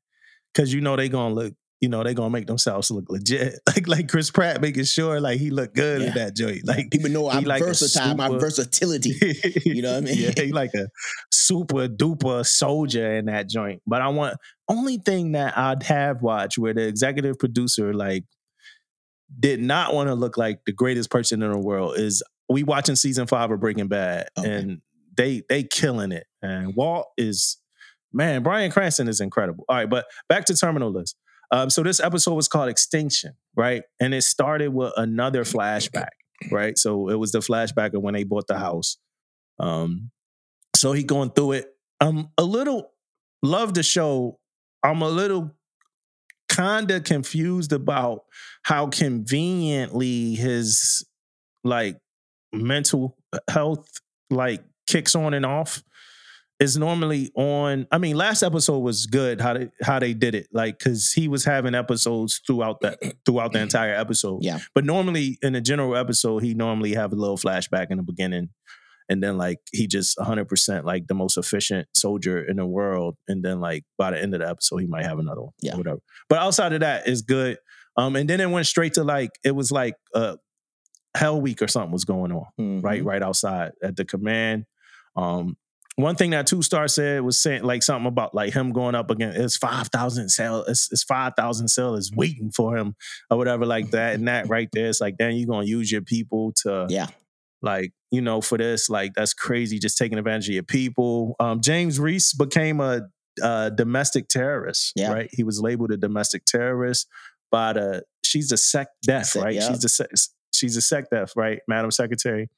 [0.52, 3.86] because you know they're gonna look, you know they gonna make themselves look legit, like
[3.88, 7.28] like Chris Pratt making sure like he looked good in that joint, like People know
[7.28, 9.12] I'm like versatile, my versatility.
[9.66, 10.16] You know what I mean?
[10.18, 10.86] yeah, he like a
[11.30, 13.82] super duper soldier in that joint.
[13.86, 14.38] But I want
[14.68, 18.24] only thing that I'd have watched where the executive producer like
[19.38, 22.96] did not want to look like the greatest person in the world is we watching
[22.96, 24.50] season five of Breaking Bad Okay.
[24.52, 24.80] and
[25.16, 26.26] they they killing it.
[26.42, 27.58] And Walt is
[28.12, 29.64] man, Bryan Cranston is incredible.
[29.68, 31.16] All right, but back to Terminal List.
[31.52, 33.82] Um, so this episode was called Extinction, right?
[34.00, 36.08] And it started with another flashback,
[36.50, 36.78] right?
[36.78, 38.96] So it was the flashback of when they bought the house.
[39.60, 40.10] Um,
[40.74, 41.66] so he going through it.
[42.00, 42.92] I'm a little
[43.42, 44.38] love the show.
[44.82, 45.54] I'm a little
[46.48, 48.22] kind of confused about
[48.62, 51.06] how conveniently his
[51.64, 51.98] like
[52.52, 53.16] mental
[53.48, 53.88] health
[54.30, 55.82] like kicks on and off
[56.62, 60.46] is normally on i mean last episode was good how they how they did it
[60.52, 64.58] like because he was having episodes throughout that throughout the entire episode Yeah.
[64.74, 68.50] but normally in a general episode he normally have a little flashback in the beginning
[69.08, 73.44] and then like he just 100% like the most efficient soldier in the world and
[73.44, 75.74] then like by the end of the episode he might have another one Yeah.
[75.74, 77.58] or whatever but outside of that it's good
[77.96, 80.36] um and then it went straight to like it was like uh
[81.14, 82.82] hell week or something was going on Mhm.
[82.84, 84.64] right right outside at the command
[85.16, 85.56] um
[85.96, 89.10] one thing that two star said was saying like something about like him going up
[89.10, 92.94] against it's five thousand SEAL it's, it's five thousand SEALs waiting for him
[93.30, 96.00] or whatever like that and that right there it's like then you're gonna use your
[96.02, 97.08] people to Yeah.
[97.60, 101.60] like you know for this like that's crazy just taking advantage of your people um
[101.60, 103.02] james reese became a,
[103.42, 105.12] uh domestic terrorist Yeah.
[105.12, 107.06] right he was labeled a domestic terrorist
[107.50, 109.68] by the she's a sec def right yeah.
[109.68, 110.08] she's a sec,
[110.54, 112.48] she's a sec def right madam secretary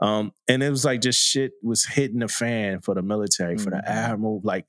[0.00, 3.70] um and it was like just shit was hitting the fan for the military for
[3.70, 3.86] the Mhm.
[3.86, 4.66] admiral like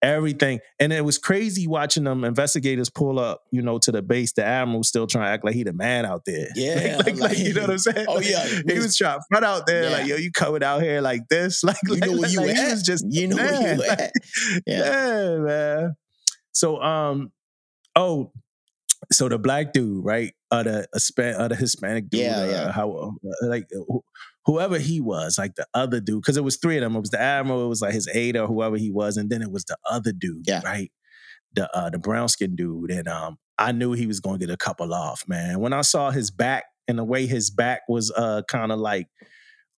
[0.00, 4.32] everything and it was crazy watching them investigators pull up you know to the base
[4.34, 7.18] the admiral still trying to act like he the man out there Yeah, like, like,
[7.18, 8.46] like- you know what i'm saying Oh, yeah.
[8.68, 11.64] he was trying to front out there like yo you coming out here like this
[11.64, 12.70] like You like, know where you like, at?
[12.70, 14.12] was just You know where man, you like, at?
[14.68, 14.84] Yeah.
[15.24, 15.96] yeah man
[16.52, 17.32] so um
[17.96, 18.30] oh
[19.10, 22.72] so the black dude right uh the Hispan- uh, the hispanic dude Yeah, uh, yeah.
[22.72, 23.98] how uh, like wh-
[24.46, 27.10] whoever he was like the other dude because it was three of them it was
[27.10, 29.64] the admiral it was like his aide or whoever he was and then it was
[29.64, 30.62] the other dude Yeah.
[30.64, 30.90] right
[31.54, 34.52] the uh the brown skin dude and um i knew he was going to get
[34.52, 38.10] a couple off man when i saw his back and the way his back was
[38.16, 39.06] uh kind of like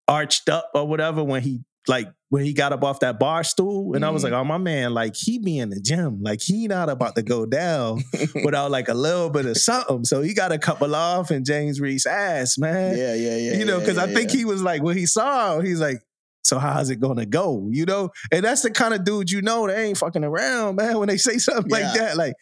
[0.08, 3.94] arched up or whatever when he like when he got up off that bar stool
[3.94, 4.40] and I was like, mm.
[4.40, 6.20] oh my man, like he be in the gym.
[6.22, 8.02] Like he not about to go down
[8.44, 10.04] without like a little bit of something.
[10.04, 12.96] So he got a couple off in James Reese ass, man.
[12.96, 13.52] yeah, yeah, yeah.
[13.54, 14.38] you know, yeah, because I think yeah.
[14.38, 16.00] he was like when he saw him, he's like,
[16.42, 17.68] so how's it gonna go?
[17.70, 18.10] You know?
[18.32, 21.16] And that's the kind of dude you know they ain't fucking around, man, when they
[21.16, 21.86] say something Yeah.
[21.86, 22.16] like that.
[22.16, 22.34] Like,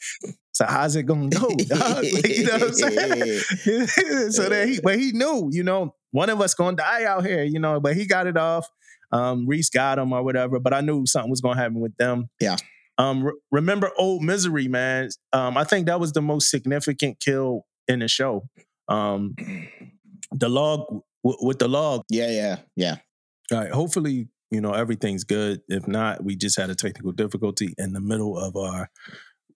[0.53, 1.49] So how's it gonna go?
[1.57, 2.05] dog?
[2.25, 3.41] you know what I'm saying?
[4.33, 7.43] so that he, but he knew, you know, one of us gonna die out here,
[7.45, 7.81] you know.
[7.81, 8.69] But he got it off.
[9.13, 10.59] Um, Reese got him or whatever.
[10.61, 12.29] But I knew something was gonna happen with them.
[12.41, 12.57] Yeah.
[12.99, 15.11] Um, re- remember old misery, man.
[15.33, 18.49] Um, I think that was the most significant kill in the show.
[18.89, 19.35] Um,
[20.33, 20.81] the log
[21.25, 22.03] w- with the log.
[22.11, 22.97] Yeah, yeah, yeah.
[23.53, 23.71] All right.
[23.71, 25.61] Hopefully, you know everything's good.
[25.69, 28.89] If not, we just had a technical difficulty in the middle of our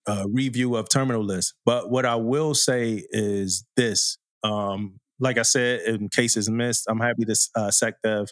[0.07, 1.53] uh, review of terminal list.
[1.65, 6.99] But what I will say is this: um, like I said, in cases missed, I'm
[6.99, 8.27] happy this uh, SecDef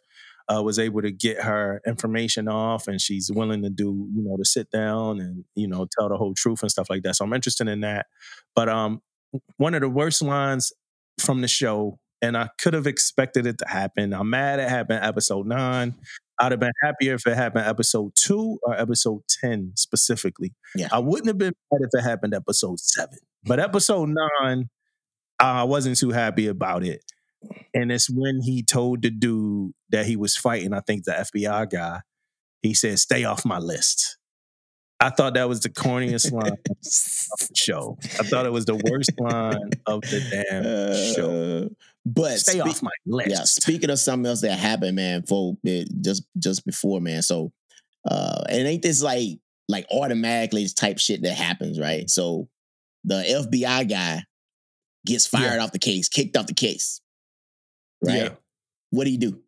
[0.52, 4.38] uh, was able to get her information off, and she's willing to do, you know,
[4.38, 7.16] to sit down and you know tell the whole truth and stuff like that.
[7.16, 8.08] So I'm interested in that.
[8.56, 9.02] But um,
[9.58, 10.72] one of the worst lines
[11.20, 14.14] from the show, and I could have expected it to happen.
[14.14, 15.96] I'm mad it happened episode nine.
[16.40, 20.56] I'd have been happier if it happened episode two or episode 10 specifically.
[20.76, 20.88] Yeah.
[20.92, 23.20] I wouldn't have been mad if it happened episode seven.
[23.46, 24.70] But episode nine,
[25.40, 27.04] I wasn't too happy about it.
[27.74, 31.70] And it's when he told the dude that he was fighting, I think the FBI
[31.70, 32.02] guy,
[32.62, 34.18] he said, stay off my list.
[35.02, 37.98] I thought that was the corniest line of the show.
[38.04, 41.66] I thought it was the worst line of the damn show.
[41.66, 41.70] Uh,
[42.06, 43.30] but Stay spe- off my list.
[43.32, 47.24] Yeah, speaking of something else that happened, man, for it, just just before, man.
[47.24, 47.52] So,
[48.10, 52.08] uh, and ain't this like like automatically type shit that happens, right?
[52.08, 52.48] So,
[53.04, 54.24] the FBI guy
[55.06, 57.02] gets fired off the case, kicked off the case,
[58.02, 58.16] right?
[58.16, 58.30] Yeah.
[58.92, 59.40] What do you do?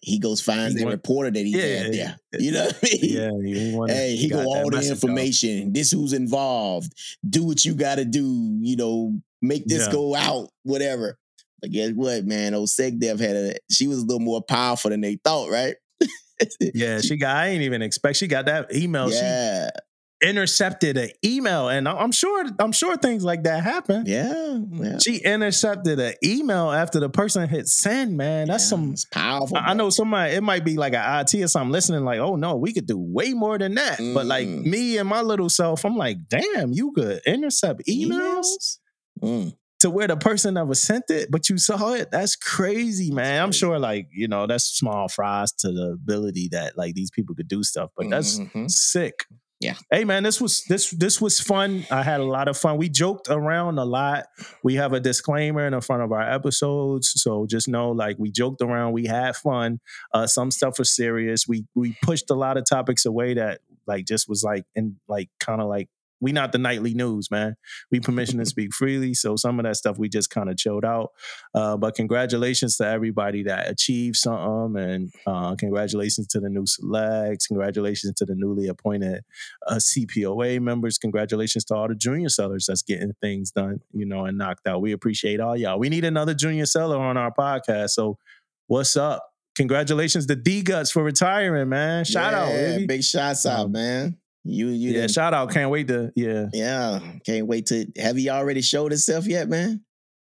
[0.00, 2.40] He goes finds He the went- reporter that he Yeah, had yeah, there.
[2.40, 3.00] You know what I mean?
[3.02, 3.30] Yeah,
[3.70, 4.84] he wanted- Hey, he got go all the off.
[4.84, 5.72] information.
[5.72, 6.92] This who's involved.
[7.28, 8.58] Do what you got to do.
[8.60, 9.92] You know, make this Yeah.
[9.92, 10.50] go out.
[10.62, 11.18] Whatever.
[11.60, 12.54] But guess what, man?
[12.54, 13.54] Old SecDef had a.
[13.70, 15.74] She was a little more powerful than they thought, right?
[16.60, 17.34] Yeah, she got.
[17.34, 18.16] I ain't even expect.
[18.18, 19.10] She got that email.
[19.12, 19.87] yeah, She
[20.22, 22.44] intercepted an email, and I'm sure.
[22.58, 24.04] I'm sure things like that happen.
[24.06, 24.98] yeah, yeah.
[24.98, 28.16] She intercepted an email after the person hit send.
[28.16, 28.94] Man, that's Yeah, some.
[29.12, 29.56] Powerful.
[29.56, 30.34] I I know somebody.
[30.34, 32.04] It might be like an IT or something listening.
[32.04, 33.98] Like, oh no, we could do way more than that.
[34.14, 34.64] But like Mm.
[34.66, 38.78] me and my little self, I'm like, damn, you could intercept emails.
[39.22, 39.54] Mm.
[39.80, 42.10] to where the person never sent it, but you saw it.
[42.10, 43.40] That's crazy, man.
[43.42, 43.58] I'm crazy.
[43.60, 47.46] sure, like you know, that's small fries to the ability that like these people could
[47.48, 47.90] do stuff.
[47.96, 48.68] But that's Mhm.
[48.70, 49.24] sick.
[49.60, 49.74] Yeah.
[49.90, 51.84] Hey, man, this was this this was fun.
[51.90, 52.76] I had a lot of fun.
[52.76, 54.26] We joked around a lot.
[54.62, 58.30] We have a disclaimer in the front of our episodes, so just know, like, we
[58.30, 58.92] joked around.
[58.92, 59.80] We had fun.
[60.14, 61.48] Uh, some stuff was serious.
[61.48, 65.28] We we pushed a lot of topics away that like just was like in like
[65.40, 65.88] kind of like
[66.20, 67.54] we not the nightly news, man.
[67.90, 70.84] We permission to speak freely, so some of that stuff we just kind of chilled
[70.84, 71.10] out.
[71.54, 77.46] Uh, but congratulations to everybody that achieved something, and uh, congratulations to the new selects.
[77.46, 79.22] Congratulations to the newly appointed
[79.66, 80.98] uh, CPOA members.
[80.98, 84.80] Congratulations to all the junior sellers that's getting things done, you know, and knocked out.
[84.80, 85.78] We appreciate all y'all.
[85.78, 87.90] We need another junior seller on our podcast.
[87.90, 88.18] So,
[88.66, 89.24] what's up?
[89.56, 92.04] Congratulations to D Guts for retiring, man.
[92.04, 92.86] Shout out, Yeah, baby.
[92.86, 94.16] Big shots out, Um, man.
[94.48, 95.50] You, you, yeah, shout out.
[95.50, 96.46] Can't wait to, yeah.
[96.52, 97.00] yeah.
[97.24, 97.86] Can't wait to.
[97.98, 99.84] Have he already showed himself yet, man?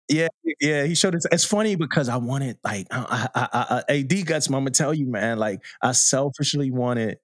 [0.08, 0.26] Yeah,
[0.60, 1.24] yeah, he showed it.
[1.30, 4.48] It's funny because I wanted like I, I, I, AD guts.
[4.48, 5.39] I'm gonna tell you, man.
[5.39, 7.18] Like I selfishly wanted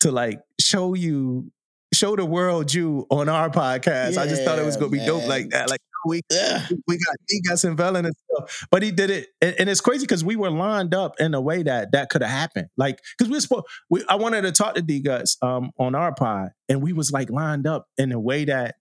[0.00, 1.52] to like show you,
[1.92, 4.16] show the world you on our podcast.
[4.16, 5.68] I just thought it was gonna be dope like that.
[5.68, 6.66] Like we Yeah.
[6.86, 9.80] we got D guts and Velen and stuff, but he did it, and, and it's
[9.80, 12.68] crazy because we were lined up in a way that that could have happened.
[12.76, 15.94] Like because we were supposed, we, I wanted to talk to D guts um on
[15.94, 18.76] our pod, and we was like lined up in a way that.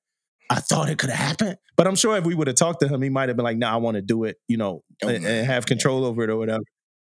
[0.47, 2.87] I thought it could have happened, but I'm sure if we would have talked to
[2.87, 5.07] him, he might have been like, "No, I want to do it," you know, Oh,
[5.07, 6.61] and, and have control over it or whatever.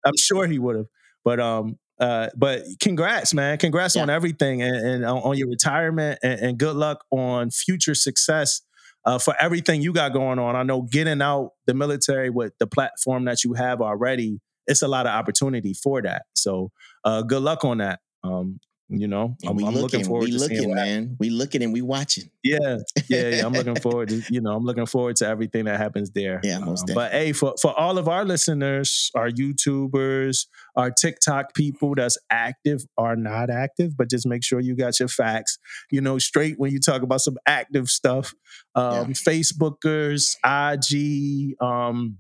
[0.06, 0.88] I'm sure he would have,
[1.24, 4.02] but um, uh, but congrats, man, congrats Yeah.
[4.02, 8.60] on everything and, and on, on your retirement, and, and good luck on future success
[9.06, 10.56] uh, for everything you got going on.
[10.56, 14.88] I know getting out the military with the platform that you have already, it's a
[14.88, 16.24] lot of opportunity for that.
[16.34, 16.72] So,
[17.04, 18.00] uh, good luck on that.
[18.24, 21.16] Um, you know, And I'm, we I'm looking, looking forward we to looking, man.
[21.20, 22.30] We looking and we watching.
[22.44, 22.78] yeah,
[23.08, 23.46] yeah, yeah.
[23.46, 26.40] I'm looking forward to you know I'm looking forward to everything that happens there.
[26.44, 31.54] Yeah, most Um, but hey, for for all of our listeners, our YouTubers, our TikTok
[31.54, 35.60] people that's active are not active, but just make sure you got your facts,
[35.92, 38.34] you know, straight when you talk about some active stuff.
[38.76, 42.18] Um, Facebookers, IG, um,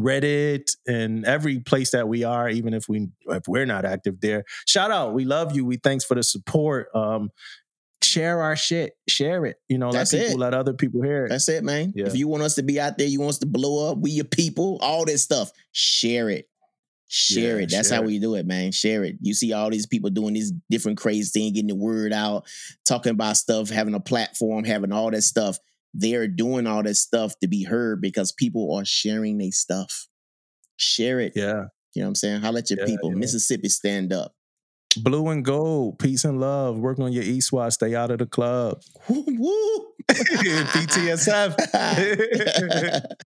[0.00, 4.44] Reddit, and every place that we are, even if we if we're not active there.
[4.66, 5.64] Shout out, we love you.
[5.64, 6.88] We thanks for the support.
[6.94, 7.30] Um,
[8.02, 9.56] share our shit, share it.
[9.68, 10.44] You know, That's let people it.
[10.44, 11.28] let other people hear it.
[11.28, 11.92] That's it, man.
[11.94, 12.06] Yeah.
[12.06, 14.10] If you want us to be out there, you want us to blow up, we
[14.10, 15.50] your people, all that stuff.
[15.72, 16.46] Share it.
[17.12, 17.70] Share Yeah, it.
[17.70, 18.06] That's share how it.
[18.06, 18.70] we do it, man.
[18.72, 19.16] Share it.
[19.20, 22.46] You see all these people doing these different crazy things, getting the word out,
[22.86, 25.58] talking about stuff, having a platform, having all that stuff.
[25.94, 30.06] They're doing all that stuff to be heard because people are sharing their stuff.
[30.76, 31.32] Share it.
[31.34, 31.64] Yeah.
[31.94, 32.40] You know what I'm saying?
[32.42, 33.10] Holla at your Yeah, people.
[33.10, 33.16] yeah.
[33.16, 34.32] Mississippi, stand up.
[35.02, 36.78] Blue and gold, peace and love.
[36.78, 37.72] Work on your E SWAT.
[37.72, 38.80] Stay out of the club.
[39.08, 39.86] Woo, woo.
[40.10, 41.54] PTSF.